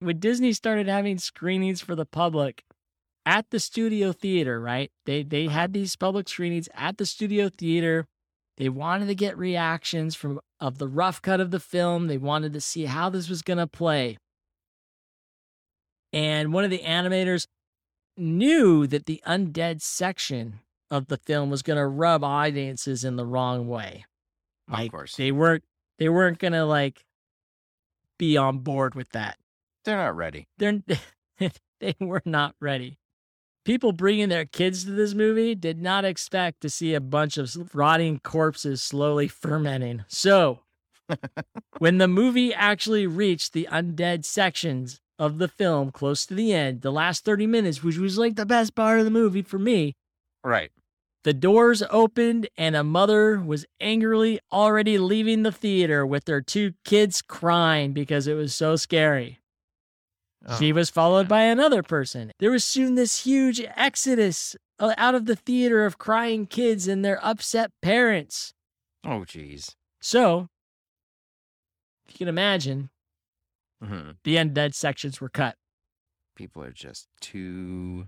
When 0.00 0.18
Disney 0.18 0.52
started 0.52 0.88
having 0.88 1.18
screenings 1.18 1.80
for 1.80 1.94
the 1.94 2.06
public 2.06 2.64
at 3.24 3.50
the 3.50 3.60
studio 3.60 4.12
theater, 4.12 4.60
right? 4.60 4.90
They 5.06 5.22
they 5.22 5.46
had 5.46 5.72
these 5.72 5.94
public 5.96 6.28
screenings 6.28 6.68
at 6.74 6.98
the 6.98 7.06
studio 7.06 7.48
theater. 7.48 8.06
They 8.56 8.68
wanted 8.68 9.06
to 9.06 9.14
get 9.14 9.38
reactions 9.38 10.14
from 10.14 10.40
of 10.60 10.78
the 10.78 10.88
rough 10.88 11.22
cut 11.22 11.40
of 11.40 11.50
the 11.50 11.60
film. 11.60 12.06
They 12.06 12.18
wanted 12.18 12.52
to 12.52 12.60
see 12.60 12.84
how 12.86 13.10
this 13.10 13.28
was 13.28 13.42
going 13.42 13.58
to 13.58 13.66
play. 13.66 14.18
And 16.12 16.52
one 16.52 16.64
of 16.64 16.70
the 16.70 16.80
animators 16.80 17.46
knew 18.16 18.86
that 18.86 19.06
the 19.06 19.22
undead 19.26 19.80
section 19.80 20.60
of 20.90 21.06
the 21.06 21.16
film 21.16 21.48
was 21.50 21.62
going 21.62 21.78
to 21.78 21.86
rub 21.86 22.22
audiences 22.22 23.04
in 23.04 23.16
the 23.16 23.24
wrong 23.24 23.66
way. 23.68 24.04
Like, 24.68 24.86
Of 24.86 24.92
course. 24.92 25.16
they 25.16 25.32
weren't 25.32 25.64
they 25.98 26.08
weren't 26.08 26.38
going 26.38 26.52
to 26.52 26.64
like 26.64 27.04
be 28.18 28.36
on 28.36 28.58
board 28.58 28.94
with 28.94 29.10
that. 29.10 29.38
They're 29.84 29.96
not 29.96 30.16
ready. 30.16 30.48
They're 30.58 30.82
they 31.80 31.94
were 32.00 32.22
not 32.24 32.54
ready. 32.60 32.98
People 33.64 33.92
bringing 33.92 34.28
their 34.28 34.44
kids 34.44 34.84
to 34.84 34.90
this 34.90 35.14
movie 35.14 35.54
did 35.54 35.80
not 35.80 36.04
expect 36.04 36.60
to 36.62 36.70
see 36.70 36.94
a 36.94 37.00
bunch 37.00 37.38
of 37.38 37.74
rotting 37.74 38.18
corpses 38.18 38.82
slowly 38.82 39.28
fermenting. 39.28 40.04
So, 40.08 40.60
when 41.78 41.98
the 41.98 42.08
movie 42.08 42.52
actually 42.52 43.06
reached 43.06 43.52
the 43.52 43.68
undead 43.70 44.24
sections 44.24 45.00
of 45.18 45.38
the 45.38 45.48
film 45.48 45.90
close 45.92 46.26
to 46.26 46.34
the 46.34 46.52
end, 46.52 46.82
the 46.82 46.90
last 46.92 47.24
30 47.24 47.46
minutes, 47.46 47.82
which 47.82 47.98
was 47.98 48.18
like 48.18 48.36
the 48.36 48.46
best 48.46 48.74
part 48.74 48.98
of 48.98 49.04
the 49.04 49.10
movie 49.10 49.42
for 49.42 49.58
me, 49.58 49.94
Right. 50.44 50.70
the 51.24 51.32
doors 51.32 51.82
opened 51.90 52.48
and 52.56 52.74
a 52.74 52.82
mother 52.82 53.38
was 53.40 53.64
angrily 53.80 54.40
already 54.50 54.98
leaving 54.98 55.42
the 55.42 55.52
theater 55.52 56.04
with 56.06 56.24
their 56.24 56.40
two 56.40 56.72
kids 56.84 57.22
crying 57.22 57.92
because 57.92 58.26
it 58.26 58.34
was 58.34 58.54
so 58.54 58.74
scary. 58.76 59.38
She 60.58 60.72
Oh, 60.72 60.74
was 60.74 60.90
followed 60.90 61.28
by 61.28 61.42
another 61.42 61.84
person. 61.84 62.32
There 62.40 62.50
was 62.50 62.64
soon 62.64 62.96
this 62.96 63.24
huge 63.24 63.60
exodus 63.76 64.56
uh, 64.80 64.92
out 64.98 65.14
of 65.14 65.26
the 65.26 65.36
theater 65.36 65.86
of 65.86 65.98
crying 65.98 66.46
kids 66.46 66.88
and 66.88 67.04
their 67.04 67.24
upset 67.24 67.70
parents. 67.80 68.52
Oh, 69.04 69.20
jeez. 69.24 69.76
So, 70.00 70.48
if 72.08 72.14
you 72.14 72.18
can 72.18 72.28
imagine, 72.28 72.90
hmm 73.82 74.10
the 74.24 74.36
undead 74.36 74.74
sections 74.74 75.20
were 75.20 75.28
cut. 75.28 75.56
People 76.36 76.62
are 76.62 76.72
just 76.72 77.08
too 77.20 78.06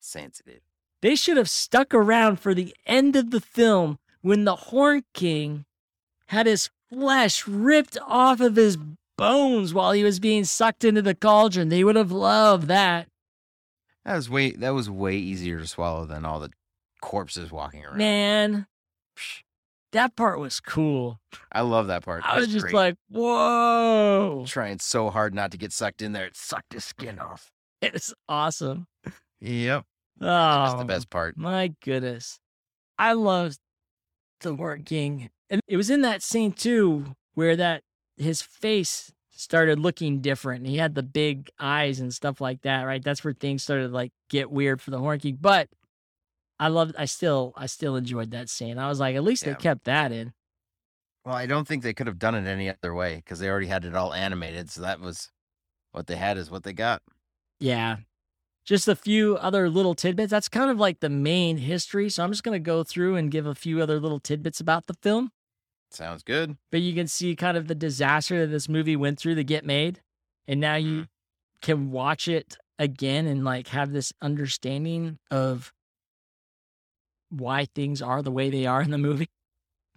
sensitive. 0.00 0.60
They 1.02 1.16
should 1.16 1.36
have 1.36 1.50
stuck 1.50 1.92
around 1.92 2.40
for 2.40 2.54
the 2.54 2.74
end 2.86 3.16
of 3.16 3.30
the 3.30 3.40
film 3.40 3.98
when 4.22 4.44
the 4.44 4.56
Horn 4.56 5.04
King 5.12 5.64
had 6.28 6.46
his 6.46 6.70
flesh 6.90 7.46
ripped 7.46 7.98
off 8.06 8.40
of 8.40 8.56
his 8.56 8.78
bones 9.16 9.74
while 9.74 9.92
he 9.92 10.02
was 10.04 10.18
being 10.18 10.44
sucked 10.44 10.84
into 10.84 11.02
the 11.02 11.14
cauldron. 11.14 11.68
They 11.68 11.84
would 11.84 11.96
have 11.96 12.12
loved 12.12 12.68
that. 12.68 13.08
That 14.04 14.16
was 14.16 14.30
way. 14.30 14.52
That 14.52 14.74
was 14.74 14.88
way 14.90 15.16
easier 15.16 15.58
to 15.58 15.66
swallow 15.66 16.04
than 16.06 16.24
all 16.24 16.40
the 16.40 16.50
corpses 17.00 17.50
walking 17.50 17.84
around. 17.84 17.98
Man, 17.98 18.66
Psh, 19.16 19.42
that 19.94 20.16
part 20.16 20.38
was 20.38 20.60
cool. 20.60 21.20
I 21.50 21.62
love 21.62 21.86
that 21.86 22.04
part. 22.04 22.22
I 22.26 22.38
was 22.38 22.48
just 22.48 22.64
great. 22.64 22.74
like, 22.74 22.96
whoa. 23.08 24.44
trying 24.46 24.78
so 24.80 25.08
hard 25.08 25.34
not 25.34 25.52
to 25.52 25.56
get 25.56 25.72
sucked 25.72 26.02
in 26.02 26.12
there. 26.12 26.26
It 26.26 26.36
sucked 26.36 26.72
his 26.74 26.84
skin 26.84 27.18
off. 27.18 27.50
It's 27.82 28.14
awesome. 28.30 28.86
Yep. 29.40 29.84
Oh, 30.22 30.24
That's 30.24 30.74
the 30.74 30.86
best 30.86 31.10
part. 31.10 31.36
My 31.36 31.74
goodness. 31.84 32.38
I 32.98 33.12
loved 33.12 33.58
the 34.40 34.56
Horn 34.56 34.84
King. 34.84 35.28
And 35.50 35.60
it 35.68 35.76
was 35.76 35.90
in 35.90 36.00
that 36.00 36.22
scene 36.22 36.52
too 36.52 37.14
where 37.34 37.56
that 37.56 37.82
his 38.16 38.40
face 38.40 39.12
started 39.28 39.78
looking 39.78 40.22
different. 40.22 40.66
He 40.66 40.78
had 40.78 40.94
the 40.94 41.02
big 41.02 41.50
eyes 41.60 42.00
and 42.00 42.14
stuff 42.14 42.40
like 42.40 42.62
that, 42.62 42.84
right? 42.84 43.04
That's 43.04 43.22
where 43.22 43.34
things 43.34 43.62
started 43.62 43.88
to 43.88 43.94
like 43.94 44.12
get 44.30 44.50
weird 44.50 44.80
for 44.80 44.90
the 44.90 44.98
Horn 44.98 45.18
King. 45.20 45.36
But 45.38 45.68
I 46.58 46.68
loved 46.68 46.94
I 46.96 47.04
still 47.04 47.52
I 47.56 47.66
still 47.66 47.96
enjoyed 47.96 48.30
that 48.30 48.48
scene. 48.48 48.78
I 48.78 48.88
was 48.88 49.00
like, 49.00 49.16
at 49.16 49.24
least 49.24 49.44
Yeah. 49.44 49.52
they 49.54 49.60
kept 49.60 49.84
that 49.84 50.12
in. 50.12 50.32
Well, 51.24 51.34
I 51.34 51.46
don't 51.46 51.66
think 51.66 51.82
they 51.82 51.94
could 51.94 52.06
have 52.06 52.18
done 52.18 52.34
it 52.34 52.46
any 52.46 52.68
other 52.68 52.94
way 52.94 53.16
because 53.16 53.38
they 53.38 53.48
already 53.48 53.66
had 53.66 53.84
it 53.84 53.94
all 53.94 54.12
animated. 54.12 54.70
So 54.70 54.82
that 54.82 55.00
was 55.00 55.30
what 55.92 56.06
they 56.06 56.16
had 56.16 56.36
is 56.36 56.50
what 56.50 56.64
they 56.64 56.72
got. 56.72 57.02
Yeah. 57.58 57.96
Just 58.64 58.88
a 58.88 58.96
few 58.96 59.36
other 59.36 59.70
little 59.70 59.94
tidbits. 59.94 60.30
That's 60.30 60.48
kind 60.48 60.70
of 60.70 60.78
like 60.78 61.00
the 61.00 61.08
main 61.08 61.58
history. 61.58 62.10
So 62.10 62.24
I'm 62.24 62.30
just 62.30 62.42
going 62.44 62.54
to 62.54 62.58
go 62.58 62.82
through 62.82 63.16
and 63.16 63.30
give 63.30 63.46
a 63.46 63.54
few 63.54 63.80
other 63.80 64.00
little 64.00 64.20
tidbits 64.20 64.60
about 64.60 64.86
the 64.86 64.94
film. 64.94 65.30
Sounds 65.90 66.22
good. 66.22 66.56
But 66.70 66.80
you 66.80 66.94
can 66.94 67.06
see 67.06 67.36
kind 67.36 67.56
of 67.56 67.68
the 67.68 67.74
disaster 67.74 68.40
that 68.40 68.50
this 68.50 68.68
movie 68.68 68.96
went 68.96 69.18
through 69.18 69.36
to 69.36 69.44
get 69.44 69.64
made. 69.64 70.00
And 70.48 70.60
now 70.60 70.76
you 70.76 70.92
mm-hmm. 70.92 71.02
can 71.62 71.90
watch 71.90 72.26
it 72.26 72.56
again 72.78 73.26
and 73.26 73.44
like 73.44 73.68
have 73.68 73.92
this 73.92 74.12
understanding 74.20 75.18
of 75.30 75.72
why 77.40 77.66
things 77.74 78.00
are 78.02 78.22
the 78.22 78.30
way 78.30 78.50
they 78.50 78.66
are 78.66 78.82
in 78.82 78.90
the 78.90 78.98
movie. 78.98 79.28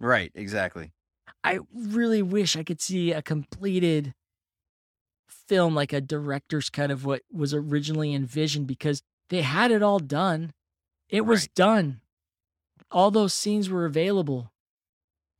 Right. 0.00 0.30
Exactly. 0.34 0.92
I 1.44 1.60
really 1.74 2.22
wish 2.22 2.56
I 2.56 2.64
could 2.64 2.80
see 2.80 3.12
a 3.12 3.22
completed 3.22 4.14
film, 5.28 5.74
like 5.74 5.92
a 5.92 6.00
director's 6.00 6.70
cut 6.70 6.90
of 6.90 7.04
what 7.04 7.22
was 7.32 7.54
originally 7.54 8.14
envisioned, 8.14 8.66
because 8.66 9.02
they 9.30 9.42
had 9.42 9.70
it 9.70 9.82
all 9.82 9.98
done. 9.98 10.52
It 11.08 11.22
was 11.22 11.42
Right. 11.42 11.54
done. 11.54 12.00
All 12.90 13.10
those 13.10 13.34
scenes 13.34 13.68
were 13.68 13.86
available 13.86 14.52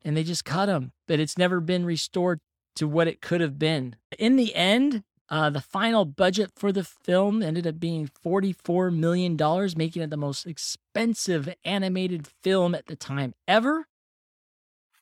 and 0.03 0.17
they 0.17 0.25
just 0.25 0.45
cut 0.45 0.67
them, 0.67 0.93
but 1.07 1.21
it's 1.21 1.39
never 1.39 1.61
been 1.61 1.85
restored 1.85 2.41
to 2.77 2.87
what 2.87 3.09
it 3.09 3.21
could 3.21 3.41
have 3.41 3.59
been. 3.59 3.97
In 4.19 4.37
the 4.37 4.55
end, 4.55 5.03
uh, 5.31 5.51
the 5.51 5.61
final 5.61 6.05
budget 6.05 6.51
for 6.57 6.73
the 6.73 6.85
film 6.85 7.43
ended 7.43 7.67
up 7.67 7.79
being 7.79 8.09
$44 8.25 8.95
million, 8.95 9.37
making 9.77 10.03
it 10.03 10.11
the 10.11 10.17
most 10.17 10.47
expensive 10.47 11.53
animated 11.65 12.27
film 12.43 12.75
at 12.75 12.87
the 12.87 12.97
time 12.97 13.35
ever. 13.47 13.87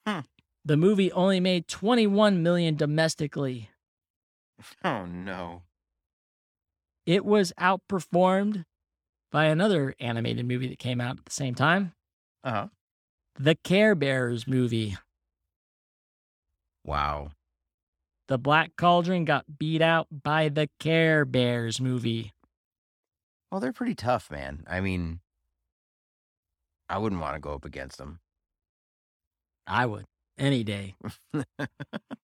Hmm. 0.07 0.21
The 0.65 0.77
movie 0.77 1.13
only 1.13 1.39
made 1.41 1.69
21 1.69 2.43
million 2.43 2.75
domestically. 2.77 3.71
Oh 4.85 5.05
no. 5.07 5.63
It 7.05 7.25
was 7.25 7.53
outperformed 7.61 8.65
by 9.31 9.45
another 9.45 9.95
animated 10.01 10.47
movie 10.47 10.69
that 10.69 10.79
came 10.79 11.01
out 11.01 11.19
at 11.19 11.25
the 11.25 11.31
same 11.33 11.55
time, 11.55 11.93
Uh 12.43 12.51
huh. 12.51 12.69
the 13.39 13.55
Care 13.55 13.95
Bears 13.95 14.47
movie. 14.49 14.97
Wow. 16.85 17.31
The 18.29 18.39
Black 18.39 18.77
Cauldron 18.77 19.25
got 19.25 19.59
beat 19.59 19.81
out 19.81 20.09
by 20.11 20.49
the 20.49 20.69
Care 20.81 21.25
Bears 21.25 21.81
movie. 21.81 22.33
Well, 23.51 23.61
they're 23.61 23.73
pretty 23.73 23.95
tough, 23.95 24.31
man. 24.31 24.65
I 24.69 24.81
mean, 24.81 25.21
I 26.89 26.99
wouldn't 26.99 27.21
want 27.21 27.35
to 27.35 27.41
go 27.41 27.55
up 27.55 27.65
against 27.65 27.99
them. 27.99 28.19
I 29.67 29.87
would 29.87 30.07
any 30.39 30.65
day. 30.65 30.97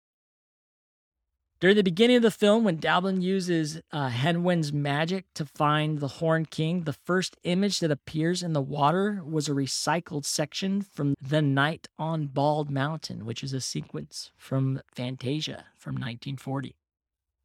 During 1.64 1.78
the 1.78 1.84
beginning 1.84 2.18
of 2.18 2.24
the 2.24 2.30
film, 2.30 2.66
when 2.66 2.78
Dallben 2.78 3.22
uses 3.22 3.80
uh, 3.94 4.10
Hen 4.10 4.44
Wen's 4.44 4.74
magic 4.74 5.28
to 5.36 5.46
find 5.46 6.00
the 6.00 6.10
Horn 6.10 6.46
King, 6.46 6.82
the 6.82 6.92
first 6.92 7.38
image 7.44 7.80
that 7.80 7.90
appears 7.90 8.44
in 8.44 8.52
the 8.52 8.60
water 8.60 9.22
was 9.26 9.48
a 9.48 9.54
recycled 9.54 10.26
section 10.26 10.82
from 10.82 11.16
The 11.22 11.42
Night 11.42 11.88
on 11.98 12.28
Bald 12.28 12.70
Mountain, 12.70 13.26
which 13.26 13.46
is 13.46 13.54
a 13.54 13.62
sequence 13.62 14.34
from 14.36 14.82
Fantasia 14.94 15.68
from 15.78 15.94
1940. 15.94 16.76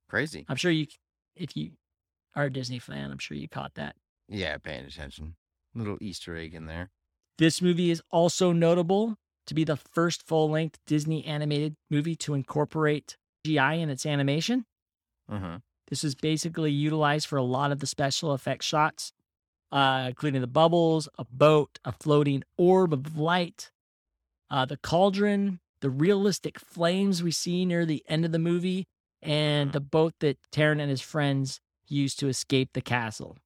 Crazy. 0.08 0.44
I'm 0.48 0.56
sure 0.56 0.72
you, 0.72 0.88
if 1.36 1.56
you 1.56 1.74
are 2.34 2.46
a 2.46 2.52
Disney 2.52 2.80
fan, 2.80 3.12
I'm 3.12 3.18
sure 3.18 3.36
you 3.36 3.48
caught 3.48 3.74
that. 3.76 3.94
Yeah, 4.28 4.58
paying 4.58 4.84
attention. 4.84 5.36
Little 5.76 5.98
Easter 6.00 6.36
egg 6.36 6.56
in 6.56 6.66
there. 6.66 6.90
This 7.38 7.62
movie 7.62 7.92
is 7.92 8.02
also 8.10 8.50
notable 8.50 9.14
to 9.46 9.54
be 9.54 9.62
the 9.62 9.76
first 9.76 10.26
full 10.26 10.50
length 10.50 10.80
Disney 10.88 11.24
animated 11.24 11.76
movie 11.88 12.16
to 12.16 12.34
incorporate 12.34 13.16
CGI 13.46 13.80
in 13.80 13.90
its 13.90 14.06
animation. 14.06 14.64
Mm-hmm. 15.30 15.56
This 15.88 16.04
is 16.04 16.14
basically 16.14 16.70
utilized 16.70 17.26
for 17.26 17.36
a 17.36 17.42
lot 17.42 17.72
of 17.72 17.80
the 17.80 17.86
special 17.86 18.32
effect 18.32 18.62
shots, 18.62 19.12
uh, 19.72 20.04
including 20.08 20.40
the 20.40 20.46
bubbles, 20.46 21.08
a 21.18 21.24
boat, 21.24 21.78
a 21.84 21.92
floating 21.92 22.42
orb 22.56 22.92
of 22.92 23.16
light, 23.16 23.70
uh, 24.50 24.64
the 24.64 24.76
cauldron, 24.76 25.60
the 25.80 25.90
realistic 25.90 26.58
flames 26.58 27.22
we 27.22 27.30
see 27.30 27.64
near 27.64 27.86
the 27.86 28.02
end 28.08 28.24
of 28.24 28.32
the 28.32 28.38
movie, 28.38 28.86
and 29.22 29.72
the 29.72 29.80
boat 29.80 30.14
that 30.20 30.38
Taran 30.52 30.80
and 30.80 30.90
his 30.90 31.00
friends 31.00 31.60
used 31.86 32.18
to 32.20 32.28
escape 32.28 32.70
the 32.74 32.80
castle. 32.80 33.36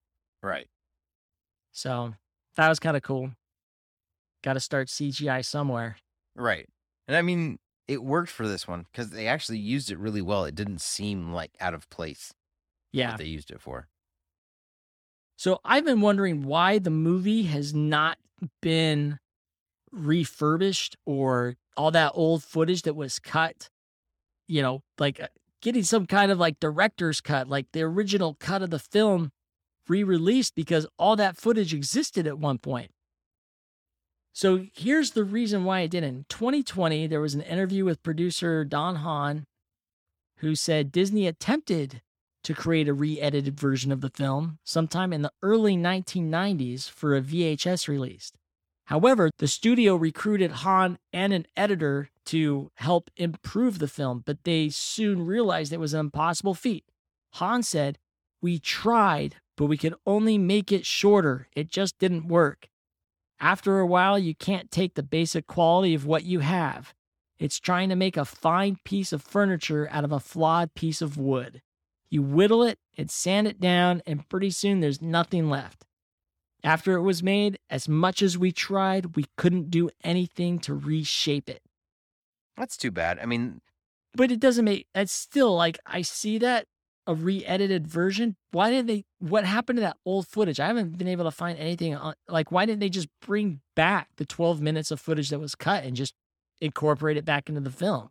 Right. 0.42 0.66
So 1.72 2.14
that 2.56 2.68
was 2.68 2.78
kind 2.78 2.96
of 2.96 3.02
cool. 3.02 3.30
Got 4.42 4.54
to 4.54 4.60
start 4.60 4.88
CGI 4.88 5.44
somewhere. 5.44 5.96
Right. 6.34 6.68
And 7.06 7.16
I 7.16 7.22
mean, 7.22 7.58
it 7.88 8.02
worked 8.02 8.30
for 8.30 8.46
this 8.48 8.66
one 8.68 8.86
because 8.90 9.10
they 9.10 9.26
actually 9.26 9.58
used 9.58 9.90
it 9.90 9.98
really 9.98 10.22
well. 10.22 10.44
It 10.44 10.54
didn't 10.54 10.80
seem 10.80 11.32
like 11.32 11.50
out 11.60 11.74
of 11.74 11.88
place 11.90 12.32
Yeah. 12.92 13.10
what 13.10 13.18
they 13.18 13.24
used 13.26 13.50
it 13.50 13.60
for. 13.60 13.88
So 15.36 15.60
I've 15.64 15.84
been 15.84 16.00
wondering 16.00 16.44
why 16.44 16.78
the 16.78 16.90
movie 16.90 17.44
has 17.44 17.74
not 17.74 18.18
been 18.60 19.18
refurbished 19.90 20.96
or 21.04 21.56
all 21.76 21.90
that 21.90 22.12
old 22.14 22.42
footage 22.42 22.82
that 22.82 22.94
was 22.94 23.18
cut, 23.18 23.68
you 24.46 24.62
know, 24.62 24.82
like 24.98 25.20
uh, 25.20 25.28
getting 25.60 25.82
some 25.82 26.06
kind 26.06 26.30
of 26.30 26.38
like 26.38 26.60
director's 26.60 27.20
cut, 27.20 27.48
like 27.48 27.66
the 27.72 27.82
original 27.82 28.34
cut 28.34 28.62
of 28.62 28.70
the 28.70 28.78
film 28.78 29.32
re 29.88 30.04
released 30.04 30.54
because 30.54 30.86
all 30.98 31.16
that 31.16 31.36
footage 31.36 31.74
existed 31.74 32.26
at 32.26 32.38
one 32.38 32.58
point. 32.58 32.90
So 34.32 34.66
here's 34.72 35.10
the 35.10 35.24
reason 35.24 35.64
why 35.64 35.80
it 35.80 35.90
didn't. 35.90 36.08
In 36.08 36.24
2020, 36.28 37.06
there 37.06 37.20
was 37.20 37.34
an 37.34 37.42
interview 37.42 37.84
with 37.84 38.02
producer 38.02 38.64
Don 38.64 38.96
Hahn 38.96 39.44
who 40.38 40.54
said 40.54 40.90
Disney 40.90 41.26
attempted 41.26 42.02
to 42.44 42.54
create 42.54 42.88
a 42.88 42.94
re 42.94 43.20
edited 43.20 43.58
version 43.58 43.92
of 43.92 44.00
the 44.00 44.10
film 44.10 44.58
sometime 44.64 45.12
in 45.12 45.22
the 45.22 45.32
early 45.42 45.76
1990s 45.76 46.90
for 46.90 47.14
a 47.14 47.22
VHS 47.22 47.88
release. 47.88 48.32
However, 48.86 49.30
the 49.38 49.46
studio 49.46 49.94
recruited 49.94 50.50
Hahn 50.50 50.98
and 51.12 51.32
an 51.32 51.46
editor 51.56 52.08
to 52.26 52.70
help 52.76 53.10
improve 53.16 53.78
the 53.78 53.88
film, 53.88 54.22
but 54.26 54.44
they 54.44 54.70
soon 54.70 55.24
realized 55.24 55.72
it 55.72 55.80
was 55.80 55.94
an 55.94 56.00
impossible 56.00 56.54
feat. 56.54 56.84
Hahn 57.34 57.62
said, 57.62 57.98
We 58.40 58.58
tried, 58.58 59.36
but 59.56 59.66
we 59.66 59.76
could 59.76 59.94
only 60.04 60.36
make 60.36 60.72
it 60.72 60.84
shorter. 60.84 61.48
It 61.54 61.68
just 61.68 61.98
didn't 61.98 62.26
work. 62.26 62.66
After 63.42 63.80
a 63.80 63.86
while, 63.86 64.20
you 64.20 64.36
can't 64.36 64.70
take 64.70 64.94
the 64.94 65.02
basic 65.02 65.48
quality 65.48 65.94
of 65.94 66.06
what 66.06 66.24
you 66.24 66.38
have. 66.38 66.94
It's 67.40 67.58
trying 67.58 67.88
to 67.88 67.96
make 67.96 68.16
a 68.16 68.24
fine 68.24 68.76
piece 68.84 69.12
of 69.12 69.20
furniture 69.20 69.88
out 69.90 70.04
of 70.04 70.12
a 70.12 70.20
flawed 70.20 70.74
piece 70.74 71.02
of 71.02 71.18
wood. 71.18 71.60
You 72.08 72.22
whittle 72.22 72.62
it 72.62 72.78
and 72.96 73.10
sand 73.10 73.48
it 73.48 73.58
down, 73.58 74.00
and 74.06 74.28
pretty 74.28 74.50
soon 74.50 74.78
there's 74.78 75.02
nothing 75.02 75.50
left. 75.50 75.84
After 76.62 76.94
it 76.94 77.02
was 77.02 77.20
made, 77.20 77.58
as 77.68 77.88
much 77.88 78.22
as 78.22 78.38
we 78.38 78.52
tried, 78.52 79.16
we 79.16 79.24
couldn't 79.36 79.70
do 79.70 79.90
anything 80.04 80.60
to 80.60 80.72
reshape 80.72 81.50
it. 81.50 81.62
That's 82.56 82.76
too 82.76 82.92
bad. 82.92 83.18
I 83.18 83.26
mean, 83.26 83.60
But 84.14 84.30
it 84.30 84.38
doesn't 84.38 84.64
make 84.64 84.86
that's 84.94 85.10
still 85.12 85.56
like 85.56 85.80
I 85.84 86.02
see 86.02 86.38
that 86.38 86.68
a 87.06 87.14
re-edited 87.14 87.86
version. 87.86 88.36
Why 88.52 88.70
did 88.70 88.86
they 88.86 89.04
what 89.18 89.44
happened 89.44 89.78
to 89.78 89.80
that 89.82 89.96
old 90.04 90.26
footage? 90.28 90.60
I 90.60 90.66
haven't 90.68 90.98
been 90.98 91.08
able 91.08 91.24
to 91.24 91.30
find 91.30 91.58
anything 91.58 91.94
on 91.96 92.14
like 92.28 92.52
why 92.52 92.66
didn't 92.66 92.80
they 92.80 92.88
just 92.88 93.08
bring 93.20 93.60
back 93.74 94.08
the 94.16 94.26
12 94.26 94.60
minutes 94.60 94.90
of 94.90 95.00
footage 95.00 95.30
that 95.30 95.38
was 95.40 95.54
cut 95.54 95.84
and 95.84 95.96
just 95.96 96.14
incorporate 96.60 97.16
it 97.16 97.24
back 97.24 97.48
into 97.48 97.60
the 97.60 97.70
film? 97.70 98.10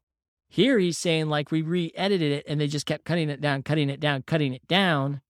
Here 0.50 0.80
he's 0.80 0.98
saying 0.98 1.28
like 1.30 1.52
we 1.52 1.62
re-edited 1.62 2.32
it 2.32 2.46
and 2.48 2.60
they 2.60 2.68
just 2.68 2.86
kept 2.86 3.06
cutting 3.06 3.30
it 3.30 3.40
down, 3.40 3.64
cutting 3.64 3.90
it 3.90 4.00
down, 4.02 4.24
cutting 4.24 4.54
it 4.54 4.68
down. 4.68 5.22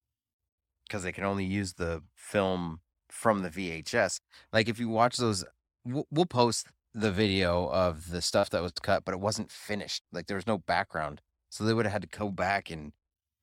because 0.87 1.03
they 1.03 1.11
can 1.11 1.23
only 1.23 1.45
use 1.45 1.73
the 1.73 2.01
film 2.15 2.79
from 3.09 3.43
the 3.43 3.49
VHS. 3.49 4.19
Like 4.51 4.67
if 4.67 4.79
you 4.79 4.89
watch 4.89 5.17
those, 5.17 5.45
we'll, 5.85 6.07
we'll 6.09 6.25
post 6.25 6.67
the 6.93 7.11
video 7.11 7.67
of 7.69 8.09
the 8.09 8.21
stuff 8.21 8.49
that 8.49 8.61
was 8.61 8.73
cut, 8.81 9.05
but 9.05 9.13
it 9.13 9.19
wasn't 9.19 9.51
finished. 9.51 10.03
Like 10.11 10.27
there 10.27 10.35
was 10.35 10.47
no 10.47 10.57
background, 10.57 11.21
so 11.49 11.63
they 11.63 11.73
would 11.73 11.85
have 11.85 11.93
had 11.93 12.01
to 12.01 12.17
go 12.17 12.29
back 12.29 12.69
and 12.71 12.91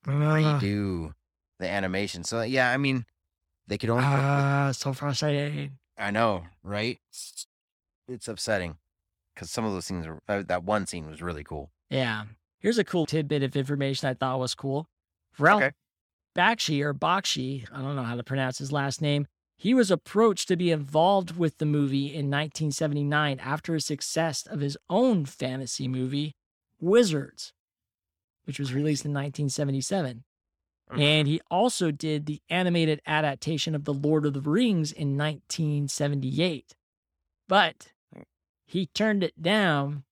redo 0.07 1.13
the 1.59 1.69
animation. 1.69 2.25
So 2.25 2.43
yeah, 2.43 2.71
I 2.71 2.77
mean, 2.77 3.05
they 3.67 3.79
could 3.79 3.91
only. 3.91 4.05
Ah, 4.07 4.71
so 4.73 4.93
frustrating. 4.93 5.79
I 5.97 6.11
know, 6.11 6.45
right? 6.63 6.99
It's 8.09 8.29
upsetting 8.29 8.77
because 9.35 9.51
some 9.51 9.65
of 9.65 9.73
those 9.73 9.87
things 9.89 10.07
are. 10.07 10.21
Uh, 10.29 10.43
that 10.47 10.65
one 10.65 10.87
scene 10.87 11.09
was 11.09 11.23
really 11.23 11.45
cool. 11.45 11.71
Yeah. 11.91 12.25
Here's 12.61 12.79
a 12.79 12.85
cool 12.85 13.07
tidbit 13.07 13.43
of 13.43 13.57
information 13.57 14.09
I 14.09 14.15
thought 14.15 14.41
was 14.41 14.55
cool. 14.55 14.89
Ralph 15.39 15.63
Okay. 15.63 15.73
Bakshi 16.37 16.83
or 16.83 16.93
Bakshi, 16.95 17.67
I 17.73 17.81
don't 17.81 17.97
know 17.97 18.03
how 18.03 18.17
to 18.17 18.23
pronounce 18.25 18.59
his 18.59 18.73
last 18.73 19.01
name. 19.01 19.27
He 19.57 19.75
was 19.75 19.91
approached 19.91 20.47
to 20.49 20.57
be 20.57 20.71
involved 20.71 21.37
with 21.37 21.59
the 21.59 21.67
movie 21.67 22.07
in 22.07 22.31
1979 22.31 23.41
after 23.41 23.75
a 23.75 23.81
success 23.81 24.47
of 24.47 24.61
his 24.61 24.77
own 24.89 25.25
fantasy 25.25 25.89
movie, 25.89 26.37
Wizards, 26.81 27.53
which 28.49 28.59
was 28.59 28.73
released 28.75 29.05
in 29.05 29.13
1977. 29.13 30.25
Mhm. 30.91 30.99
And 31.01 31.29
he 31.29 31.39
also 31.51 31.91
did 31.91 32.25
the 32.27 32.41
animated 32.49 33.01
adaptation 33.07 33.75
of 33.75 33.85
The 33.85 33.93
Lord 33.95 34.25
of 34.27 34.33
the 34.33 34.41
Rings 34.41 34.91
in 34.91 35.17
1978. 35.19 36.75
But 37.47 37.93
he 38.67 38.87
turned 38.87 39.23
it 39.23 39.41
down 39.41 40.05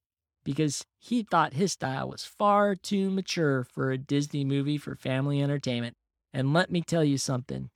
because 0.44 0.84
he 0.98 1.22
thought 1.22 1.54
his 1.54 1.72
style 1.72 2.10
was 2.10 2.24
far 2.24 2.74
too 2.76 3.10
mature 3.10 3.64
for 3.64 3.90
a 3.90 3.98
Disney 3.98 4.44
movie 4.44 4.78
for 4.78 4.94
family 4.94 5.42
entertainment. 5.42 5.96
And 6.32 6.52
let 6.52 6.70
me 6.70 6.82
tell 6.82 7.02
you 7.04 7.16
something. 7.18 7.70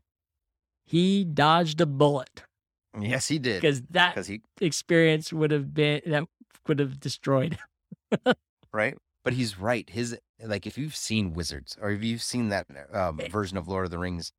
He 0.84 1.24
dodged 1.24 1.80
a 1.80 1.86
bullet 1.86 2.42
Yes, 3.00 3.28
he 3.28 3.38
did. 3.38 3.62
because 3.62 3.80
that 3.90 4.14
Because 4.14 4.26
he 4.26 4.42
experience 4.60 5.32
would 5.32 5.52
have 5.52 5.72
been 5.72 6.02
that 6.06 6.24
would 6.66 6.80
have 6.80 7.00
destroyed. 7.00 7.56
him. 8.10 8.34
right, 8.72 8.96
but 9.24 9.32
he's 9.34 9.58
right. 9.58 9.88
His 9.88 10.18
like 10.44 10.66
if 10.66 10.76
you've 10.78 10.96
seen 10.96 11.32
Wizards 11.34 11.76
or 11.80 11.90
if 11.90 12.02
you've 12.04 12.22
seen 12.22 12.48
that 12.50 12.66
um, 12.92 13.20
Eh. 13.20 13.28
version 13.28 13.56
of 13.56 13.68
Lord 13.68 13.84
of 13.84 13.90
the 13.90 13.98
Rings, 13.98 14.32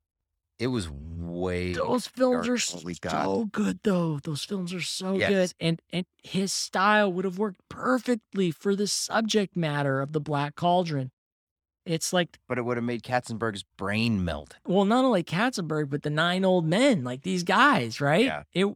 it 0.58 0.66
was 0.68 0.88
way 0.90 1.72
Those 1.72 2.06
films 2.06 2.48
are 2.48 2.58
so 2.58 3.44
good 3.46 3.80
though. 3.82 4.20
Those 4.22 4.44
films 4.44 4.72
are 4.74 4.80
so 4.80 5.16
Yes. 5.16 5.30
good. 5.30 5.54
And 5.60 5.82
and 5.92 6.06
his 6.22 6.52
style 6.52 7.12
would 7.12 7.24
have 7.24 7.38
worked 7.38 7.60
perfectly 7.68 8.50
for 8.50 8.76
the 8.76 8.86
subject 8.86 9.56
matter 9.56 10.00
of 10.00 10.12
the 10.12 10.20
Black 10.20 10.54
Cauldron. 10.56 11.10
It's 11.84 12.12
like 12.12 12.38
but 12.48 12.58
it 12.58 12.62
would 12.64 12.76
have 12.76 12.84
made 12.84 13.02
Katzenberg's 13.02 13.64
brain 13.76 14.24
melt. 14.24 14.54
well, 14.66 14.84
not 14.84 15.04
only 15.04 15.24
Katzenberg, 15.24 15.90
but 15.90 16.02
the 16.02 16.10
nine 16.10 16.44
old 16.44 16.64
men, 16.64 17.02
like 17.02 17.22
these 17.22 17.42
guys, 17.42 18.00
right? 18.00 18.24
Yeah. 18.26 18.42
It 18.52 18.66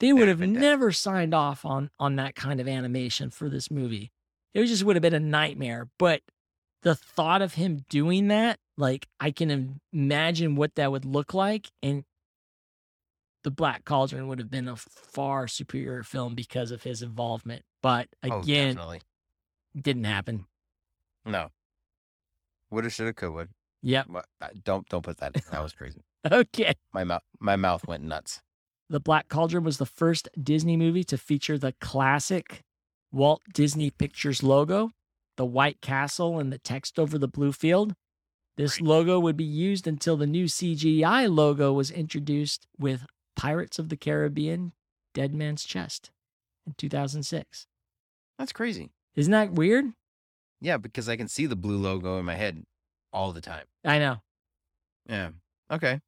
they 0.00 0.12
would 0.12 0.22
have 0.28 0.28
have 0.28 0.38
been 0.40 0.54
dead. 0.54 0.60
never 0.60 0.90
signed 0.92 1.34
off 1.34 1.64
on 1.64 1.90
on 2.00 2.16
that 2.16 2.34
kind 2.34 2.60
of 2.60 2.66
animation 2.66 3.30
for 3.30 3.48
this 3.48 3.70
movie. 3.70 4.10
It 4.54 4.64
just 4.66 4.82
would 4.82 4.96
have 4.96 5.02
been 5.02 5.14
a 5.14 5.20
nightmare. 5.20 5.88
But 5.98 6.22
the 6.82 6.94
thought 6.94 7.42
of 7.42 7.54
him 7.54 7.84
doing 7.88 8.28
that, 8.28 8.58
like 8.76 9.06
I 9.20 9.30
can 9.30 9.80
imagine 9.92 10.56
what 10.56 10.74
that 10.76 10.90
would 10.92 11.04
look 11.04 11.34
like, 11.34 11.70
and 11.82 12.04
the 13.44 13.50
Black 13.50 13.84
Cauldron 13.84 14.28
would 14.28 14.38
have 14.38 14.50
been 14.50 14.68
a 14.68 14.76
far 14.76 15.48
superior 15.48 16.02
film 16.02 16.34
because 16.34 16.70
of 16.70 16.82
his 16.82 17.02
involvement. 17.02 17.62
But 17.82 18.08
oh, 18.24 18.40
again, 18.40 18.74
definitely. 18.74 19.00
didn't 19.80 20.04
happen. 20.04 20.46
No. 21.24 21.48
Woulda, 22.70 22.90
shoulda, 22.90 23.12
could, 23.14 23.30
would. 23.32 23.48
Yep. 23.82 24.08
Uh, 24.14 24.48
Don't 24.64 24.88
don't 24.88 25.02
put 25.02 25.18
that. 25.18 25.36
in. 25.36 25.42
That 25.50 25.62
was 25.62 25.72
crazy. 25.72 26.00
Okay. 26.30 26.74
My 26.92 27.04
mouth 27.04 27.22
my 27.38 27.54
mouth 27.54 27.86
went 27.86 28.02
nuts. 28.02 28.42
The 28.90 28.98
Black 28.98 29.28
Cauldron 29.28 29.62
was 29.62 29.78
the 29.78 29.86
first 29.86 30.28
Disney 30.42 30.76
movie 30.76 31.04
to 31.04 31.16
feature 31.16 31.56
the 31.56 31.72
classic 31.80 32.64
Walt 33.12 33.40
Disney 33.54 33.90
Pictures 33.90 34.42
logo, 34.42 34.90
the 35.38 35.46
white 35.46 35.80
castle 35.80 36.38
and 36.38 36.52
the 36.52 36.58
text 36.58 36.98
over 36.98 37.16
the 37.16 37.28
blue 37.28 37.52
field. 37.52 37.94
This 38.58 38.80
logo 38.80 39.20
would 39.20 39.36
be 39.36 39.44
used 39.44 39.86
until 39.86 40.16
the 40.16 40.26
new 40.26 40.46
CGI 40.46 41.32
logo 41.34 41.72
was 41.72 41.92
introduced 41.92 42.66
with 42.76 43.06
Pirates 43.36 43.78
of 43.78 43.88
the 43.88 43.96
Caribbean 43.96 44.72
Dead 45.14 45.32
Man's 45.32 45.64
Chest 45.64 46.10
in 46.66 46.74
2006. 46.76 47.68
That's 48.36 48.52
crazy. 48.52 48.90
Isn't 49.14 49.30
that 49.30 49.52
weird? 49.52 49.92
Yeah, 50.60 50.76
because 50.76 51.08
I 51.08 51.16
can 51.16 51.28
see 51.28 51.46
the 51.46 51.56
blue 51.56 51.78
logo 51.78 52.18
in 52.18 52.24
my 52.24 52.34
head 52.34 52.64
all 53.12 53.32
the 53.32 53.40
time. 53.40 53.64
I 53.84 54.00
know. 54.00 54.16
Yeah. 55.08 55.30
Okay. 55.70 56.00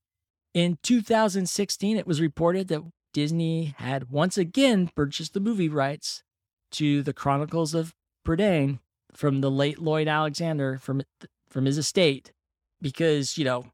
In 0.52 0.78
2016, 0.82 1.97
it 1.97 2.07
was 2.07 2.20
reported 2.20 2.66
that 2.66 2.82
Disney 3.12 3.77
had 3.78 4.11
once 4.11 4.36
again 4.36 4.90
purchased 4.97 5.35
the 5.35 5.40
movie 5.40 5.69
rights 5.69 6.24
to 6.73 7.02
the 7.02 7.12
Chronicles 7.12 7.74
of 7.74 7.94
Prydain 8.27 8.81
from 9.12 9.41
the 9.41 9.51
late 9.51 9.78
Lloyd 9.78 10.09
Alexander 10.09 10.78
from 10.78 11.03
from 11.49 11.65
his 11.65 11.78
estate 11.78 12.32
because, 12.81 13.37
you 13.37 13.45
know, 13.45 13.66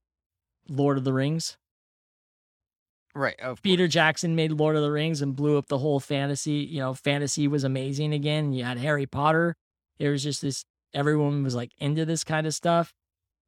Lord 0.68 0.98
of 0.98 1.04
the 1.04 1.12
Rings. 1.12 1.56
Right. 3.14 3.38
Of 3.40 3.62
Peter 3.62 3.88
Jackson 3.88 4.36
made 4.36 4.52
Lord 4.52 4.76
of 4.76 4.82
the 4.82 4.90
Rings 4.90 5.22
and 5.22 5.34
blew 5.34 5.56
up 5.56 5.68
the 5.68 5.78
whole 5.78 6.00
fantasy. 6.00 6.66
You 6.70 6.80
know, 6.80 6.94
fantasy 6.94 7.48
was 7.48 7.64
amazing 7.64 8.12
again. 8.12 8.52
You 8.52 8.64
had 8.64 8.78
Harry 8.78 9.06
Potter. 9.06 9.56
It 9.98 10.08
was 10.08 10.22
just 10.22 10.42
this, 10.42 10.64
everyone 10.92 11.42
was 11.42 11.54
like 11.54 11.72
into 11.78 12.04
this 12.04 12.24
kind 12.24 12.46
of 12.46 12.54
stuff, 12.54 12.92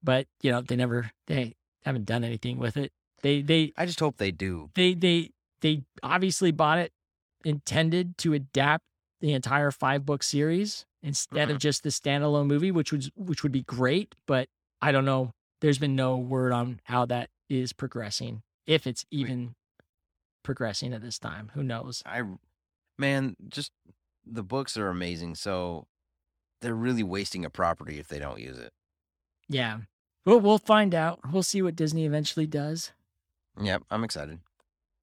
but, 0.02 0.26
you 0.40 0.50
know, 0.50 0.62
they 0.62 0.76
never, 0.76 1.10
they 1.26 1.54
haven't 1.84 2.06
done 2.06 2.24
anything 2.24 2.58
with 2.58 2.78
it. 2.78 2.92
They, 3.22 3.42
they, 3.42 3.72
I 3.76 3.84
just 3.84 4.00
hope 4.00 4.16
they 4.16 4.30
do. 4.30 4.70
they, 4.74 4.94
they, 4.94 5.30
they 5.60 5.82
obviously 6.02 6.50
bought 6.50 6.78
it 6.78 6.92
intended 7.44 8.16
to 8.18 8.32
adapt 8.32 8.84
the 9.20 9.32
entire 9.32 9.70
five 9.70 10.06
book 10.06 10.22
series 10.22 10.86
instead 11.02 11.50
of 11.50 11.56
mm-hmm. 11.56 11.58
just 11.58 11.82
the 11.82 11.90
standalone 11.90 12.46
movie, 12.46 12.70
which 12.70 12.92
would, 12.92 13.10
which 13.16 13.42
would 13.42 13.52
be 13.52 13.62
great. 13.62 14.14
But 14.26 14.48
I 14.80 14.92
don't 14.92 15.04
know. 15.04 15.32
There's 15.60 15.78
been 15.78 15.96
no 15.96 16.16
word 16.16 16.52
on 16.52 16.80
how 16.84 17.04
that 17.06 17.30
is 17.48 17.72
progressing, 17.72 18.42
if 18.66 18.86
it's 18.86 19.04
even 19.10 19.54
progressing 20.42 20.92
at 20.92 21.02
this 21.02 21.18
time. 21.18 21.50
Who 21.54 21.62
knows? 21.62 22.02
I, 22.06 22.22
man, 22.96 23.36
just 23.48 23.72
the 24.24 24.42
books 24.42 24.76
are 24.76 24.88
amazing. 24.88 25.34
So 25.34 25.86
they're 26.60 26.74
really 26.74 27.02
wasting 27.02 27.44
a 27.44 27.50
property 27.50 27.98
if 27.98 28.08
they 28.08 28.18
don't 28.18 28.40
use 28.40 28.58
it. 28.58 28.72
Yeah. 29.48 29.78
Well, 30.24 30.40
we'll 30.40 30.58
find 30.58 30.94
out. 30.94 31.20
We'll 31.32 31.42
see 31.42 31.62
what 31.62 31.76
Disney 31.76 32.04
eventually 32.04 32.46
does. 32.46 32.92
Yep. 33.60 33.82
I'm 33.90 34.04
excited. 34.04 34.40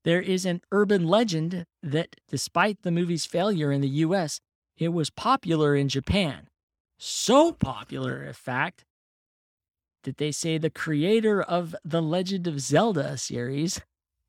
There 0.04 0.22
is 0.22 0.46
an 0.46 0.62
urban 0.72 1.08
legend 1.08 1.66
that 1.82 2.16
despite 2.30 2.84
the 2.84 2.92
movie's 2.92 3.26
failure 3.26 3.72
in 3.72 3.82
the 3.82 3.90
US, 3.90 4.40
it 4.78 4.90
was 4.90 5.10
popular 5.10 5.76
in 5.76 5.90
Japan. 5.90 6.48
So 6.98 7.52
popular, 7.52 8.24
in 8.24 8.34
fact, 8.34 8.86
that 10.04 10.18
they 10.18 10.32
say 10.32 10.58
the 10.58 10.70
creator 10.70 11.42
of 11.42 11.76
the 11.84 12.02
Legend 12.02 12.48
of 12.48 12.60
Zelda 12.60 13.18
series 13.18 13.82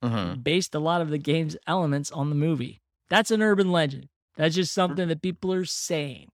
hmm 0.03 0.35
based 0.35 0.75
a 0.75 0.79
lot 0.79 1.01
of 1.01 1.09
the 1.11 1.19
game's 1.19 1.57
elements 1.67 2.11
on 2.11 2.29
the 2.29 2.35
movie. 2.35 2.81
That's 3.09 3.31
an 3.31 3.43
urban 3.43 3.73
legend. 3.73 4.09
That's 4.37 4.55
just 4.55 4.75
something 4.75 5.09
that 5.09 5.23
people 5.23 5.53
are 5.53 5.65
saying. 5.65 6.29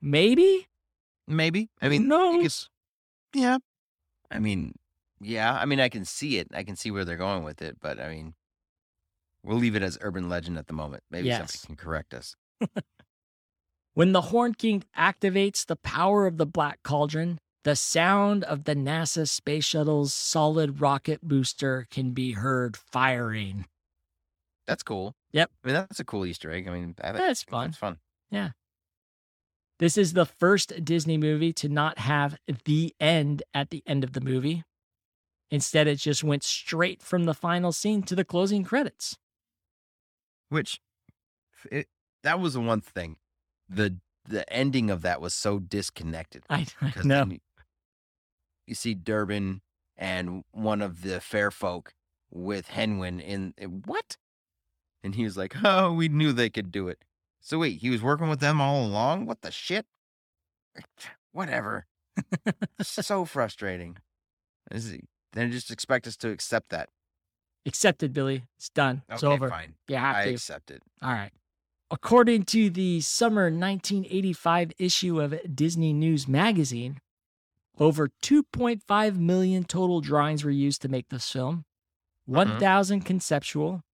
Maybe? 0.00 0.68
Maybe. 1.26 1.68
I 1.82 1.88
mean, 1.88 2.08
no. 2.08 2.40
it's, 2.40 2.68
yeah. 3.34 3.58
I 4.30 4.38
mean, 4.38 4.74
yeah. 5.20 5.52
I 5.52 5.64
mean, 5.66 5.80
I 5.80 5.88
can 5.88 6.04
see 6.04 6.38
it. 6.38 6.48
I 6.54 6.62
can 6.62 6.76
see 6.76 6.90
where 6.90 7.04
they're 7.04 7.16
going 7.16 7.44
with 7.44 7.60
it, 7.60 7.76
but 7.80 8.00
I 8.00 8.08
mean, 8.08 8.34
we'll 9.42 9.58
leave 9.58 9.76
it 9.76 9.82
as 9.82 9.98
urban 10.00 10.28
legend 10.28 10.56
at 10.58 10.66
the 10.66 10.72
moment. 10.72 11.02
Maybe 11.10 11.28
Yes. 11.28 11.38
somebody 11.38 11.58
can 11.66 11.76
correct 11.76 12.14
us. 12.14 12.34
When 13.96 14.12
the 14.12 14.20
Horn 14.20 14.52
King 14.52 14.84
activates 14.94 15.64
the 15.64 15.74
power 15.74 16.26
of 16.26 16.36
the 16.36 16.44
Black 16.44 16.82
Cauldron, 16.82 17.38
the 17.64 17.74
sound 17.74 18.44
of 18.44 18.64
the 18.64 18.74
NASA 18.76 19.26
space 19.26 19.64
shuttle's 19.64 20.12
solid 20.12 20.82
rocket 20.82 21.22
booster 21.22 21.86
can 21.90 22.10
be 22.10 22.32
heard 22.32 22.76
firing. 22.76 23.64
That's 24.66 24.82
cool. 24.82 25.14
Yep. 25.32 25.50
I 25.64 25.66
mean, 25.66 25.74
that's 25.74 25.98
a 25.98 26.04
cool 26.04 26.26
Easter 26.26 26.50
egg. 26.50 26.68
I 26.68 26.72
mean, 26.72 26.94
I 27.00 27.06
think 27.06 27.24
That's 27.24 27.42
fun. 27.42 27.70
It's 27.70 27.78
fun. 27.78 27.96
Yeah. 28.30 28.50
This 29.78 29.96
is 29.96 30.12
the 30.12 30.26
first 30.26 30.84
Disney 30.84 31.16
movie 31.16 31.54
to 31.54 31.70
not 31.70 32.00
have 32.00 32.36
the 32.66 32.94
end 33.00 33.44
at 33.54 33.70
the 33.70 33.82
end 33.86 34.04
of 34.04 34.12
the 34.12 34.20
movie. 34.20 34.62
Instead, 35.50 35.88
it 35.88 35.96
just 35.96 36.22
went 36.22 36.44
straight 36.44 37.00
from 37.00 37.24
the 37.24 37.32
final 37.32 37.72
scene 37.72 38.02
to 38.02 38.14
the 38.14 38.26
closing 38.26 38.62
credits. 38.62 39.16
Which, 40.50 40.82
it, 41.72 41.86
that 42.24 42.38
was 42.38 42.52
the 42.52 42.60
one 42.60 42.82
thing. 42.82 43.16
The 43.68 43.96
the 44.28 44.50
ending 44.52 44.90
of 44.90 45.02
that 45.02 45.20
was 45.20 45.34
so 45.34 45.58
disconnected. 45.58 46.44
I, 46.50 46.66
I 46.80 46.92
know. 47.04 47.26
you, 47.26 47.38
you 48.66 48.74
see 48.74 48.94
Dallben 48.94 49.60
and 49.96 50.42
one 50.52 50.82
of 50.82 51.02
the 51.02 51.20
fair 51.20 51.50
folk 51.50 51.94
with 52.30 52.68
Hen 52.68 52.98
Wen 52.98 53.20
in 53.20 53.54
in- 53.56 53.82
what? 53.86 54.16
And 55.02 55.14
he 55.14 55.24
was 55.24 55.36
like, 55.36 55.54
"Oh, 55.64 55.92
we 55.92 56.08
knew 56.08 56.32
they 56.32 56.50
could 56.50 56.72
do 56.72 56.88
it." 56.88 56.98
So 57.40 57.58
wait, 57.60 57.78
he 57.80 57.90
was 57.90 58.02
working 58.02 58.28
with 58.28 58.40
them 58.40 58.60
all 58.60 58.84
along. 58.84 59.26
What 59.26 59.42
the 59.42 59.52
shit? 59.52 59.86
Whatever. 61.32 61.86
so 62.82 63.24
frustrating. 63.24 63.98
Is 64.70 64.90
he, 64.90 65.00
then 65.32 65.52
just 65.52 65.70
expect 65.70 66.06
us 66.06 66.16
to 66.18 66.30
accept 66.30 66.70
that. 66.70 66.88
Accepted, 67.66 68.12
Billy. 68.12 68.44
It's 68.56 68.68
done. 68.70 69.02
It's 69.08 69.22
okay, 69.22 69.32
over. 69.34 69.48
fine. 69.48 69.74
You 69.88 69.96
have 69.96 70.16
I 70.16 70.24
to. 70.26 70.30
accept 70.32 70.70
it. 70.70 70.82
All 71.02 71.12
right. 71.12 71.30
According 71.88 72.46
to 72.46 72.68
the 72.68 73.00
summer 73.00 73.44
1985 73.44 74.72
issue 74.78 75.20
of 75.20 75.38
Disney 75.54 75.92
News 75.92 76.26
magazine, 76.26 76.98
over 77.78 78.10
2.5 78.22 79.18
million 79.18 79.62
total 79.62 80.00
drawings 80.00 80.42
were 80.42 80.50
used 80.50 80.82
to 80.82 80.88
make 80.88 81.10
this 81.10 81.30
film, 81.30 81.64
mm-hmm. 82.28 82.34
1,000 82.34 83.02
conceptual, 83.02 83.84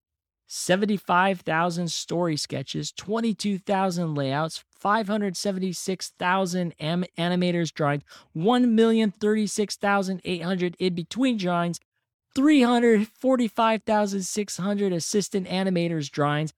75,000 0.47 1.91
story 1.91 2.39
sketches, 2.39 2.93
22,000 2.93 4.15
layouts, 4.15 4.65
576,000 4.79 6.75
am- 6.81 7.05
animators 7.19 7.75
drawings, 7.75 8.05
1,036,800 8.35 10.75
in 10.79 10.95
between 10.95 11.37
drawings, 11.37 11.79
345,600 12.35 14.93
assistant 14.95 15.47
animators 15.47 16.11
drawings, 16.11 16.55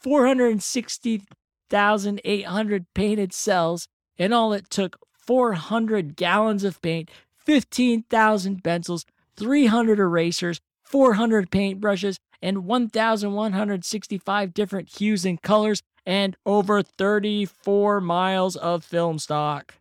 460,800 0.00 2.86
painted 2.94 3.32
cels. 3.32 3.88
In 4.16 4.32
all, 4.32 4.52
it 4.52 4.70
took 4.70 4.96
400 5.12 6.16
gallons 6.16 6.64
of 6.64 6.82
paint, 6.82 7.10
15,000 7.36 8.64
pencils, 8.64 9.04
300 9.36 9.98
erasers, 9.98 10.60
400 10.84 11.50
paintbrushes, 11.50 12.18
and 12.40 12.64
1,165 12.64 14.54
different 14.54 14.88
hues 14.88 15.24
and 15.24 15.42
colors, 15.42 15.82
and 16.06 16.36
over 16.46 16.82
34 16.82 18.00
miles 18.00 18.56
of 18.56 18.84
film 18.84 19.18
stock. 19.18 19.74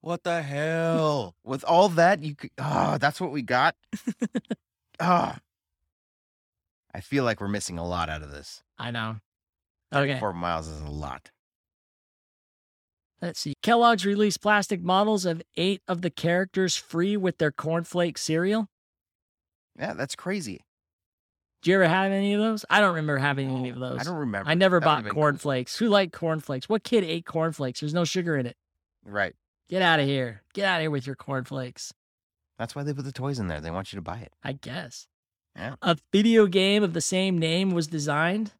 What 0.00 0.24
the 0.24 0.42
hell? 0.42 1.34
With 1.44 1.64
all 1.64 1.88
that, 1.90 2.22
you 2.22 2.34
could. 2.34 2.50
Oh, 2.58 2.64
ah, 2.64 2.98
that's 2.98 3.20
what 3.20 3.32
we 3.32 3.42
got. 3.42 3.76
oh, 4.98 5.34
I 6.94 7.00
feel 7.00 7.24
like 7.24 7.40
we're 7.40 7.48
missing 7.48 7.78
a 7.78 7.86
lot 7.86 8.08
out 8.08 8.22
of 8.22 8.30
this. 8.30 8.62
I 8.78 8.90
know. 8.90 9.16
Okay. 9.92 10.18
Four 10.18 10.32
miles 10.32 10.68
is 10.68 10.80
a 10.80 10.86
lot. 10.90 11.30
Let's 13.20 13.40
see. 13.40 13.54
Kellogg's 13.62 14.06
released 14.06 14.40
plastic 14.40 14.82
models 14.82 15.26
of 15.26 15.42
eight 15.56 15.82
of 15.86 16.00
the 16.02 16.10
characters 16.10 16.76
free 16.76 17.16
with 17.16 17.38
their 17.38 17.52
cornflake 17.52 18.16
cereal. 18.16 18.68
Yeah, 19.78 19.92
that's 19.94 20.16
crazy. 20.16 20.60
Do 21.62 21.70
you 21.70 21.76
ever 21.76 21.88
have 21.88 22.10
any 22.12 22.32
of 22.32 22.40
those? 22.40 22.64
I 22.70 22.80
don't 22.80 22.94
remember 22.94 23.18
having 23.18 23.50
any 23.50 23.68
of 23.68 23.78
those. 23.78 24.00
I 24.00 24.04
don't 24.04 24.16
remember. 24.16 24.48
I 24.50 24.54
never 24.54 24.80
That 24.80 24.84
bought 24.86 24.96
would've 25.00 25.12
cool. 25.12 25.22
cornflakes. 25.22 25.76
Who 25.76 25.88
liked 25.88 26.12
cornflakes? 26.14 26.68
What 26.70 26.84
kid 26.84 27.04
ate 27.04 27.26
cornflakes? 27.26 27.80
There's 27.80 27.92
no 27.92 28.04
sugar 28.04 28.36
in 28.38 28.46
it. 28.46 28.56
Right. 29.04 29.34
Get 29.68 29.82
out 29.82 30.00
of 30.00 30.06
here. 30.06 30.42
Get 30.54 30.64
out 30.64 30.76
of 30.76 30.82
here 30.82 30.90
with 30.90 31.06
your 31.06 31.16
cornflakes. 31.16 31.92
That's 32.58 32.74
why 32.74 32.82
they 32.82 32.94
put 32.94 33.04
the 33.04 33.12
toys 33.12 33.38
in 33.38 33.48
there. 33.48 33.60
They 33.60 33.70
want 33.70 33.92
you 33.92 33.98
to 33.98 34.02
buy 34.02 34.18
it. 34.20 34.32
I 34.42 34.52
guess. 34.52 35.06
Yeah. 35.54 35.74
A 35.82 35.98
video 36.12 36.46
game 36.46 36.82
of 36.82 36.94
the 36.94 37.00
same 37.02 37.36
name 37.38 37.72
was 37.72 37.86
designed. 37.86 38.52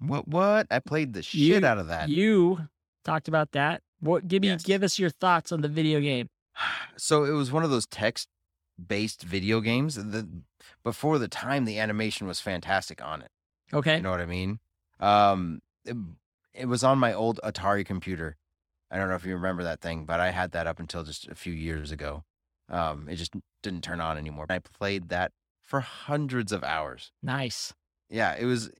What? 0.00 0.28
What? 0.28 0.66
I 0.70 0.78
played 0.78 1.12
the 1.12 1.20
You- 1.20 1.54
shit 1.54 1.64
out 1.64 1.78
of 1.78 1.88
that. 1.88 2.08
You 2.08 2.68
talked 3.04 3.28
about 3.28 3.52
that. 3.52 3.82
What 4.00 4.28
give 4.28 4.42
me 4.42 4.48
Yes. 4.48 4.62
give 4.62 4.82
us 4.82 4.98
your 4.98 5.10
thoughts 5.10 5.50
on 5.52 5.60
the 5.60 5.68
video 5.68 6.00
game. 6.00 6.28
So 7.00 7.22
it 7.24 7.30
was 7.30 7.52
one 7.52 7.62
of 7.62 7.70
those 7.70 7.86
text-based 7.86 9.22
video 9.22 9.60
games. 9.60 9.94
The 9.94 10.28
before 10.82 11.18
the 11.20 11.28
time, 11.28 11.64
the 11.64 11.78
animation 11.78 12.26
was 12.26 12.40
fantastic 12.40 13.00
on 13.00 13.22
it. 13.22 13.30
Okay. 13.72 13.96
You 13.96 14.02
know 14.02 14.10
what 14.10 14.20
I 14.20 14.26
mean? 14.26 14.58
Um, 14.98 15.60
it, 15.84 15.96
it 16.54 16.66
was 16.66 16.82
on 16.82 16.98
my 16.98 17.12
old 17.12 17.38
Atari 17.44 17.86
computer. 17.86 18.36
I 18.90 18.96
don't 18.96 19.08
know 19.08 19.14
if 19.14 19.24
you 19.24 19.34
remember 19.34 19.62
that 19.62 19.80
thing, 19.80 20.06
but 20.06 20.18
I 20.18 20.30
had 20.32 20.50
that 20.52 20.66
up 20.66 20.80
until 20.80 21.04
just 21.04 21.28
a 21.28 21.36
few 21.36 21.52
years 21.52 21.92
ago. 21.92 22.24
Um, 22.68 23.08
it 23.08 23.14
just 23.16 23.32
didn't 23.62 23.82
turn 23.84 24.00
on 24.00 24.18
anymore. 24.18 24.46
I 24.48 24.58
played 24.58 25.08
that 25.10 25.30
for 25.62 25.80
hundreds 25.80 26.50
of 26.50 26.64
hours. 26.64 27.12
Nice. 27.22 27.74
Yeah, 28.10 28.34
it 28.34 28.46
was 28.46 28.70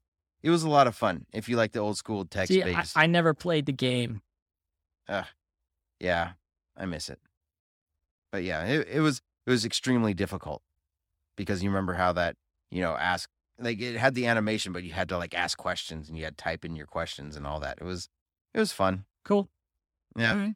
it 0.43 0.51
was 0.51 0.63
a 0.63 0.69
lot 0.69 0.87
of 0.87 0.95
fun. 0.95 1.27
If 1.33 1.49
you 1.49 1.57
like 1.57 1.73
the 1.73 1.81
old 1.81 1.97
school 1.97 2.25
text 2.25 2.53
See, 2.53 2.63
I, 2.63 2.75
based, 2.75 2.97
I 2.97 3.07
never 3.07 3.35
played 3.35 3.67
the 3.67 3.73
game. 3.73 4.23
yeah, 6.01 6.33
I 6.77 6.87
miss 6.87 7.09
it. 7.09 7.19
But 8.31 8.45
yeah, 8.45 8.65
it, 8.65 8.89
it 8.89 9.01
was 9.01 9.23
it 9.47 9.51
was 9.51 9.65
extremely 9.65 10.15
difficult 10.15 10.63
because 11.37 11.63
you 11.63 11.71
remember 11.71 11.95
how 11.95 12.13
that 12.13 12.37
you 12.71 12.83
know 12.83 12.95
ask 12.95 13.29
like 13.59 13.81
it 13.81 13.97
had 13.97 14.15
the 14.15 14.27
animation, 14.27 14.73
but 14.73 14.85
you 14.85 14.93
had 14.93 15.09
to 15.09 15.19
like 15.19 15.35
ask 15.35 15.59
questions 15.59 16.09
and 16.09 16.19
you 16.19 16.25
had 16.25 16.37
to 16.37 16.45
type 16.45 16.65
in 16.65 16.77
your 16.77 16.87
questions 16.87 17.37
and 17.37 17.47
all 17.47 17.61
that. 17.61 17.79
It 17.81 17.85
was 17.85 18.09
it 18.55 18.59
was 18.59 18.73
fun. 18.73 19.05
Cool. 19.25 19.49
Yeah. 20.17 20.37
Right. 20.37 20.55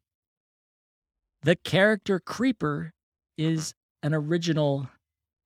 The 1.42 1.56
character 1.56 2.20
Creeper 2.20 2.92
is 3.36 3.74
an 4.02 4.14
original 4.14 4.88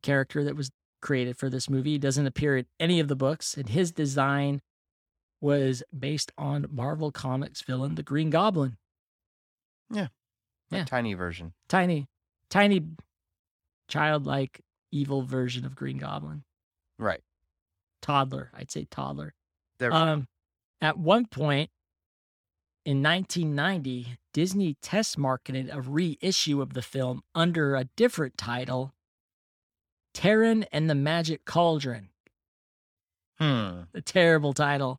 character 0.02 0.44
that 0.44 0.56
was 0.56 0.70
created 1.00 1.36
for 1.36 1.48
this 1.50 1.68
movie. 1.70 1.92
He 1.92 1.98
doesn't 1.98 2.26
appear 2.26 2.56
in 2.56 2.66
any 2.80 3.00
of 3.00 3.08
the 3.08 3.16
books, 3.16 3.56
and 3.56 3.68
his 3.68 3.92
design 3.92 4.62
was 5.40 5.82
based 5.96 6.32
on 6.38 6.66
Marvel 6.70 7.12
Comics 7.12 7.62
villain, 7.62 7.94
the 7.94 8.02
Green 8.02 8.30
Goblin. 8.30 8.76
A 9.94 10.10
Yeah. 10.70 10.84
Tiny 10.84 11.14
version. 11.14 11.52
Tiny, 11.68 12.08
tiny, 12.50 12.82
childlike, 13.88 14.62
evil 14.90 15.22
version 15.22 15.64
of 15.64 15.76
Green 15.76 15.98
Goblin. 15.98 16.44
Right. 16.98 17.22
Toddler, 18.02 18.50
I'd 18.54 18.70
say 18.70 18.86
toddler. 18.90 19.34
There, 19.78 19.92
Um, 19.92 20.26
at 20.80 20.98
one 20.98 21.26
point 21.26 21.70
in 22.84 23.02
1990, 23.02 24.18
Disney 24.32 24.74
test 24.80 25.18
marketed 25.18 25.68
a 25.70 25.80
reissue 25.80 26.60
of 26.62 26.72
the 26.74 26.82
film 26.82 27.22
under 27.34 27.74
a 27.76 27.84
different 27.96 28.36
title, 28.38 28.94
Taran 30.16 30.64
and 30.72 30.88
the 30.88 30.94
Magic 30.94 31.44
Cauldron. 31.44 32.08
hmm. 33.38 33.82
A 33.94 34.00
terrible 34.02 34.54
title, 34.54 34.98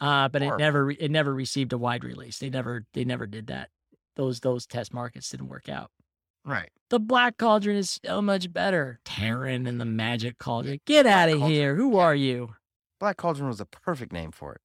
uh, 0.00 0.28
but 0.28 0.42
it 0.42 0.52
never 0.58 0.90
it 0.90 1.10
never 1.10 1.32
received 1.34 1.72
a 1.72 1.78
wide 1.78 2.04
release. 2.04 2.38
They 2.38 2.50
never 2.50 2.84
they 2.92 3.04
never 3.04 3.26
did 3.26 3.46
that. 3.46 3.70
Those 4.16 4.40
those 4.40 4.66
test 4.66 4.92
markets 4.92 5.30
didn't 5.30 5.48
work 5.48 5.68
out. 5.68 5.90
Right. 6.44 6.70
The 6.90 6.98
Black 6.98 7.38
Cauldron 7.38 7.76
is 7.76 7.98
so 8.04 8.20
much 8.20 8.52
better. 8.52 9.00
Taran 9.06 9.66
and 9.66 9.80
the 9.80 9.86
Magic 9.86 10.38
Cauldron. 10.38 10.80
Get 10.86 11.06
out 11.06 11.30
of 11.30 11.40
here. 11.42 11.76
Who 11.76 11.96
are 11.96 12.14
you? 12.14 12.54
Black 13.00 13.16
Cauldron 13.16 13.48
was 13.48 13.60
a 13.60 13.64
perfect 13.66 14.12
name 14.12 14.32
for 14.32 14.54
it. 14.54 14.60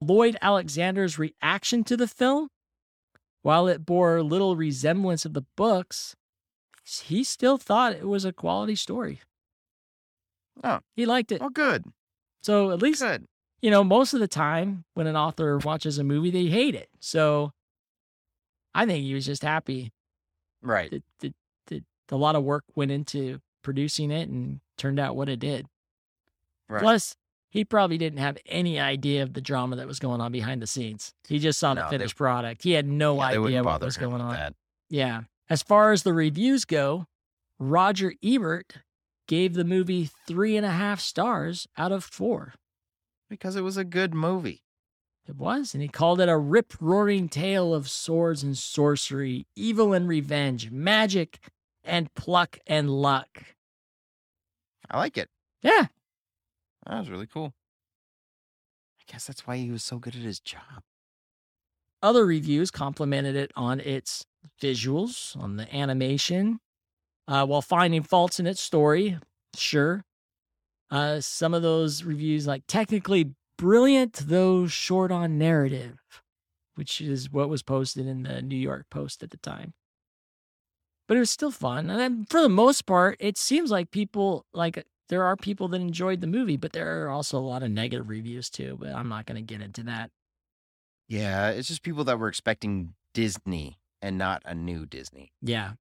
Lloyd 0.00 0.36
Alexander's 0.42 1.18
reaction 1.18 1.82
to 1.84 1.96
the 1.96 2.06
film, 2.06 2.48
while 3.42 3.66
it 3.68 3.86
bore 3.86 4.22
little 4.22 4.54
resemblance 4.54 5.24
of 5.24 5.32
the 5.32 5.46
books, 5.56 6.14
he 7.06 7.22
still 7.24 7.58
thought 7.58 7.92
it 7.92 8.06
was 8.06 8.24
a 8.24 8.32
quality 8.32 8.74
story. 8.74 9.20
Oh. 10.64 10.80
He 10.96 11.06
liked 11.06 11.32
it. 11.32 11.40
Oh, 11.42 11.50
good. 11.50 11.84
So 12.42 12.70
at 12.70 12.80
least, 12.82 13.00
Good. 13.02 13.26
you 13.62 13.70
know, 13.70 13.84
most 13.84 14.14
of 14.14 14.20
the 14.20 14.28
time 14.28 14.84
when 14.94 15.06
an 15.06 15.16
author 15.16 15.58
watches 15.58 15.98
a 15.98 16.04
movie, 16.04 16.30
they 16.30 16.46
hate 16.46 16.74
it. 16.74 16.88
So 17.00 17.52
I 18.74 18.86
think 18.86 19.04
he 19.04 19.14
was 19.14 19.26
just 19.26 19.42
happy 19.42 19.92
Right. 20.62 20.90
that, 20.90 21.02
that, 21.20 21.34
that 21.66 21.84
a 22.10 22.16
lot 22.16 22.36
of 22.36 22.42
work 22.44 22.64
went 22.74 22.90
into 22.90 23.40
producing 23.62 24.10
it 24.10 24.28
and 24.28 24.60
turned 24.76 24.98
out 24.98 25.14
what 25.16 25.28
it 25.28 25.38
did. 25.40 25.66
Right. 26.68 26.82
Plus, 26.82 27.14
he 27.50 27.64
probably 27.64 27.98
didn't 27.98 28.18
have 28.18 28.36
any 28.46 28.78
idea 28.78 29.22
of 29.22 29.32
the 29.34 29.40
drama 29.40 29.76
that 29.76 29.86
was 29.86 29.98
going 29.98 30.20
on 30.20 30.32
behind 30.32 30.60
the 30.62 30.66
scenes. 30.66 31.12
He 31.28 31.38
just 31.38 31.58
saw 31.58 31.74
the 31.74 31.82
No, 31.82 31.86
they- 31.90 31.98
finished 31.98 32.16
product. 32.16 32.62
He 32.62 32.72
had 32.72 32.86
no 32.86 33.16
Yeah, 33.16 33.22
idea 33.22 33.62
what 33.62 33.80
was 33.80 33.96
going 33.96 34.20
on. 34.20 34.32
That. 34.34 34.54
Yeah. 34.90 35.22
As 35.50 35.62
far 35.62 35.92
as 35.92 36.02
the 36.02 36.12
reviews 36.12 36.64
go, 36.64 37.06
Roger 37.58 38.12
Ebert 38.22 38.78
gave 39.26 39.54
the 39.54 39.64
movie 39.64 40.10
three 40.26 40.56
and 40.56 40.66
a 40.66 40.70
half 40.70 41.00
stars 41.00 41.66
out 41.76 41.92
of 41.92 42.04
four. 42.04 42.54
Because 43.28 43.56
it 43.56 43.62
was 43.62 43.76
a 43.76 43.84
good 43.84 44.14
movie. 44.14 44.62
It 45.26 45.36
was, 45.36 45.74
and 45.74 45.82
he 45.82 45.88
called 45.88 46.20
it 46.20 46.28
a 46.30 46.38
rip 46.38 46.72
roaring 46.80 47.28
tale 47.28 47.74
of 47.74 47.90
swords 47.90 48.42
and 48.42 48.56
sorcery, 48.56 49.46
evil 49.54 49.92
and 49.92 50.08
revenge, 50.08 50.70
magic 50.70 51.38
and 51.84 52.12
pluck 52.14 52.58
and 52.66 52.88
luck. 52.88 53.44
I 54.90 54.98
like 54.98 55.18
it. 55.18 55.28
Yeah, 55.62 55.86
That 56.86 57.00
was 57.00 57.10
really 57.10 57.26
cool. 57.26 57.52
I 59.00 59.12
guess 59.12 59.26
that's 59.26 59.46
why 59.46 59.56
he 59.56 59.70
was 59.70 59.82
so 59.82 59.98
good 59.98 60.14
at 60.14 60.22
his 60.22 60.40
job. 60.40 60.82
Other 62.02 62.24
reviews 62.24 62.70
complimented 62.70 63.34
it 63.36 63.50
on 63.56 63.80
its 63.80 64.24
visuals, 64.62 65.36
on 65.36 65.56
the 65.56 65.74
animation, 65.74 66.60
uh, 67.26 67.44
while 67.44 67.62
finding 67.62 68.02
faults 68.02 68.38
in 68.38 68.46
its 68.46 68.60
story. 68.60 69.18
Sure. 69.56 70.04
Uh, 70.90 71.20
some 71.20 71.54
of 71.54 71.62
those 71.62 72.04
reviews, 72.04 72.46
like 72.46 72.62
technically 72.68 73.32
brilliant, 73.58 74.14
though 74.14 74.66
short 74.66 75.10
on 75.10 75.38
narrative, 75.38 75.98
which 76.76 77.00
is 77.00 77.30
what 77.30 77.48
was 77.48 77.62
posted 77.62 78.06
in 78.06 78.22
the 78.22 78.40
New 78.40 78.56
York 78.56 78.86
Post 78.90 79.22
at 79.22 79.30
the 79.30 79.36
time. 79.38 79.74
But 81.08 81.16
it 81.16 81.20
was 81.20 81.30
still 81.30 81.50
fun. 81.50 81.90
And 81.90 82.28
for 82.30 82.40
the 82.40 82.48
most 82.48 82.86
part, 82.86 83.16
it 83.18 83.36
seems 83.36 83.70
like 83.70 83.90
people, 83.90 84.46
like, 84.52 84.84
there 85.08 85.24
are 85.24 85.36
people 85.36 85.68
that 85.68 85.80
enjoyed 85.80 86.20
the 86.20 86.26
movie, 86.26 86.58
but 86.58 86.72
there 86.72 87.04
are 87.04 87.08
also 87.08 87.38
a 87.38 87.40
lot 87.40 87.62
of 87.62 87.70
negative 87.70 88.08
reviews 88.08 88.50
too. 88.50 88.76
But 88.78 88.94
I'm 88.94 89.08
not 89.08 89.26
going 89.26 89.44
to 89.44 89.54
get 89.54 89.62
into 89.62 89.82
that. 89.84 90.10
Yeah, 91.08 91.50
it's 91.50 91.68
just 91.68 91.82
people 91.82 92.04
that 92.04 92.18
were 92.18 92.28
expecting 92.28 92.94
Disney 93.14 93.78
and 94.02 94.18
not 94.18 94.42
a 94.44 94.54
new 94.54 94.86
Disney. 94.86 95.32
Yeah. 95.40 95.72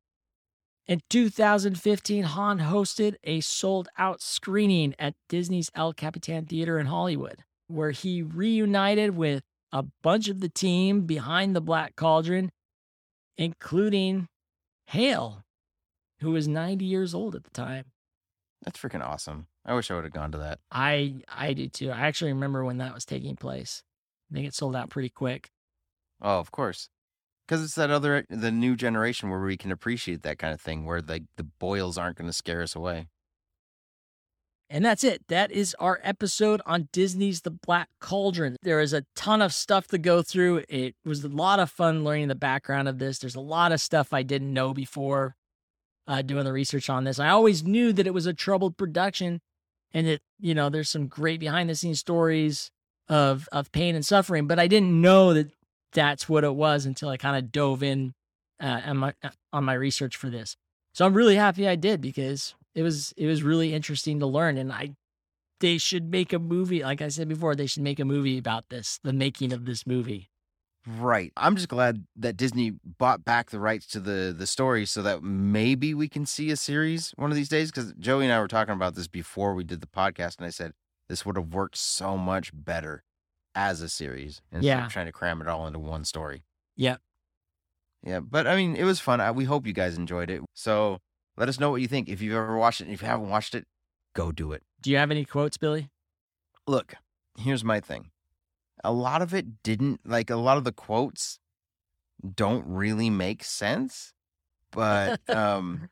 In 0.88 1.02
2015, 1.10 2.24
Hahn 2.24 2.60
hosted 2.60 3.16
a 3.26 3.42
sold 3.42 3.90
out 3.98 4.22
screening 4.22 4.96
at 4.98 5.16
Disney's 5.28 5.70
El 5.76 5.92
Capitan 5.92 6.46
Theater 6.46 6.80
in 6.80 6.86
Hollywood, 6.86 7.44
where 7.68 7.92
he 7.92 8.22
reunited 8.22 9.18
with 9.18 9.44
a 9.74 9.84
bunch 10.02 10.30
of 10.30 10.40
the 10.40 10.48
team 10.48 11.02
behind 11.02 11.54
the 11.54 11.62
Black 11.62 11.98
Cauldron, 11.98 12.52
including 13.38 14.28
Hale, 14.88 15.44
who 16.22 16.32
was 16.32 16.48
90 16.48 16.86
years 16.86 17.14
old 17.14 17.36
at 17.36 17.44
the 17.44 17.50
time. 17.52 17.86
That's 18.64 18.80
freaking 18.80 19.06
awesome. 19.06 19.48
I 19.66 19.74
wish 19.74 19.92
I 19.92 19.96
would 19.96 20.06
have 20.06 20.14
gone 20.14 20.32
to 20.32 20.38
that. 20.38 20.60
I 20.72 21.16
I 21.28 21.52
do 21.52 21.68
too. 21.68 21.92
I 21.92 22.08
actually 22.08 22.32
remember 22.32 22.64
when 22.64 22.78
that 22.78 22.94
was 22.94 23.04
taking 23.06 23.36
place. 23.36 23.84
I 24.36 24.42
get 24.42 24.54
sold 24.54 24.76
out 24.76 24.90
pretty 24.90 25.10
quick. 25.10 25.50
Oh, 26.22 26.40
of 26.40 26.52
course. 26.52 26.90
Because 27.48 27.64
it's 27.64 27.76
that 27.76 27.92
other, 27.92 28.26
the 28.30 28.52
new 28.52 28.76
generation 28.76 29.30
where 29.30 29.40
we 29.40 29.56
can 29.56 29.72
appreciate 29.72 30.24
that 30.24 30.38
kind 30.38 30.54
of 30.54 30.60
thing, 30.60 30.86
where 30.86 31.02
the, 31.02 31.26
the 31.38 31.44
boils 31.44 31.98
aren't 31.98 32.18
going 32.18 32.30
to 32.30 32.34
scare 32.34 32.62
us 32.62 32.76
away. 32.76 33.08
And 34.70 34.84
that's 34.84 35.06
it. 35.06 35.24
That 35.30 35.50
is 35.50 35.74
our 35.80 36.02
episode 36.04 36.62
on 36.66 36.90
Disney's 36.92 37.42
The 37.42 37.52
Black 37.52 37.88
Cauldron. 38.02 38.58
There 38.64 38.82
is 38.82 38.92
a 38.92 39.06
ton 39.16 39.42
of 39.42 39.54
stuff 39.54 39.88
to 39.88 39.98
go 39.98 40.22
through. 40.22 40.66
It 40.68 40.96
was 41.06 41.24
a 41.24 41.30
lot 41.30 41.60
of 41.60 41.72
fun 41.72 42.04
learning 42.04 42.28
the 42.28 42.36
background 42.36 42.90
of 42.90 43.00
this. 43.00 43.20
There's 43.20 43.36
a 43.36 43.40
lot 43.40 43.72
of 43.72 43.80
stuff 43.80 44.12
I 44.12 44.24
didn't 44.24 44.54
know 44.54 44.74
before 44.74 45.38
uh, 46.06 46.22
doing 46.22 46.44
the 46.44 46.52
research 46.52 46.90
on 46.90 47.06
this. 47.06 47.18
I 47.18 47.30
always 47.30 47.64
knew 47.64 47.94
that 47.94 48.08
it 48.08 48.14
was 48.14 48.26
a 48.26 48.34
troubled 48.34 48.76
production 48.76 49.40
and 49.94 50.06
that, 50.06 50.20
you 50.38 50.54
know, 50.54 50.70
there's 50.70 50.90
some 50.90 51.08
great 51.08 51.40
behind 51.40 51.70
the 51.70 51.76
scenes 51.76 52.00
stories 52.00 52.70
of, 53.10 53.48
of 53.52 53.72
pain 53.72 53.96
and 53.96 54.06
suffering, 54.06 54.48
but 54.48 54.60
I 54.60 54.68
didn't 54.68 55.02
know 55.02 55.34
that 55.34 55.52
that's 55.94 56.28
what 56.28 56.44
it 56.44 56.56
was 56.56 56.86
until 56.86 57.10
I 57.10 57.18
kind 57.18 57.38
of 57.38 57.52
dove 57.52 57.84
in 57.84 58.14
uh, 58.62 58.82
on, 58.86 58.98
my, 58.98 59.14
on 59.54 59.64
my 59.64 59.74
research 59.74 60.16
for 60.16 60.30
this. 60.30 60.58
So 60.94 61.06
I'm 61.06 61.14
really 61.14 61.36
happy 61.36 61.68
I 61.68 61.76
did 61.76 62.02
because 62.02 62.56
it 62.74 62.82
was 62.84 63.14
it 63.18 63.28
was 63.28 63.44
really 63.44 63.74
interesting 63.74 64.20
to 64.20 64.26
learn 64.26 64.58
and 64.58 64.72
I 64.72 64.96
they 65.60 65.78
should 65.78 66.12
make 66.12 66.34
a 66.34 66.40
movie 66.40 66.84
like 66.84 67.02
I 67.02 67.08
said 67.08 67.28
before 67.28 67.56
they 67.56 67.66
should 67.66 67.84
make 67.84 68.00
a 68.00 68.06
movie 68.06 68.38
about 68.38 68.70
this 68.70 69.00
the 69.04 69.14
making 69.14 69.54
of 69.54 69.66
this 69.66 69.86
movie. 69.86 70.30
Right. 70.88 71.34
I'm 71.36 71.56
just 71.56 71.68
glad 71.68 72.06
that 72.16 72.38
Disney 72.38 72.74
bought 72.84 73.26
back 73.26 73.50
the 73.50 73.60
rights 73.60 73.88
to 73.88 74.00
the 74.00 74.34
the 74.36 74.48
story 74.48 74.86
so 74.86 75.02
that 75.02 75.22
maybe 75.22 75.94
we 75.94 76.08
can 76.08 76.26
see 76.26 76.50
a 76.50 76.56
series 76.56 77.12
one 77.18 77.30
of 77.30 77.36
these 77.36 77.50
days. 77.50 77.72
Because 77.72 77.94
Joey 78.00 78.24
and 78.24 78.34
I 78.34 78.40
were 78.40 78.48
talking 78.48 78.74
about 78.74 78.96
this 78.96 79.08
before 79.08 79.54
we 79.54 79.66
did 79.66 79.82
the 79.82 79.88
podcast, 79.88 80.38
and 80.38 80.46
I 80.46 80.50
said 80.50 80.72
this 81.10 81.26
would 81.26 81.36
have 81.38 81.54
worked 81.54 81.78
so 81.78 82.18
much 82.18 82.52
better 82.54 83.04
as 83.56 83.82
a 83.82 83.90
series 83.90 84.42
instead 84.52 84.66
Yeah. 84.66 84.86
of 84.86 84.92
trying 84.92 85.06
to 85.08 85.12
cram 85.12 85.42
it 85.42 85.48
all 85.48 85.66
into 85.68 85.80
one 85.80 86.06
story. 86.06 86.44
Yep. 86.76 87.02
Yeah, 88.04 88.20
but 88.20 88.46
I 88.48 88.56
mean, 88.56 88.76
it 88.76 88.84
was 88.84 89.00
fun. 89.00 89.20
I, 89.20 89.32
we 89.32 89.46
hope 89.46 89.66
you 89.66 89.74
guys 89.74 89.98
enjoyed 89.98 90.30
it. 90.30 90.42
So 90.54 91.00
let 91.36 91.50
us 91.50 91.60
know 91.60 91.72
what 91.72 91.82
you 91.82 91.88
think. 91.88 92.08
If 92.10 92.22
you've 92.22 92.36
ever 92.36 92.56
watched 92.58 92.82
it, 92.82 92.86
and 92.86 92.94
if 92.94 93.02
you 93.02 93.08
haven't 93.08 93.30
watched 93.30 93.56
it, 93.56 93.66
go 94.16 94.32
do 94.32 94.52
it. 94.52 94.64
Do 94.82 94.92
you 94.92 94.98
have 94.98 95.10
any 95.12 95.26
quotes, 95.26 95.58
Billy? 95.58 95.90
Look, 96.68 96.94
here's 97.40 97.64
my 97.64 97.80
thing. 97.80 98.12
A 98.84 98.94
lot 98.94 99.22
of 99.24 99.34
it 99.34 99.64
didn't 99.64 100.02
like 100.06 100.30
a 100.30 100.36
lot 100.36 100.58
of 100.58 100.64
the 100.64 100.72
quotes 100.72 101.40
don't 102.36 102.66
really 102.68 103.10
make 103.10 103.44
sense, 103.44 104.14
but 104.72 105.20
um 105.30 105.90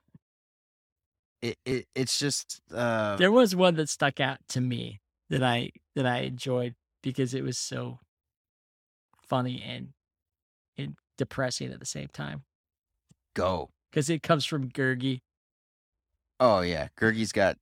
it, 1.41 1.57
it 1.65 1.87
it's 1.95 2.17
just 2.19 2.61
uh 2.73 3.15
There 3.15 3.31
was 3.31 3.55
one 3.55 3.75
that 3.75 3.89
stuck 3.89 4.19
out 4.19 4.37
to 4.49 4.61
me 4.61 5.01
that 5.29 5.43
I 5.43 5.71
that 5.95 6.05
I 6.05 6.19
enjoyed 6.19 6.75
because 7.01 7.33
it 7.33 7.43
was 7.43 7.57
so 7.57 7.99
funny 9.21 9.63
and 9.65 9.89
and 10.77 10.95
depressing 11.17 11.71
at 11.71 11.79
the 11.79 11.85
same 11.85 12.09
time 12.13 12.43
go. 13.33 13.69
because 13.89 14.09
it 14.09 14.21
comes 14.21 14.45
from 14.45 14.69
Gurgi. 14.69 15.21
Oh 16.39 16.61
yeah, 16.61 16.89
Gurgi's 16.99 17.31
got 17.31 17.57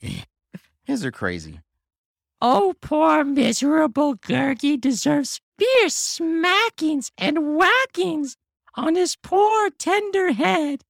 his 0.84 1.04
are 1.04 1.12
crazy. 1.12 1.60
Oh, 2.40 2.74
poor 2.80 3.24
miserable 3.24 4.16
Gurgi 4.16 4.80
deserves 4.80 5.40
fierce 5.58 6.18
smackings 6.20 7.10
and 7.18 7.56
whackings 7.56 8.36
on 8.76 8.94
his 8.94 9.16
poor 9.16 9.70
tender 9.70 10.32
head, 10.32 10.84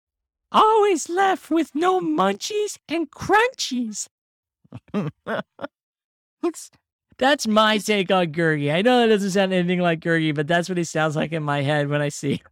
always 0.52 1.08
left 1.08 1.50
with 1.50 1.74
no 1.74 2.00
munchies 2.00 2.78
and 2.88 3.10
crunchies. 3.10 4.08
That's 7.18 7.46
my 7.46 7.78
take 7.78 8.10
on 8.10 8.26
Gurgi. 8.32 8.72
I 8.72 8.82
know 8.82 9.00
that 9.00 9.08
doesn't 9.08 9.32
sound 9.32 9.52
anything 9.52 9.80
like 9.80 10.00
Gurgi, 10.00 10.34
but 10.34 10.46
that's 10.46 10.68
what 10.68 10.78
he 10.78 10.84
sounds 10.84 11.16
like 11.16 11.32
in 11.32 11.42
my 11.42 11.62
head 11.62 11.88
when 11.88 12.00
I 12.00 12.10
see 12.10 12.34
him. 12.34 12.46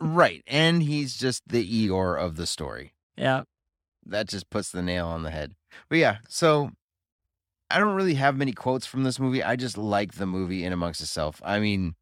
Right. 0.00 0.42
And 0.46 0.82
he's 0.82 1.16
just 1.16 1.42
the 1.48 1.64
Igor 1.64 2.16
of 2.16 2.36
the 2.36 2.46
story. 2.46 2.92
Yeah. 3.16 3.42
That 4.06 4.28
just 4.28 4.50
puts 4.50 4.70
the 4.70 4.82
nail 4.82 5.08
on 5.08 5.22
the 5.22 5.30
head. 5.30 5.54
But 5.88 5.98
yeah, 5.98 6.18
so 6.28 6.70
I 7.70 7.78
don't 7.78 7.96
really 7.96 8.14
have 8.14 8.36
many 8.36 8.52
quotes 8.52 8.86
from 8.86 9.02
this 9.02 9.18
movie. 9.18 9.42
I 9.42 9.56
just 9.56 9.76
like 9.78 10.14
the 10.14 10.26
movie 10.26 10.64
in 10.64 10.72
amongst 10.72 11.00
itself. 11.00 11.40
I 11.44 11.58
mean, 11.58 11.94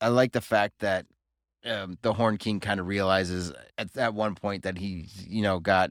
I 0.00 0.08
like 0.08 0.32
the 0.32 0.40
fact 0.40 0.78
that 0.78 1.06
um, 1.64 1.98
the 2.00 2.14
Horn 2.14 2.38
King 2.38 2.60
kind 2.60 2.80
of 2.80 2.86
realizes 2.86 3.52
at 3.76 3.92
that 3.94 4.14
one 4.14 4.34
point 4.34 4.62
that 4.62 4.78
he's, 4.78 5.26
you 5.26 5.42
know, 5.42 5.58
got 5.58 5.90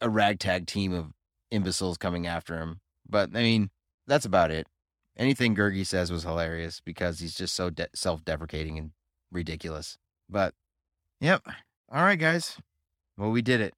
a 0.00 0.08
ragtag 0.08 0.66
team 0.66 0.92
of 0.92 1.12
imbeciles 1.50 1.96
coming 1.96 2.26
after 2.26 2.58
him. 2.58 2.80
But 3.12 3.30
I 3.34 3.42
mean, 3.42 3.70
that's 4.06 4.24
about 4.24 4.50
it. 4.50 4.66
Anything 5.16 5.54
Gurgi 5.54 5.86
says 5.86 6.10
was 6.10 6.22
hilarious 6.22 6.80
because 6.80 7.20
he's 7.20 7.34
just 7.34 7.54
so 7.54 7.68
de- 7.68 7.86
self-deprecating 7.94 8.78
and 8.78 8.90
ridiculous. 9.30 9.98
But 10.28 10.54
yep. 11.20 11.42
All 11.92 12.02
right, 12.02 12.18
guys. 12.18 12.56
Well, 13.18 13.30
we 13.30 13.42
did 13.42 13.60
it. 13.60 13.74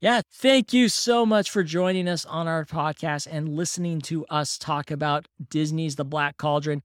Yeah, 0.00 0.22
thank 0.32 0.72
you 0.72 0.88
so 0.88 1.24
much 1.24 1.50
for 1.50 1.62
joining 1.62 2.08
us 2.08 2.24
on 2.24 2.48
our 2.48 2.64
podcast 2.64 3.28
and 3.30 3.50
listening 3.50 4.00
to 4.00 4.24
us 4.26 4.58
talk 4.58 4.90
about 4.90 5.28
Disney's 5.50 5.94
The 5.94 6.04
Black 6.04 6.38
Cauldron. 6.38 6.82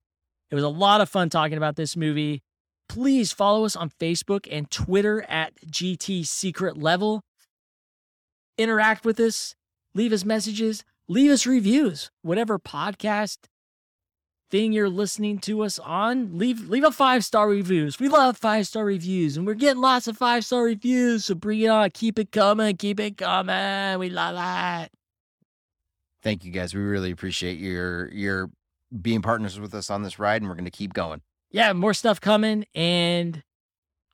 It 0.52 0.56
was 0.56 0.64
a 0.64 0.70
lot 0.70 1.02
of 1.02 1.10
fun 1.10 1.30
talking 1.30 1.58
about 1.58 1.78
this 1.78 1.96
movie. 1.96 2.44
Please 2.88 3.32
follow 3.32 3.66
us 3.66 3.76
on 3.76 3.90
Facebook 3.90 4.48
and 4.52 4.70
Twitter 4.70 5.24
at 5.24 5.54
GT 5.66 6.28
Secret 6.28 6.78
Level. 6.78 7.24
Interact 8.58 9.04
with 9.04 9.20
us, 9.20 9.56
leave 9.96 10.14
us 10.14 10.24
messages, 10.24 10.84
leave 11.08 11.32
us 11.32 11.46
reviews. 11.46 12.12
Whatever 12.22 12.60
podcast 12.60 13.38
thing 14.50 14.72
you're 14.72 14.90
listening 14.90 15.40
to 15.40 15.64
us 15.64 15.78
on, 15.80 16.38
leave 16.38 16.70
leave 16.70 16.84
a 16.84 16.92
five 16.92 17.26
star 17.26 17.48
reviews. 17.50 18.00
We 18.00 18.08
love 18.08 18.38
five 18.38 18.68
star 18.68 18.86
reviews, 18.86 19.38
and 19.38 19.46
we're 19.46 19.56
getting 19.56 19.82
lots 19.82 20.08
of 20.08 20.18
five 20.18 20.46
star 20.46 20.64
reviews. 20.64 21.26
So 21.26 21.36
bring 21.36 21.62
it 21.62 21.68
on, 21.68 21.90
keep 21.92 22.20
it 22.20 22.32
coming, 22.32 22.76
keep 22.78 23.00
it 23.00 23.18
coming. 23.18 24.00
We 24.00 24.10
love 24.10 24.36
it. 24.84 24.92
Thank 26.24 26.44
you 26.44 26.52
guys. 26.52 26.74
We 26.74 26.82
really 26.82 27.12
appreciate 27.12 27.60
your 27.60 28.12
your 28.12 28.50
being 29.02 29.22
partners 29.22 29.60
with 29.60 29.74
us 29.74 29.90
on 29.90 30.04
this 30.04 30.20
ride, 30.20 30.42
and 30.42 30.50
we're 30.50 30.56
going 30.56 30.66
to 30.66 30.72
keep 30.72 30.94
going. 30.94 31.22
Yeah, 31.52 31.74
more 31.74 31.94
stuff 31.94 32.20
coming, 32.20 32.66
and 32.76 33.44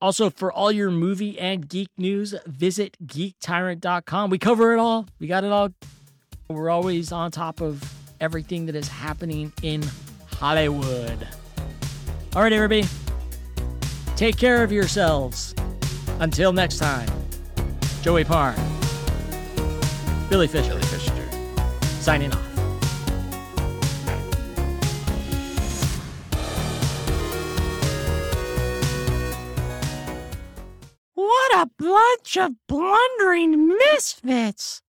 also 0.02 0.30
for 0.30 0.52
all 0.52 0.72
your 0.72 0.92
movie 0.92 1.40
and 1.40 1.68
geek 1.68 1.90
news, 1.98 2.36
visit 2.46 2.98
geektyrant.com. 3.06 4.30
We 4.30 4.38
cover 4.38 4.74
it 4.74 4.80
all. 4.80 5.08
We 5.20 5.28
got 5.28 5.44
it 5.44 5.52
all. 5.52 5.70
We're 6.54 6.70
always 6.70 7.12
on 7.12 7.32
top 7.32 7.62
of 7.62 7.84
everything 8.22 8.68
that 8.68 8.76
is 8.76 8.88
happening 8.88 9.52
in 9.64 9.84
Hollywood. 10.28 11.28
All 12.36 12.44
right, 12.44 12.54
everybody. 12.54 12.88
Take 14.16 14.38
care 14.38 14.64
of 14.64 14.72
yourselves. 14.72 15.56
Until 16.20 16.54
next 16.54 16.78
time, 16.78 17.10
Joey 18.04 18.24
Paur, 18.24 18.54
Billy 20.30 20.48
Fisher, 20.48 20.70
Billy 20.70 20.84
Fisher. 20.84 21.12
signing 22.00 22.32
off. 22.32 22.40
What 31.16 31.52
a 31.56 31.70
bunch 31.80 32.38
of 32.38 32.52
blundering 32.68 33.68
misfits! 33.68 34.83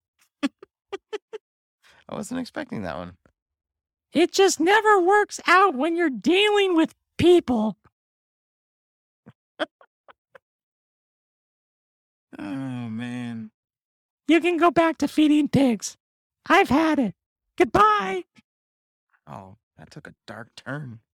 I 2.14 2.18
wasn't 2.18 2.38
expecting 2.38 2.82
that 2.82 2.96
one. 2.96 3.16
It 4.12 4.30
just 4.30 4.60
never 4.60 5.00
works 5.00 5.40
out 5.48 5.74
when 5.74 5.96
you're 5.96 6.08
dealing 6.10 6.76
with 6.76 6.94
people. 7.18 7.76
Oh 12.36 12.44
man. 12.88 13.52
You 14.26 14.40
can 14.40 14.56
go 14.56 14.72
back 14.72 14.98
to 14.98 15.06
feeding 15.06 15.48
pigs. 15.48 15.96
I've 16.48 16.68
had 16.68 16.98
it. 16.98 17.14
Goodbye. 17.56 18.24
Oh, 19.24 19.56
that 19.78 19.92
took 19.92 20.08
a 20.08 20.14
dark 20.26 20.48
turn. 20.56 20.98